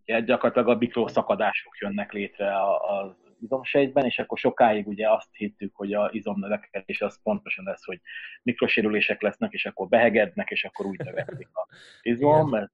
ugye 0.05 0.19
gyakorlatilag 0.19 0.67
a 0.67 0.77
mikroszakadások 0.77 1.77
jönnek 1.77 2.11
létre 2.11 2.61
az 2.87 3.15
izomsejtben, 3.39 4.05
és 4.05 4.19
akkor 4.19 4.37
sokáig 4.37 4.87
ugye 4.87 5.11
azt 5.11 5.35
hittük, 5.35 5.75
hogy 5.75 5.93
a 5.93 6.09
izomnövekedés 6.11 7.01
az 7.01 7.21
pontosan 7.23 7.69
ez, 7.69 7.83
hogy 7.83 8.01
mikrosérülések 8.43 9.21
lesznek, 9.21 9.51
és 9.53 9.65
akkor 9.65 9.87
behegednek, 9.87 10.49
és 10.49 10.63
akkor 10.63 10.85
úgy 10.85 10.99
növekszik 10.99 11.49
a 11.53 11.67
izom, 12.01 12.49
mert 12.49 12.71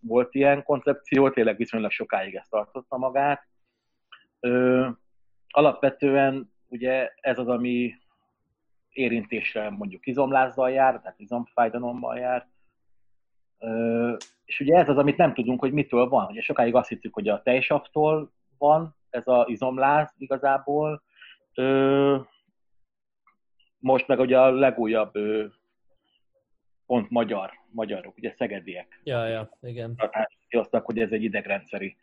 volt 0.00 0.34
ilyen 0.34 0.62
koncepció, 0.62 1.30
tényleg 1.30 1.56
viszonylag 1.56 1.90
sokáig 1.90 2.34
ezt 2.34 2.50
tartotta 2.50 2.96
magát. 2.96 3.46
Ö, 4.40 4.88
alapvetően 5.48 6.52
ugye 6.68 7.10
ez 7.14 7.38
az, 7.38 7.48
ami 7.48 7.94
érintésre 8.88 9.70
mondjuk 9.70 10.06
izomlázzal 10.06 10.70
jár, 10.70 11.00
tehát 11.00 11.20
izomfájdalommal 11.20 12.18
jár, 12.18 12.48
és 14.44 14.60
ugye 14.60 14.76
ez 14.76 14.88
az, 14.88 14.96
amit 14.96 15.16
nem 15.16 15.34
tudunk, 15.34 15.60
hogy 15.60 15.72
mitől 15.72 16.08
van. 16.08 16.26
Ugye 16.26 16.40
sokáig 16.40 16.74
azt 16.74 16.88
hittük, 16.88 17.14
hogy 17.14 17.28
a 17.28 17.42
tejsavtól 17.42 18.32
van 18.58 18.96
ez 19.10 19.22
az 19.26 19.48
izomláz 19.48 20.14
igazából. 20.18 21.02
Most 23.78 24.06
meg 24.06 24.18
ugye 24.18 24.40
a 24.40 24.50
legújabb 24.50 25.12
pont 26.86 27.10
magyar, 27.10 27.52
magyarok, 27.70 28.16
ugye 28.16 28.34
szegediek. 28.36 29.00
Ja, 29.04 29.26
ja, 29.26 29.50
igen. 29.60 29.96
Hoztak, 30.50 30.84
hogy 30.84 30.98
ez 30.98 31.10
egy 31.10 31.22
idegrendszeri 31.22 31.96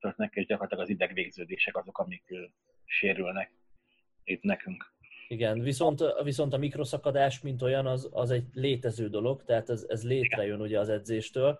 történnek, 0.00 0.34
és 0.34 0.46
gyakorlatilag 0.46 0.84
az 0.84 0.90
idegvégződések 0.90 1.76
azok, 1.76 1.98
amik 1.98 2.24
sérülnek 2.84 3.52
itt 4.24 4.42
nekünk. 4.42 4.92
Igen, 5.32 5.60
viszont, 5.60 6.02
viszont 6.22 6.52
a 6.52 6.56
mikroszakadás, 6.58 7.40
mint 7.40 7.62
olyan, 7.62 7.86
az, 7.86 8.08
az 8.12 8.30
egy 8.30 8.44
létező 8.52 9.08
dolog, 9.08 9.44
tehát 9.44 9.70
ez, 9.70 9.84
ez 9.88 10.04
létrejön 10.04 10.60
ugye 10.60 10.78
az 10.78 10.88
edzéstől. 10.88 11.58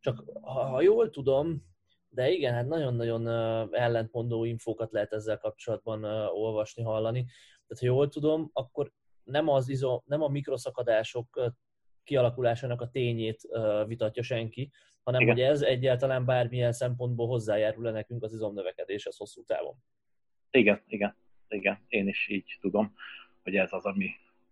Csak 0.00 0.24
ha, 0.40 0.64
ha 0.64 0.80
jól 0.80 1.10
tudom, 1.10 1.64
de 2.08 2.30
igen, 2.30 2.54
hát 2.54 2.66
nagyon-nagyon 2.66 3.28
ellentmondó 3.74 4.44
infókat 4.44 4.92
lehet 4.92 5.12
ezzel 5.12 5.38
kapcsolatban 5.38 6.04
olvasni, 6.32 6.82
hallani. 6.82 7.20
Tehát 7.66 7.78
ha 7.80 7.86
jól 7.86 8.08
tudom, 8.08 8.50
akkor 8.52 8.92
nem, 9.24 9.48
az 9.48 9.68
izo, 9.68 10.02
nem 10.04 10.22
a 10.22 10.28
mikroszakadások 10.28 11.52
kialakulásának 12.04 12.80
a 12.80 12.88
tényét 12.88 13.48
vitatja 13.86 14.22
senki, 14.22 14.70
hanem 15.02 15.20
igen. 15.20 15.34
hogy 15.34 15.42
ez 15.42 15.62
egyáltalán 15.62 16.24
bármilyen 16.24 16.72
szempontból 16.72 17.26
hozzájárul-e 17.26 17.90
nekünk 17.90 18.22
az 18.22 18.32
izomnövekedéshez 18.32 19.16
hosszú 19.16 19.42
távon. 19.44 19.74
Igen, 20.50 20.82
igen, 20.86 21.16
igen, 21.52 21.78
én 21.88 22.08
is 22.08 22.28
így 22.28 22.58
tudom, 22.60 22.94
hogy 23.42 23.56
ez 23.56 23.72
az, 23.72 23.84
ami 23.84 24.10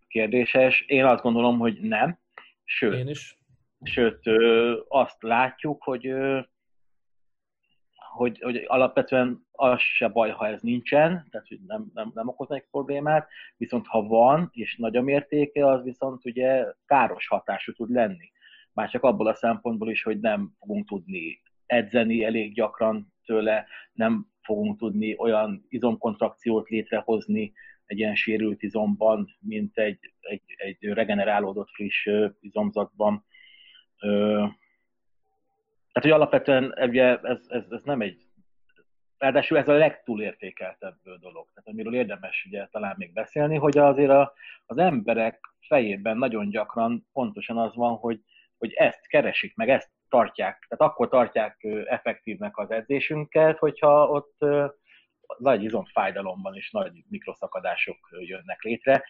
kérdéses. 0.09 0.81
Én 0.81 1.05
azt 1.05 1.23
gondolom, 1.23 1.59
hogy 1.59 1.81
nem, 1.81 2.18
sőt, 2.64 2.94
én 2.94 3.09
is. 3.09 3.39
sőt 3.82 4.23
azt 4.89 5.23
látjuk, 5.23 5.82
hogy 5.82 6.14
hogy, 8.16 8.40
hogy 8.40 8.64
alapvetően 8.66 9.47
az 9.52 9.81
se 9.81 10.09
baj, 10.09 10.31
ha 10.31 10.47
ez 10.47 10.60
nincsen, 10.62 11.27
tehát 11.31 11.48
hogy 11.48 11.60
nem, 11.66 11.90
nem, 11.94 12.10
nem 12.14 12.28
okoz 12.28 12.51
egy 12.51 12.66
problémát, 12.70 13.28
viszont 13.56 13.86
ha 13.86 14.02
van, 14.02 14.51
és 14.52 14.77
nagy 14.77 14.97
a 14.97 15.02
mértéke, 15.02 15.66
az 15.66 15.82
viszont 15.82 16.24
ugye 16.24 16.64
káros 16.86 17.27
hatású 17.28 17.73
tud 17.73 17.90
lenni. 17.90 18.31
Már 18.73 18.90
csak 18.90 19.02
abból 19.02 19.27
a 19.27 19.35
szempontból 19.35 19.90
is, 19.90 20.02
hogy 20.02 20.20
nem 20.20 20.52
fogunk 20.59 20.86
tudni 20.86 21.40
edzeni 21.66 22.24
elég 22.24 22.55
gyakran 22.55 23.12
tőle, 23.24 23.66
nem 23.93 24.27
fogunk 24.47 24.78
tudni 24.78 25.16
olyan 25.18 25.66
izomkontrakciót 25.68 26.68
létrehozni 26.68 27.52
egy 27.86 27.98
ilyen 27.98 28.14
sérült 28.14 28.62
izomban, 28.62 29.36
mint 29.40 29.78
egy, 29.78 29.98
egy, 30.20 30.43
egy 30.56 30.78
regenerálódott 30.81 31.68
friss 31.70 32.09
izomzatban. 32.40 33.24
Tehát, 35.93 36.10
hogy 36.10 36.10
alapvetően 36.10 36.74
ugye 36.78 37.18
ez, 37.18 37.39
ez, 37.48 37.64
ez 37.70 37.82
nem 37.85 38.01
egy 38.01 38.27
Ráadásul 39.18 39.59
ez 39.59 39.68
a 39.68 39.73
legtúlértékeltebb 39.73 40.97
dolog, 41.02 41.48
tehát 41.55 41.68
amiről 41.68 41.94
érdemes 41.94 42.44
ugye 42.48 42.66
talán 42.66 42.94
még 42.98 43.12
beszélni, 43.12 43.56
hogy 43.56 43.78
azért 43.78 44.10
a, 44.10 44.32
az 44.66 44.78
emberek 44.78 45.40
fejében 45.60 46.16
nagyon 46.18 46.48
gyakran 46.48 47.06
pontosan 47.12 47.59
az 47.59 47.74
van, 47.74 47.94
hogy, 47.94 48.20
hogy 48.59 48.73
ezt 48.73 49.06
keresik, 49.06 49.55
meg 49.55 49.68
ezt 49.68 49.90
tartják, 50.09 50.66
tehát 50.69 50.93
akkor 50.93 51.09
tartják 51.09 51.66
effektívnek 51.85 52.59
az 52.59 52.70
edzésünket, 52.70 53.59
hogyha 53.59 54.09
ott 54.09 54.45
nagy 55.39 55.62
izomfájdalomban 55.62 56.55
és 56.55 56.70
nagy 56.70 56.93
mikroszakadások 57.09 58.09
jönnek 58.19 58.62
létre, 58.62 59.05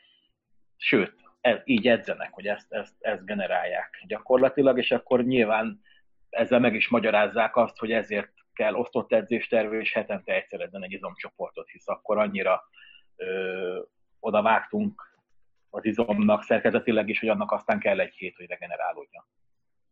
sőt, 0.77 1.15
ez, 1.41 1.59
így 1.65 1.89
edzenek, 1.89 2.33
hogy 2.33 2.47
ezt, 2.47 2.73
ezt, 2.73 2.95
ezt 3.01 3.25
generálják 3.25 4.03
gyakorlatilag, 4.07 4.79
és 4.79 4.91
akkor 4.91 5.25
nyilván 5.25 5.81
ezzel 6.31 6.61
meg 6.61 6.75
is 6.75 6.89
magyarázzák 6.89 7.57
azt, 7.57 7.79
hogy 7.79 7.93
ezért 7.93 8.33
kell 8.53 8.75
osztott 8.75 9.13
edzésterv 9.13 9.73
és 9.73 9.93
hetente 9.93 10.33
egyszer 10.33 10.61
edzen 10.61 10.83
egy 10.83 10.93
izomcsoportot, 10.93 11.69
hisz 11.69 11.89
akkor 11.89 12.19
annyira 12.19 12.63
ö, 13.17 13.81
oda 14.21 14.43
vágtunk 14.43 15.15
az 15.71 15.85
izomnak 15.85 16.43
szerkezetileg 16.43 17.09
is, 17.09 17.21
hogy 17.21 17.29
annak 17.29 17.53
aztán 17.53 17.79
kell 17.79 18.01
egy 18.01 18.15
hét, 18.15 18.37
hogy 18.37 18.47
regenerálódjon. 18.47 19.25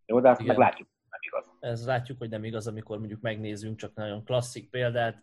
Jó, 0.06 0.20
de 0.20 0.30
azt 0.30 0.40
Igen. 0.40 0.56
meg 0.56 0.66
látjuk, 0.66 0.88
nem 1.10 1.20
igaz. 1.20 1.50
Ez 1.60 1.86
látjuk, 1.86 2.18
hogy 2.18 2.28
nem 2.28 2.44
igaz, 2.44 2.66
amikor 2.66 2.98
mondjuk 2.98 3.20
megnézzünk 3.20 3.76
csak 3.76 3.94
nagyon 3.94 4.24
klasszik 4.24 4.70
példát, 4.70 5.22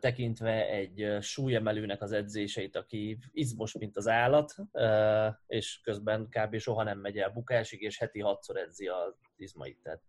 tekintve 0.00 0.68
egy 0.68 1.16
súlyemelőnek 1.20 2.02
az 2.02 2.12
edzéseit, 2.12 2.76
aki 2.76 3.18
izmos, 3.32 3.72
mint 3.72 3.96
az 3.96 4.08
állat, 4.08 4.54
és 5.46 5.80
közben 5.82 6.28
kb. 6.28 6.58
soha 6.58 6.82
nem 6.82 6.98
megy 6.98 7.18
el 7.18 7.30
bukásig, 7.30 7.82
és 7.82 7.98
heti 7.98 8.20
hatszor 8.20 8.56
edzi 8.56 8.86
az 8.86 9.14
izmait. 9.36 9.78
Tehát 9.82 10.02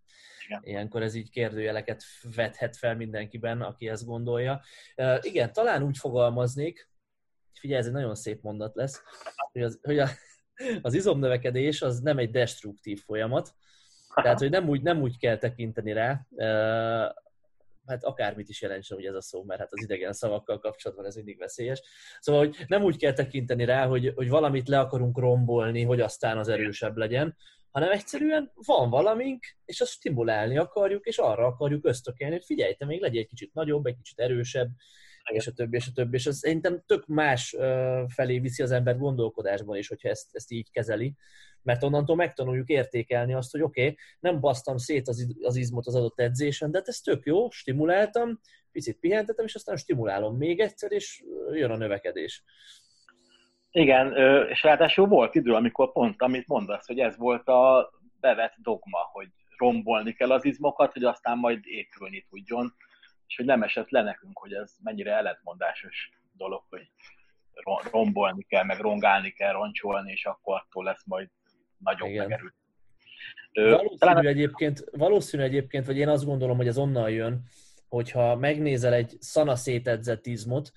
igen. 0.46 0.62
ilyenkor 0.64 1.02
ez 1.02 1.14
így 1.14 1.30
kérdőjeleket 1.30 2.04
vethet 2.36 2.78
fel 2.78 2.96
mindenkiben, 2.96 3.62
aki 3.62 3.90
ezt 3.90 4.06
gondolja. 4.06 4.62
Igen, 5.22 5.54
talán 5.54 5.84
úgy 5.84 5.98
fogalmaznék, 5.98 6.90
figyelj, 7.60 7.80
ez 7.80 7.88
egy 7.88 7.94
nagyon 7.94 8.16
szép 8.16 8.42
mondat 8.42 8.76
lesz, 8.76 9.04
hogy 9.52 9.62
az, 9.62 9.80
hogy 9.82 10.00
a, 10.00 10.08
az 10.82 10.94
izomnövekedés 10.94 11.82
az 11.82 12.00
nem 12.00 12.18
egy 12.18 12.32
destruktív 12.32 13.04
folyamat, 13.04 13.54
tehát, 14.22 14.40
hogy 14.40 14.50
nem 14.50 14.70
úgy, 14.70 14.82
nem 14.82 15.02
úgy 15.02 15.18
kell 15.18 15.38
tekinteni 15.38 15.94
rá, 15.94 16.26
hát 17.86 18.04
akármit 18.04 18.50
is 18.50 18.62
jelentsen 18.62 18.98
hogy 18.98 19.06
ez 19.06 19.16
a 19.16 19.22
szó, 19.22 19.44
mert 19.44 19.60
hát 19.60 19.72
az 19.72 19.84
idegen 19.84 20.14
szavakkal 20.14 20.60
kapcsolatban 20.60 21.06
ez 21.06 21.16
mindig 21.16 21.38
veszélyes. 21.38 21.82
Szóval, 22.20 22.46
hogy 22.46 22.58
nem 22.68 22.84
úgy 22.84 22.98
kell 22.98 23.14
tekinteni 23.14 23.66
rá, 23.66 23.86
hogy, 23.86 24.12
hogy 24.16 24.30
valamit 24.30 24.68
le 24.68 24.80
akarunk 24.80 25.18
rombolni, 25.18 25.84
hogy 25.84 26.02
aztán 26.02 26.38
az 26.38 26.48
erősebb 26.48 26.98
legyen, 26.98 27.36
hanem 27.72 27.92
egyszerűen 27.92 28.52
van 28.66 28.90
valamink, 28.90 29.46
és 29.66 29.82
azt 29.82 29.92
stimulálni 29.92 30.58
akarjuk, 30.58 31.06
és 31.06 31.18
arra 31.18 31.46
akarjuk 31.46 31.86
ösztökélni, 31.86 32.34
hogy 32.34 32.46
figyelj, 32.46 32.74
te 32.74 32.86
még 32.86 33.02
legyél 33.02 33.22
egy 33.22 33.28
kicsit 33.28 33.54
nagyobb, 33.54 33.86
egy 33.86 33.96
kicsit 33.96 34.20
erősebb, 34.20 34.70
és 35.32 35.48
a 35.48 35.52
többi, 35.52 35.76
és 35.76 35.88
a 35.88 35.92
többi. 35.94 36.16
És 36.16 36.26
ez 36.26 36.38
szerintem 36.38 36.84
tök 36.86 37.08
más 37.08 37.56
felé 38.08 38.40
viszi 38.40 38.64
az 38.64 38.72
ember 38.72 38.98
gondolkodásban 38.98 39.78
is, 39.78 39.88
hogyha 39.88 40.10
ezt, 40.10 40.30
ezt 40.32 40.52
így 40.52 40.72
kezeli, 40.72 41.14
mert 41.62 41.84
onnantól 41.84 42.16
megtanuljuk 42.16 42.70
értékelni 42.70 43.34
azt, 43.34 43.52
hogy 43.52 43.62
oké, 43.62 43.82
okay, 43.82 43.98
nem 44.20 44.40
basztam 44.40 44.78
szét 44.78 45.08
az, 45.08 45.36
az 45.42 45.56
izmot 45.56 45.88
az 45.88 45.96
adott 45.96 46.20
edzésen, 46.20 46.72
de 46.72 46.78
hát 46.78 46.88
ez 46.88 47.00
tök 47.00 47.26
jó, 47.26 47.50
stimuláltam, 47.50 48.40
picit 48.72 49.00
pihentetem, 49.00 49.46
és 49.46 49.56
aztán 49.56 49.76
stimulálom 49.76 50.38
még 50.38 50.60
egyszer, 50.60 50.92
és 50.92 51.24
jön 51.52 51.72
a 51.72 51.78
növekedés. 51.78 52.44
Igen, 53.72 54.14
és 54.50 54.64
ráadásul 54.64 55.08
volt 55.08 55.36
idő, 55.36 55.54
amikor 55.54 55.92
pont, 55.92 56.22
amit 56.22 56.48
mondasz, 56.48 56.88
hogy 56.88 57.00
ez 57.00 57.18
volt 57.18 57.48
a 57.48 57.92
bevett 58.20 58.54
dogma, 58.58 59.10
hogy 59.12 59.28
rombolni 59.58 60.14
kell 60.14 60.32
az 60.32 60.46
izmokat, 60.46 60.94
hogy 60.94 61.04
aztán 61.04 61.38
majd 61.38 61.60
épülni 61.64 62.26
tudjon, 62.30 62.76
és 63.28 63.36
hogy 63.36 63.46
nem 63.46 63.64
esett 63.64 63.90
le 63.90 64.02
nekünk, 64.02 64.38
hogy 64.38 64.54
ez 64.54 64.76
mennyire 64.84 65.14
ellentmondásos 65.14 66.10
dolog, 66.32 66.64
hogy 66.70 66.90
rombolni 67.92 68.44
kell, 68.44 68.64
meg 68.64 68.80
rongálni 68.80 69.32
kell, 69.32 69.52
roncsolni, 69.52 70.12
és 70.12 70.26
akkor 70.26 70.56
attól 70.56 70.84
lesz 70.84 71.06
majd 71.06 71.30
nagyobb 71.78 72.10
Igen. 72.10 72.28
megerő. 72.28 72.54
Valószínű, 73.54 73.98
talán... 73.98 74.28
egyébként, 74.28 74.84
valószínű 74.92 75.44
egyébként, 75.44 75.86
vagy 75.86 75.98
én 75.98 76.10
azt 76.10 76.26
gondolom, 76.26 76.58
hogy 76.58 76.68
ez 76.68 76.78
onnan 76.78 77.10
jön, 77.10 77.44
hogyha 77.88 78.36
megnézel 78.36 78.94
egy 78.94 79.16
szana 79.20 79.56
szétedzett 79.56 80.26
izmot, 80.26 80.72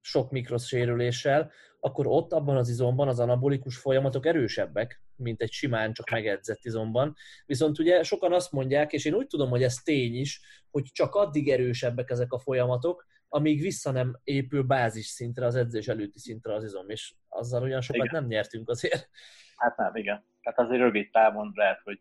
sok 0.00 0.30
mikrosérüléssel, 0.30 1.50
akkor 1.80 2.06
ott 2.06 2.32
abban 2.32 2.56
az 2.56 2.68
izomban 2.68 3.08
az 3.08 3.20
anabolikus 3.20 3.76
folyamatok 3.76 4.26
erősebbek, 4.26 5.02
mint 5.20 5.40
egy 5.42 5.50
simán 5.50 5.92
csak 5.92 6.10
megedzett 6.10 6.64
izomban. 6.64 7.14
Viszont 7.46 7.78
ugye 7.78 8.02
sokan 8.02 8.32
azt 8.32 8.52
mondják, 8.52 8.92
és 8.92 9.04
én 9.04 9.14
úgy 9.14 9.26
tudom, 9.26 9.50
hogy 9.50 9.62
ez 9.62 9.74
tény 9.74 10.14
is, 10.14 10.40
hogy 10.70 10.84
csak 10.92 11.14
addig 11.14 11.50
erősebbek 11.50 12.10
ezek 12.10 12.32
a 12.32 12.38
folyamatok, 12.38 13.06
amíg 13.28 13.60
vissza 13.60 13.90
nem 13.90 14.20
épül 14.24 14.62
bázis 14.62 15.06
szintre, 15.06 15.46
az 15.46 15.54
edzés 15.54 15.88
előtti 15.88 16.18
szintre 16.18 16.54
az 16.54 16.64
izom, 16.64 16.88
és 16.88 17.14
azzal 17.28 17.62
olyan 17.62 17.80
sokat 17.80 18.04
igen. 18.04 18.20
nem 18.20 18.30
nyertünk 18.30 18.68
azért. 18.68 19.08
Hát 19.56 19.76
nem, 19.76 19.96
igen. 19.96 20.24
Tehát 20.42 20.58
azért 20.58 20.80
rövid 20.80 21.10
távon 21.10 21.52
lehet, 21.54 21.80
hogy 21.84 22.00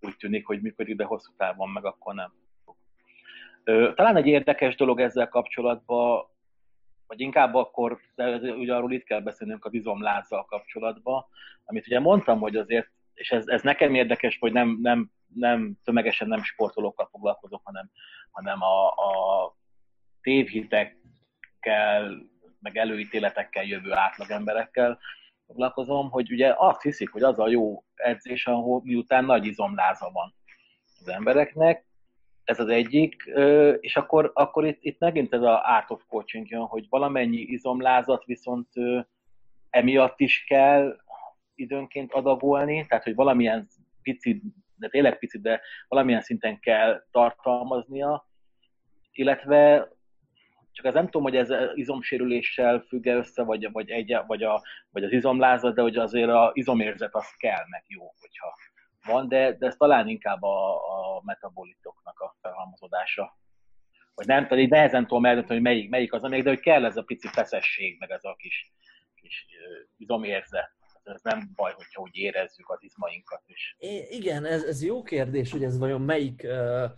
úgy 0.00 0.16
tűnik, 0.16 0.46
hogy 0.46 0.60
működik, 0.60 0.96
de 0.96 1.04
hosszú 1.04 1.32
távon 1.36 1.68
meg 1.68 1.84
akkor 1.84 2.14
nem. 2.14 2.32
Talán 3.94 4.16
egy 4.16 4.26
érdekes 4.26 4.76
dolog 4.76 5.00
ezzel 5.00 5.28
kapcsolatban, 5.28 6.28
vagy 7.06 7.20
inkább 7.20 7.54
akkor, 7.54 7.98
de 8.14 8.36
ugye 8.36 8.74
arról 8.74 8.92
itt 8.92 9.04
kell 9.04 9.20
beszélnünk 9.20 9.64
a 9.64 9.68
izomlázzal 9.72 10.44
kapcsolatban, 10.44 11.26
amit 11.64 11.86
ugye 11.86 12.00
mondtam, 12.00 12.38
hogy 12.38 12.56
azért, 12.56 12.88
és 13.14 13.30
ez, 13.30 13.46
ez 13.46 13.62
nekem 13.62 13.94
érdekes, 13.94 14.38
hogy 14.38 14.52
nem, 14.52 14.78
nem, 14.82 15.10
nem 15.34 15.76
tömegesen 15.84 16.28
nem 16.28 16.42
sportolókkal 16.42 17.08
foglalkozok, 17.10 17.60
hanem, 17.64 17.90
hanem 18.30 18.62
a, 18.62 18.86
a 18.86 19.56
tévhitekkel, 20.20 22.16
meg 22.60 22.76
előítéletekkel 22.76 23.64
jövő 23.64 23.92
átlagemberekkel 23.92 24.98
foglalkozom, 25.46 26.10
hogy 26.10 26.32
ugye 26.32 26.54
azt 26.56 26.82
hiszik, 26.82 27.10
hogy 27.10 27.22
az 27.22 27.38
a 27.38 27.48
jó 27.48 27.84
edzés, 27.94 28.46
ahol 28.46 28.80
miután 28.84 29.24
nagy 29.24 29.46
izomláza 29.46 30.10
van 30.12 30.34
az 31.00 31.08
embereknek, 31.08 31.85
ez 32.46 32.60
az 32.60 32.68
egyik, 32.68 33.22
és 33.80 33.96
akkor, 33.96 34.30
akkor 34.34 34.66
itt, 34.66 34.78
itt 34.80 34.98
megint 34.98 35.34
ez 35.34 35.42
a 35.42 35.62
art 35.64 35.90
of 35.90 36.02
coaching 36.08 36.48
jön, 36.48 36.60
hogy 36.64 36.86
valamennyi 36.88 37.40
izomlázat 37.40 38.24
viszont 38.24 38.68
emiatt 39.70 40.20
is 40.20 40.44
kell 40.44 40.96
időnként 41.54 42.12
adagolni, 42.12 42.86
tehát 42.86 43.04
hogy 43.04 43.14
valamilyen 43.14 43.68
picit, 44.02 44.42
de 44.76 44.88
tényleg 44.88 45.18
picit, 45.18 45.42
de 45.42 45.60
valamilyen 45.88 46.20
szinten 46.20 46.60
kell 46.60 47.06
tartalmaznia, 47.10 48.28
illetve 49.12 49.88
csak 50.72 50.86
az 50.86 50.94
nem 50.94 51.04
tudom, 51.04 51.22
hogy 51.22 51.36
ez 51.36 51.48
izomsérüléssel 51.74 52.80
függ 52.80 53.06
össze, 53.06 53.42
vagy, 53.42 53.72
vagy, 53.72 53.90
egy, 53.90 54.16
vagy, 54.26 54.42
a, 54.42 54.62
vagy 54.90 55.04
az 55.04 55.12
izomlázat, 55.12 55.74
de 55.74 55.82
hogy 55.82 55.96
azért 55.96 56.30
az 56.30 56.50
izomérzet 56.52 57.14
az 57.14 57.30
kell, 57.36 57.64
meg 57.70 57.84
jó, 57.86 58.12
hogyha 58.20 58.54
van, 59.06 59.28
de, 59.28 59.52
de 59.52 59.66
ez 59.66 59.76
talán 59.76 60.08
inkább 60.08 60.42
a, 60.42 60.74
a 60.74 61.22
metabolitoknak 61.24 62.20
a 62.20 62.36
felhalmozódása. 62.40 63.38
Vagy 64.14 64.26
nem, 64.26 64.46
pedig 64.46 64.70
nehezen 64.70 65.06
tudom 65.06 65.24
eldönteni, 65.24 65.54
hogy 65.54 65.62
melyik, 65.62 65.90
melyik 65.90 66.12
az, 66.12 66.22
amelyik, 66.22 66.44
de 66.44 66.50
hogy 66.50 66.60
kell 66.60 66.84
ez 66.84 66.96
a 66.96 67.02
pici 67.02 67.28
feszesség, 67.28 67.98
meg 67.98 68.10
ez 68.10 68.24
a 68.24 68.34
kis, 68.34 68.72
kis 69.14 69.46
izomérzet. 69.96 70.74
Ez 71.02 71.20
nem 71.22 71.50
baj, 71.54 71.72
hogyha 71.72 72.02
úgy 72.02 72.16
érezzük 72.16 72.70
az 72.70 72.82
izmainkat 72.82 73.42
is. 73.46 73.76
É, 73.78 74.06
igen, 74.10 74.44
ez, 74.44 74.62
ez 74.62 74.82
jó 74.84 75.02
kérdés, 75.02 75.50
hogy 75.50 75.64
ez 75.64 75.78
vajon 75.78 76.00
melyik 76.00 76.42
uh, 76.44 76.90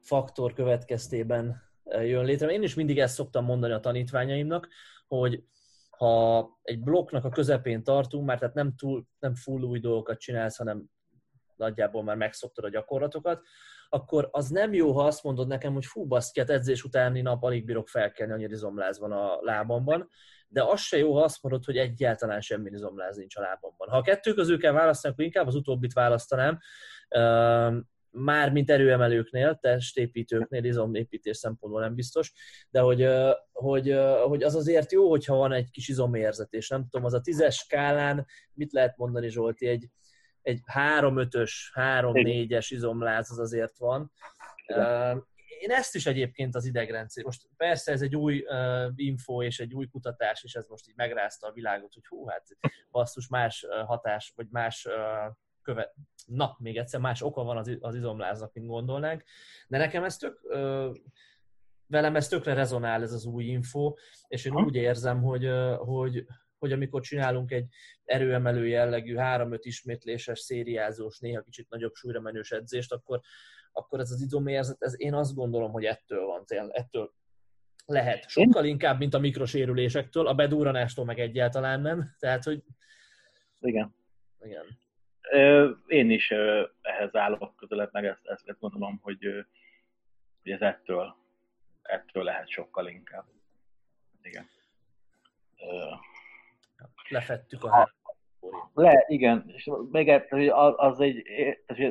faktor 0.00 0.52
következtében 0.52 1.62
jön 1.84 2.24
létre. 2.24 2.48
Én 2.48 2.62
is 2.62 2.74
mindig 2.74 2.98
ezt 2.98 3.14
szoktam 3.14 3.44
mondani 3.44 3.72
a 3.72 3.80
tanítványaimnak, 3.80 4.68
hogy 5.06 5.44
ha 5.90 6.48
egy 6.62 6.80
blokknak 6.80 7.24
a 7.24 7.28
közepén 7.28 7.84
tartunk, 7.84 8.26
mert 8.26 8.40
tehát 8.40 8.54
nem, 8.54 8.74
túl, 8.76 9.06
nem 9.18 9.34
full 9.34 9.62
új 9.62 9.78
dolgokat 9.78 10.18
csinálsz, 10.18 10.56
hanem 10.56 10.84
nagyjából 11.62 12.02
már 12.02 12.16
megszoktad 12.16 12.64
a 12.64 12.68
gyakorlatokat, 12.68 13.42
akkor 13.88 14.28
az 14.30 14.48
nem 14.48 14.72
jó, 14.72 14.92
ha 14.92 15.04
azt 15.04 15.22
mondod 15.22 15.46
nekem, 15.46 15.72
hogy 15.72 15.84
fú, 15.84 16.06
baszki, 16.06 16.40
hát 16.40 16.50
edzés 16.50 16.84
utáni 16.84 17.20
nap 17.20 17.42
alig 17.42 17.64
bírok 17.64 17.88
felkelni, 17.88 18.32
annyira 18.32 18.52
izomláz 18.52 18.98
van 18.98 19.12
a 19.12 19.38
lábamban, 19.40 20.08
de 20.48 20.62
az 20.62 20.80
se 20.80 20.98
jó, 20.98 21.14
ha 21.14 21.22
azt 21.22 21.42
mondod, 21.42 21.64
hogy 21.64 21.76
egyáltalán 21.76 22.40
semmi 22.40 22.70
izomláz 22.72 23.16
nincs 23.16 23.36
a 23.36 23.40
lábamban. 23.40 23.88
Ha 23.88 23.96
a 23.96 24.02
kettő 24.02 24.34
közül 24.34 24.58
kell 24.58 24.72
választani, 24.72 25.12
akkor 25.12 25.24
inkább 25.24 25.46
az 25.46 25.54
utóbbit 25.54 25.92
választanám, 25.92 26.58
már 28.10 28.52
mint 28.52 28.70
erőemelőknél, 28.70 29.58
testépítőknél, 29.60 30.64
izomépítés 30.64 31.36
szempontból 31.36 31.80
nem 31.80 31.94
biztos, 31.94 32.32
de 32.70 32.80
hogy, 32.80 33.08
hogy, 33.52 33.98
hogy 34.24 34.42
az 34.42 34.54
azért 34.54 34.92
jó, 34.92 35.10
hogyha 35.10 35.36
van 35.36 35.52
egy 35.52 35.70
kis 35.70 35.88
izomérzet, 35.88 36.52
és 36.52 36.68
nem 36.68 36.88
tudom, 36.88 37.06
az 37.06 37.14
a 37.14 37.20
tízes 37.20 37.56
skálán 37.56 38.26
mit 38.54 38.72
lehet 38.72 38.96
mondani, 38.96 39.28
Zsolti, 39.28 39.66
egy, 39.66 39.88
egy 40.42 40.60
3-5-ös, 40.74 41.52
3-4-es 41.74 42.66
izomláz 42.68 43.30
az 43.30 43.38
azért 43.38 43.78
van. 43.78 44.12
Én 45.60 45.70
ezt 45.70 45.94
is 45.94 46.06
egyébként 46.06 46.54
az 46.54 46.64
idegrendszer, 46.64 47.24
most 47.24 47.48
persze 47.56 47.92
ez 47.92 48.02
egy 48.02 48.16
új 48.16 48.44
info 48.94 49.42
és 49.42 49.60
egy 49.60 49.74
új 49.74 49.86
kutatás, 49.86 50.42
és 50.42 50.54
ez 50.54 50.66
most 50.68 50.88
így 50.88 50.96
megrázta 50.96 51.46
a 51.46 51.52
világot, 51.52 51.94
hogy 51.94 52.06
hú, 52.06 52.26
hát 52.26 52.46
basszus 52.90 53.28
más 53.28 53.66
hatás, 53.86 54.32
vagy 54.36 54.46
más 54.50 54.88
követ, 55.62 55.94
na, 56.26 56.56
még 56.58 56.76
egyszer 56.76 57.00
más 57.00 57.22
oka 57.22 57.42
van 57.42 57.56
az, 57.56 57.76
az 57.80 57.94
izomláznak, 57.94 58.52
mint 58.52 58.66
gondolnánk, 58.66 59.24
de 59.68 59.78
nekem 59.78 60.04
ez 60.04 60.16
tök, 60.16 60.40
ö, 60.42 60.90
velem 61.86 62.16
ez 62.16 62.28
tökre 62.28 62.54
rezonál 62.54 63.02
ez 63.02 63.12
az 63.12 63.24
új 63.24 63.44
info, 63.44 63.94
és 64.28 64.44
én 64.44 64.54
úgy 64.54 64.74
érzem, 64.74 65.22
hogy, 65.22 65.48
hogy, 65.78 66.26
hogy 66.62 66.72
amikor 66.72 67.02
csinálunk 67.02 67.52
egy 67.52 67.66
erőemelő 68.04 68.66
jellegű 68.66 69.14
3-5 69.18 69.58
ismétléses, 69.60 70.38
szériázós, 70.38 71.18
néha 71.18 71.42
kicsit 71.42 71.70
nagyobb 71.70 71.94
súlyra 71.94 72.20
menős 72.20 72.50
edzést, 72.50 72.92
akkor, 72.92 73.20
akkor 73.72 74.00
ez 74.00 74.10
az 74.10 74.20
izomérzet, 74.20 74.82
ez 74.82 75.00
én 75.00 75.14
azt 75.14 75.34
gondolom, 75.34 75.70
hogy 75.72 75.84
ettől 75.84 76.26
van, 76.26 76.46
tényleg, 76.46 76.76
ettől 76.76 77.12
lehet. 77.86 78.28
Sokkal 78.28 78.64
inkább, 78.64 78.98
mint 78.98 79.14
a 79.14 79.18
mikrosérülésektől, 79.18 80.26
a 80.26 80.34
bedúranástól 80.34 81.04
meg 81.04 81.18
egyáltalán 81.18 81.80
nem. 81.80 82.10
Tehát, 82.18 82.44
hogy... 82.44 82.62
Igen. 83.60 83.94
Igen. 84.40 84.64
Én 85.86 86.10
is 86.10 86.30
ehhez 86.80 87.14
állok 87.14 87.56
közelebb, 87.56 87.92
meg 87.92 88.04
ezt, 88.04 88.26
ezt 88.44 88.58
gondolom, 88.60 88.98
hogy, 89.02 89.18
hogy 90.42 90.52
ez 90.52 90.60
ettől, 90.60 91.16
ettől 91.82 92.22
lehet 92.22 92.48
sokkal 92.48 92.86
inkább. 92.88 93.24
Igen. 94.22 94.48
Lefettük 97.12 97.64
a 97.64 97.92
Le, 98.74 99.04
igen, 99.08 99.44
és 99.46 99.70
még 99.90 100.08
az, 100.50 100.74
az 100.76 101.00
egy, 101.00 101.22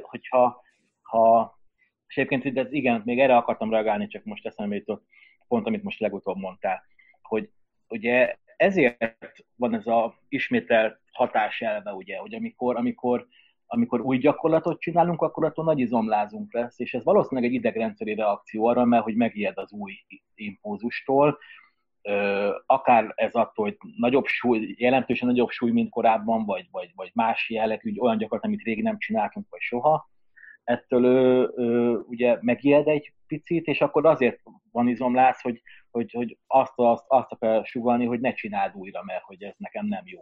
hogyha 0.01 0.61
ha, 1.01 1.59
és 2.07 2.17
egyébként 2.17 2.57
ez 2.57 2.71
igen, 2.71 3.01
még 3.05 3.19
erre 3.19 3.35
akartam 3.35 3.71
reagálni, 3.71 4.07
csak 4.07 4.23
most 4.23 4.45
eszembe 4.45 4.75
jutott, 4.75 5.05
pont 5.47 5.67
amit 5.67 5.83
most 5.83 5.99
legutóbb 5.99 6.37
mondtál, 6.37 6.83
hogy 7.21 7.49
ugye 7.87 8.35
ezért 8.57 9.45
van 9.55 9.73
ez 9.73 9.87
a 9.87 10.15
ismételt 10.29 10.99
elve, 11.59 11.93
ugye, 11.93 12.17
hogy 12.17 12.33
amikor, 12.33 12.75
amikor, 12.75 13.27
amikor 13.65 14.01
új 14.01 14.17
gyakorlatot 14.17 14.79
csinálunk, 14.79 15.21
akkor 15.21 15.45
attól 15.45 15.65
nagy 15.65 15.79
izomlázunk 15.79 16.53
lesz, 16.53 16.79
és 16.79 16.93
ez 16.93 17.03
valószínűleg 17.03 17.49
egy 17.49 17.55
idegrendszeri 17.55 18.15
reakció 18.15 18.65
arra, 18.65 18.85
mert 18.85 19.03
hogy 19.03 19.15
megijed 19.15 19.57
az 19.57 19.71
új 19.71 19.93
impulzustól, 20.35 21.37
akár 22.65 23.11
ez 23.15 23.33
attól, 23.33 23.65
hogy 23.65 23.77
nagyobb 23.97 24.25
súly, 24.25 24.75
jelentősen 24.77 25.27
nagyobb 25.27 25.49
súly, 25.49 25.71
mint 25.71 25.89
korábban, 25.89 26.45
vagy, 26.45 26.67
vagy, 26.71 26.91
vagy 26.95 27.11
más 27.13 27.49
jellegű, 27.49 27.97
olyan 27.97 28.17
gyakorlat, 28.17 28.45
amit 28.45 28.63
rég 28.63 28.83
nem 28.83 28.97
csináltunk, 28.97 29.45
vagy 29.49 29.61
soha, 29.61 30.09
ettől 30.63 31.05
ő, 31.05 31.51
ő, 31.57 31.97
ugye 31.97 32.37
megijed 32.41 32.87
egy 32.87 33.13
picit, 33.27 33.65
és 33.65 33.81
akkor 33.81 34.05
azért 34.05 34.39
van 34.71 34.87
izomláz, 34.87 35.41
hogy, 35.41 35.61
hogy, 35.91 36.11
hogy 36.11 36.37
azt, 36.47 36.73
azt, 36.75 37.05
azt 37.07 37.31
akar 37.31 37.65
sugalni, 37.65 38.05
hogy 38.05 38.19
ne 38.19 38.33
csináld 38.33 38.75
újra, 38.75 39.03
mert 39.03 39.23
hogy 39.23 39.43
ez 39.43 39.53
nekem 39.57 39.85
nem 39.85 40.03
jó. 40.05 40.19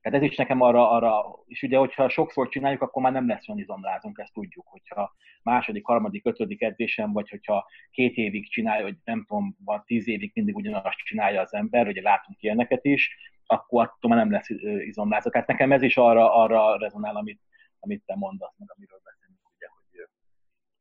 Tehát 0.00 0.22
ez 0.22 0.30
is 0.30 0.36
nekem 0.36 0.60
arra, 0.60 0.90
arra, 0.90 1.24
és 1.46 1.62
ugye, 1.62 1.78
hogyha 1.78 2.08
sokszor 2.08 2.48
csináljuk, 2.48 2.82
akkor 2.82 3.02
már 3.02 3.12
nem 3.12 3.28
lesz 3.28 3.48
olyan 3.48 3.60
izomlázunk, 3.60 4.18
ezt 4.18 4.32
tudjuk, 4.32 4.66
hogyha 4.68 5.14
második, 5.42 5.84
harmadik, 5.84 6.26
ötödik 6.26 6.62
edzésem, 6.62 7.12
vagy 7.12 7.28
hogyha 7.28 7.66
két 7.90 8.16
évig 8.16 8.50
csinálja, 8.50 8.84
vagy 8.84 8.96
nem 9.04 9.24
tudom, 9.24 9.56
vagy 9.64 9.82
tíz 9.82 10.08
évig 10.08 10.30
mindig 10.34 10.56
ugyanazt 10.56 10.96
csinálja 10.96 11.40
az 11.40 11.54
ember, 11.54 11.86
ugye 11.86 12.02
látunk 12.02 12.42
ilyeneket 12.42 12.84
is, 12.84 13.16
akkor 13.46 13.82
attól 13.82 14.10
már 14.10 14.18
nem 14.20 14.30
lesz 14.30 14.48
izomlázok. 14.86 15.32
Tehát 15.32 15.48
nekem 15.48 15.72
ez 15.72 15.82
is 15.82 15.96
arra, 15.96 16.34
arra 16.34 16.78
rezonál, 16.78 17.16
amit, 17.16 17.40
amit 17.80 18.02
te 18.06 18.16
mondasz, 18.16 18.54
meg 18.58 18.72
amiről 18.76 19.00
beszélünk, 19.04 19.40
ugye, 19.56 19.66
hogy, 19.68 20.08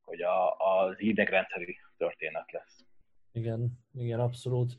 hogy 0.01 0.21
a, 0.21 0.55
az 0.57 1.01
idegrendszeri 1.01 1.77
történet 1.97 2.51
lesz. 2.51 2.85
Igen, 3.31 3.71
igen, 3.93 4.19
abszolút. 4.19 4.73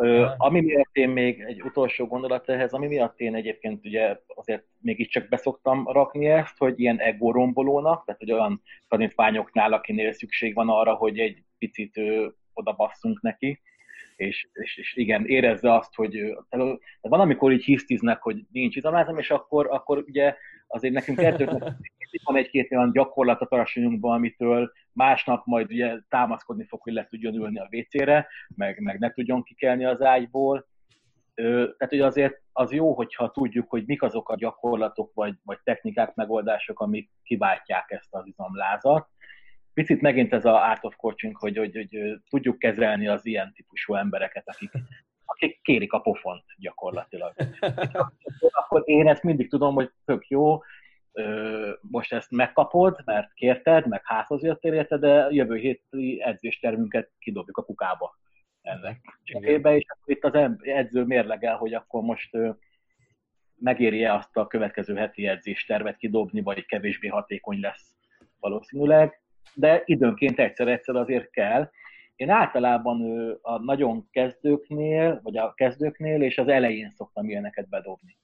Ö, 0.00 0.26
ami 0.36 0.60
miatt 0.60 0.96
én 0.96 1.08
még 1.08 1.40
egy 1.40 1.62
utolsó 1.62 2.06
gondolat 2.06 2.48
ehhez, 2.48 2.72
ami 2.72 2.86
miatt 2.86 3.20
én 3.20 3.34
egyébként 3.34 3.84
ugye 3.84 4.16
azért 4.26 4.64
mégiscsak 4.78 5.28
beszoktam 5.28 5.88
rakni 5.88 6.26
ezt, 6.26 6.58
hogy 6.58 6.80
ilyen 6.80 6.98
ego 7.00 7.30
rombolónak, 7.30 8.04
tehát 8.04 8.20
hogy 8.20 8.32
olyan 8.32 8.62
tanítványoknál, 8.88 9.72
akinél 9.72 10.12
szükség 10.12 10.54
van 10.54 10.68
arra, 10.68 10.94
hogy 10.94 11.18
egy 11.18 11.42
picit 11.58 11.96
ő, 11.96 12.34
oda 12.52 12.72
basszunk 12.72 13.20
neki, 13.20 13.60
és, 14.16 14.48
és, 14.52 14.76
és 14.76 14.96
igen, 14.96 15.26
érezze 15.26 15.74
azt, 15.74 15.94
hogy 15.94 16.36
van, 17.00 17.20
amikor 17.20 17.52
így 17.52 17.64
hisztiznek, 17.64 18.22
hogy 18.22 18.36
nincs 18.52 18.76
izomlázom, 18.76 19.18
és 19.18 19.30
akkor, 19.30 19.66
akkor 19.70 19.98
ugye 20.06 20.34
azért 20.70 20.94
nekünk 20.94 21.18
edzőknek 21.18 21.76
van 22.24 22.36
egy-két 22.36 22.72
olyan 22.72 22.92
gyakorlat 22.92 23.40
a 23.40 23.46
tarasonyunkban, 23.46 24.14
amitől 24.14 24.72
másnap 24.92 25.44
majd 25.44 25.70
ugye 25.70 25.98
támaszkodni 26.08 26.64
fog, 26.64 26.82
hogy 26.82 26.92
le 26.92 27.06
tudjon 27.06 27.34
ülni 27.34 27.58
a 27.58 27.68
WC-re, 27.70 28.28
meg, 28.54 28.80
meg 28.80 28.98
ne 28.98 29.10
tudjon 29.10 29.42
kikelni 29.42 29.84
az 29.84 30.02
ágyból. 30.02 30.68
Tehát 31.34 31.88
hogy 31.88 32.00
azért 32.00 32.42
az 32.52 32.72
jó, 32.72 32.94
hogyha 32.94 33.30
tudjuk, 33.30 33.70
hogy 33.70 33.84
mik 33.86 34.02
azok 34.02 34.28
a 34.28 34.36
gyakorlatok, 34.36 35.14
vagy, 35.14 35.34
vagy 35.44 35.58
technikák, 35.64 36.14
megoldások, 36.14 36.80
amik 36.80 37.10
kiváltják 37.22 37.90
ezt 37.90 38.14
az 38.14 38.26
izomlázat. 38.26 39.08
Picit 39.74 40.00
megint 40.00 40.32
ez 40.32 40.44
a 40.44 40.68
art 40.70 40.84
of 40.84 40.96
coaching, 40.96 41.36
hogy, 41.36 41.56
hogy, 41.56 41.74
hogy 41.74 42.20
tudjuk 42.28 42.58
kezelni 42.58 43.08
az 43.08 43.26
ilyen 43.26 43.52
típusú 43.54 43.94
embereket, 43.94 44.48
akik, 44.48 44.70
akik 45.30 45.60
kérik 45.62 45.92
a 45.92 45.98
pofont 45.98 46.44
gyakorlatilag. 46.58 47.32
Akkor 48.60 48.82
én 48.84 49.08
ezt 49.08 49.22
mindig 49.22 49.50
tudom, 49.50 49.74
hogy 49.74 49.90
tök 50.04 50.28
jó, 50.28 50.60
most 51.80 52.12
ezt 52.12 52.30
megkapod, 52.30 53.00
mert 53.04 53.32
kérted, 53.32 53.86
meg 53.86 54.00
házhoz 54.04 54.42
jöttél 54.42 54.72
érte, 54.72 54.96
de 54.96 55.26
jövő 55.30 55.56
héti 55.56 56.22
edzéstervünket 56.22 57.10
kidobjuk 57.18 57.56
a 57.56 57.64
kukába 57.64 58.18
ennek 58.62 59.18
cserébe, 59.22 59.76
és 59.76 59.84
akkor 59.88 60.14
itt 60.14 60.24
az 60.24 60.56
edző 60.60 61.04
mérlegel, 61.04 61.56
hogy 61.56 61.74
akkor 61.74 62.02
most 62.02 62.36
megéri-e 63.56 64.14
azt 64.14 64.36
a 64.36 64.46
következő 64.46 64.94
heti 64.94 65.26
edzéstervet 65.26 65.96
kidobni, 65.96 66.40
vagy 66.42 66.66
kevésbé 66.66 67.08
hatékony 67.08 67.60
lesz 67.60 67.94
valószínűleg, 68.40 69.20
de 69.54 69.82
időnként 69.84 70.38
egyszer-egyszer 70.38 70.96
azért 70.96 71.30
kell. 71.30 71.70
Én 72.20 72.30
általában 72.30 73.30
a 73.42 73.58
nagyon 73.58 74.08
kezdőknél, 74.10 75.20
vagy 75.22 75.36
a 75.36 75.54
kezdőknél 75.54 76.22
és 76.22 76.38
az 76.38 76.48
elején 76.48 76.90
szoktam 76.90 77.28
ilyeneket 77.28 77.68
bedobni. 77.68 78.18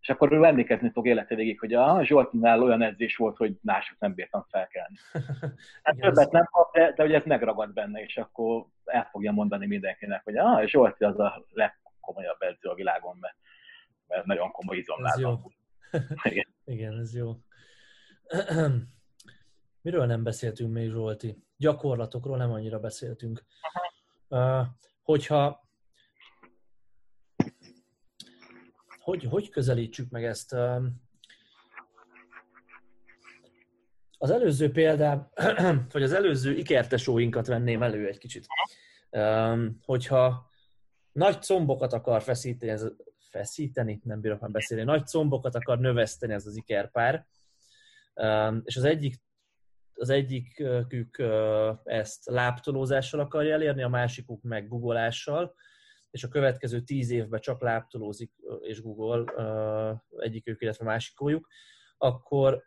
És 0.00 0.08
akkor 0.08 0.32
ő 0.32 0.44
emlékezni 0.44 0.90
fog 0.90 1.06
élete 1.06 1.34
végig, 1.34 1.58
hogy 1.58 1.74
a 1.74 2.04
Zsoltinál 2.04 2.62
olyan 2.62 2.82
edzés 2.82 3.16
volt, 3.16 3.36
hogy 3.36 3.58
mások 3.62 3.98
nem 3.98 4.14
bírtam 4.14 4.46
felkelni. 4.48 4.96
Hát 5.82 5.96
többet 5.96 6.30
nem 6.30 6.44
kap, 6.50 6.72
de, 6.74 6.92
de 6.92 7.02
hogy 7.02 7.12
ez 7.12 7.24
megragad 7.24 7.72
benne, 7.72 8.00
és 8.00 8.16
akkor 8.16 8.66
el 8.84 9.08
fogja 9.10 9.32
mondani 9.32 9.66
mindenkinek, 9.66 10.24
hogy 10.24 10.36
ah, 10.36 10.66
Zsolti 10.66 11.04
az 11.04 11.18
a 11.18 11.44
legkomolyabb 11.50 12.42
edző 12.42 12.68
a 12.68 12.74
világon, 12.74 13.16
mert, 13.20 13.36
mert 14.06 14.24
nagyon 14.24 14.50
komoly 14.50 14.76
izomlázom. 14.76 15.40
Igen. 16.22 16.46
Igen, 16.74 16.98
ez 16.98 17.14
jó. 17.14 17.36
Miről 19.82 20.06
nem 20.06 20.22
beszéltünk 20.22 20.72
még, 20.72 20.90
Zsolti? 20.90 21.46
Gyakorlatokról 21.58 22.36
nem 22.36 22.52
annyira 22.52 22.78
beszéltünk. 22.80 23.44
Hogyha 25.02 25.68
hogy, 28.98 29.24
hogy 29.24 29.48
közelítsük 29.48 30.10
meg 30.10 30.24
ezt? 30.24 30.52
Az 34.18 34.30
előző 34.30 34.70
példám, 34.70 35.30
vagy 35.92 36.02
az 36.02 36.12
előző 36.12 36.52
ikertesóinkat 36.52 37.46
venném 37.46 37.82
elő 37.82 38.06
egy 38.06 38.18
kicsit. 38.18 38.46
Hogyha 39.84 40.50
nagy 41.12 41.42
combokat 41.42 41.92
akar 41.92 42.22
feszíteni, 42.22 42.72
ez, 42.72 42.86
feszíteni, 43.30 44.00
nem 44.04 44.20
bírok 44.20 44.40
már 44.40 44.50
beszélni, 44.50 44.84
nagy 44.84 45.06
combokat 45.06 45.54
akar 45.54 45.78
növeszteni 45.78 46.32
ez 46.32 46.46
az 46.46 46.56
ikerpár, 46.56 47.26
és 48.64 48.76
az 48.76 48.84
egyik 48.84 49.20
az 49.98 50.10
egyikük 50.10 51.22
ezt 51.84 52.24
láptolózással 52.24 53.20
akarja 53.20 53.52
elérni, 53.52 53.82
a 53.82 53.88
másikuk 53.88 54.42
meg 54.42 54.68
guggolással, 54.68 55.54
és 56.10 56.24
a 56.24 56.28
következő 56.28 56.80
tíz 56.80 57.10
évben 57.10 57.40
csak 57.40 57.60
láptolózik 57.60 58.32
és 58.60 58.82
Google 58.82 59.24
egyikük, 60.16 60.62
illetve 60.62 60.84
másikójuk, 60.84 61.48
akkor 61.98 62.62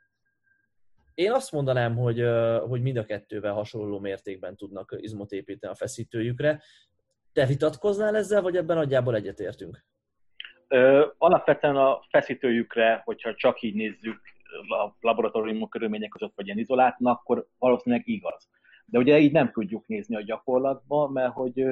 én 1.13 1.31
azt 1.31 1.51
mondanám, 1.51 1.95
hogy, 1.95 2.25
hogy 2.67 2.81
mind 2.81 2.97
a 2.97 3.05
kettővel 3.05 3.53
hasonló 3.53 3.99
mértékben 3.99 4.55
tudnak 4.55 4.95
izmot 4.97 5.31
építeni 5.31 5.73
a 5.73 5.75
feszítőjükre. 5.75 6.61
Te 7.33 7.45
vitatkoznál 7.45 8.15
ezzel, 8.15 8.41
vagy 8.41 8.57
ebben 8.57 8.77
nagyjából 8.77 9.15
egyetértünk? 9.15 9.85
Ö, 10.67 11.07
alapvetően 11.17 11.75
a 11.75 12.01
feszítőjükre, 12.09 13.01
hogyha 13.05 13.35
csak 13.35 13.61
így 13.61 13.75
nézzük 13.75 14.21
a 14.67 14.95
laboratórium 14.99 15.69
körülmények 15.69 16.09
között, 16.09 16.35
vagy 16.35 16.45
ilyen 16.45 16.57
izolátnak, 16.57 17.19
akkor 17.19 17.47
valószínűleg 17.57 18.07
igaz. 18.07 18.49
De 18.85 18.97
ugye 18.97 19.19
így 19.19 19.31
nem 19.31 19.51
tudjuk 19.51 19.87
nézni 19.87 20.15
a 20.15 20.21
gyakorlatban, 20.21 21.11
mert 21.11 21.33
hogy 21.33 21.65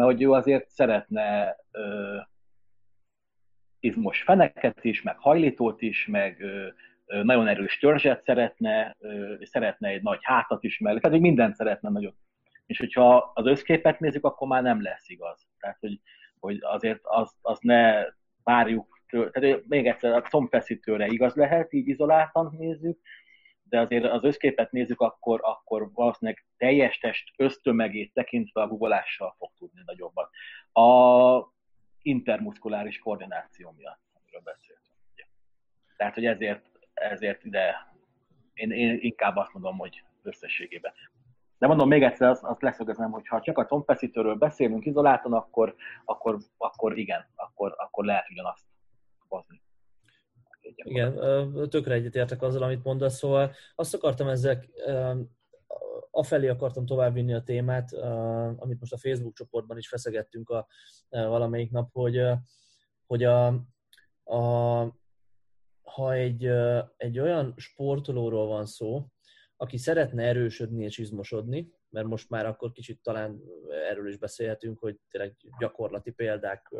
mert 0.00 0.12
hogy 0.12 0.22
ő 0.22 0.32
azért 0.32 0.68
szeretne 0.68 1.56
ö, 1.70 2.16
izmos 3.80 4.22
feneket 4.22 4.84
is, 4.84 5.02
meg 5.02 5.18
hajlítót 5.18 5.82
is, 5.82 6.06
meg 6.06 6.40
ö, 6.40 6.68
nagyon 7.22 7.48
erős 7.48 7.78
törzset 7.78 8.22
szeretne, 8.22 8.96
ö, 8.98 9.34
szeretne 9.40 9.88
egy 9.88 10.02
nagy 10.02 10.18
hátat 10.22 10.64
is 10.64 10.78
mellett, 10.78 11.00
tehát 11.00 11.16
hogy 11.16 11.26
mindent 11.26 11.54
szeretne 11.54 11.88
nagyon. 11.88 12.14
És 12.66 12.78
hogyha 12.78 13.32
az 13.34 13.46
összképet 13.46 14.00
nézzük, 14.00 14.24
akkor 14.24 14.48
már 14.48 14.62
nem 14.62 14.82
lesz 14.82 15.08
igaz. 15.08 15.46
Tehát, 15.60 15.76
hogy, 15.80 16.00
hogy 16.38 16.58
azért 16.60 17.00
azt, 17.02 17.36
azt 17.42 17.62
ne 17.62 18.04
várjuk, 18.42 18.99
tehát 19.10 19.66
még 19.66 19.86
egyszer 19.86 20.12
a 20.12 20.22
combfeszítőre 20.22 21.06
igaz 21.06 21.34
lehet, 21.34 21.72
így 21.72 21.88
izoláltan 21.88 22.54
nézzük, 22.58 22.98
de 23.68 23.80
azért 23.80 24.04
az 24.04 24.24
összképet 24.24 24.72
nézzük, 24.72 25.00
akkor, 25.00 25.40
akkor 25.42 25.90
valószínűleg 25.92 26.44
teljes 26.56 26.98
test 26.98 27.30
ösztömegét 27.36 28.12
tekintve 28.12 28.62
a 28.62 28.66
guggolással 28.66 29.34
fog 29.38 29.50
tudni 29.58 29.82
nagyobbat. 29.84 30.30
A 30.72 31.52
intermuszkuláris 32.02 32.98
koordináció 32.98 33.74
miatt, 33.76 34.00
amiről 34.20 34.40
beszéltünk. 34.44 34.90
Tehát, 35.96 36.14
hogy 36.14 36.26
ezért, 36.26 36.70
ezért 36.94 37.44
ide 37.44 37.92
én, 38.54 38.70
én 38.70 38.98
inkább 39.00 39.36
azt 39.36 39.52
mondom, 39.52 39.78
hogy 39.78 40.02
összességében. 40.22 40.92
De 41.58 41.66
mondom 41.66 41.88
még 41.88 42.02
egyszer, 42.02 42.28
azt, 42.28 42.44
azt 42.44 42.62
leszögezem, 42.62 43.10
hogy 43.10 43.26
ha 43.26 43.40
csak 43.40 43.58
a 43.58 43.66
combfeszítőről 43.66 44.34
beszélünk 44.34 44.86
izoláltan, 44.86 45.32
akkor, 45.32 45.74
akkor, 46.04 46.38
akkor 46.56 46.98
igen, 46.98 47.26
akkor, 47.34 47.74
akkor 47.76 48.04
lehet 48.04 48.30
ugyanazt 48.30 48.69
hozni. 49.30 49.62
Igen, 50.74 51.18
tökre 51.68 51.94
egyetértek 51.94 52.42
azzal, 52.42 52.62
amit 52.62 52.84
mondasz, 52.84 53.16
szóval 53.16 53.52
azt 53.74 53.94
akartam 53.94 54.28
ezzel, 54.28 54.64
afelé 56.10 56.48
akartam 56.48 56.86
továbbvinni 56.86 57.34
a 57.34 57.42
témát, 57.42 57.92
amit 58.56 58.80
most 58.80 58.92
a 58.92 58.98
Facebook 58.98 59.34
csoportban 59.34 59.78
is 59.78 59.88
feszegettünk 59.88 60.50
a, 60.50 60.66
valamelyik 61.08 61.70
nap, 61.70 61.92
hogy, 61.92 62.22
hogy 63.06 63.24
a, 63.24 63.46
a, 64.24 64.38
ha 65.82 66.12
egy, 66.12 66.50
egy 66.96 67.18
olyan 67.18 67.54
sportolóról 67.56 68.46
van 68.46 68.66
szó, 68.66 69.06
aki 69.56 69.76
szeretne 69.76 70.22
erősödni 70.22 70.84
és 70.84 70.98
izmosodni, 70.98 71.72
mert 71.90 72.06
most 72.06 72.30
már 72.30 72.46
akkor 72.46 72.72
kicsit 72.72 73.02
talán 73.02 73.40
erről 73.90 74.08
is 74.08 74.16
beszélhetünk, 74.16 74.78
hogy 74.78 74.96
tényleg 75.10 75.36
gyakorlati 75.58 76.10
példák 76.10 76.70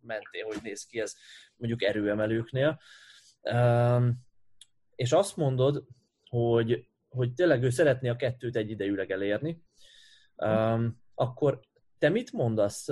mentén, 0.00 0.44
hogy 0.44 0.58
néz 0.62 0.84
ki 0.84 1.00
ez 1.00 1.14
mondjuk 1.56 1.82
erőemelőknél. 1.82 2.80
És 4.94 5.12
azt 5.12 5.36
mondod, 5.36 5.86
hogy, 6.28 6.88
hogy 7.08 7.34
tényleg 7.34 7.62
ő 7.62 7.70
szeretné 7.70 8.08
a 8.08 8.16
kettőt 8.16 8.56
egyidejűleg 8.56 9.10
elérni, 9.10 9.62
akkor 11.14 11.60
te 11.98 12.08
mit 12.08 12.32
mondasz? 12.32 12.88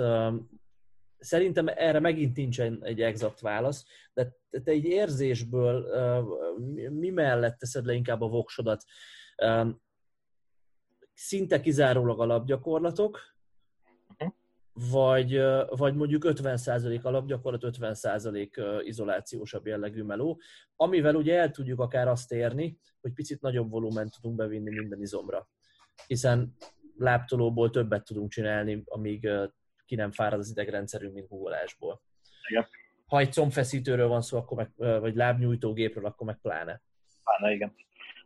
Szerintem 1.17 1.67
erre 1.67 1.99
megint 1.99 2.35
nincsen 2.35 2.79
egy 2.83 3.01
exakt 3.01 3.39
válasz, 3.39 3.85
de 4.13 4.35
te 4.49 4.71
egy 4.71 4.85
érzésből 4.85 5.87
mi 6.89 7.09
mellett 7.09 7.57
teszed 7.57 7.85
le 7.85 7.93
inkább 7.93 8.21
a 8.21 8.27
voksodat? 8.27 8.83
Szinte 11.13 11.59
kizárólag 11.61 12.19
alapgyakorlatok, 12.19 13.19
uh-huh. 14.17 14.33
vagy, 14.91 15.41
vagy 15.69 15.95
mondjuk 15.95 16.23
50% 16.25 17.01
alapgyakorlat, 17.01 17.63
50% 17.65 18.81
izolációsabb 18.83 19.67
jellegű 19.67 20.03
meló, 20.03 20.41
amivel 20.75 21.15
ugye 21.15 21.39
el 21.39 21.51
tudjuk 21.51 21.79
akár 21.79 22.07
azt 22.07 22.31
érni, 22.31 22.77
hogy 23.01 23.13
picit 23.13 23.41
nagyobb 23.41 23.69
volument 23.69 24.11
tudunk 24.11 24.35
bevinni 24.35 24.69
minden 24.69 25.01
izomra. 25.01 25.49
Hiszen 26.07 26.55
láptolóból 26.97 27.69
többet 27.69 28.03
tudunk 28.03 28.31
csinálni, 28.31 28.83
amíg 28.85 29.29
ki 29.85 29.95
nem 29.95 30.11
fárad 30.11 30.39
az 30.39 30.49
idegrendszerünk, 30.49 31.13
mint 31.13 31.27
googolásból. 31.27 32.01
Igen. 32.49 32.67
Ha 33.05 33.19
egy 33.19 33.33
combfeszítőről 33.33 34.07
van 34.07 34.21
szó, 34.21 34.37
akkor 34.37 34.57
meg, 34.57 34.99
vagy 34.99 35.15
lábnyújtógépről, 35.15 36.05
akkor 36.05 36.27
meg 36.27 36.39
pláne. 36.41 36.81
Pláne, 37.23 37.53
igen. 37.53 37.75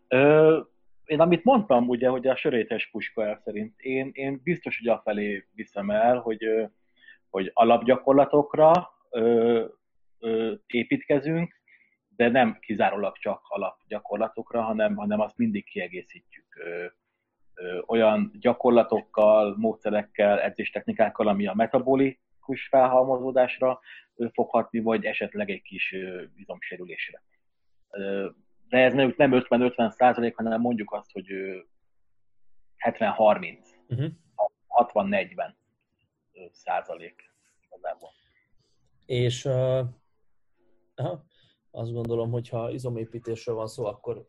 Ö, 0.07 0.61
én 1.05 1.19
amit 1.19 1.43
mondtam, 1.43 1.89
ugye, 1.89 2.09
hogy 2.09 2.27
a 2.27 2.35
sörétes 2.35 2.89
puska 2.91 3.25
el 3.25 3.41
szerint, 3.43 3.79
én, 3.79 4.09
én 4.13 4.41
biztos, 4.43 4.77
hogy 4.77 4.87
afelé 4.87 5.47
viszem 5.53 5.89
el, 5.89 6.17
hogy, 6.17 6.69
hogy 7.29 7.51
alapgyakorlatokra 7.53 8.89
ö, 9.09 9.65
ö, 10.19 10.53
építkezünk, 10.67 11.53
de 12.15 12.29
nem 12.29 12.57
kizárólag 12.59 13.17
csak 13.17 13.41
alapgyakorlatokra, 13.47 14.61
hanem, 14.61 14.95
hanem 14.95 15.19
azt 15.19 15.37
mindig 15.37 15.65
kiegészítjük 15.65 16.55
ö, 16.55 16.85
ö, 17.53 17.79
olyan 17.85 18.31
gyakorlatokkal, 18.39 19.55
módszerekkel, 19.57 20.41
edzéstechnikákkal, 20.41 21.27
ami 21.27 21.47
a 21.47 21.53
metabolikus 21.53 22.67
felhalmozódásra 22.69 23.79
foghatni, 24.33 24.79
vagy 24.79 25.05
esetleg 25.05 25.49
egy 25.49 25.61
kis 25.61 25.95
izomsérülésre 26.35 27.23
de 28.69 28.77
ez 28.77 28.93
nem 28.93 29.13
50-50 29.17 29.91
százalék, 29.91 30.35
hanem 30.35 30.61
mondjuk 30.61 30.93
azt, 30.93 31.11
hogy 31.11 31.25
70-30, 32.77 33.57
uh-huh. 33.87 34.11
60-40 34.67 35.53
százalék 36.51 37.31
igazából. 37.61 38.09
És 39.05 39.45
uh, 39.45 39.85
aha, 40.95 41.25
azt 41.71 41.91
gondolom, 41.91 42.31
hogy 42.31 42.49
ha 42.49 42.71
izomépítésről 42.71 43.55
van 43.55 43.67
szó, 43.67 43.85
akkor 43.85 44.25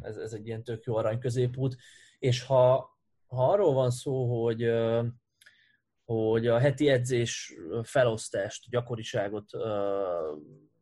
ez, 0.00 0.16
ez 0.16 0.32
egy 0.32 0.46
ilyen 0.46 0.64
tök 0.64 0.84
jó 0.84 0.96
arany 0.96 1.18
középút, 1.18 1.76
és 2.18 2.42
ha, 2.42 2.90
ha 3.26 3.50
arról 3.50 3.72
van 3.72 3.90
szó, 3.90 4.42
hogy 4.42 4.64
uh, 4.64 5.06
hogy 6.04 6.46
a 6.46 6.58
heti 6.58 6.88
edzés 6.88 7.54
felosztást, 7.82 8.70
gyakoriságot 8.70 9.54
uh, 9.54 9.62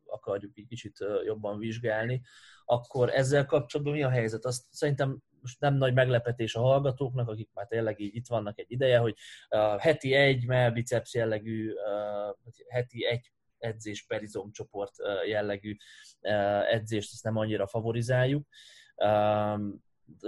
akarjuk 0.06 0.52
egy 0.58 0.66
kicsit 0.68 0.98
jobban 1.24 1.58
vizsgálni, 1.58 2.22
akkor 2.70 3.10
ezzel 3.10 3.46
kapcsolatban 3.46 3.94
mi 3.94 4.02
a 4.02 4.08
helyzet? 4.08 4.44
Azt 4.44 4.64
szerintem 4.70 5.22
most 5.40 5.60
nem 5.60 5.74
nagy 5.74 5.94
meglepetés 5.94 6.54
a 6.54 6.60
hallgatóknak, 6.60 7.28
akik 7.28 7.50
már 7.54 7.66
tényleg 7.66 8.00
így 8.00 8.14
itt 8.14 8.26
vannak 8.26 8.58
egy 8.58 8.70
ideje, 8.70 8.98
hogy 8.98 9.14
a 9.48 9.80
heti 9.80 10.14
egy 10.14 10.46
biceps 10.72 11.14
jellegű, 11.14 11.72
heti 12.68 13.04
egy 13.04 13.32
edzés 13.58 14.06
per 14.06 14.22
izomcsoport 14.22 14.94
jellegű 15.26 15.76
edzést 16.70 17.12
ezt 17.12 17.24
nem 17.24 17.36
annyira 17.36 17.66
favorizáljuk. 17.66 18.46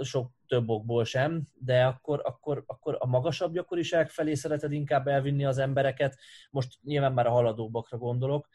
sok 0.01 0.31
több 0.47 0.69
okból 0.69 1.05
sem, 1.05 1.43
de 1.53 1.85
akkor, 1.85 2.21
akkor, 2.23 2.63
akkor 2.65 2.95
a 2.99 3.07
magasabb 3.07 3.53
gyakoriság 3.53 4.09
felé 4.09 4.33
szereted 4.33 4.71
inkább 4.71 5.07
elvinni 5.07 5.45
az 5.45 5.57
embereket, 5.57 6.17
most 6.49 6.79
nyilván 6.83 7.13
már 7.13 7.27
a 7.27 7.31
haladóbbakra 7.31 7.97
gondolok, 7.97 8.47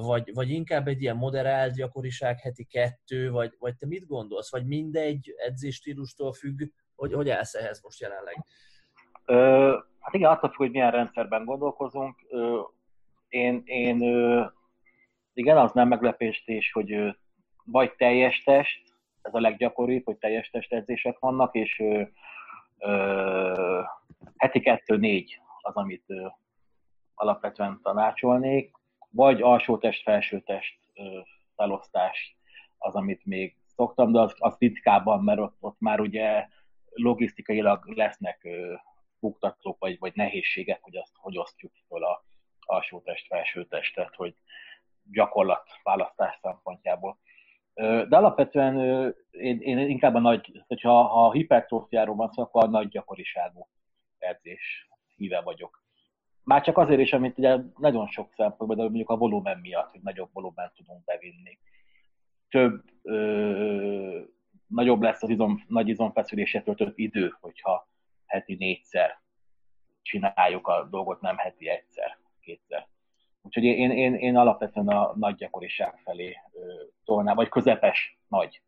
vagy, 0.00 0.34
vagy 0.34 0.50
inkább 0.50 0.88
egy 0.88 1.02
ilyen 1.02 1.16
moderált 1.16 1.74
gyakoriság, 1.74 2.40
heti 2.40 2.64
kettő, 2.64 3.30
vagy, 3.30 3.56
vagy 3.58 3.76
te 3.76 3.86
mit 3.86 4.06
gondolsz? 4.06 4.50
Vagy 4.50 4.66
mindegy 4.66 5.34
edzésstílustól 5.36 6.32
függ, 6.32 6.62
hogy, 6.96 7.12
hogy 7.12 7.30
állsz 7.30 7.54
ehhez 7.54 7.82
most 7.82 8.00
jelenleg? 8.00 8.44
Ö, 9.24 9.76
hát 10.00 10.14
igen, 10.14 10.30
attól 10.30 10.50
függ, 10.50 10.58
hogy 10.58 10.70
milyen 10.70 10.90
rendszerben 10.90 11.44
gondolkozunk. 11.44 12.26
Ö, 12.28 12.60
én, 13.28 13.62
én 13.64 14.02
ö, 14.02 14.44
igen, 15.32 15.56
az 15.56 15.72
nem 15.72 15.88
meglepés, 15.88 16.44
hogy 16.72 16.92
ö, 16.92 17.08
vagy 17.64 17.94
teljes 17.94 18.42
test, 18.42 18.82
ez 19.22 19.34
a 19.34 19.40
leggyakoribb, 19.40 20.04
hogy 20.04 20.16
teljes 20.16 20.50
testedzések 20.50 21.18
vannak, 21.18 21.54
és 21.54 21.78
ö, 21.80 22.02
ö, 22.78 23.82
heti 24.36 24.60
kettő-négy 24.60 25.40
az, 25.60 25.74
amit 25.74 26.04
ö, 26.06 26.26
alapvetően 27.14 27.80
tanácsolnék, 27.82 28.79
vagy 29.10 29.42
alsó 29.42 29.78
test, 29.78 30.02
felső 30.02 30.40
test 30.40 30.78
felosztás 31.56 32.36
az, 32.78 32.94
amit 32.94 33.24
még 33.24 33.56
szoktam, 33.66 34.12
de 34.12 34.20
az, 34.20 34.34
az 34.38 34.56
ritkábban, 34.58 35.24
mert 35.24 35.40
ott, 35.40 35.56
ott 35.60 35.80
már 35.80 36.00
ugye 36.00 36.46
logisztikailag 36.90 37.86
lesznek 37.86 38.48
buktatók, 39.20 39.78
vagy, 39.78 39.98
vagy 39.98 40.12
nehézségek, 40.14 40.82
hogy 40.82 40.96
azt 40.96 41.12
hogy 41.14 41.38
osztjuk 41.38 41.72
fel 41.88 42.02
a 42.02 42.24
alsó 42.60 43.00
test, 43.00 43.26
felső 43.26 43.66
testet, 43.66 44.14
hogy 44.14 44.34
gyakorlat 45.10 45.68
választás 45.82 46.38
szempontjából. 46.42 47.18
De 47.74 48.16
alapvetően 48.16 48.76
én, 49.30 49.60
én 49.60 49.78
inkább 49.78 50.14
a 50.14 50.18
nagy, 50.18 50.62
hogyha 50.66 51.02
ha 51.02 51.32
hipertrófiáról 51.32 52.14
van 52.14 52.30
szó, 52.30 52.42
akkor 52.42 52.64
a 52.64 52.68
nagy 52.68 52.88
gyakoriságú 52.88 53.68
edzés 54.18 54.88
híve 55.16 55.40
vagyok. 55.40 55.79
Már 56.50 56.62
csak 56.62 56.78
azért 56.78 57.00
is, 57.00 57.12
amit 57.12 57.38
ugye 57.38 57.56
nagyon 57.78 58.06
sok 58.06 58.32
szempontból, 58.36 58.76
de 58.76 58.82
mondjuk 58.82 59.10
a 59.10 59.16
volumen 59.16 59.58
miatt, 59.58 59.90
hogy 59.90 60.00
nagyobb 60.02 60.28
volumen 60.32 60.72
tudunk 60.74 61.04
bevinni. 61.04 61.58
Több, 62.48 62.82
ö, 63.02 64.20
nagyobb 64.66 65.02
lesz 65.02 65.22
az 65.22 65.28
izom, 65.28 65.64
nagy 65.68 65.88
izomfeszülésre 65.88 66.62
töltött 66.62 66.98
idő, 66.98 67.36
hogyha 67.40 67.88
heti 68.26 68.54
négyszer 68.54 69.20
csináljuk 70.02 70.66
a 70.66 70.88
dolgot, 70.90 71.20
nem 71.20 71.36
heti 71.36 71.68
egyszer, 71.68 72.18
kétszer. 72.40 72.86
Úgyhogy 73.42 73.64
én, 73.64 73.90
én, 73.90 74.14
én 74.14 74.36
alapvetően 74.36 74.88
a 74.88 75.12
nagy 75.16 75.34
gyakoriság 75.34 76.00
felé 76.04 76.36
tolnám, 77.04 77.36
vagy 77.36 77.48
közepes 77.48 78.18
nagy. 78.28 78.62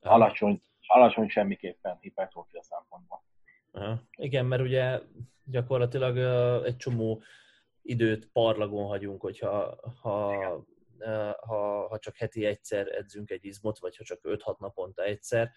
Alacsony, 0.00 0.60
alacsony 0.86 1.28
semmiképpen 1.28 1.98
hipertrófia 2.00 2.62
szempontból. 2.62 3.22
Igen, 4.16 4.46
mert 4.46 4.62
ugye 4.62 5.00
gyakorlatilag 5.44 6.16
egy 6.64 6.76
csomó 6.76 7.22
időt 7.82 8.28
parlagon 8.32 8.86
hagyunk, 8.86 9.20
hogyha 9.20 9.78
ha, 10.00 10.34
ha, 11.40 11.86
ha 11.88 11.98
csak 11.98 12.16
heti 12.16 12.44
egyszer 12.44 12.86
edzünk 12.88 13.30
egy 13.30 13.44
izmot, 13.44 13.78
vagy 13.78 13.96
ha 13.96 14.04
csak 14.04 14.20
5-6 14.22 14.58
naponta 14.58 15.02
egyszer, 15.02 15.52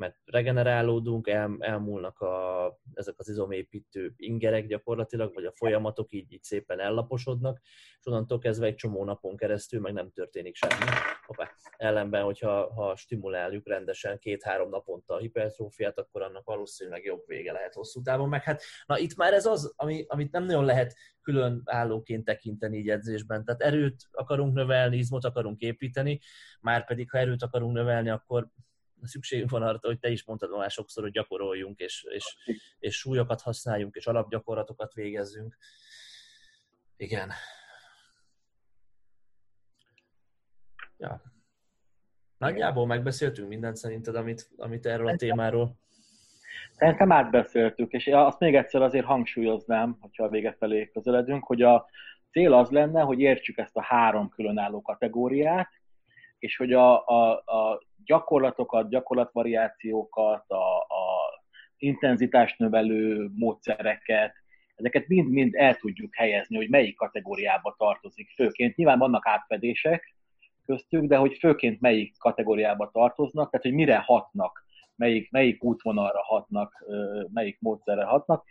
mert 0.00 0.16
regenerálódunk, 0.24 1.28
el, 1.28 1.56
elmúlnak 1.58 2.20
a, 2.20 2.66
ezek 2.94 3.14
az 3.18 3.28
izomépítő 3.28 4.12
ingerek 4.16 4.66
gyakorlatilag, 4.66 5.34
vagy 5.34 5.44
a 5.44 5.52
folyamatok 5.54 6.12
így, 6.12 6.32
így 6.32 6.42
szépen 6.42 6.80
ellaposodnak, 6.80 7.60
és 7.98 8.06
onnantól 8.06 8.38
kezdve 8.38 8.66
egy 8.66 8.74
csomó 8.74 9.04
napon 9.04 9.36
keresztül 9.36 9.80
meg 9.80 9.92
nem 9.92 10.10
történik 10.10 10.56
semmi. 10.56 10.90
Hoppá. 11.26 11.50
Ellenben, 11.76 12.22
hogyha 12.22 12.72
ha 12.72 12.96
stimuláljuk 12.96 13.68
rendesen 13.68 14.18
két-három 14.18 14.68
naponta 14.68 15.14
a 15.14 15.18
hipertrófiát, 15.18 15.98
akkor 15.98 16.22
annak 16.22 16.44
valószínűleg 16.44 17.04
jobb 17.04 17.26
vége 17.26 17.52
lehet 17.52 17.74
hosszú 17.74 18.02
távon. 18.02 18.28
Meg 18.28 18.42
hát, 18.42 18.62
na 18.86 18.98
itt 18.98 19.16
már 19.16 19.32
ez 19.32 19.46
az, 19.46 19.72
ami, 19.76 20.04
amit 20.08 20.32
nem 20.32 20.44
nagyon 20.44 20.64
lehet 20.64 20.94
külön 21.22 21.62
állóként 21.64 22.24
tekinteni 22.24 22.78
így 22.78 22.88
edzésben. 22.88 23.44
Tehát 23.44 23.60
erőt 23.60 24.08
akarunk 24.10 24.54
növelni, 24.54 24.96
izmot 24.96 25.24
akarunk 25.24 25.60
építeni, 25.60 26.20
már 26.60 26.86
pedig 26.86 27.10
ha 27.10 27.18
erőt 27.18 27.42
akarunk 27.42 27.72
növelni, 27.72 28.08
akkor 28.08 28.50
szükségünk 29.06 29.50
van 29.50 29.62
arra, 29.62 29.78
hogy 29.82 29.98
te 29.98 30.08
is 30.10 30.24
mondtad 30.24 30.50
már 30.50 30.70
sokszor, 30.70 31.02
hogy 31.02 31.12
gyakoroljunk, 31.12 31.78
és, 31.78 32.06
és, 32.08 32.36
és 32.78 32.96
súlyokat 32.96 33.40
használjunk, 33.40 33.94
és 33.94 34.06
alapgyakorlatokat 34.06 34.94
végezzünk. 34.94 35.56
Igen. 36.96 37.30
Ja. 40.96 41.22
Nagyjából 42.38 42.86
megbeszéltünk 42.86 43.48
mindent 43.48 43.76
szerinted, 43.76 44.14
amit, 44.14 44.50
amit 44.56 44.86
erről 44.86 45.08
a 45.08 45.16
témáról. 45.16 45.78
Szerintem 46.72 47.12
átbeszéltük, 47.12 47.92
és 47.92 48.06
azt 48.06 48.38
még 48.38 48.54
egyszer 48.54 48.82
azért 48.82 49.04
hangsúlyoznám, 49.04 49.96
hogyha 50.00 50.24
a 50.24 50.28
vége 50.28 50.52
felé 50.52 50.88
közeledünk, 50.88 51.44
hogy 51.44 51.62
a 51.62 51.88
cél 52.30 52.52
az 52.52 52.70
lenne, 52.70 53.00
hogy 53.00 53.20
értsük 53.20 53.58
ezt 53.58 53.76
a 53.76 53.82
három 53.82 54.28
különálló 54.28 54.82
kategóriát, 54.82 55.68
és 56.40 56.56
hogy 56.56 56.72
a, 56.72 57.06
a, 57.06 57.30
a 57.32 57.82
gyakorlatokat, 58.04 58.88
gyakorlatvariációkat, 58.88 60.50
a, 60.50 60.76
a 60.78 61.42
intenzitást 61.78 62.58
növelő 62.58 63.30
módszereket, 63.34 64.34
ezeket 64.76 65.08
mind-mind 65.08 65.54
el 65.54 65.74
tudjuk 65.74 66.14
helyezni, 66.14 66.56
hogy 66.56 66.68
melyik 66.68 66.96
kategóriába 66.96 67.74
tartozik 67.78 68.30
főként. 68.30 68.76
Nyilván 68.76 68.98
vannak 68.98 69.26
átfedések 69.26 70.14
köztük, 70.66 71.04
de 71.04 71.16
hogy 71.16 71.36
főként 71.38 71.80
melyik 71.80 72.18
kategóriába 72.18 72.90
tartoznak, 72.92 73.50
tehát 73.50 73.66
hogy 73.66 73.74
mire 73.74 73.96
hatnak, 73.96 74.64
melyik, 74.96 75.30
melyik 75.30 75.64
útvonalra 75.64 76.22
hatnak, 76.22 76.84
melyik 77.32 77.60
módszerre 77.60 78.04
hatnak, 78.04 78.44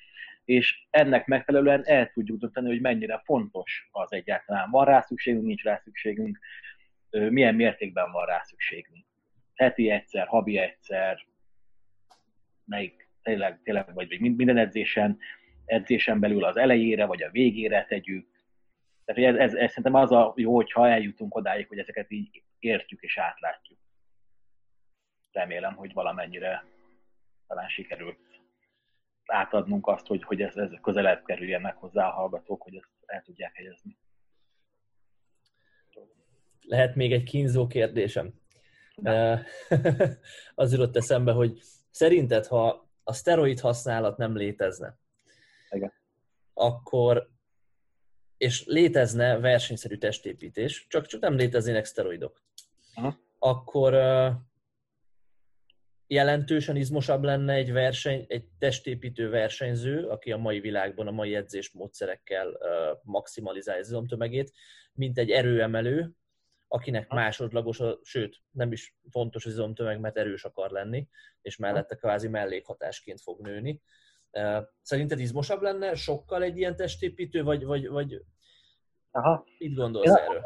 és 0.45 0.87
ennek 0.89 1.25
megfelelően 1.25 1.81
el 1.85 2.11
tudjuk 2.11 2.39
dönteni, 2.39 2.67
hogy 2.67 2.81
mennyire 2.81 3.21
fontos 3.25 3.89
az 3.91 4.13
egyáltalán. 4.13 4.69
Van 4.69 4.85
rá 4.85 5.01
szükségünk, 5.01 5.45
nincs 5.45 5.63
rá 5.63 5.75
szükségünk, 5.75 6.39
milyen 7.09 7.55
mértékben 7.55 8.11
van 8.11 8.25
rá 8.25 8.41
szükségünk. 8.43 9.05
Heti 9.55 9.89
egyszer, 9.89 10.27
havi 10.27 10.57
egyszer, 10.57 11.27
melyik 12.65 13.09
tényleg, 13.21 13.59
tényleg 13.63 13.93
vagy 13.93 14.19
minden 14.19 14.57
edzésen, 14.57 15.17
edzésen 15.65 16.19
belül 16.19 16.43
az 16.43 16.57
elejére, 16.57 17.05
vagy 17.05 17.23
a 17.23 17.29
végére 17.31 17.85
tegyük. 17.85 18.27
Tehát 19.05 19.35
ez, 19.35 19.39
ez, 19.39 19.53
ez 19.53 19.69
szerintem 19.69 19.93
az 19.93 20.11
a 20.11 20.33
jó, 20.35 20.55
hogyha 20.55 20.87
eljutunk 20.87 21.35
odáig, 21.35 21.67
hogy 21.67 21.79
ezeket 21.79 22.11
így 22.11 22.43
értjük 22.59 23.01
és 23.01 23.17
átlátjuk. 23.17 23.79
Remélem, 25.31 25.75
hogy 25.75 25.93
valamennyire 25.93 26.63
talán 27.47 27.69
sikerült 27.69 28.17
átadnunk 29.25 29.87
azt, 29.87 30.07
hogy, 30.07 30.23
hogy 30.23 30.41
ez, 30.41 30.55
ez 30.55 30.71
közelebb 30.81 31.25
kerüljenek 31.25 31.75
hozzá 31.75 32.07
a 32.07 32.11
hallgatók, 32.11 32.61
hogy 32.61 32.75
ezt 32.75 32.89
el 33.05 33.21
tudják 33.21 33.55
helyezni. 33.55 33.97
Lehet 36.69 36.95
még 36.95 37.13
egy 37.13 37.23
kínzó 37.23 37.67
kérdésem. 37.67 38.33
az 40.55 40.71
jutott 40.71 40.95
eszembe, 40.95 41.31
hogy 41.31 41.61
szerinted, 41.91 42.45
ha 42.45 42.89
a 43.03 43.13
szteroid 43.13 43.59
használat 43.59 44.17
nem 44.17 44.35
létezne, 44.35 44.97
Igen. 45.69 45.93
akkor 46.53 47.29
és 48.37 48.65
létezne 48.65 49.39
versenyszerű 49.39 49.95
testépítés, 49.97 50.85
csak, 50.89 51.05
csak 51.05 51.21
nem 51.21 51.35
léteznének 51.35 51.85
szteroidok, 51.85 52.43
Aha. 52.93 53.19
akkor 53.39 53.93
jelentősen 56.07 56.75
izmosabb 56.75 57.23
lenne 57.23 57.53
egy 57.53 57.71
verseny, 57.71 58.25
egy 58.27 58.45
testépítő 58.59 59.29
versenyző, 59.29 60.07
aki 60.07 60.31
a 60.31 60.37
mai 60.37 60.59
világban 60.59 61.07
a 61.07 61.11
mai 61.11 61.35
edzésmódszerekkel 61.35 62.57
maximalizálja 63.03 63.81
az 63.81 63.87
izomtömegét, 63.87 64.51
mint 64.93 65.17
egy 65.17 65.29
erőemelő, 65.29 66.13
akinek 66.71 67.09
másodlagos, 67.09 67.79
a, 67.79 67.99
sőt, 68.03 68.41
nem 68.51 68.71
is 68.71 68.95
fontos 69.09 69.45
az 69.45 69.51
izomtömeg, 69.51 69.99
mert 69.99 70.17
erős 70.17 70.43
akar 70.43 70.69
lenni, 70.69 71.07
és 71.41 71.57
mellette 71.57 71.95
kvázi 71.95 72.27
mellékhatásként 72.27 73.21
fog 73.21 73.41
nőni. 73.41 73.81
Szerinted 74.81 75.19
izmosabb 75.19 75.61
lenne 75.61 75.95
sokkal 75.95 76.43
egy 76.43 76.57
ilyen 76.57 76.75
testépítő, 76.75 77.43
vagy, 77.43 77.65
vagy, 77.65 77.87
vagy 77.87 78.21
Aha. 79.11 79.45
mit 79.57 79.75
gondolsz 79.75 80.05
Én 80.05 80.15
erről? 80.15 80.43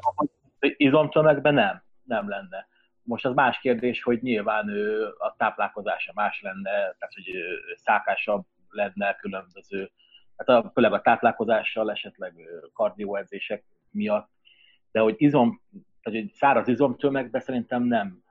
Izomtömegben 0.60 1.54
nem, 1.54 1.84
nem 2.04 2.30
lenne. 2.30 2.68
Most 3.02 3.26
az 3.26 3.34
más 3.34 3.60
kérdés, 3.60 4.04
hogy 4.04 4.22
nyilván 4.22 4.70
ő, 4.70 5.08
a 5.18 5.36
táplálkozása 5.38 6.12
más 6.16 6.41
lenne, 6.41 6.72
tehát 6.72 7.14
hogy 7.14 7.32
szákásabb 7.76 8.45
lenne 8.70 9.16
különböző, 9.16 9.91
hát 10.38 10.50
a, 10.50 10.72
főleg 10.74 10.94
a 10.94 11.02
táplálkozással, 11.02 11.91
esetleg 11.91 12.34
kardióedzések 12.74 13.66
miatt, 13.90 14.30
de 14.91 15.00
hogy 15.00 15.16
izom 15.18 15.62
tehát 16.04 16.20
egy 16.20 16.32
száraz 16.34 16.68
izomtömegben 16.68 17.42
szerintem 17.42 17.84
nem, 17.84 18.24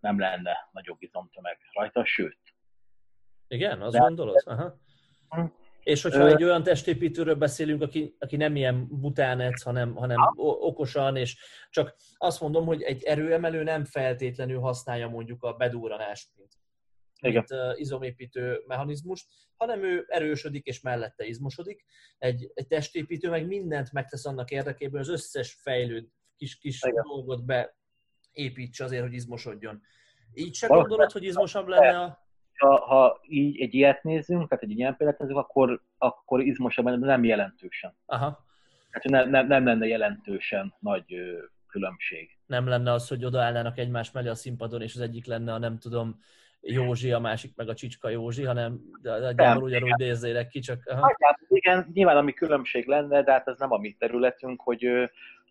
nem 0.00 0.18
lenne 0.18 0.68
nagyobb 0.72 1.02
izomtömeg 1.02 1.58
rajta, 1.72 2.04
sőt. 2.04 2.38
Igen, 3.48 3.82
azt 3.82 3.92
De, 3.92 3.98
gondolod? 3.98 4.42
Aha. 4.44 4.78
És 5.82 6.02
hogyha 6.02 6.26
egy 6.26 6.44
olyan 6.44 6.62
testépítőről 6.62 7.34
beszélünk, 7.34 7.82
aki, 7.82 8.16
aki 8.18 8.36
nem 8.36 8.56
ilyen 8.56 8.88
butánec, 8.88 9.62
hanem, 9.62 9.94
hanem 9.94 10.18
okosan, 10.36 11.16
és 11.16 11.38
csak 11.70 11.94
azt 12.16 12.40
mondom, 12.40 12.66
hogy 12.66 12.82
egy 12.82 13.02
erőemelő 13.02 13.62
nem 13.62 13.84
feltétlenül 13.84 14.60
használja 14.60 15.08
mondjuk 15.08 15.42
a 15.42 15.52
bedúranást, 15.52 16.28
mint, 16.36 16.52
mint 17.20 17.78
izomépítő 17.78 18.62
mechanizmust, 18.66 19.26
hanem 19.56 19.84
ő 19.84 20.04
erősödik 20.08 20.66
és 20.66 20.80
mellette 20.80 21.24
izmosodik. 21.24 21.84
Egy, 22.18 22.50
egy 22.54 22.66
testépítő 22.66 23.30
meg 23.30 23.46
mindent 23.46 23.92
megtesz 23.92 24.26
annak 24.26 24.50
érdekében, 24.50 25.00
az 25.00 25.08
összes 25.08 25.58
fejlőd 25.62 26.08
kis, 26.36 26.58
kis 26.58 26.80
dolgot 26.80 27.44
beépítse 27.44 28.84
azért, 28.84 29.02
hogy 29.02 29.12
izmosodjon. 29.12 29.82
Így 30.34 30.54
se 30.54 30.66
gondolod, 30.66 31.12
hogy 31.12 31.24
izmosabb 31.24 31.66
lenne 31.66 31.98
a 31.98 32.24
ha, 32.58 32.84
ha 32.86 33.20
így 33.28 33.60
egy 33.60 33.74
ilyet 33.74 34.02
nézzünk, 34.02 34.48
tehát 34.48 34.64
egy 34.64 34.78
ilyen 34.78 34.96
példát 34.96 35.18
nézzük, 35.18 35.36
akkor, 35.36 35.80
akkor 35.98 36.40
izmosabb, 36.40 36.84
de 36.84 36.96
nem 36.96 37.24
jelentősen. 37.24 37.96
Aha. 38.06 38.44
Tehát 38.90 39.24
nem, 39.24 39.30
nem, 39.30 39.46
nem 39.46 39.64
lenne 39.64 39.86
jelentősen 39.86 40.74
nagy 40.78 41.04
különbség. 41.66 42.38
Nem 42.46 42.66
lenne 42.66 42.92
az, 42.92 43.08
hogy 43.08 43.24
odaállnának 43.24 43.78
egymás 43.78 44.10
mellé 44.10 44.28
a 44.28 44.34
színpadon, 44.34 44.82
és 44.82 44.94
az 44.94 45.00
egyik 45.00 45.26
lenne 45.26 45.52
a 45.52 45.58
nem 45.58 45.78
tudom, 45.78 46.20
Józsi, 46.60 47.12
a 47.12 47.18
másik 47.18 47.56
meg 47.56 47.68
a 47.68 47.74
Csicska 47.74 48.08
Józsi, 48.08 48.44
hanem 48.44 48.80
nagyjából 49.02 49.62
ugyanúgy 49.62 49.96
nézzének 49.96 50.48
ki, 50.48 50.58
csak... 50.58 50.82
Aha. 50.84 51.00
Nagyjából, 51.00 51.46
igen, 51.48 51.90
nyilván 51.92 52.16
ami 52.16 52.32
különbség 52.32 52.86
lenne, 52.86 53.22
de 53.22 53.32
hát 53.32 53.48
ez 53.48 53.58
nem 53.58 53.72
a 53.72 53.78
mi 53.78 53.92
területünk, 53.98 54.62
hogy 54.62 54.86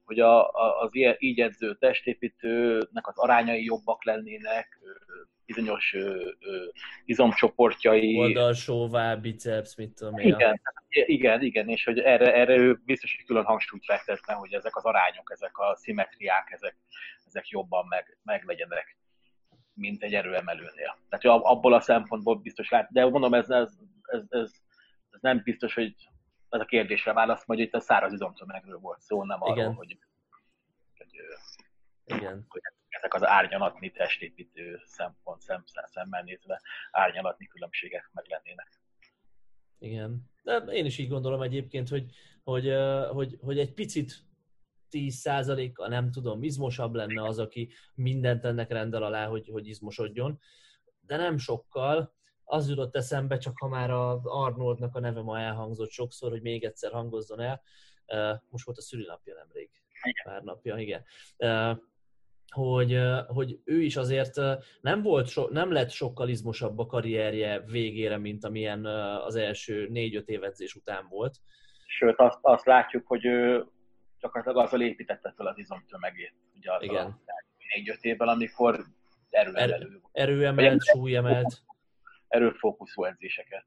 hogy 0.06 0.20
a, 0.20 0.50
a, 0.50 0.82
az 0.82 0.96
ilyen, 0.96 1.16
így 1.20 1.40
edző 1.40 1.76
testépítőnek 1.76 3.08
az 3.08 3.18
arányai 3.18 3.64
jobbak 3.64 4.04
lennének, 4.06 4.80
bizonyos 5.46 5.94
ö, 5.94 6.32
ö, 6.40 6.66
izomcsoportjai. 7.06 8.18
Oldalsóvá, 8.18 9.16
biceps, 9.16 9.76
mit 9.76 9.94
tudom 9.96 10.18
én. 10.18 10.28
Igen, 10.28 10.62
igen, 10.90 11.42
igen, 11.42 11.70
és 11.70 11.84
hogy 11.84 12.00
erre, 12.00 12.34
erre 12.34 12.56
ő 12.56 12.82
biztos, 12.86 13.16
hogy 13.16 13.26
külön 13.26 13.44
hangsúlyt 13.44 13.86
fektetne, 13.86 14.34
hogy 14.34 14.54
ezek 14.54 14.76
az 14.76 14.86
arányok, 14.86 15.32
ezek 15.32 15.58
a 15.58 15.76
szimetriák, 15.76 16.52
ezek, 16.52 16.78
ezek 17.26 17.48
jobban 17.48 17.86
meg, 17.88 18.18
meglegyenek, 18.24 18.98
mint 19.74 20.04
egy 20.04 20.14
erőemelőnél. 20.14 20.98
Tehát 21.10 21.42
abból 21.44 21.74
a 21.74 21.82
szempontból 21.82 22.36
biztos 22.36 22.70
lát, 22.70 22.92
de 22.92 23.06
mondom, 23.06 23.34
ez, 23.34 23.50
ez, 23.50 23.74
ez, 24.02 24.24
ez, 24.30 24.52
ez 25.10 25.22
nem 25.22 25.42
biztos, 25.44 25.74
hogy 25.74 25.96
ez 26.54 26.62
a 26.62 26.66
kérdésre 26.66 27.14
válasz, 27.14 27.44
hogy 27.46 27.60
itt 27.60 27.74
a 27.74 27.80
száraz 27.80 28.14
izomtömegről 28.14 28.80
volt 28.80 29.02
szó, 29.02 29.24
nem 29.24 29.42
arról, 29.42 29.58
Igen. 29.58 29.74
hogy, 29.74 29.98
hogy, 30.98 31.10
Igen. 32.18 32.46
hogy 32.48 32.62
ezek 32.88 33.14
az 33.14 33.24
árnyalatni 33.24 33.92
testépítő 33.92 34.82
szempont 34.86 35.42
szem, 35.42 35.64
szemmel 35.86 36.24
nézve 36.24 36.62
árnyalatni 36.92 37.48
különbségek 37.48 38.10
meg 38.14 38.26
lennének. 38.28 38.82
Igen. 39.80 40.32
De 40.44 40.58
én 40.58 40.86
is 40.86 40.98
így 40.98 41.10
gondolom 41.10 41.42
egyébként, 41.42 41.90
hogy, 41.90 42.06
hogy, 42.44 42.74
hogy, 43.10 43.38
hogy 43.42 43.60
egy 43.60 43.74
picit 43.74 44.14
10%-kal 44.92 45.88
nem 45.88 46.12
tudom, 46.12 46.44
izmosabb 46.44 46.94
lenne 46.94 47.24
az, 47.24 47.40
aki 47.40 47.72
mindent 47.96 48.46
ennek 48.46 48.70
rendel 48.70 49.04
alá, 49.04 49.28
hogy, 49.28 49.48
hogy 49.48 49.68
izmosodjon, 49.68 50.40
de 51.00 51.16
nem 51.16 51.38
sokkal. 51.38 52.16
Az 52.44 52.70
jutott 52.70 52.95
eszembe, 52.95 53.38
csak 53.38 53.53
ha 53.60 53.68
már 53.68 53.91
a 53.91 54.22
Arnoldnak 54.24 54.95
a 54.95 54.99
neve 54.99 55.22
ma 55.22 55.40
elhangzott 55.40 55.90
sokszor, 55.90 56.32
hogy 56.32 56.41
még 56.41 56.64
egyszer 56.64 56.91
hangozzon 56.91 57.40
el. 57.40 57.61
Most 58.49 58.65
volt 58.65 58.78
a 58.78 58.82
szülinapja 58.82 59.34
nemrég. 59.36 59.70
Pár 60.24 60.44
napja, 60.44 60.78
igen 60.78 61.03
hogy, 62.53 62.99
hogy 63.28 63.60
ő 63.65 63.82
is 63.82 63.95
azért 63.95 64.36
nem, 64.82 65.02
volt 65.02 65.28
so, 65.28 65.48
nem 65.49 65.72
lett 65.72 65.90
sokkal 65.90 66.30
izmosabb 66.30 66.80
a 66.80 66.86
karrierje 66.86 67.60
végére, 67.60 68.18
mint 68.18 68.45
amilyen 68.45 68.86
az 69.26 69.36
első 69.36 69.88
négy-öt 69.90 70.30
évedzés 70.30 70.76
után 70.76 71.07
volt. 71.10 71.36
Sőt, 71.86 72.20
azt, 72.20 72.38
azt 72.41 72.65
látjuk, 72.65 73.07
hogy 73.07 73.26
ő 73.26 73.65
gyakorlatilag 74.20 74.65
azzal 74.65 74.82
építette 74.82 75.34
fel 75.38 75.48
az 75.48 75.57
izomtömegét. 75.57 76.34
Ugye 76.57 76.72
Igen. 76.80 77.22
négy-öt 77.76 78.03
évvel, 78.03 78.28
amikor 78.28 78.84
erőemelő 79.30 79.99
volt. 80.02 80.10
Erőemelt, 80.11 80.84
súlyemelt. 80.84 81.61
Erőfókuszú 82.34 83.04
edzéseket 83.04 83.66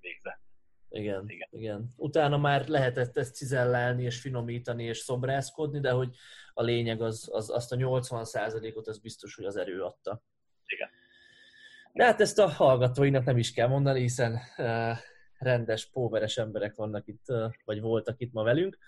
végzett. 0.00 0.40
Igen, 0.90 1.24
igen, 1.28 1.48
igen. 1.50 1.94
Utána 1.96 2.36
már 2.36 2.68
lehetett 2.68 3.16
ezt 3.16 3.34
cizellálni, 3.34 4.04
és 4.04 4.20
finomítani, 4.20 4.84
és 4.84 4.98
szobrászkodni, 4.98 5.80
de 5.80 5.90
hogy 5.90 6.16
a 6.54 6.62
lényeg 6.62 7.02
az, 7.02 7.28
az 7.32 7.50
azt 7.50 7.72
a 7.72 7.76
80%-ot, 7.76 8.88
az 8.88 8.98
biztos, 8.98 9.34
hogy 9.34 9.44
az 9.44 9.56
erő 9.56 9.82
adta. 9.82 10.22
Igen. 10.66 10.88
De 11.92 12.04
hát 12.04 12.20
ezt 12.20 12.38
a 12.38 12.48
hallgatóinak 12.48 13.24
nem 13.24 13.38
is 13.38 13.52
kell 13.52 13.68
mondani, 13.68 14.00
hiszen 14.00 14.40
uh, 14.56 14.96
rendes, 15.38 15.90
póveres 15.90 16.36
emberek 16.36 16.74
vannak 16.74 17.06
itt, 17.06 17.24
uh, 17.26 17.52
vagy 17.64 17.80
voltak 17.80 18.20
itt 18.20 18.32
ma 18.32 18.42
velünk. 18.42 18.78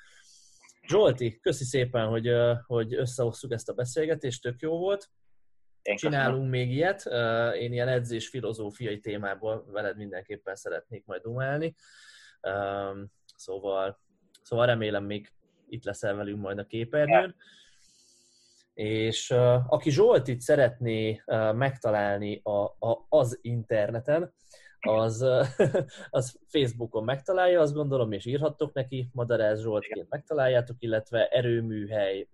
Zsolti, 0.88 1.40
köszi 1.40 1.64
szépen, 1.64 2.06
hogy, 2.06 2.28
uh, 2.28 2.58
hogy 2.66 2.94
összehoztuk 2.94 3.52
ezt 3.52 3.68
a 3.68 3.74
beszélgetést, 3.74 4.42
tök 4.42 4.60
jó 4.60 4.78
volt. 4.78 5.10
Én 5.82 5.96
Csinálunk 5.96 6.28
köszönöm. 6.30 6.50
még 6.50 6.70
ilyet. 6.70 7.06
Én 7.54 7.72
ilyen 7.72 7.88
edzés 7.88 8.28
filozófiai 8.28 9.00
témából 9.00 9.64
veled 9.72 9.96
mindenképpen 9.96 10.54
szeretnék 10.54 11.04
majd 11.06 11.22
dumálni. 11.22 11.74
Szóval, 13.36 14.00
szóval 14.42 14.66
remélem 14.66 15.04
még 15.04 15.32
itt 15.68 15.84
leszel 15.84 16.14
velünk 16.14 16.40
majd 16.40 16.58
a 16.58 16.64
képernyőn. 16.64 17.34
És 18.74 19.30
aki 19.68 19.90
Zsoltit 19.90 20.40
szeretné 20.40 21.22
megtalálni 21.52 22.40
a, 22.42 22.64
a, 22.64 23.06
az 23.08 23.38
interneten, 23.42 24.34
az, 24.80 25.26
az 26.10 26.40
Facebookon 26.48 27.04
megtalálja, 27.04 27.60
azt 27.60 27.74
gondolom, 27.74 28.12
és 28.12 28.26
írhattok 28.26 28.72
neki, 28.72 29.08
Madarász 29.12 29.60
Zsoltként 29.60 30.08
megtaláljátok, 30.08 30.76
illetve 30.78 31.28
Erőműhely 31.28 32.28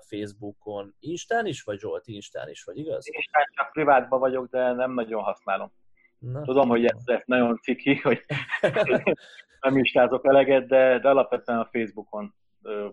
Facebookon, 0.00 0.94
Instán 1.00 1.46
is, 1.46 1.62
vagy 1.62 1.78
Zsolt 1.78 2.06
Instán 2.06 2.48
is, 2.48 2.64
vagy 2.64 2.78
igaz? 2.78 3.06
Instán 3.06 3.44
csak 3.54 3.72
privátban 3.72 4.20
vagyok, 4.20 4.48
de 4.50 4.72
nem 4.72 4.92
nagyon 4.92 5.22
használom. 5.22 5.72
Na, 6.18 6.42
Tudom, 6.42 6.68
hogy 6.68 6.84
ez, 6.84 7.02
ez 7.04 7.22
nagyon 7.24 7.58
ciki, 7.62 7.94
hogy 7.94 8.24
nem 9.60 9.76
istázok 9.76 10.26
eleget, 10.26 10.66
de, 10.66 10.98
de 10.98 11.08
alapvetően 11.08 11.58
a 11.58 11.68
Facebookon 11.72 12.34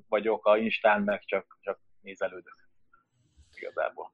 vagyok, 0.10 0.46
a 0.46 0.58
Instán 0.58 1.02
meg 1.02 1.24
csak, 1.24 1.58
csak 1.62 1.80
nézelődök 2.02 2.70
igazából. 3.54 4.14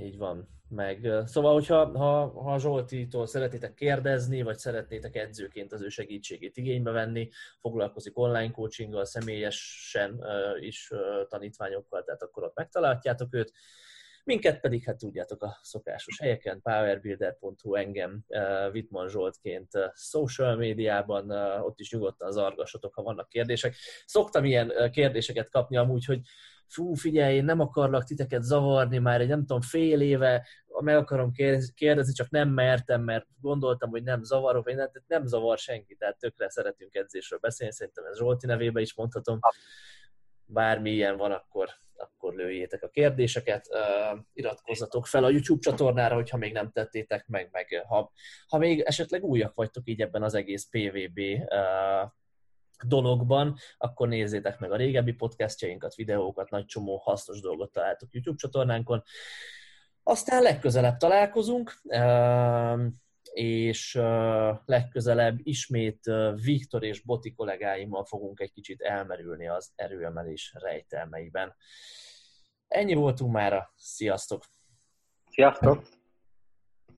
Így 0.00 0.18
van. 0.18 0.48
Meg, 0.68 1.08
szóval, 1.24 1.52
hogyha 1.52 1.98
ha, 1.98 2.42
ha 2.42 2.58
Zsoltitól 2.58 3.26
szeretnétek 3.26 3.74
kérdezni, 3.74 4.42
vagy 4.42 4.58
szeretnétek 4.58 5.16
edzőként 5.16 5.72
az 5.72 5.82
ő 5.82 5.88
segítségét 5.88 6.56
igénybe 6.56 6.90
venni, 6.90 7.28
foglalkozik 7.60 8.18
online 8.18 8.50
coachinggal, 8.50 9.04
személyesen 9.04 10.24
is 10.60 10.90
tanítványokkal, 11.28 12.04
tehát 12.04 12.22
akkor 12.22 12.42
ott 12.42 12.56
megtaláljátok 12.56 13.34
őt. 13.34 13.52
Minket 14.24 14.60
pedig, 14.60 14.84
hát 14.84 14.98
tudjátok, 14.98 15.42
a 15.42 15.58
szokásos 15.62 16.20
helyeken, 16.20 16.60
powerbuilder.hu 16.62 17.74
engem 17.74 18.24
Vitman 18.72 19.08
Zsoltként 19.08 19.70
social 19.94 20.56
médiában, 20.56 21.30
ott 21.60 21.80
is 21.80 21.92
nyugodtan 21.92 22.32
zargassatok, 22.32 22.94
ha 22.94 23.02
vannak 23.02 23.28
kérdések. 23.28 23.74
Szoktam 24.04 24.44
ilyen 24.44 24.90
kérdéseket 24.92 25.50
kapni 25.50 25.76
amúgy, 25.76 26.04
hogy 26.04 26.20
fú, 26.68 26.94
figyelj, 26.94 27.34
én 27.34 27.44
nem 27.44 27.60
akarlak 27.60 28.04
titeket 28.04 28.42
zavarni 28.42 28.98
már 28.98 29.20
egy 29.20 29.28
nem 29.28 29.40
tudom 29.40 29.60
fél 29.60 30.00
éve, 30.00 30.46
meg 30.80 30.96
akarom 30.96 31.32
kérdezni, 31.74 32.12
csak 32.12 32.30
nem 32.30 32.48
mertem, 32.48 33.02
mert 33.02 33.26
gondoltam, 33.40 33.90
hogy 33.90 34.02
nem 34.02 34.22
zavarok, 34.22 34.64
vagy 34.64 34.74
nem, 34.74 34.90
nem 35.06 35.26
zavar 35.26 35.58
senki, 35.58 35.96
tehát 35.96 36.18
tökre 36.18 36.50
szeretünk 36.50 36.94
edzésről 36.94 37.38
beszélni, 37.38 37.72
szerintem 37.72 38.04
ez 38.04 38.16
Zsolti 38.16 38.46
nevébe 38.46 38.80
is 38.80 38.94
mondhatom. 38.94 39.38
Bármi 40.44 40.90
ilyen 40.90 41.16
van, 41.16 41.32
akkor, 41.32 41.68
akkor 41.96 42.34
lőjétek 42.34 42.82
a 42.82 42.88
kérdéseket, 42.88 43.66
uh, 43.70 44.18
iratkozzatok 44.32 45.06
fel 45.06 45.24
a 45.24 45.30
YouTube 45.30 45.60
csatornára, 45.60 46.14
hogyha 46.14 46.36
még 46.36 46.52
nem 46.52 46.70
tettétek 46.70 47.26
meg, 47.26 47.48
meg 47.52 47.84
ha, 47.88 48.12
ha 48.48 48.58
még 48.58 48.80
esetleg 48.80 49.24
újak 49.24 49.54
vagytok 49.54 49.88
így 49.88 50.00
ebben 50.00 50.22
az 50.22 50.34
egész 50.34 50.68
PVB 50.70 51.18
uh, 51.18 52.10
dologban, 52.84 53.56
akkor 53.78 54.08
nézzétek 54.08 54.58
meg 54.58 54.72
a 54.72 54.76
régebbi 54.76 55.12
podcastjainkat, 55.12 55.94
videókat, 55.94 56.50
nagy 56.50 56.64
csomó 56.64 56.96
hasznos 56.96 57.40
dolgot 57.40 57.72
találtok 57.72 58.12
YouTube 58.12 58.36
csatornánkon. 58.36 59.02
Aztán 60.02 60.42
legközelebb 60.42 60.96
találkozunk, 60.96 61.80
ehm, 61.84 62.86
és 63.32 63.94
legközelebb 64.64 65.38
ismét 65.42 66.10
Viktor 66.42 66.84
és 66.84 67.00
Boti 67.00 67.32
kollégáimmal 67.32 68.04
fogunk 68.04 68.40
egy 68.40 68.52
kicsit 68.52 68.80
elmerülni 68.80 69.48
az 69.48 69.72
erőemelés 69.74 70.54
rejtelmeiben. 70.58 71.54
Ennyi 72.68 72.94
voltunk 72.94 73.32
mára, 73.32 73.72
sziasztok! 73.76 74.44
Sziasztok! 75.30 75.82